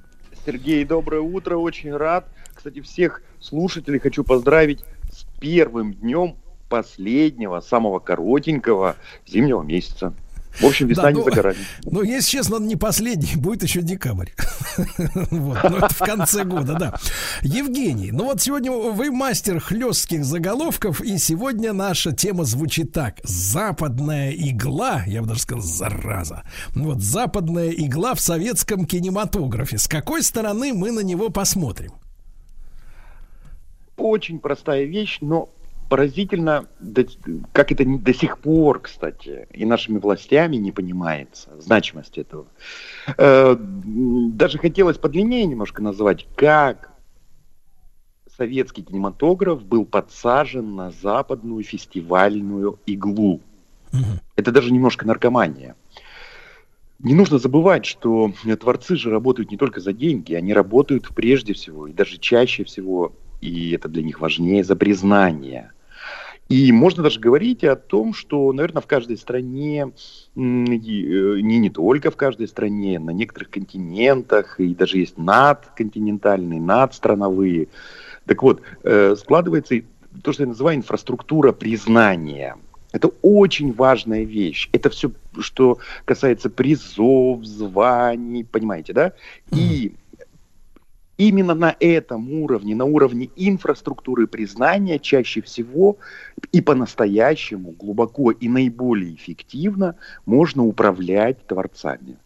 Сергей, 0.46 0.84
доброе 0.84 1.20
утро, 1.20 1.56
очень 1.56 1.92
рад. 1.96 2.28
Кстати, 2.54 2.80
всех 2.80 3.22
слушателей 3.40 3.98
хочу 3.98 4.22
поздравить 4.22 4.84
с 5.12 5.24
первым 5.40 5.92
днем 5.94 6.36
последнего, 6.74 7.60
самого 7.60 8.00
коротенького 8.00 8.96
зимнего 9.28 9.62
месяца. 9.62 10.12
В 10.58 10.64
общем, 10.64 10.88
весна 10.88 11.04
Да, 11.04 11.12
не 11.12 11.18
ну, 11.18 11.24
за 11.24 11.30
горами. 11.30 11.56
Ну, 11.84 12.02
если 12.02 12.30
честно, 12.30 12.56
он 12.56 12.66
не 12.66 12.74
последний, 12.74 13.36
будет 13.36 13.62
еще 13.62 13.80
декабрь. 13.82 14.30
Вот, 15.30 15.58
ну, 15.62 15.76
это 15.76 15.94
в 15.94 15.98
конце 15.98 16.42
года, 16.42 16.74
да. 16.74 16.94
Евгений, 17.42 18.10
ну 18.10 18.24
вот 18.24 18.40
сегодня 18.40 18.72
вы 18.72 19.12
мастер 19.12 19.60
хлестких 19.60 20.24
заголовков, 20.24 21.00
и 21.00 21.16
сегодня 21.18 21.72
наша 21.72 22.10
тема 22.10 22.42
звучит 22.42 22.92
так. 22.92 23.20
Западная 23.22 24.32
игла, 24.32 25.04
я 25.06 25.22
бы 25.22 25.28
даже 25.28 25.42
сказал, 25.42 25.62
зараза. 25.62 26.42
Вот, 26.74 27.00
западная 27.00 27.70
игла 27.70 28.14
в 28.14 28.20
советском 28.20 28.84
кинематографе. 28.84 29.78
С 29.78 29.86
какой 29.86 30.24
стороны 30.24 30.72
мы 30.72 30.90
на 30.90 31.00
него 31.00 31.30
посмотрим? 31.30 31.92
Очень 33.96 34.40
простая 34.40 34.84
вещь, 34.84 35.18
но 35.20 35.50
поразительно, 35.88 36.66
как 37.52 37.72
это 37.72 37.84
до 37.84 38.14
сих 38.14 38.38
пор, 38.38 38.80
кстати, 38.80 39.46
и 39.52 39.64
нашими 39.64 39.98
властями 39.98 40.56
не 40.56 40.72
понимается, 40.72 41.50
значимость 41.60 42.18
этого. 42.18 42.46
Э, 43.16 43.56
Даже 43.58 44.58
хотелось 44.58 44.98
подлиннее 44.98 45.46
немножко 45.46 45.82
назвать, 45.82 46.26
как 46.36 46.90
советский 48.36 48.82
кинематограф 48.82 49.64
был 49.64 49.84
подсажен 49.84 50.74
на 50.74 50.90
западную 50.90 51.62
фестивальную 51.62 52.78
иглу. 52.86 53.40
Это 54.34 54.50
даже 54.50 54.72
немножко 54.72 55.06
наркомания. 55.06 55.76
Не 56.98 57.14
нужно 57.14 57.38
забывать, 57.38 57.84
что 57.84 58.32
творцы 58.60 58.96
же 58.96 59.10
работают 59.10 59.50
не 59.50 59.56
только 59.56 59.80
за 59.80 59.92
деньги, 59.92 60.34
они 60.34 60.54
работают 60.54 61.08
прежде 61.14 61.52
всего 61.52 61.86
и 61.86 61.92
даже 61.92 62.18
чаще 62.18 62.64
всего, 62.64 63.12
и 63.40 63.72
это 63.72 63.88
для 63.88 64.02
них 64.02 64.20
важнее, 64.20 64.64
за 64.64 64.74
признание. 64.74 65.70
И 66.48 66.72
можно 66.72 67.02
даже 67.02 67.20
говорить 67.20 67.64
о 67.64 67.74
том, 67.74 68.12
что, 68.12 68.52
наверное, 68.52 68.82
в 68.82 68.86
каждой 68.86 69.16
стране, 69.16 69.86
э, 69.86 69.90
не, 70.36 71.58
не 71.58 71.70
только 71.70 72.10
в 72.10 72.16
каждой 72.16 72.48
стране, 72.48 72.98
на 72.98 73.10
некоторых 73.10 73.50
континентах, 73.50 74.60
и 74.60 74.74
даже 74.74 74.98
есть 74.98 75.16
надконтинентальные, 75.16 76.60
надстрановые. 76.60 77.68
Так 78.26 78.42
вот, 78.42 78.60
э, 78.82 79.16
складывается 79.16 79.76
то, 80.22 80.32
что 80.32 80.42
я 80.42 80.48
называю 80.48 80.76
инфраструктура 80.76 81.52
признания. 81.52 82.56
Это 82.92 83.10
очень 83.22 83.72
важная 83.72 84.22
вещь. 84.22 84.68
Это 84.72 84.88
все, 84.90 85.10
что 85.40 85.78
касается 86.04 86.48
призов, 86.48 87.44
званий, 87.44 88.44
понимаете, 88.44 88.92
да? 88.92 89.12
И 89.50 89.94
именно 91.16 91.54
на 91.54 91.76
этом 91.80 92.30
уровне, 92.32 92.74
на 92.74 92.84
уровне 92.84 93.30
инфраструктуры 93.36 94.26
признания 94.26 94.98
чаще 94.98 95.42
всего 95.42 95.98
и 96.52 96.60
по-настоящему 96.60 97.72
глубоко 97.72 98.30
и 98.30 98.48
наиболее 98.48 99.14
эффективно 99.14 99.96
можно 100.26 100.64
управлять 100.64 101.46
творцами. 101.46 102.18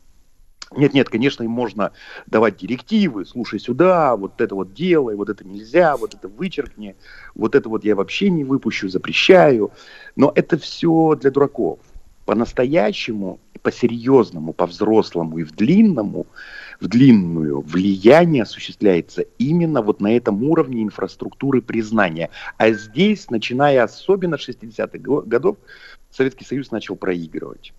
Нет, 0.76 0.92
нет, 0.92 1.08
конечно, 1.08 1.44
им 1.44 1.50
можно 1.50 1.92
давать 2.26 2.58
директивы, 2.58 3.24
слушай 3.24 3.58
сюда, 3.58 4.16
вот 4.16 4.40
это 4.40 4.54
вот 4.54 4.74
делай, 4.74 5.16
вот 5.16 5.30
это 5.30 5.46
нельзя, 5.46 5.96
вот 5.96 6.14
это 6.14 6.28
вычеркни, 6.28 6.94
вот 7.34 7.54
это 7.54 7.70
вот 7.70 7.84
я 7.84 7.96
вообще 7.96 8.28
не 8.28 8.44
выпущу, 8.44 8.88
запрещаю. 8.88 9.72
Но 10.14 10.30
это 10.34 10.58
все 10.58 11.14
для 11.14 11.30
дураков. 11.30 11.78
По-настоящему, 12.26 13.40
по-серьезному, 13.62 14.52
по-взрослому 14.52 15.38
и 15.38 15.44
в 15.44 15.52
длинному, 15.52 16.26
в 16.80 16.86
длинную 16.86 17.60
влияние 17.60 18.44
осуществляется 18.44 19.22
именно 19.38 19.82
вот 19.82 20.00
на 20.00 20.16
этом 20.16 20.42
уровне 20.44 20.82
инфраструктуры 20.82 21.60
признания. 21.60 22.30
А 22.56 22.70
здесь, 22.70 23.30
начиная 23.30 23.82
особенно 23.82 24.38
с 24.38 24.48
60-х 24.48 24.98
го- 24.98 25.22
годов, 25.22 25.56
Советский 26.10 26.44
Союз 26.44 26.70
начал 26.70 26.96
проигрывать. 26.96 27.72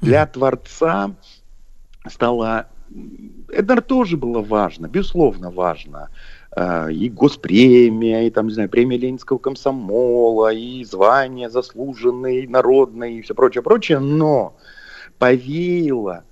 Для 0.00 0.26
творца 0.26 1.14
стало... 2.06 2.68
Это, 3.48 3.82
тоже 3.82 4.16
было 4.16 4.40
важно, 4.40 4.86
безусловно 4.88 5.50
важно. 5.50 6.08
Э, 6.56 6.90
И 6.90 7.08
госпремия, 7.10 8.22
и 8.22 8.30
там, 8.30 8.48
не 8.48 8.54
знаю, 8.54 8.68
премия 8.70 8.96
Ленинского 8.96 9.38
комсомола, 9.38 10.52
и 10.52 10.84
звание 10.84 11.50
заслуженный, 11.50 12.46
народный, 12.46 13.18
и 13.18 13.22
все 13.22 13.34
прочее, 13.34 13.62
прочее, 13.62 13.98
но 13.98 14.56
повеяло 15.18 16.24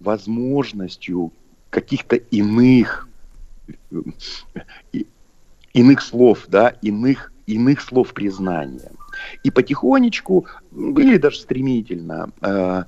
возможностью 0.00 1.32
каких-то 1.70 2.16
иных, 2.16 3.08
э, 3.90 4.02
иных 5.72 6.00
слов, 6.02 6.46
да, 6.48 6.68
иных, 6.82 7.32
иных 7.46 7.80
слов 7.80 8.14
признания. 8.14 8.90
И 9.42 9.50
потихонечку, 9.50 10.46
или 10.72 11.16
даже 11.16 11.38
стремительно, 11.38 12.30
э, 12.40 12.84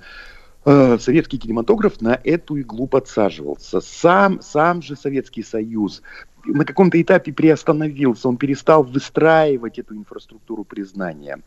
советский 0.64 1.38
кинематограф 1.38 2.00
на 2.00 2.20
эту 2.22 2.56
иглу 2.56 2.86
подсаживался. 2.86 3.80
Сам, 3.80 4.40
сам 4.42 4.82
же 4.82 4.96
Советский 4.96 5.42
Союз 5.42 6.02
на 6.46 6.64
каком-то 6.64 7.00
этапе 7.00 7.32
приостановился, 7.32 8.28
он 8.28 8.36
перестал 8.36 8.82
выстраивать 8.82 9.78
эту 9.78 9.94
инфраструктуру 9.96 10.64
признания. 10.64 11.40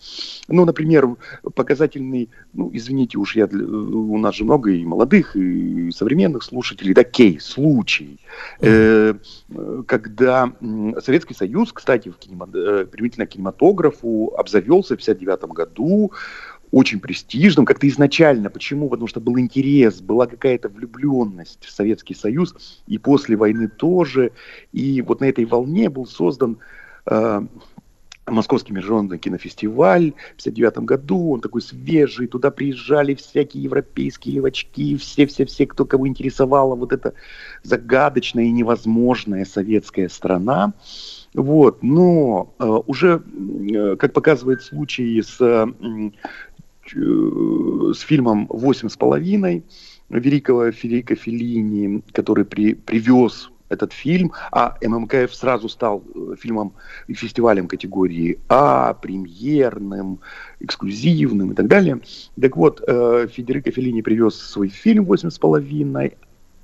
Ну, 0.48 0.66
например, 0.66 1.16
показательный, 1.56 2.30
ну, 2.54 2.70
извините 2.74 3.18
уж, 3.18 3.36
я, 3.36 3.46
у 3.46 4.18
нас 4.18 4.36
же 4.36 4.44
много 4.44 4.72
и 4.72 4.86
молодых, 4.86 5.36
и 5.36 5.92
современных 5.92 6.44
слушателей, 6.44 6.94
да, 6.94 7.04
кейс, 7.04 7.46
случай, 7.46 8.20
э, 8.60 9.14
э, 9.50 9.84
когда 9.88 10.52
Советский 11.04 11.34
Союз, 11.34 11.72
кстати, 11.72 12.10
в 12.10 12.18
кинема- 12.18 12.50
э, 12.54 12.86
применительно 12.86 13.26
к 13.26 13.30
кинематографу 13.30 14.34
обзавелся 14.38 14.96
в 14.96 14.98
59 14.98 15.54
году 15.54 16.12
очень 16.74 17.00
престижным, 17.00 17.66
как-то 17.66 17.88
изначально. 17.88 18.50
Почему? 18.50 18.90
Потому 18.90 19.08
что 19.08 19.22
был 19.22 19.38
интерес, 19.38 20.02
была 20.02 20.26
какая-то 20.26 20.70
влюбленность 20.70 21.64
в 21.66 21.72
Советский 21.72 22.16
Союз, 22.16 22.82
и 22.88 22.98
после 22.98 23.38
войны 23.38 23.68
тоже. 23.68 24.32
И 24.72 25.04
вот 25.04 25.22
на 25.22 25.26
этой 25.26 25.46
волне 25.46 25.90
был 25.90 26.08
создан 26.08 26.58
э, 27.06 27.42
Московский 28.26 28.74
международный 28.74 29.20
кинофестиваль 29.20 30.14
в 30.32 30.44
59 30.44 30.78
году, 30.80 31.34
он 31.34 31.42
такой 31.42 31.62
свежий, 31.62 32.26
туда 32.26 32.50
приезжали 32.50 33.14
всякие 33.14 33.64
европейские 33.64 34.36
левачки, 34.36 34.98
все-все-все, 34.98 35.68
кто 35.68 35.86
кого 35.86 36.08
интересовала 36.08 36.74
вот 36.74 36.92
эта 36.92 37.14
загадочная 37.62 38.46
и 38.46 38.52
невозможная 38.52 39.46
советская 39.46 40.10
страна. 40.10 40.74
Вот, 41.34 41.82
но 41.82 42.54
э, 42.60 42.66
уже, 42.86 43.22
э, 43.22 43.96
как 43.98 44.14
показывает 44.14 44.62
случай 44.62 45.22
с, 45.22 45.42
э, 45.42 45.66
с 46.92 48.00
фильмом 48.00 48.48
«Восемь 48.50 48.90
с 48.90 48.98
половиной» 48.98 49.64
великого 50.10 50.72
Федерико 50.72 51.16
Феллини, 51.16 52.04
который 52.12 52.46
при, 52.46 52.74
привез 52.74 53.50
этот 53.70 53.94
фильм, 53.94 54.32
а 54.52 54.78
ММКФ 54.82 55.34
сразу 55.34 55.68
стал 55.68 56.04
э, 56.14 56.36
фильмом 56.40 56.74
и 57.08 57.14
фестивалем 57.14 57.68
категории 57.68 58.40
А, 58.48 58.94
премьерным, 58.94 60.20
эксклюзивным 60.60 61.52
и 61.52 61.56
так 61.56 61.68
далее. 61.68 62.00
Так 62.40 62.56
вот, 62.56 62.84
э, 62.86 63.28
Федерико 63.32 63.72
Феллини 63.72 64.02
привез 64.02 64.36
свой 64.36 64.68
фильм 64.68 65.06
«Восемь 65.06 65.30
с 65.30 65.40
половиной», 65.40 66.14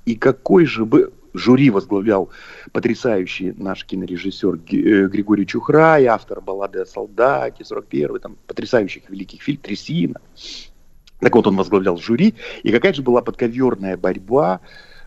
и 0.06 0.14
какой 0.14 0.64
же 0.64 0.84
бы 0.84 1.12
жюри 1.34 1.70
возглавлял 1.70 2.30
потрясающий 2.72 3.52
наш 3.56 3.84
кинорежиссер 3.84 4.54
э, 4.54 5.06
Григорий 5.08 5.46
Чухрай, 5.46 6.06
автор 6.06 6.40
баллады 6.40 6.80
о 6.80 6.86
солдате, 6.86 7.64
41-й, 7.64 8.20
там, 8.20 8.36
потрясающих 8.46 9.08
великих 9.08 9.42
фильм 9.42 9.58
«Трясина». 9.58 10.20
Так 11.20 11.34
вот, 11.34 11.46
он 11.46 11.56
возглавлял 11.56 11.98
жюри, 11.98 12.34
и 12.62 12.72
какая 12.72 12.94
же 12.94 13.02
была 13.02 13.20
подковерная 13.20 13.96
борьба, 13.96 14.60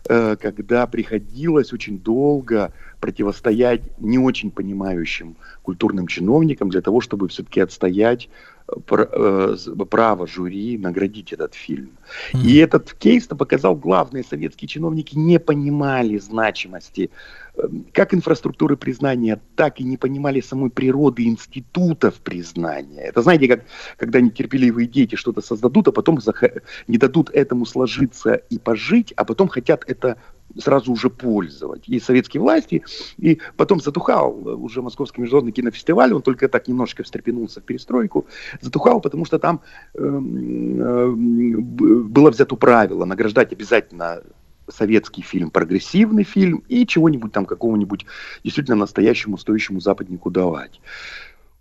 э, 0.08 0.36
когда 0.36 0.86
приходилось 0.86 1.72
очень 1.72 1.98
долго 1.98 2.72
противостоять 3.04 3.82
не 3.98 4.18
очень 4.18 4.50
понимающим 4.50 5.36
культурным 5.60 6.06
чиновникам 6.06 6.70
для 6.70 6.80
того, 6.80 7.02
чтобы 7.02 7.28
все-таки 7.28 7.60
отстоять 7.60 8.30
э, 8.66 8.76
э, 8.88 9.56
право 9.90 10.26
жюри 10.26 10.78
наградить 10.78 11.34
этот 11.34 11.52
фильм. 11.52 11.90
И 12.32 12.56
этот 12.56 12.94
кейс 12.94 13.26
показал, 13.26 13.76
главное, 13.76 14.22
советские 14.22 14.68
чиновники 14.68 15.18
не 15.18 15.38
понимали 15.38 16.16
значимости 16.16 17.10
э, 17.56 17.68
как 17.92 18.14
инфраструктуры 18.14 18.78
признания, 18.78 19.38
так 19.54 19.80
и 19.80 19.84
не 19.84 19.98
понимали 19.98 20.40
самой 20.40 20.70
природы 20.70 21.24
институтов 21.24 22.14
признания. 22.14 23.02
Это 23.02 23.20
знаете, 23.20 23.48
как 23.48 23.64
когда 23.98 24.22
нетерпеливые 24.22 24.88
дети 24.88 25.16
что-то 25.16 25.42
создадут, 25.42 25.88
а 25.88 25.92
потом 25.92 26.16
зах- 26.20 26.62
не 26.88 26.96
дадут 26.96 27.28
этому 27.34 27.66
сложиться 27.66 28.40
и 28.48 28.58
пожить, 28.58 29.12
а 29.14 29.26
потом 29.26 29.48
хотят 29.48 29.84
это 29.86 30.16
сразу 30.58 30.92
уже 30.92 31.10
пользовать. 31.10 31.88
И 31.88 31.98
советские 32.00 32.40
власти, 32.40 32.84
и 33.18 33.40
потом 33.56 33.80
затухал 33.80 34.40
э, 34.46 34.54
уже 34.54 34.82
Московский 34.82 35.20
международный 35.20 35.52
кинофестиваль, 35.52 36.12
он 36.12 36.22
только 36.22 36.48
так 36.48 36.68
немножко 36.68 37.02
встрепенулся 37.02 37.60
в 37.60 37.64
перестройку, 37.64 38.26
затухал, 38.60 39.00
потому 39.00 39.24
что 39.24 39.38
там 39.38 39.60
эм, 39.94 40.80
эм, 40.80 41.62
было 42.08 42.30
взято 42.30 42.56
правило 42.56 43.04
награждать 43.04 43.52
обязательно 43.52 44.22
советский 44.68 45.22
фильм, 45.22 45.50
прогрессивный 45.50 46.24
фильм 46.24 46.62
и 46.68 46.86
чего-нибудь 46.86 47.32
там, 47.32 47.46
какого-нибудь 47.46 48.06
действительно 48.42 48.76
настоящему 48.76 49.36
стоящему 49.36 49.80
западнику 49.80 50.30
давать. 50.30 50.80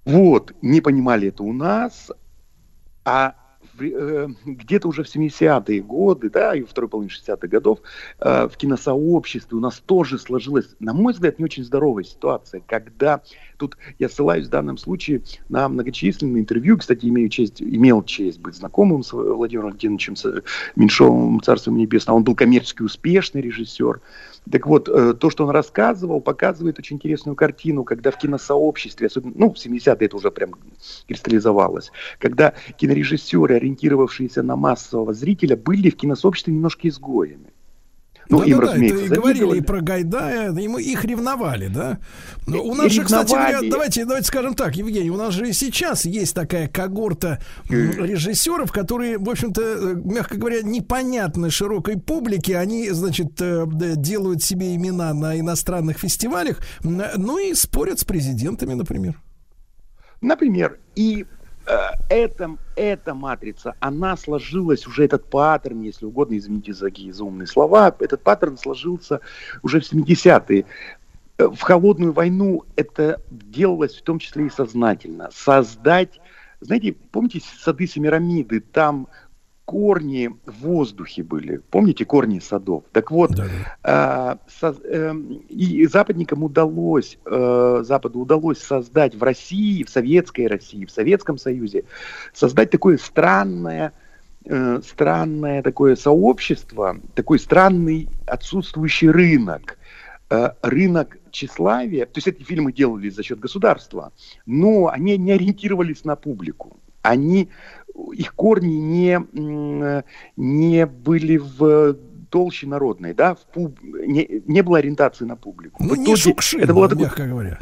Вот, 0.06 0.54
не 0.62 0.82
понимали 0.82 1.30
это 1.30 1.44
у 1.44 1.54
нас, 1.54 2.12
а 3.06 3.36
где-то 3.76 4.88
уже 4.88 5.04
в 5.04 5.16
70-е 5.16 5.82
годы, 5.82 6.30
да, 6.30 6.56
и 6.56 6.64
второй 6.64 6.90
половине 6.90 7.12
60-х 7.14 7.48
годов 7.48 7.80
э, 8.20 8.48
в 8.48 8.58
киносообществе 8.58 9.58
у 9.58 9.62
нас 9.62 9.82
тоже 9.86 10.20
сложилась, 10.20 10.76
на 10.80 10.94
мой 10.94 11.14
взгляд, 11.14 11.40
не 11.40 11.46
очень 11.46 11.64
здоровая 11.64 12.04
ситуация, 12.04 12.62
когда 12.66 13.22
тут 13.58 13.78
я 14.00 14.10
ссылаюсь 14.10 14.48
в 14.48 14.50
данном 14.50 14.78
случае 14.78 15.22
на 15.50 15.68
многочисленные 15.70 16.42
интервью, 16.42 16.78
кстати, 16.78 17.06
имею 17.06 17.30
честь, 17.30 17.62
имел 17.62 18.04
честь 18.04 18.40
быть 18.40 18.56
знакомым 18.56 19.04
с 19.04 19.14
Владимиром 19.14 19.70
Владимировичем 19.70 20.16
Меньшовым, 20.76 21.42
Царством 21.42 21.78
Небесным, 21.78 22.18
он 22.18 22.24
был 22.24 22.36
коммерчески 22.36 22.82
успешный 22.82 23.42
режиссер, 23.42 24.02
так 24.52 24.68
вот, 24.68 24.90
э, 24.90 25.14
то, 25.14 25.30
что 25.30 25.46
он 25.46 25.52
рассказывал, 25.52 26.20
показывает 26.22 26.78
очень 26.80 26.98
интересную 26.98 27.36
картину, 27.36 27.84
когда 27.84 28.12
в 28.12 28.18
киносообществе, 28.18 29.08
особенно, 29.08 29.34
ну, 29.36 29.54
в 29.54 29.58
70-е 29.58 30.06
это 30.06 30.18
уже 30.18 30.32
прям 30.32 30.56
кристаллизовалось, 31.08 31.92
когда 32.20 32.54
кинорежиссеры, 32.78 33.56
ориентировавшиеся 33.56 34.44
на 34.44 34.56
массового 34.56 35.14
зрителя, 35.14 35.56
были 35.56 35.90
в 35.90 35.96
киносообществе 35.96 36.54
немножко 36.54 36.88
изгоями. 36.88 37.54
Ну, 38.30 38.44
им, 38.44 38.60
Да-да-да, 38.60 38.74
разумеется, 38.74 39.06
это 39.06 39.14
и 39.14 39.18
говорили 39.18 39.58
и 39.58 39.62
про 39.62 39.82
Гайдая, 39.82 40.52
ему 40.52 40.78
их 40.78 41.04
ревновали, 41.04 41.68
да? 41.68 42.00
Но 42.48 42.64
у 42.64 42.74
И 42.74 42.78
нас 42.78 42.92
же, 42.92 43.04
кстати 43.04 43.32
говоря, 43.32 43.60
давайте, 43.70 44.06
давайте 44.06 44.28
скажем 44.28 44.56
так, 44.56 44.76
Евгений, 44.76 45.10
у 45.10 45.18
нас 45.18 45.34
же 45.34 45.50
и 45.50 45.54
сейчас 45.54 46.06
есть 46.06 46.34
такая 46.34 46.68
когорта 46.68 47.40
режиссеров, 47.70 48.72
которые, 48.72 49.18
в 49.18 49.30
общем-то, 49.30 49.62
э, 49.62 49.96
мягко 49.96 50.38
говоря, 50.38 50.62
непонятны 50.62 51.50
широкой 51.50 52.00
публике. 52.00 52.58
Они, 52.58 52.90
значит, 52.90 53.42
э, 53.42 53.66
делают 53.96 54.44
себе 54.44 54.76
имена 54.76 55.14
на 55.14 55.40
иностранных 55.40 56.00
фестивалях, 56.00 56.60
ну 56.84 57.38
и 57.38 57.54
спорят 57.54 58.00
с 58.00 58.06
президентами, 58.06 58.74
например. 58.74 59.22
Например, 60.22 60.80
и 60.96 61.26
эта, 62.10 62.58
эта 62.76 63.14
матрица, 63.14 63.76
она 63.80 64.18
сложилась, 64.18 64.86
уже 64.86 65.06
этот 65.06 65.30
паттерн, 65.30 65.82
если 65.82 66.06
угодно, 66.06 66.38
извините 66.38 66.74
за 66.74 66.86
такие 66.86 67.14
заумные 67.14 67.48
слова, 67.48 67.96
этот 68.00 68.22
паттерн 68.24 68.58
сложился 68.58 69.22
уже 69.62 69.80
в 69.80 69.92
70-е. 69.92 70.66
Э, 71.38 71.48
В 71.48 71.62
холодную 71.62 72.12
войну 72.14 72.64
это 72.76 73.22
делалось 73.30 73.96
в 73.96 74.04
том 74.04 74.20
числе 74.20 74.48
и 74.48 74.50
сознательно. 74.50 75.30
Создать, 75.34 76.20
знаете, 76.60 76.94
помните 77.12 77.42
сады 77.42 77.88
Семирамиды, 77.88 78.60
там 78.60 79.08
корни 79.66 80.30
в 80.46 80.62
воздухе 80.62 81.24
были. 81.24 81.58
Помните 81.58 82.06
корни 82.06 82.40
садов? 82.40 82.84
Так 82.92 83.12
вот, 83.12 83.32
э, 83.84 84.36
со- 84.48 84.76
эм, 84.84 85.42
и 85.50 85.86
западникам 85.88 86.44
удалось, 86.44 87.18
э, 87.26 87.84
Западу 87.86 88.20
удалось 88.20 88.60
создать 88.60 89.16
в 89.16 89.24
России, 89.24 89.84
в 89.84 89.90
советской 89.90 90.48
России, 90.48 90.86
в 90.86 90.92
Советском 90.92 91.38
Союзе, 91.38 91.86
создать 92.34 92.72
такое 92.72 92.98
странное, 92.98 93.94
э, 94.46 94.82
странное 94.86 95.62
такое 95.64 95.96
сообщество, 95.96 96.98
такой 97.16 97.40
странный 97.40 98.10
отсутствующий 98.28 99.10
рынок. 99.10 99.78
Э, 100.30 100.52
рынок 100.62 101.18
тщеславия, 101.32 102.06
то 102.06 102.18
есть 102.18 102.28
эти 102.28 102.44
фильмы 102.44 102.74
делались 102.74 103.16
за 103.16 103.24
счет 103.24 103.40
государства, 103.40 104.12
но 104.46 104.88
они 104.88 105.18
не 105.18 105.32
ориентировались 105.32 106.06
на 106.06 106.16
публику. 106.16 106.78
Они, 107.04 107.50
их 108.14 108.34
корни 108.36 108.74
не, 108.76 110.04
не 110.38 110.86
были 110.86 111.38
в 111.38 111.96
толще 112.30 112.68
народной, 112.68 113.14
да, 113.14 113.36
в 113.36 113.46
пуб- 113.56 113.78
не, 113.84 114.42
не 114.48 114.62
было 114.64 114.80
ориентации 114.80 115.26
на 115.26 115.36
публику. 115.36 115.84
Ну, 115.84 115.94
В 115.94 115.98
не 115.98 116.04
итоге 116.06 116.18
Шукшин, 116.18 116.62
это 116.62 116.74
было 116.74 116.90
такое- 116.90 117.06
мягко 117.06 117.28
говоря. 117.28 117.60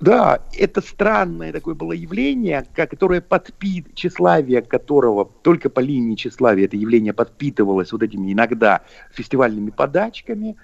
да, 0.00 0.40
это 0.56 0.80
странное 0.80 1.52
такое 1.52 1.74
было 1.74 1.92
явление, 1.92 2.64
ко- 2.76 2.86
которое 2.86 3.20
подпит, 3.20 3.94
тщеславие 3.94 4.62
которого 4.62 5.24
только 5.42 5.68
по 5.70 5.80
линии 5.80 6.14
тщеславия 6.14 6.66
это 6.66 6.76
явление 6.76 7.12
подпитывалось 7.12 7.90
вот 7.92 8.02
этими 8.02 8.32
иногда 8.32 8.82
фестивальными 9.12 9.70
подачками, 9.70 10.54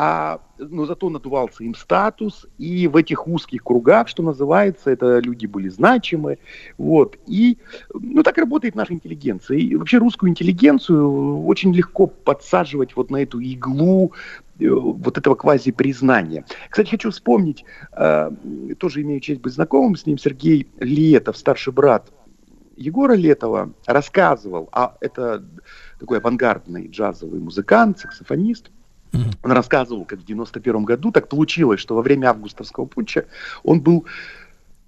а, 0.00 0.40
но 0.58 0.86
зато 0.86 1.10
надувался 1.10 1.64
им 1.64 1.74
статус, 1.74 2.46
и 2.56 2.86
в 2.86 2.94
этих 2.94 3.26
узких 3.26 3.64
кругах, 3.64 4.06
что 4.06 4.22
называется, 4.22 4.90
это 4.90 5.18
люди 5.18 5.46
были 5.46 5.68
значимы, 5.68 6.38
вот, 6.78 7.18
и, 7.26 7.58
ну, 7.92 8.22
так 8.22 8.38
работает 8.38 8.76
наша 8.76 8.92
интеллигенция, 8.92 9.58
и 9.58 9.74
вообще 9.74 9.98
русскую 9.98 10.30
интеллигенцию 10.30 11.44
очень 11.44 11.74
легко 11.74 12.06
подсаживать 12.06 12.94
вот 12.94 13.10
на 13.10 13.16
эту 13.16 13.40
иглу 13.40 14.12
э, 14.60 14.68
вот 14.70 15.18
этого 15.18 15.34
квази-признания. 15.34 16.44
Кстати, 16.70 16.90
хочу 16.90 17.10
вспомнить, 17.10 17.64
э, 17.90 18.30
тоже 18.78 19.02
имею 19.02 19.18
честь 19.18 19.40
быть 19.40 19.54
знакомым 19.54 19.96
с 19.96 20.06
ним, 20.06 20.16
Сергей 20.16 20.68
Летов, 20.78 21.36
старший 21.36 21.72
брат 21.72 22.12
Егора 22.76 23.14
Летова, 23.14 23.72
рассказывал, 23.84 24.68
а 24.70 24.96
это 25.00 25.44
такой 25.98 26.18
авангардный 26.18 26.86
джазовый 26.86 27.40
музыкант, 27.40 27.98
саксофонист, 27.98 28.70
он 29.12 29.52
рассказывал, 29.52 30.04
как 30.04 30.20
в 30.20 30.24
91 30.24 30.84
году 30.84 31.12
так 31.12 31.28
получилось, 31.28 31.80
что 31.80 31.94
во 31.94 32.02
время 32.02 32.28
августовского 32.28 32.86
путча 32.86 33.24
он 33.62 33.80
был, 33.80 34.06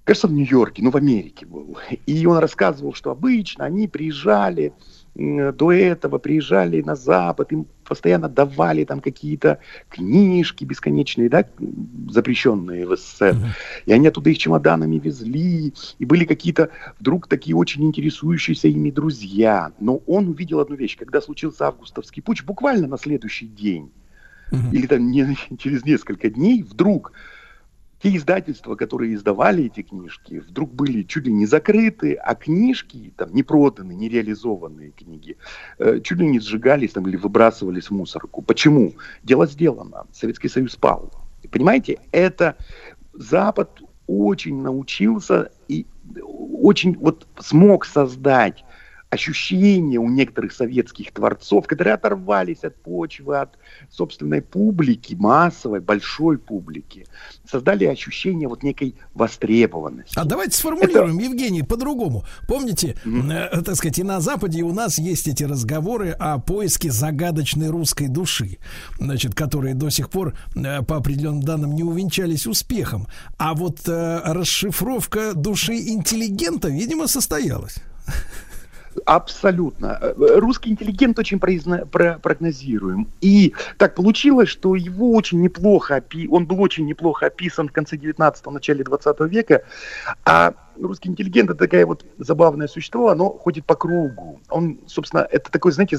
кажется, 0.04 0.28
в 0.28 0.32
Нью-Йорке, 0.32 0.82
ну, 0.82 0.90
в 0.90 0.96
Америке 0.96 1.46
был. 1.46 1.78
И 2.06 2.26
он 2.26 2.38
рассказывал, 2.38 2.94
что 2.94 3.10
обычно 3.10 3.64
они 3.64 3.88
приезжали 3.88 4.72
до 5.14 5.72
этого, 5.72 6.18
приезжали 6.18 6.82
на 6.82 6.94
Запад, 6.94 7.52
им 7.52 7.66
постоянно 7.84 8.28
давали 8.28 8.84
там 8.84 9.00
какие-то 9.00 9.58
книжки 9.88 10.64
бесконечные, 10.64 11.28
да, 11.28 11.44
запрещенные 12.08 12.86
в 12.86 12.96
СССР. 12.96 13.36
И 13.86 13.92
они 13.92 14.06
оттуда 14.06 14.30
их 14.30 14.38
чемоданами 14.38 14.98
везли, 14.98 15.74
и 15.98 16.04
были 16.04 16.24
какие-то 16.24 16.70
вдруг 17.00 17.26
такие 17.26 17.56
очень 17.56 17.84
интересующиеся 17.84 18.68
ими 18.68 18.90
друзья. 18.90 19.72
Но 19.80 19.96
он 20.06 20.28
увидел 20.28 20.60
одну 20.60 20.76
вещь, 20.76 20.96
когда 20.96 21.20
случился 21.20 21.66
августовский 21.66 22.22
путч, 22.22 22.44
буквально 22.44 22.86
на 22.86 22.96
следующий 22.96 23.48
день, 23.48 23.90
или 24.72 24.86
там 24.86 25.10
не- 25.10 25.36
через 25.58 25.84
несколько 25.84 26.30
дней, 26.30 26.62
вдруг 26.62 27.12
те 28.02 28.16
издательства, 28.16 28.76
которые 28.76 29.14
издавали 29.14 29.64
эти 29.64 29.82
книжки, 29.82 30.42
вдруг 30.48 30.72
были 30.72 31.02
чуть 31.02 31.26
ли 31.26 31.32
не 31.32 31.46
закрыты, 31.46 32.14
а 32.14 32.34
книжки, 32.34 33.12
там, 33.16 33.34
не 33.34 33.42
проданные, 33.42 33.96
не 33.96 34.08
реализованные 34.08 34.92
книги, 34.92 35.36
э, 35.78 36.00
чуть 36.02 36.18
ли 36.18 36.26
не 36.26 36.40
сжигались 36.40 36.92
там, 36.92 37.06
или 37.06 37.16
выбрасывались 37.16 37.90
в 37.90 37.90
мусорку. 37.90 38.40
Почему? 38.40 38.94
Дело 39.22 39.46
сделано. 39.46 40.06
Советский 40.12 40.48
Союз 40.48 40.76
пал. 40.76 41.12
Понимаете, 41.50 41.98
это 42.10 42.56
Запад 43.12 43.82
очень 44.06 44.62
научился 44.62 45.50
и 45.68 45.86
очень 46.22 46.96
вот 46.96 47.26
смог 47.38 47.84
создать 47.84 48.64
ощущение 49.10 49.98
у 49.98 50.08
некоторых 50.08 50.52
советских 50.52 51.12
творцов, 51.12 51.66
которые 51.66 51.94
оторвались 51.94 52.62
от 52.62 52.76
почвы, 52.76 53.38
от 53.38 53.58
собственной 53.90 54.40
публики, 54.40 55.14
массовой, 55.14 55.80
большой 55.80 56.38
публики, 56.38 57.06
создали 57.44 57.86
ощущение 57.86 58.48
вот 58.48 58.62
некой 58.62 58.94
востребованности. 59.14 60.16
А 60.16 60.24
давайте 60.24 60.56
сформулируем, 60.56 61.18
Евгений, 61.18 61.64
по-другому. 61.64 62.24
Помните, 62.46 62.96
э, 63.04 63.62
так 63.62 63.74
сказать, 63.74 63.98
и 63.98 64.04
на 64.04 64.20
Западе 64.20 64.62
у 64.62 64.72
нас 64.72 64.98
есть 64.98 65.26
эти 65.26 65.42
разговоры 65.42 66.10
о 66.10 66.38
поиске 66.38 66.92
загадочной 66.92 67.68
русской 67.68 68.06
души, 68.06 68.58
значит, 68.98 69.34
которые 69.34 69.74
до 69.74 69.90
сих 69.90 70.08
пор, 70.08 70.34
э, 70.54 70.82
по 70.82 70.96
определенным 70.96 71.42
данным, 71.42 71.74
не 71.74 71.82
увенчались 71.82 72.46
успехом. 72.46 73.08
А 73.38 73.54
вот 73.54 73.80
э, 73.88 74.20
расшифровка 74.24 75.34
души 75.34 75.74
интеллигента, 75.74 76.68
видимо, 76.68 77.08
состоялась. 77.08 77.76
Абсолютно. 79.04 80.00
Русский 80.16 80.70
интеллигент 80.70 81.18
очень 81.18 81.38
произно- 81.38 81.86
про- 81.86 82.18
прогнозируем. 82.18 83.08
И 83.20 83.54
так 83.78 83.94
получилось, 83.94 84.48
что 84.48 84.74
его 84.74 85.12
очень 85.12 85.40
неплохо, 85.40 85.96
опи- 85.96 86.28
он 86.28 86.46
был 86.46 86.60
очень 86.60 86.86
неплохо 86.86 87.26
описан 87.26 87.68
в 87.68 87.72
конце 87.72 87.96
19-го, 87.96 88.50
начале 88.50 88.82
20 88.84 89.20
века. 89.26 89.62
А 90.24 90.54
русский 90.80 91.08
интеллигент 91.08 91.50
это 91.50 91.58
такая 91.58 91.86
вот 91.86 92.04
забавное 92.18 92.66
существо, 92.68 93.10
оно 93.10 93.30
ходит 93.30 93.64
по 93.64 93.74
кругу. 93.76 94.40
Он, 94.48 94.78
собственно, 94.86 95.26
это 95.30 95.50
такой, 95.50 95.72
знаете, 95.72 95.96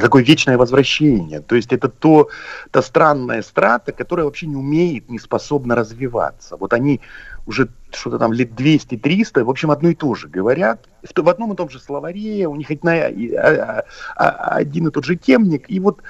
такое 0.00 0.22
вечное 0.22 0.56
возвращение. 0.58 1.40
То 1.40 1.56
есть 1.56 1.72
это 1.72 1.88
то, 1.88 2.28
та 2.70 2.82
странная 2.82 3.42
страта, 3.42 3.92
которая 3.92 4.24
вообще 4.24 4.46
не 4.46 4.56
умеет, 4.56 5.08
не 5.10 5.18
способна 5.18 5.74
развиваться. 5.74 6.56
Вот 6.56 6.72
они 6.72 7.00
уже 7.46 7.68
что-то 7.90 8.18
там 8.18 8.32
лет 8.34 8.50
200-300, 8.50 9.42
в 9.42 9.48
общем, 9.50 9.70
одно 9.70 9.88
и 9.88 9.94
то 9.94 10.14
же 10.14 10.28
говорят. 10.28 10.86
В, 11.02 11.22
в 11.22 11.28
одном 11.28 11.52
и 11.52 11.56
том 11.56 11.70
же 11.70 11.80
словаре, 11.80 12.46
у 12.46 12.54
них 12.56 12.70
одна- 12.70 13.06
а- 13.06 13.08
а- 13.08 13.84
а- 14.16 14.56
один 14.56 14.88
и 14.88 14.90
тот 14.90 15.04
же 15.04 15.16
темник. 15.16 15.64
И 15.68 15.80
вот 15.80 16.02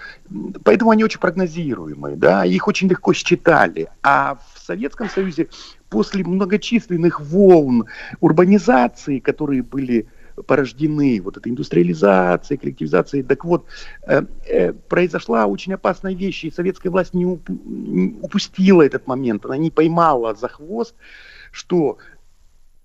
поэтому 0.64 0.90
они 0.90 1.04
очень 1.04 1.20
прогнозируемые, 1.20 2.16
да, 2.16 2.44
их 2.44 2.66
очень 2.66 2.88
легко 2.88 3.12
считали. 3.12 3.88
А 4.02 4.38
в 4.54 4.58
Советском 4.58 5.08
Союзе 5.08 5.48
после 5.88 6.24
многочисленных 6.24 7.20
волн 7.20 7.86
урбанизации, 8.20 9.20
которые 9.20 9.62
были 9.62 10.08
порождены 10.46 11.20
вот 11.22 11.36
этой 11.36 11.50
индустриализацией, 11.50 12.58
коллективизацией. 12.58 13.22
Так 13.22 13.44
вот, 13.44 13.66
э, 14.06 14.22
э, 14.46 14.72
произошла 14.72 15.46
очень 15.46 15.74
опасная 15.74 16.14
вещь, 16.14 16.44
и 16.44 16.50
советская 16.50 16.90
власть 16.90 17.14
не, 17.14 17.24
уп- 17.24 17.48
не 17.48 18.18
упустила 18.20 18.82
этот 18.82 19.06
момент, 19.06 19.44
она 19.44 19.56
не 19.56 19.70
поймала 19.70 20.34
за 20.34 20.48
хвост, 20.48 20.94
что 21.50 21.98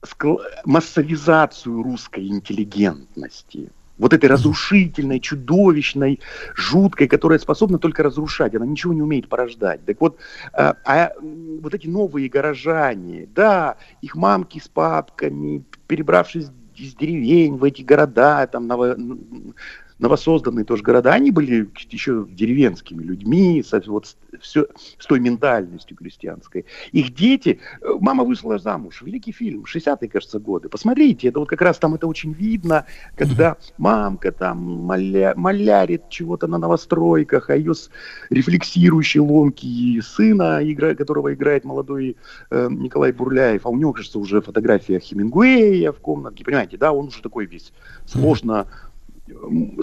скл- 0.05 0.41
массовизацию 0.65 1.83
русской 1.83 2.27
интеллигентности. 2.27 3.71
Вот 3.99 4.11
этой 4.11 4.27
разрушительной, 4.27 5.19
чудовищной, 5.19 6.19
жуткой, 6.55 7.07
которая 7.07 7.37
способна 7.37 7.77
только 7.77 8.01
разрушать, 8.01 8.55
она 8.55 8.65
ничего 8.65 8.91
не 8.91 9.03
умеет 9.03 9.29
порождать. 9.29 9.85
Так 9.85 10.01
вот, 10.01 10.17
а, 10.51 10.75
а, 10.83 11.11
м, 11.21 11.59
вот 11.61 11.75
эти 11.75 11.87
новые 11.87 12.27
горожане, 12.27 13.27
да, 13.33 13.77
их 14.01 14.15
мамки 14.15 14.59
с 14.59 14.67
папками, 14.67 15.63
перебравшись 15.87 16.47
из 16.77 16.95
деревень 16.95 17.55
в 17.57 17.63
эти 17.63 17.81
города, 17.81 18.45
там, 18.47 18.67
ново- 18.67 18.95
н- 18.95 19.55
новосозданные 19.99 20.65
тоже 20.65 20.83
города, 20.83 21.13
они 21.13 21.31
были 21.31 21.69
еще 21.89 22.25
деревенскими 22.29 23.03
людьми, 23.03 23.63
со, 23.63 23.81
вот, 23.87 24.07
с- 24.07 24.17
все, 24.41 24.67
с 24.97 25.05
той 25.05 25.19
ментальностью 25.19 25.95
крестьянской. 25.95 26.65
Их 26.91 27.13
дети, 27.13 27.59
э, 27.81 27.87
мама 27.99 28.23
вышла 28.23 28.57
замуж, 28.57 29.01
великий 29.01 29.31
фильм, 29.31 29.65
60-е, 29.65 30.09
кажется, 30.09 30.39
годы. 30.39 30.69
Посмотрите, 30.69 31.27
это 31.27 31.39
вот 31.39 31.49
как 31.49 31.61
раз 31.61 31.77
там 31.77 31.93
это 31.95 32.07
очень 32.07 32.33
видно, 32.33 32.85
когда 33.15 33.57
мамка 33.77 34.31
там 34.31 34.57
моля, 34.57 35.33
малярит 35.35 36.09
чего-то 36.09 36.47
на 36.47 36.57
новостройках, 36.57 37.49
а 37.49 37.55
ее 37.55 37.73
с- 37.73 37.89
рефлексирующий 38.29 39.19
ломкий 39.19 40.01
сына, 40.01 40.59
игра, 40.63 40.95
которого 40.95 41.33
играет 41.33 41.63
молодой 41.63 42.17
э, 42.49 42.67
Николай 42.69 43.11
Бурляев, 43.11 43.65
а 43.65 43.69
у 43.69 43.77
него, 43.77 43.93
кажется, 43.93 44.19
уже 44.19 44.41
фотография 44.41 44.99
Хемингуэя 44.99 45.91
в 45.91 45.99
комнатке, 45.99 46.43
понимаете, 46.43 46.77
да, 46.77 46.91
он 46.91 47.07
уже 47.07 47.21
такой 47.21 47.45
весь 47.45 47.71
сложно, 48.05 48.67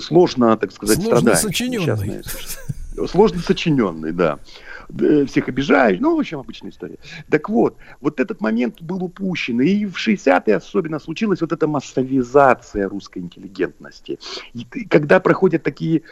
сложно, 0.01 0.57
так 0.57 0.73
сказать, 0.73 1.03
Сложно 1.03 1.35
сочиненный. 1.35 2.23
сложно 3.09 3.41
сочиненный, 3.41 4.12
да. 4.12 4.39
Д- 4.89 5.25
Всех 5.27 5.49
обижаешь, 5.49 5.99
ну, 6.01 6.17
в 6.17 6.20
общем, 6.20 6.39
обычная 6.41 6.70
история. 6.70 6.97
Так 7.31 7.49
вот, 7.49 7.77
вот 8.01 8.19
этот 8.19 8.41
момент 8.41 8.83
был 8.83 9.05
упущен, 9.05 9.61
и 9.61 9.87
в 9.87 9.97
60-е 9.97 10.57
особенно 10.57 10.99
случилась 10.99 11.41
вот 11.41 11.53
эта 11.53 11.67
массовизация 11.69 12.89
русской 12.89 13.20
интеллигентности. 13.20 14.19
И 14.53 14.65
когда 14.89 15.20
проходят 15.20 15.62
такие, 15.62 16.03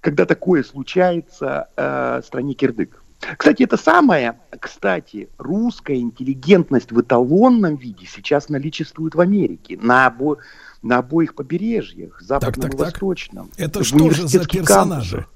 когда 0.00 0.24
такое 0.24 0.62
случается 0.62 1.68
э, 1.76 2.20
в 2.22 2.26
стране 2.26 2.54
кирдык. 2.54 3.02
Кстати, 3.38 3.62
это 3.62 3.76
самое, 3.78 4.38
кстати, 4.60 5.28
русская 5.38 5.96
интеллигентность 5.96 6.92
в 6.92 7.00
эталонном 7.00 7.76
виде 7.76 8.06
сейчас 8.06 8.48
наличествует 8.50 9.14
в 9.14 9.20
Америке, 9.20 9.78
на, 9.80 10.06
обо- 10.06 10.36
на 10.84 10.98
обоих 10.98 11.34
побережьях, 11.34 12.20
западном 12.20 12.70
так, 12.70 12.74
и 12.74 12.76
так. 12.76 12.86
восточном. 12.86 13.50
Это 13.56 13.80
в 13.80 13.84
что 13.84 14.10
же 14.10 14.28
за 14.28 14.46
персонажи? 14.46 15.16
кампусах. 15.16 15.34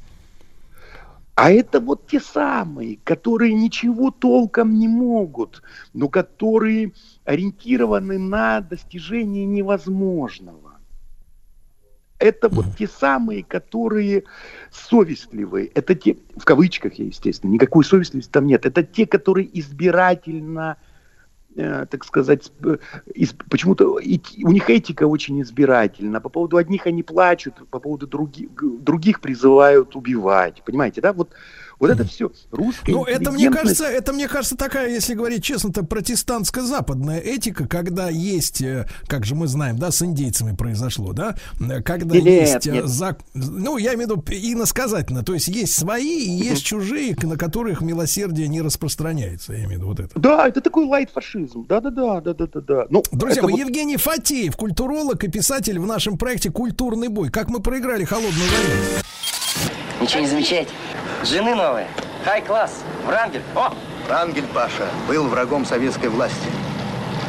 А 1.35 1.52
это 1.52 1.78
вот 1.78 2.09
те 2.09 2.20
самые, 2.20 2.99
которые 3.05 3.55
ничего 3.55 4.10
толком 4.10 4.77
не 4.77 4.89
могут, 4.89 5.62
но 5.94 6.09
которые 6.09 6.93
ориентированы 7.25 8.18
на 8.18 8.60
достижение 8.60 9.47
невозможного. 9.47 10.73
Это 12.18 12.49
вот 12.49 12.67
те 12.77 12.89
самые, 12.89 13.44
которые 13.44 14.25
совестливые. 14.73 15.68
Это 15.68 15.94
те, 15.94 16.17
в 16.36 16.44
кавычках 16.44 16.94
я, 16.94 17.05
естественно, 17.05 17.52
никакой 17.52 17.85
совестливости 17.85 18.31
там 18.33 18.47
нет. 18.47 18.67
Это 18.67 18.83
те, 18.83 19.07
которые 19.07 19.49
избирательно, 19.60 20.77
так 21.90 22.04
сказать, 22.04 22.52
э, 22.62 22.76
из- 23.14 23.34
почему-то 23.50 23.94
у 23.94 24.52
них 24.52 24.70
этика 24.70 25.06
очень 25.06 25.42
избирательна. 25.42 26.20
По 26.20 26.28
поводу 26.28 26.56
одних 26.56 26.86
они 26.86 27.02
плачут, 27.02 27.54
по 27.70 27.80
поводу 27.80 28.06
други- 28.06 28.48
г- 28.54 28.78
других 28.78 29.20
призывают 29.20 29.96
убивать. 29.96 30.62
Понимаете, 30.64 31.00
да? 31.00 31.12
Вот, 31.12 31.30
вот 31.78 31.90
это 31.90 32.05
все 32.05 32.31
русская 32.50 32.92
Ну, 32.92 33.05
это 33.05 33.31
мне 33.31 33.50
кажется, 33.50 33.84
это 33.84 34.12
мне 34.12 34.28
кажется 34.28 34.57
такая, 34.57 34.90
если 34.90 35.15
говорить 35.15 35.44
честно, 35.44 35.73
то 35.73 35.82
протестантско-западная 35.84 37.20
этика, 37.20 37.66
когда 37.66 38.08
есть, 38.08 38.60
э, 38.62 38.89
как 39.07 39.24
же 39.24 39.34
мы 39.34 39.47
знаем, 39.47 39.78
да, 39.78 39.90
с 39.90 40.02
индейцами 40.02 40.55
произошло, 40.57 41.12
да, 41.12 41.36
э, 41.60 41.82
когда 41.82 42.16
Нет, 42.16 42.24
есть, 42.24 42.66
э, 42.66 42.73
нет. 42.73 42.84
зак- 42.86 43.20
ну, 43.34 43.76
я 43.76 43.94
имею 43.94 44.08
в 44.08 44.10
виду 44.10 44.24
иносказательно, 44.28 45.23
то 45.23 45.34
есть 45.34 45.48
есть 45.48 45.74
свои 45.74 46.24
и 46.24 46.31
есть 46.31 46.65
чужие, 46.65 47.16
на 47.23 47.36
которых 47.36 47.81
милосердие 47.81 48.48
не 48.48 48.60
распространяется, 48.60 49.52
я 49.52 49.60
имею 49.60 49.68
в 49.68 49.73
виду 49.73 49.86
вот 49.89 50.00
это. 50.00 50.18
Да, 50.18 50.48
это 50.48 50.60
такой 50.60 50.86
лайт-фашизм. 50.86 51.66
Да-да-да, 51.68 52.20
да-да-да. 52.20 52.86
Ну, 52.90 53.02
Друзья 53.12 53.42
это 53.42 53.57
Евгений 53.57 53.97
Фатеев, 53.97 54.57
культуролог 54.57 55.23
и 55.24 55.28
писатель 55.28 55.78
в 55.78 55.86
нашем 55.86 56.18
проекте 56.18 56.50
«Культурный 56.50 57.08
бой». 57.08 57.31
Как 57.31 57.48
мы 57.48 57.60
проиграли 57.60 58.05
холодную 58.05 58.32
войну? 58.34 59.02
Ничего 60.00 60.20
не 60.20 60.28
замечаете? 60.28 60.70
Жены 61.28 61.55
новые. 61.55 61.89
Хай-класс. 62.24 62.82
Врангель. 63.05 63.42
О! 63.55 63.74
Рангель 64.08 64.47
Паша 64.55 64.89
был 65.07 65.28
врагом 65.28 65.66
советской 65.66 66.08
власти. 66.08 66.48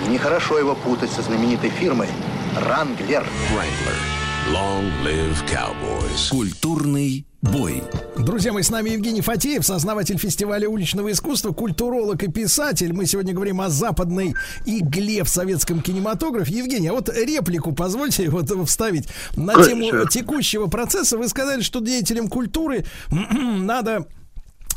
И 0.05 0.09
нехорошо 0.09 0.57
его 0.57 0.73
путать 0.73 1.11
со 1.11 1.21
знаменитой 1.21 1.69
фирмой 1.69 2.07
Ранглер. 2.55 3.25
Wrangler. 3.51 4.53
Long 4.53 4.89
live 5.03 5.45
cowboys. 5.49 6.29
Культурный 6.29 7.25
бой. 7.41 7.83
Друзья 8.17 8.51
мои, 8.51 8.63
с 8.63 8.69
нами 8.69 8.91
Евгений 8.91 9.21
Фатеев, 9.21 9.65
сознаватель 9.65 10.17
фестиваля 10.17 10.67
уличного 10.67 11.11
искусства, 11.11 11.53
культуролог 11.53 12.21
и 12.23 12.31
писатель. 12.31 12.93
Мы 12.93 13.05
сегодня 13.05 13.33
говорим 13.33 13.61
о 13.61 13.69
западной 13.69 14.35
игле 14.65 15.23
в 15.23 15.29
советском 15.29 15.81
кинематографе. 15.81 16.53
Евгений, 16.57 16.87
а 16.87 16.93
вот 16.93 17.09
реплику 17.09 17.73
позвольте 17.73 18.29
вот 18.29 18.49
вставить 18.67 19.07
на 19.35 19.53
Конечно. 19.53 19.73
тему 19.73 20.07
текущего 20.07 20.67
процесса. 20.67 21.17
Вы 21.17 21.27
сказали, 21.27 21.61
что 21.61 21.79
деятелям 21.79 22.27
культуры 22.27 22.85
надо 23.09 24.07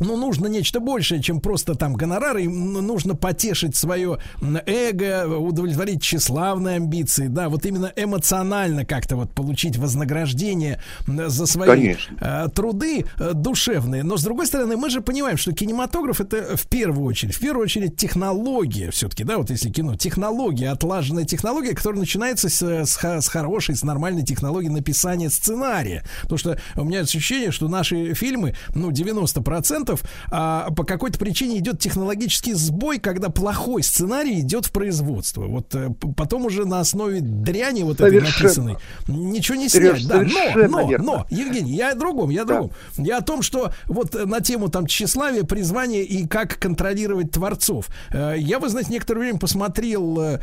ну, 0.02 0.16
нужно 0.16 0.46
нечто 0.46 0.80
большее, 0.80 1.22
чем 1.22 1.40
просто 1.40 1.74
там 1.74 1.94
гонорары. 1.94 2.44
Им 2.44 2.72
нужно 2.72 3.14
потешить 3.14 3.76
свое 3.76 4.18
эго, 4.66 5.26
удовлетворить 5.26 6.02
тщеславные 6.02 6.76
амбиции. 6.76 7.28
Да, 7.28 7.48
вот 7.48 7.66
именно 7.66 7.92
эмоционально 7.96 8.84
как-то 8.84 9.16
вот 9.16 9.32
получить 9.32 9.76
вознаграждение 9.76 10.80
за 11.06 11.46
свои 11.46 11.68
Конечно. 11.68 12.16
э, 12.20 12.48
труды 12.54 13.04
э, 13.18 13.32
душевные. 13.34 14.02
Но, 14.02 14.16
с 14.16 14.22
другой 14.22 14.46
стороны, 14.46 14.76
мы 14.76 14.90
же 14.90 15.00
понимаем, 15.00 15.36
что 15.36 15.52
кинематограф 15.52 16.20
это 16.20 16.56
в 16.56 16.66
первую 16.68 17.06
очередь, 17.06 17.34
в 17.34 17.40
первую 17.40 17.64
очередь 17.64 17.96
технология 17.96 18.90
все-таки, 18.90 19.24
да, 19.24 19.38
вот 19.38 19.50
если 19.50 19.70
кино, 19.70 19.96
технология, 19.96 20.70
отлаженная 20.70 21.24
технология, 21.24 21.74
которая 21.74 22.00
начинается 22.00 22.48
с, 22.48 22.62
с, 22.62 22.98
с 22.98 23.28
хорошей, 23.28 23.76
с 23.76 23.82
нормальной 23.82 24.22
технологией 24.22 24.72
написания 24.72 25.30
сценария. 25.30 26.04
Потому 26.22 26.38
что 26.38 26.58
у 26.76 26.84
меня 26.84 27.00
ощущение, 27.00 27.50
что 27.50 27.68
наши 27.68 28.14
фильмы, 28.14 28.54
ну, 28.74 28.90
90% 28.90 29.91
а, 30.30 30.70
по 30.70 30.84
какой-то 30.84 31.18
причине 31.18 31.58
идет 31.58 31.78
технологический 31.78 32.54
сбой, 32.54 32.98
когда 32.98 33.28
плохой 33.28 33.82
сценарий 33.82 34.40
идет 34.40 34.66
в 34.66 34.72
производство. 34.72 35.42
Вот 35.46 35.74
э, 35.74 35.90
потом 36.16 36.46
уже 36.46 36.64
на 36.64 36.80
основе 36.80 37.20
дряни 37.20 37.82
вот 37.82 38.00
этой 38.00 38.20
Совершенно. 38.20 38.42
написанной 38.44 38.76
ничего 39.08 39.56
не 39.56 39.68
Сереж, 39.68 40.02
снять. 40.02 40.08
Да, 40.08 40.66
но, 40.68 40.68
но, 40.82 40.88
верно. 40.88 41.04
но, 41.04 41.26
Евгений, 41.30 41.72
я 41.74 41.90
о 41.90 41.94
другом, 41.94 42.30
я 42.30 42.42
о 42.42 42.44
Да. 42.44 42.54
другом. 42.54 42.72
Я 42.96 43.18
о 43.18 43.22
том, 43.22 43.42
что 43.42 43.72
вот 43.86 44.14
э, 44.14 44.24
на 44.26 44.40
тему 44.40 44.68
там 44.68 44.86
тщеславия, 44.86 45.44
призвания 45.44 46.02
и 46.02 46.26
как 46.26 46.58
контролировать 46.58 47.30
творцов. 47.30 47.88
Э, 48.10 48.34
Я, 48.38 48.58
вы 48.58 48.68
знаете, 48.68 48.92
некоторое 48.92 49.20
время 49.20 49.38
посмотрел 49.38 50.38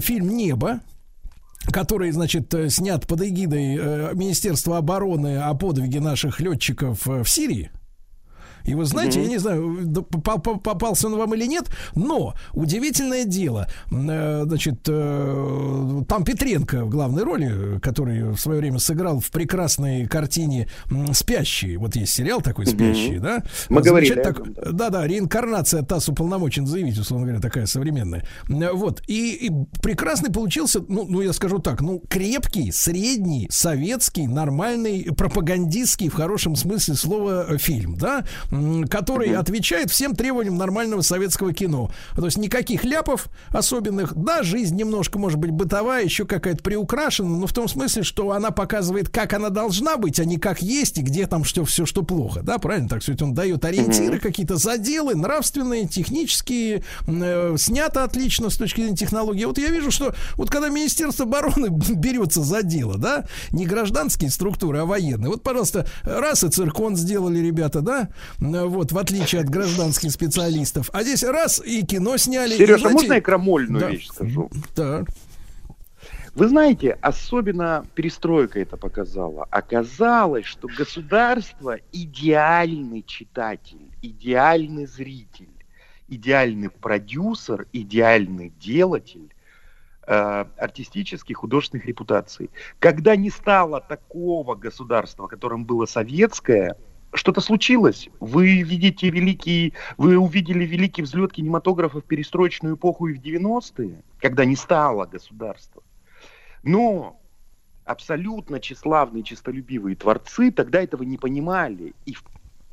фильм 0.00 0.36
«Небо», 0.36 0.80
который, 1.72 2.10
значит, 2.10 2.54
снят 2.68 3.06
под 3.06 3.22
эгидой 3.22 4.14
Министерства 4.14 4.78
обороны 4.78 5.38
о 5.38 5.54
подвиге 5.54 6.00
наших 6.00 6.40
летчиков 6.40 7.04
в 7.04 7.24
Сирии. 7.26 7.70
И 8.70 8.74
вы 8.74 8.84
знаете, 8.84 9.18
Мгм. 9.18 9.26
я 9.28 9.32
не 9.34 9.38
знаю, 9.38 10.04
попался 10.24 11.08
он 11.08 11.16
вам 11.16 11.34
или 11.34 11.46
нет, 11.46 11.64
но 11.96 12.34
удивительное 12.52 13.24
дело, 13.24 13.66
э, 13.90 14.42
значит, 14.46 14.86
э, 14.88 16.02
там 16.08 16.24
Петренко 16.24 16.84
в 16.84 16.88
главной 16.88 17.24
роли, 17.24 17.78
который 17.80 18.30
в 18.32 18.38
свое 18.38 18.60
время 18.60 18.78
сыграл 18.78 19.18
в 19.20 19.30
прекрасной 19.30 20.06
картине 20.06 20.68
«Спящие». 21.12 21.78
Вот 21.78 21.96
есть 21.96 22.12
сериал 22.14 22.40
такой. 22.40 22.66
«Спящие», 22.66 23.18
да? 23.18 23.42
Мы 23.68 23.82
говорили 23.82 24.14
Замечательно 24.14 24.30
о 24.30 24.44
так- 24.44 24.58
этом, 24.58 24.76
да, 24.76 24.90
да, 24.90 25.06
реинкарнация 25.06 25.82
ТАСС 25.82 26.08
уполномочен 26.08 26.66
заявить, 26.66 26.98
условно 26.98 27.26
говоря, 27.26 27.40
такая 27.42 27.66
современная. 27.66 28.24
Вот. 28.48 29.02
И, 29.08 29.46
и 29.46 29.50
прекрасный 29.82 30.30
получился, 30.32 30.80
ну, 30.88 31.06
ну, 31.08 31.20
я 31.22 31.32
скажу 31.32 31.58
так, 31.58 31.80
ну, 31.80 32.00
крепкий, 32.08 32.70
средний, 32.70 33.48
советский, 33.50 34.26
нормальный, 34.28 35.04
пропагандистский, 35.16 36.08
в 36.08 36.14
хорошем 36.14 36.54
смысле 36.54 36.94
слова, 36.94 37.46
э, 37.48 37.58
фильм, 37.58 37.96
да, 37.96 38.24
который 38.88 39.34
отвечает 39.34 39.90
всем 39.90 40.14
требованиям 40.14 40.56
нормального 40.56 41.02
советского 41.02 41.52
кино. 41.52 41.90
То 42.16 42.24
есть 42.24 42.38
никаких 42.38 42.84
ляпов 42.84 43.28
особенных. 43.50 44.14
Да, 44.14 44.42
жизнь 44.42 44.76
немножко, 44.76 45.18
может 45.18 45.38
быть, 45.38 45.50
бытовая, 45.50 46.04
еще 46.04 46.24
какая-то 46.24 46.62
приукрашена, 46.62 47.28
но 47.28 47.46
в 47.46 47.52
том 47.52 47.68
смысле, 47.68 48.02
что 48.02 48.32
она 48.32 48.50
показывает, 48.50 49.08
как 49.08 49.32
она 49.32 49.48
должна 49.48 49.96
быть, 49.96 50.20
а 50.20 50.24
не 50.24 50.38
как 50.38 50.62
есть 50.62 50.98
и 50.98 51.02
где 51.02 51.26
там 51.26 51.44
что, 51.44 51.64
все, 51.64 51.86
что 51.86 52.02
плохо. 52.02 52.40
Да, 52.42 52.58
правильно? 52.58 52.88
Так 52.88 53.02
сказать, 53.02 53.22
он 53.22 53.34
дает 53.34 53.64
ориентиры, 53.64 54.18
какие-то 54.18 54.56
заделы, 54.56 55.14
нравственные, 55.14 55.86
технические, 55.86 56.84
э, 57.06 57.54
снято 57.58 58.04
отлично 58.04 58.50
с 58.50 58.56
точки 58.56 58.80
зрения 58.80 58.96
технологии. 58.96 59.44
Вот 59.44 59.58
я 59.58 59.68
вижу, 59.68 59.90
что 59.90 60.14
вот 60.34 60.50
когда 60.50 60.68
Министерство 60.68 61.24
обороны 61.24 61.68
берется 61.94 62.42
за 62.42 62.62
дело, 62.62 62.98
да, 62.98 63.24
не 63.52 63.66
гражданские 63.66 64.30
структуры, 64.30 64.78
а 64.78 64.84
военные. 64.84 65.30
Вот, 65.30 65.42
пожалуйста, 65.42 65.86
раз 66.02 66.44
и 66.44 66.48
циркон 66.48 66.96
сделали 66.96 67.38
ребята, 67.38 67.80
да, 67.80 68.08
вот, 68.40 68.92
в 68.92 68.98
отличие 68.98 69.42
от 69.42 69.48
гражданских 69.50 70.10
специалистов. 70.10 70.90
А 70.92 71.02
здесь 71.02 71.22
раз 71.22 71.62
и 71.64 71.84
кино 71.84 72.16
сняли. 72.16 72.56
Сережа, 72.56 72.78
знаете- 72.78 72.94
можно 72.94 73.12
я 73.14 73.20
крамольную 73.20 73.80
Да. 73.80 73.90
вещь 73.90 74.08
скажу? 74.08 74.50
Да. 74.74 75.04
Вы 76.34 76.48
знаете, 76.48 76.96
особенно 77.02 77.84
перестройка 77.94 78.60
это 78.60 78.76
показала. 78.76 79.46
Оказалось, 79.50 80.46
что 80.46 80.68
государство 80.68 81.78
идеальный 81.92 83.02
читатель, 83.02 83.90
идеальный 84.00 84.86
зритель, 84.86 85.48
идеальный 86.08 86.70
продюсер, 86.70 87.66
идеальный 87.72 88.52
делатель 88.60 89.32
э, 90.06 90.44
артистических, 90.56 91.36
художественных 91.36 91.86
репутаций. 91.86 92.50
Когда 92.80 93.14
не 93.14 93.30
стало 93.30 93.80
такого 93.80 94.54
государства, 94.56 95.28
которым 95.28 95.64
было 95.64 95.86
советское, 95.86 96.74
что-то 97.12 97.40
случилось. 97.40 98.08
Вы 98.20 98.62
видите 98.62 99.10
великий, 99.10 99.74
вы 99.96 100.16
увидели 100.16 100.64
великий 100.64 101.02
взлет 101.02 101.32
кинематографа 101.32 102.00
в 102.00 102.04
перестроечную 102.04 102.76
эпоху 102.76 103.08
и 103.08 103.14
в 103.14 103.20
90-е, 103.20 104.02
когда 104.20 104.44
не 104.44 104.56
стало 104.56 105.06
государства. 105.06 105.82
Но 106.62 107.20
абсолютно 107.84 108.60
тщеславные, 108.60 109.22
честолюбивые 109.22 109.96
творцы 109.96 110.50
тогда 110.52 110.82
этого 110.82 111.02
не 111.02 111.16
понимали. 111.16 111.94
И 112.06 112.14
в- 112.14 112.24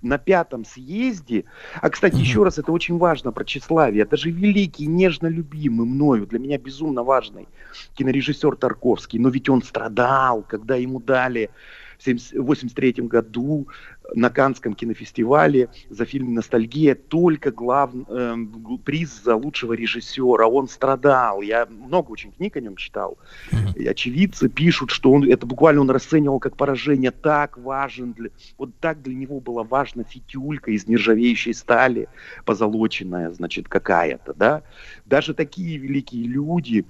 на 0.03 0.19
пятом 0.19 0.63
съезде, 0.63 1.45
а, 1.81 1.89
кстати, 1.89 2.17
еще 2.17 2.43
раз, 2.43 2.59
это 2.59 2.71
очень 2.71 2.99
важно 2.99 3.31
про 3.31 3.43
тщеславие, 3.43 4.03
это 4.03 4.15
же 4.15 4.29
великий, 4.29 4.85
нежно 4.85 5.25
любимый 5.25 5.87
мною, 5.87 6.27
для 6.27 6.37
меня 6.37 6.59
безумно 6.59 7.03
важный 7.03 7.47
кинорежиссер 7.95 8.57
Тарковский, 8.57 9.17
но 9.17 9.29
ведь 9.29 9.49
он 9.49 9.63
страдал, 9.63 10.43
когда 10.43 10.75
ему 10.75 10.99
дали 10.99 11.49
в 11.97 12.01
1983 12.01 13.07
году 13.07 13.67
на 14.13 14.29
Канском 14.29 14.73
кинофестивале 14.73 15.69
за 15.89 16.05
фильм 16.05 16.33
«Ностальгия» 16.33 16.95
только 16.95 17.51
глав... 17.51 17.91
г- 17.93 18.77
приз 18.83 19.21
за 19.23 19.35
лучшего 19.35 19.73
режиссера. 19.73 20.47
Он 20.47 20.67
страдал. 20.67 21.41
Я 21.41 21.65
много 21.65 22.11
очень 22.11 22.31
книг 22.31 22.57
о 22.57 22.61
нем 22.61 22.75
читал. 22.75 23.17
И 23.75 23.85
очевидцы 23.85 24.49
пишут, 24.49 24.91
что 24.91 25.11
он 25.11 25.29
это 25.29 25.45
буквально 25.45 25.81
он 25.81 25.89
расценивал 25.89 26.39
как 26.39 26.55
поражение. 26.57 27.11
Так 27.11 27.57
важен 27.57 28.13
для... 28.13 28.29
Вот 28.57 28.71
так 28.79 29.01
для 29.01 29.15
него 29.15 29.39
была 29.39 29.63
важна 29.63 30.03
фитюлька 30.03 30.71
из 30.71 30.87
нержавеющей 30.87 31.53
стали, 31.53 32.07
позолоченная, 32.45 33.31
значит, 33.31 33.67
какая-то, 33.67 34.33
да. 34.33 34.63
Даже 35.05 35.33
такие 35.33 35.77
великие 35.77 36.27
люди, 36.27 36.85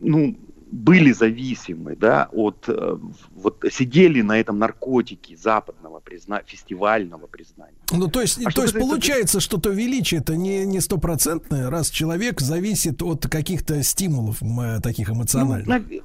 ну, 0.00 0.36
были 0.70 1.12
зависимы, 1.12 1.96
да, 1.96 2.28
от, 2.32 2.64
э, 2.68 2.98
вот 3.34 3.64
сидели 3.72 4.22
на 4.22 4.38
этом 4.38 4.58
наркотике 4.58 5.36
западного 5.36 6.00
призна... 6.00 6.42
фестивального 6.46 7.26
признания. 7.26 7.74
Ну, 7.90 8.08
то 8.08 8.20
есть, 8.20 8.38
А 8.38 8.50
то 8.50 8.62
есть 8.62 8.74
касается- 8.74 8.78
получается, 8.78 9.40
что 9.40 9.58
то 9.58 9.70
величие 9.70 10.20
это 10.20 10.36
не, 10.36 10.64
не 10.64 10.80
стопроцентное, 10.80 11.70
раз 11.70 11.90
человек 11.90 12.40
зависит 12.40 13.02
от 13.02 13.26
каких-то 13.26 13.82
стимулов 13.82 14.42
э, 14.42 14.80
таких 14.80 15.10
эмоциональных. 15.10 15.66
Ну, 15.66 16.00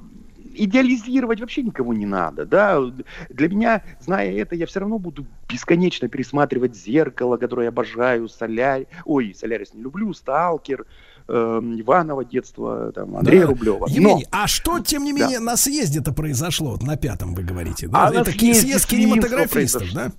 идеализировать 0.57 1.41
вообще 1.41 1.61
никого 1.61 1.93
не 1.93 2.05
надо, 2.05 2.45
да. 2.45 2.81
Для 3.29 3.49
меня, 3.49 3.83
зная 3.99 4.31
это, 4.31 4.55
я 4.55 4.65
все 4.65 4.79
равно 4.79 4.97
буду 4.99 5.25
бесконечно 5.49 6.07
пересматривать 6.07 6.75
«Зеркало», 6.75 7.37
которое 7.37 7.63
я 7.63 7.69
обожаю, 7.69 8.29
«Солярь», 8.29 8.87
ой, 9.03 9.35
«Солярис» 9.37 9.73
не 9.73 9.81
люблю, 9.81 10.13
«Сталкер», 10.13 10.85
эм, 11.27 11.79
Иванова 11.81 12.23
детства, 12.25 12.91
там, 12.93 13.15
Андрея 13.17 13.41
Да. 13.41 13.47
Рублева. 13.47 13.87
Евгений, 13.87 14.27
а 14.31 14.47
что, 14.47 14.79
тем 14.79 15.03
не 15.03 15.13
Да. 15.13 15.19
менее, 15.19 15.39
на 15.39 15.57
съезде-то 15.57 16.11
произошло? 16.13 16.71
Вот 16.71 16.83
на 16.83 16.97
пятом 16.97 17.33
вы 17.33 17.43
говорите. 17.43 17.87
А 17.93 18.11
Да? 18.11 18.17
на 18.17 18.21
это 18.21 18.31
съезд 18.31 18.85
кинематографистов, 18.87 19.91
да? 19.93 20.11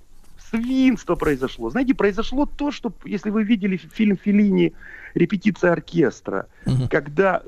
свинство 0.49 1.15
произошло. 1.15 1.69
Знаете, 1.69 1.93
произошло 1.93 2.45
то, 2.45 2.71
что, 2.71 2.93
если 3.03 3.29
вы 3.31 3.43
видели 3.43 3.75
фи- 3.75 3.89
фильм 3.93 4.17
Филини 4.17 4.73
«Репетиция 5.13 5.73
оркестра», 5.73 6.47
когда 6.89 7.43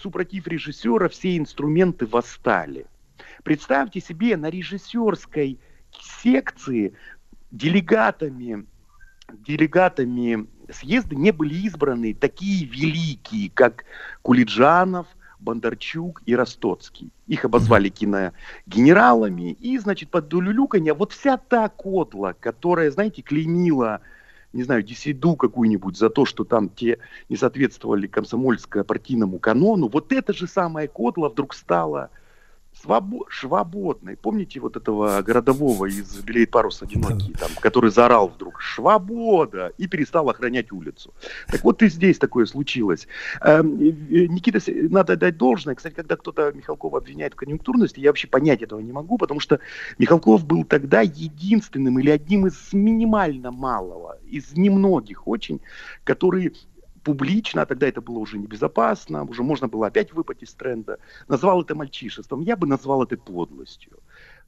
супротив 0.00 0.46
режиссера 0.46 1.08
все 1.08 1.36
инструменты 1.36 2.06
восстали. 2.06 2.86
Представьте 3.42 4.00
себе, 4.00 4.36
на 4.36 4.50
режиссерской 4.50 5.58
секции 6.22 6.94
делегатами, 7.50 8.66
делегатами 9.46 10.46
съезда 10.70 11.14
не 11.14 11.30
были 11.30 11.54
избраны 11.66 12.14
такие 12.14 12.66
великие, 12.66 13.50
как 13.50 13.84
Кулиджанов, 14.22 15.06
Бондарчук 15.40 16.22
и 16.26 16.34
Ростоцкий. 16.34 17.10
Их 17.26 17.44
обозвали 17.44 17.90
киногенералами. 17.90 19.52
И, 19.52 19.78
значит, 19.78 20.10
под 20.10 20.32
улюлюканье 20.32 20.94
вот 20.94 21.12
вся 21.12 21.36
та 21.36 21.68
кодла, 21.68 22.34
которая, 22.38 22.90
знаете, 22.90 23.22
клеймила 23.22 24.00
не 24.54 24.62
знаю, 24.62 24.84
Десиду 24.84 25.34
какую-нибудь 25.34 25.98
за 25.98 26.08
то, 26.10 26.24
что 26.24 26.44
там 26.44 26.68
те 26.68 26.98
не 27.28 27.36
соответствовали 27.36 28.06
комсомольско-партийному 28.06 29.40
канону, 29.40 29.88
вот 29.88 30.12
эта 30.12 30.32
же 30.32 30.46
самая 30.46 30.86
кодла 30.86 31.28
вдруг 31.28 31.54
стала 31.54 32.10
свобо- 32.84 33.26
свободной. 33.30 34.16
Помните 34.16 34.60
вот 34.60 34.76
этого 34.76 35.22
городового 35.22 35.86
из 35.86 36.16
«Белеет 36.16 36.50
парус 36.50 36.82
одинокий», 36.82 37.32
там, 37.32 37.50
который 37.60 37.90
заорал 37.90 38.28
вдруг 38.28 38.60
«Свобода!» 38.62 39.72
и 39.78 39.86
перестал 39.86 40.28
охранять 40.28 40.72
улицу. 40.72 41.14
Так 41.48 41.64
вот 41.64 41.82
и 41.82 41.88
здесь 41.88 42.18
такое 42.18 42.46
случилось. 42.46 43.08
Эм, 43.40 43.78
Никита, 43.78 44.60
надо 44.90 45.16
дать 45.16 45.36
должное. 45.36 45.74
Кстати, 45.74 45.94
когда 45.94 46.16
кто-то 46.16 46.52
Михалкова 46.52 46.98
обвиняет 46.98 47.34
в 47.34 47.36
конъюнктурности, 47.36 48.00
я 48.00 48.10
вообще 48.10 48.28
понять 48.28 48.62
этого 48.62 48.80
не 48.80 48.92
могу, 48.92 49.18
потому 49.18 49.40
что 49.40 49.60
Михалков 49.98 50.44
был 50.44 50.64
тогда 50.64 51.00
единственным 51.00 51.98
или 51.98 52.10
одним 52.10 52.46
из 52.46 52.72
минимально 52.72 53.50
малого, 53.50 54.18
из 54.26 54.56
немногих 54.56 55.26
очень, 55.26 55.60
который 56.04 56.54
публично, 57.04 57.62
а 57.62 57.66
тогда 57.66 57.86
это 57.86 58.00
было 58.00 58.18
уже 58.18 58.38
небезопасно, 58.38 59.22
уже 59.24 59.42
можно 59.42 59.68
было 59.68 59.86
опять 59.86 60.12
выпасть 60.12 60.42
из 60.42 60.54
тренда, 60.54 60.98
назвал 61.28 61.62
это 61.62 61.74
мальчишеством. 61.74 62.40
Я 62.40 62.56
бы 62.56 62.66
назвал 62.66 63.04
это 63.04 63.16
подлостью. 63.16 63.98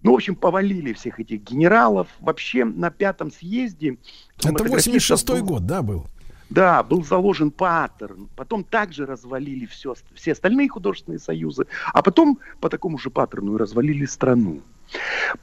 Ну, 0.02 0.12
в 0.12 0.14
общем, 0.16 0.34
повалили 0.34 0.92
всех 0.92 1.20
этих 1.20 1.42
генералов. 1.42 2.08
Вообще 2.20 2.64
на 2.64 2.90
пятом 2.90 3.30
съезде... 3.30 3.98
Это 4.36 4.48
кинематографистов 4.48 5.20
86-й 5.20 5.40
был- 5.40 5.46
год, 5.46 5.66
да, 5.66 5.82
был? 5.82 6.06
Да, 6.50 6.82
был 6.82 7.04
заложен 7.04 7.50
паттерн. 7.50 8.28
Потом 8.36 8.64
также 8.64 9.06
развалили 9.06 9.66
все, 9.66 9.94
все 10.14 10.32
остальные 10.32 10.68
художественные 10.68 11.18
союзы, 11.18 11.66
а 11.92 12.02
потом 12.02 12.38
по 12.60 12.68
такому 12.68 12.98
же 12.98 13.10
паттерну 13.10 13.54
и 13.54 13.58
развалили 13.58 14.04
страну. 14.06 14.60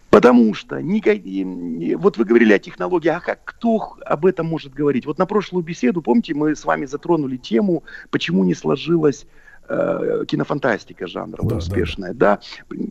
Потому 0.10 0.54
что 0.54 0.76
вот 0.78 2.18
вы 2.18 2.26
говорили 2.26 2.54
о 2.54 2.60
технологии, 2.60 3.10
а 3.10 3.20
как 3.20 3.44
кто 3.44 3.98
об 4.06 4.26
этом 4.26 4.46
может 4.46 4.74
говорить? 4.74 5.06
Вот 5.06 5.18
на 5.18 5.26
прошлую 5.26 5.64
беседу, 5.64 6.02
помните, 6.02 6.34
мы 6.34 6.56
с 6.56 6.64
вами 6.64 6.86
затронули 6.86 7.36
тему, 7.36 7.84
почему 8.10 8.46
не 8.46 8.54
сложилась 8.54 9.26
э, 9.68 10.26
кинофантастика 10.28 11.08
жанровая 11.08 11.58
успешная, 11.58 12.14
да, 12.14 12.40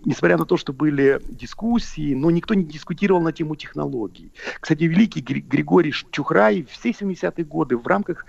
несмотря 0.05 0.37
на 0.37 0.45
то, 0.45 0.57
что 0.57 0.73
были 0.73 1.21
дискуссии, 1.29 2.15
но 2.15 2.31
никто 2.31 2.55
не 2.55 2.65
дискутировал 2.65 3.21
на 3.21 3.33
тему 3.33 3.57
технологий. 3.57 4.33
Кстати, 4.61 4.85
великий 4.85 5.21
Гри- 5.21 5.41
Григорий 5.43 5.93
Чухрай 6.11 6.67
все 6.71 6.91
70-е 6.91 7.45
годы 7.45 7.77
в 7.77 7.87
рамках 7.87 8.27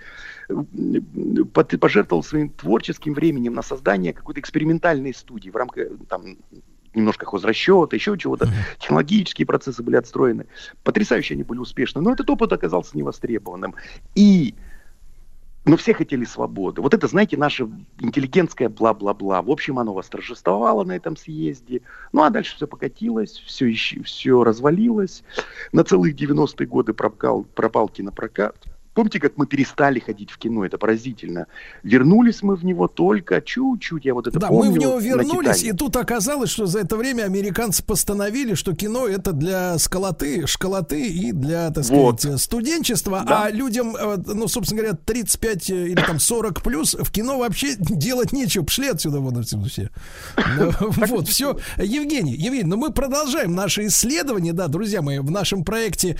э, 0.48 0.54
пожертвовал 1.52 2.22
своим 2.22 2.50
творческим 2.50 3.14
временем 3.14 3.54
на 3.54 3.62
создание 3.62 4.12
какой-то 4.12 4.40
экспериментальной 4.40 5.14
студии 5.14 5.50
в 5.50 5.56
рамках 5.56 5.88
там 6.08 6.36
немножко 6.94 7.26
хозрасчета, 7.26 7.96
еще 7.96 8.16
чего-то. 8.16 8.48
Технологические 8.78 9.46
процессы 9.46 9.82
были 9.82 9.96
отстроены. 9.96 10.46
Потрясающе 10.82 11.34
они 11.34 11.42
были 11.42 11.58
успешны. 11.58 12.00
Но 12.00 12.12
этот 12.12 12.30
опыт 12.30 12.52
оказался 12.52 12.96
невостребованным. 12.96 13.74
И 14.14 14.54
но 15.64 15.76
все 15.76 15.94
хотели 15.94 16.24
свободы. 16.24 16.82
Вот 16.82 16.94
это, 16.94 17.06
знаете, 17.06 17.36
наше 17.36 17.68
интеллигентское 18.00 18.68
бла-бла-бла. 18.68 19.42
В 19.42 19.50
общем, 19.50 19.78
оно 19.78 19.94
восторжествовало 19.94 20.84
на 20.84 20.92
этом 20.92 21.16
съезде. 21.16 21.80
Ну, 22.12 22.22
а 22.22 22.30
дальше 22.30 22.56
все 22.56 22.66
покатилось, 22.66 23.42
все, 23.46 23.72
все 23.72 24.44
развалилось. 24.44 25.24
На 25.72 25.84
целых 25.84 26.14
90-е 26.14 26.66
годы 26.66 26.92
пропал, 26.92 27.44
пропал 27.54 27.88
кинопрокат. 27.88 28.56
Помните, 28.94 29.18
как 29.18 29.36
мы 29.36 29.46
перестали 29.46 29.98
ходить 29.98 30.30
в 30.30 30.38
кино? 30.38 30.64
Это 30.64 30.78
поразительно. 30.78 31.46
Вернулись 31.82 32.42
мы 32.42 32.54
в 32.54 32.64
него 32.64 32.86
только 32.88 33.40
чуть-чуть. 33.40 34.04
Я 34.04 34.14
вот 34.14 34.26
это 34.28 34.38
Да, 34.38 34.48
помню. 34.48 34.70
мы 34.70 34.74
в 34.76 34.78
него 34.78 34.98
вернулись, 34.98 35.64
и 35.64 35.72
тут 35.72 35.96
оказалось, 35.96 36.50
что 36.50 36.66
за 36.66 36.78
это 36.80 36.96
время 36.96 37.24
американцы 37.24 37.82
постановили, 37.84 38.54
что 38.54 38.74
кино 38.74 39.06
это 39.08 39.32
для 39.32 39.78
сколоты, 39.78 40.46
школоты 40.46 41.06
и 41.08 41.32
для, 41.32 41.70
так 41.70 41.84
Вот. 41.86 42.20
сказать, 42.20 42.40
студенчества, 42.40 43.24
Да. 43.26 43.44
а 43.44 43.50
людям, 43.50 43.96
э, 43.96 44.16
ну, 44.26 44.46
собственно 44.48 44.82
говоря, 44.82 44.96
35 45.04 45.70
или 45.70 46.00
там 46.00 46.20
40 46.20 46.62
плюс 46.62 46.94
в 46.94 47.10
кино 47.10 47.38
вообще 47.38 47.74
делать 47.78 48.32
нечего, 48.32 48.62
пошли 48.64 48.88
отсюда 48.88 49.18
вон 49.20 49.36
отсюда 49.38 49.68
все. 49.68 49.90
Ну, 50.58 50.70
Вот, 51.08 51.28
все. 51.28 51.58
Евгений, 51.78 52.32
Евгений, 52.34 52.62
ну 52.64 52.76
мы 52.76 52.92
продолжаем 52.92 53.54
наше 53.54 53.86
исследование, 53.86 54.52
да, 54.52 54.68
друзья 54.68 55.02
мои, 55.02 55.18
в 55.18 55.30
нашем 55.30 55.64
проекте 55.64 56.16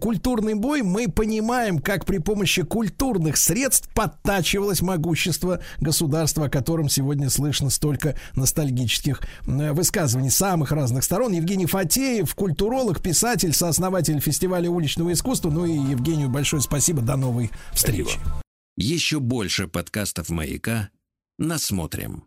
«Культурный 0.00 0.54
бой» 0.54 0.82
мы 0.82 1.08
понимаем, 1.08 1.78
как 1.80 2.04
при 2.12 2.18
помощи 2.18 2.62
культурных 2.62 3.38
средств 3.38 3.88
подтачивалось 3.94 4.82
могущество 4.82 5.62
государства, 5.80 6.44
о 6.44 6.50
котором 6.50 6.90
сегодня 6.90 7.30
слышно 7.30 7.70
столько 7.70 8.18
ностальгических 8.34 9.22
э, 9.46 9.72
высказываний 9.72 10.28
самых 10.28 10.72
разных 10.72 11.04
сторон. 11.04 11.32
Евгений 11.32 11.64
Фатеев, 11.64 12.34
культуролог, 12.34 13.02
писатель, 13.02 13.54
сооснователь 13.54 14.20
фестиваля 14.20 14.68
уличного 14.68 15.14
искусства. 15.14 15.48
Ну 15.48 15.64
и 15.64 15.72
Евгению 15.72 16.28
большое 16.28 16.60
спасибо. 16.60 17.00
До 17.00 17.16
новой 17.16 17.50
встречи. 17.72 18.18
Еще 18.76 19.18
больше 19.18 19.66
подкастов 19.66 20.28
«Маяка» 20.28 20.90
насмотрим. 21.38 22.24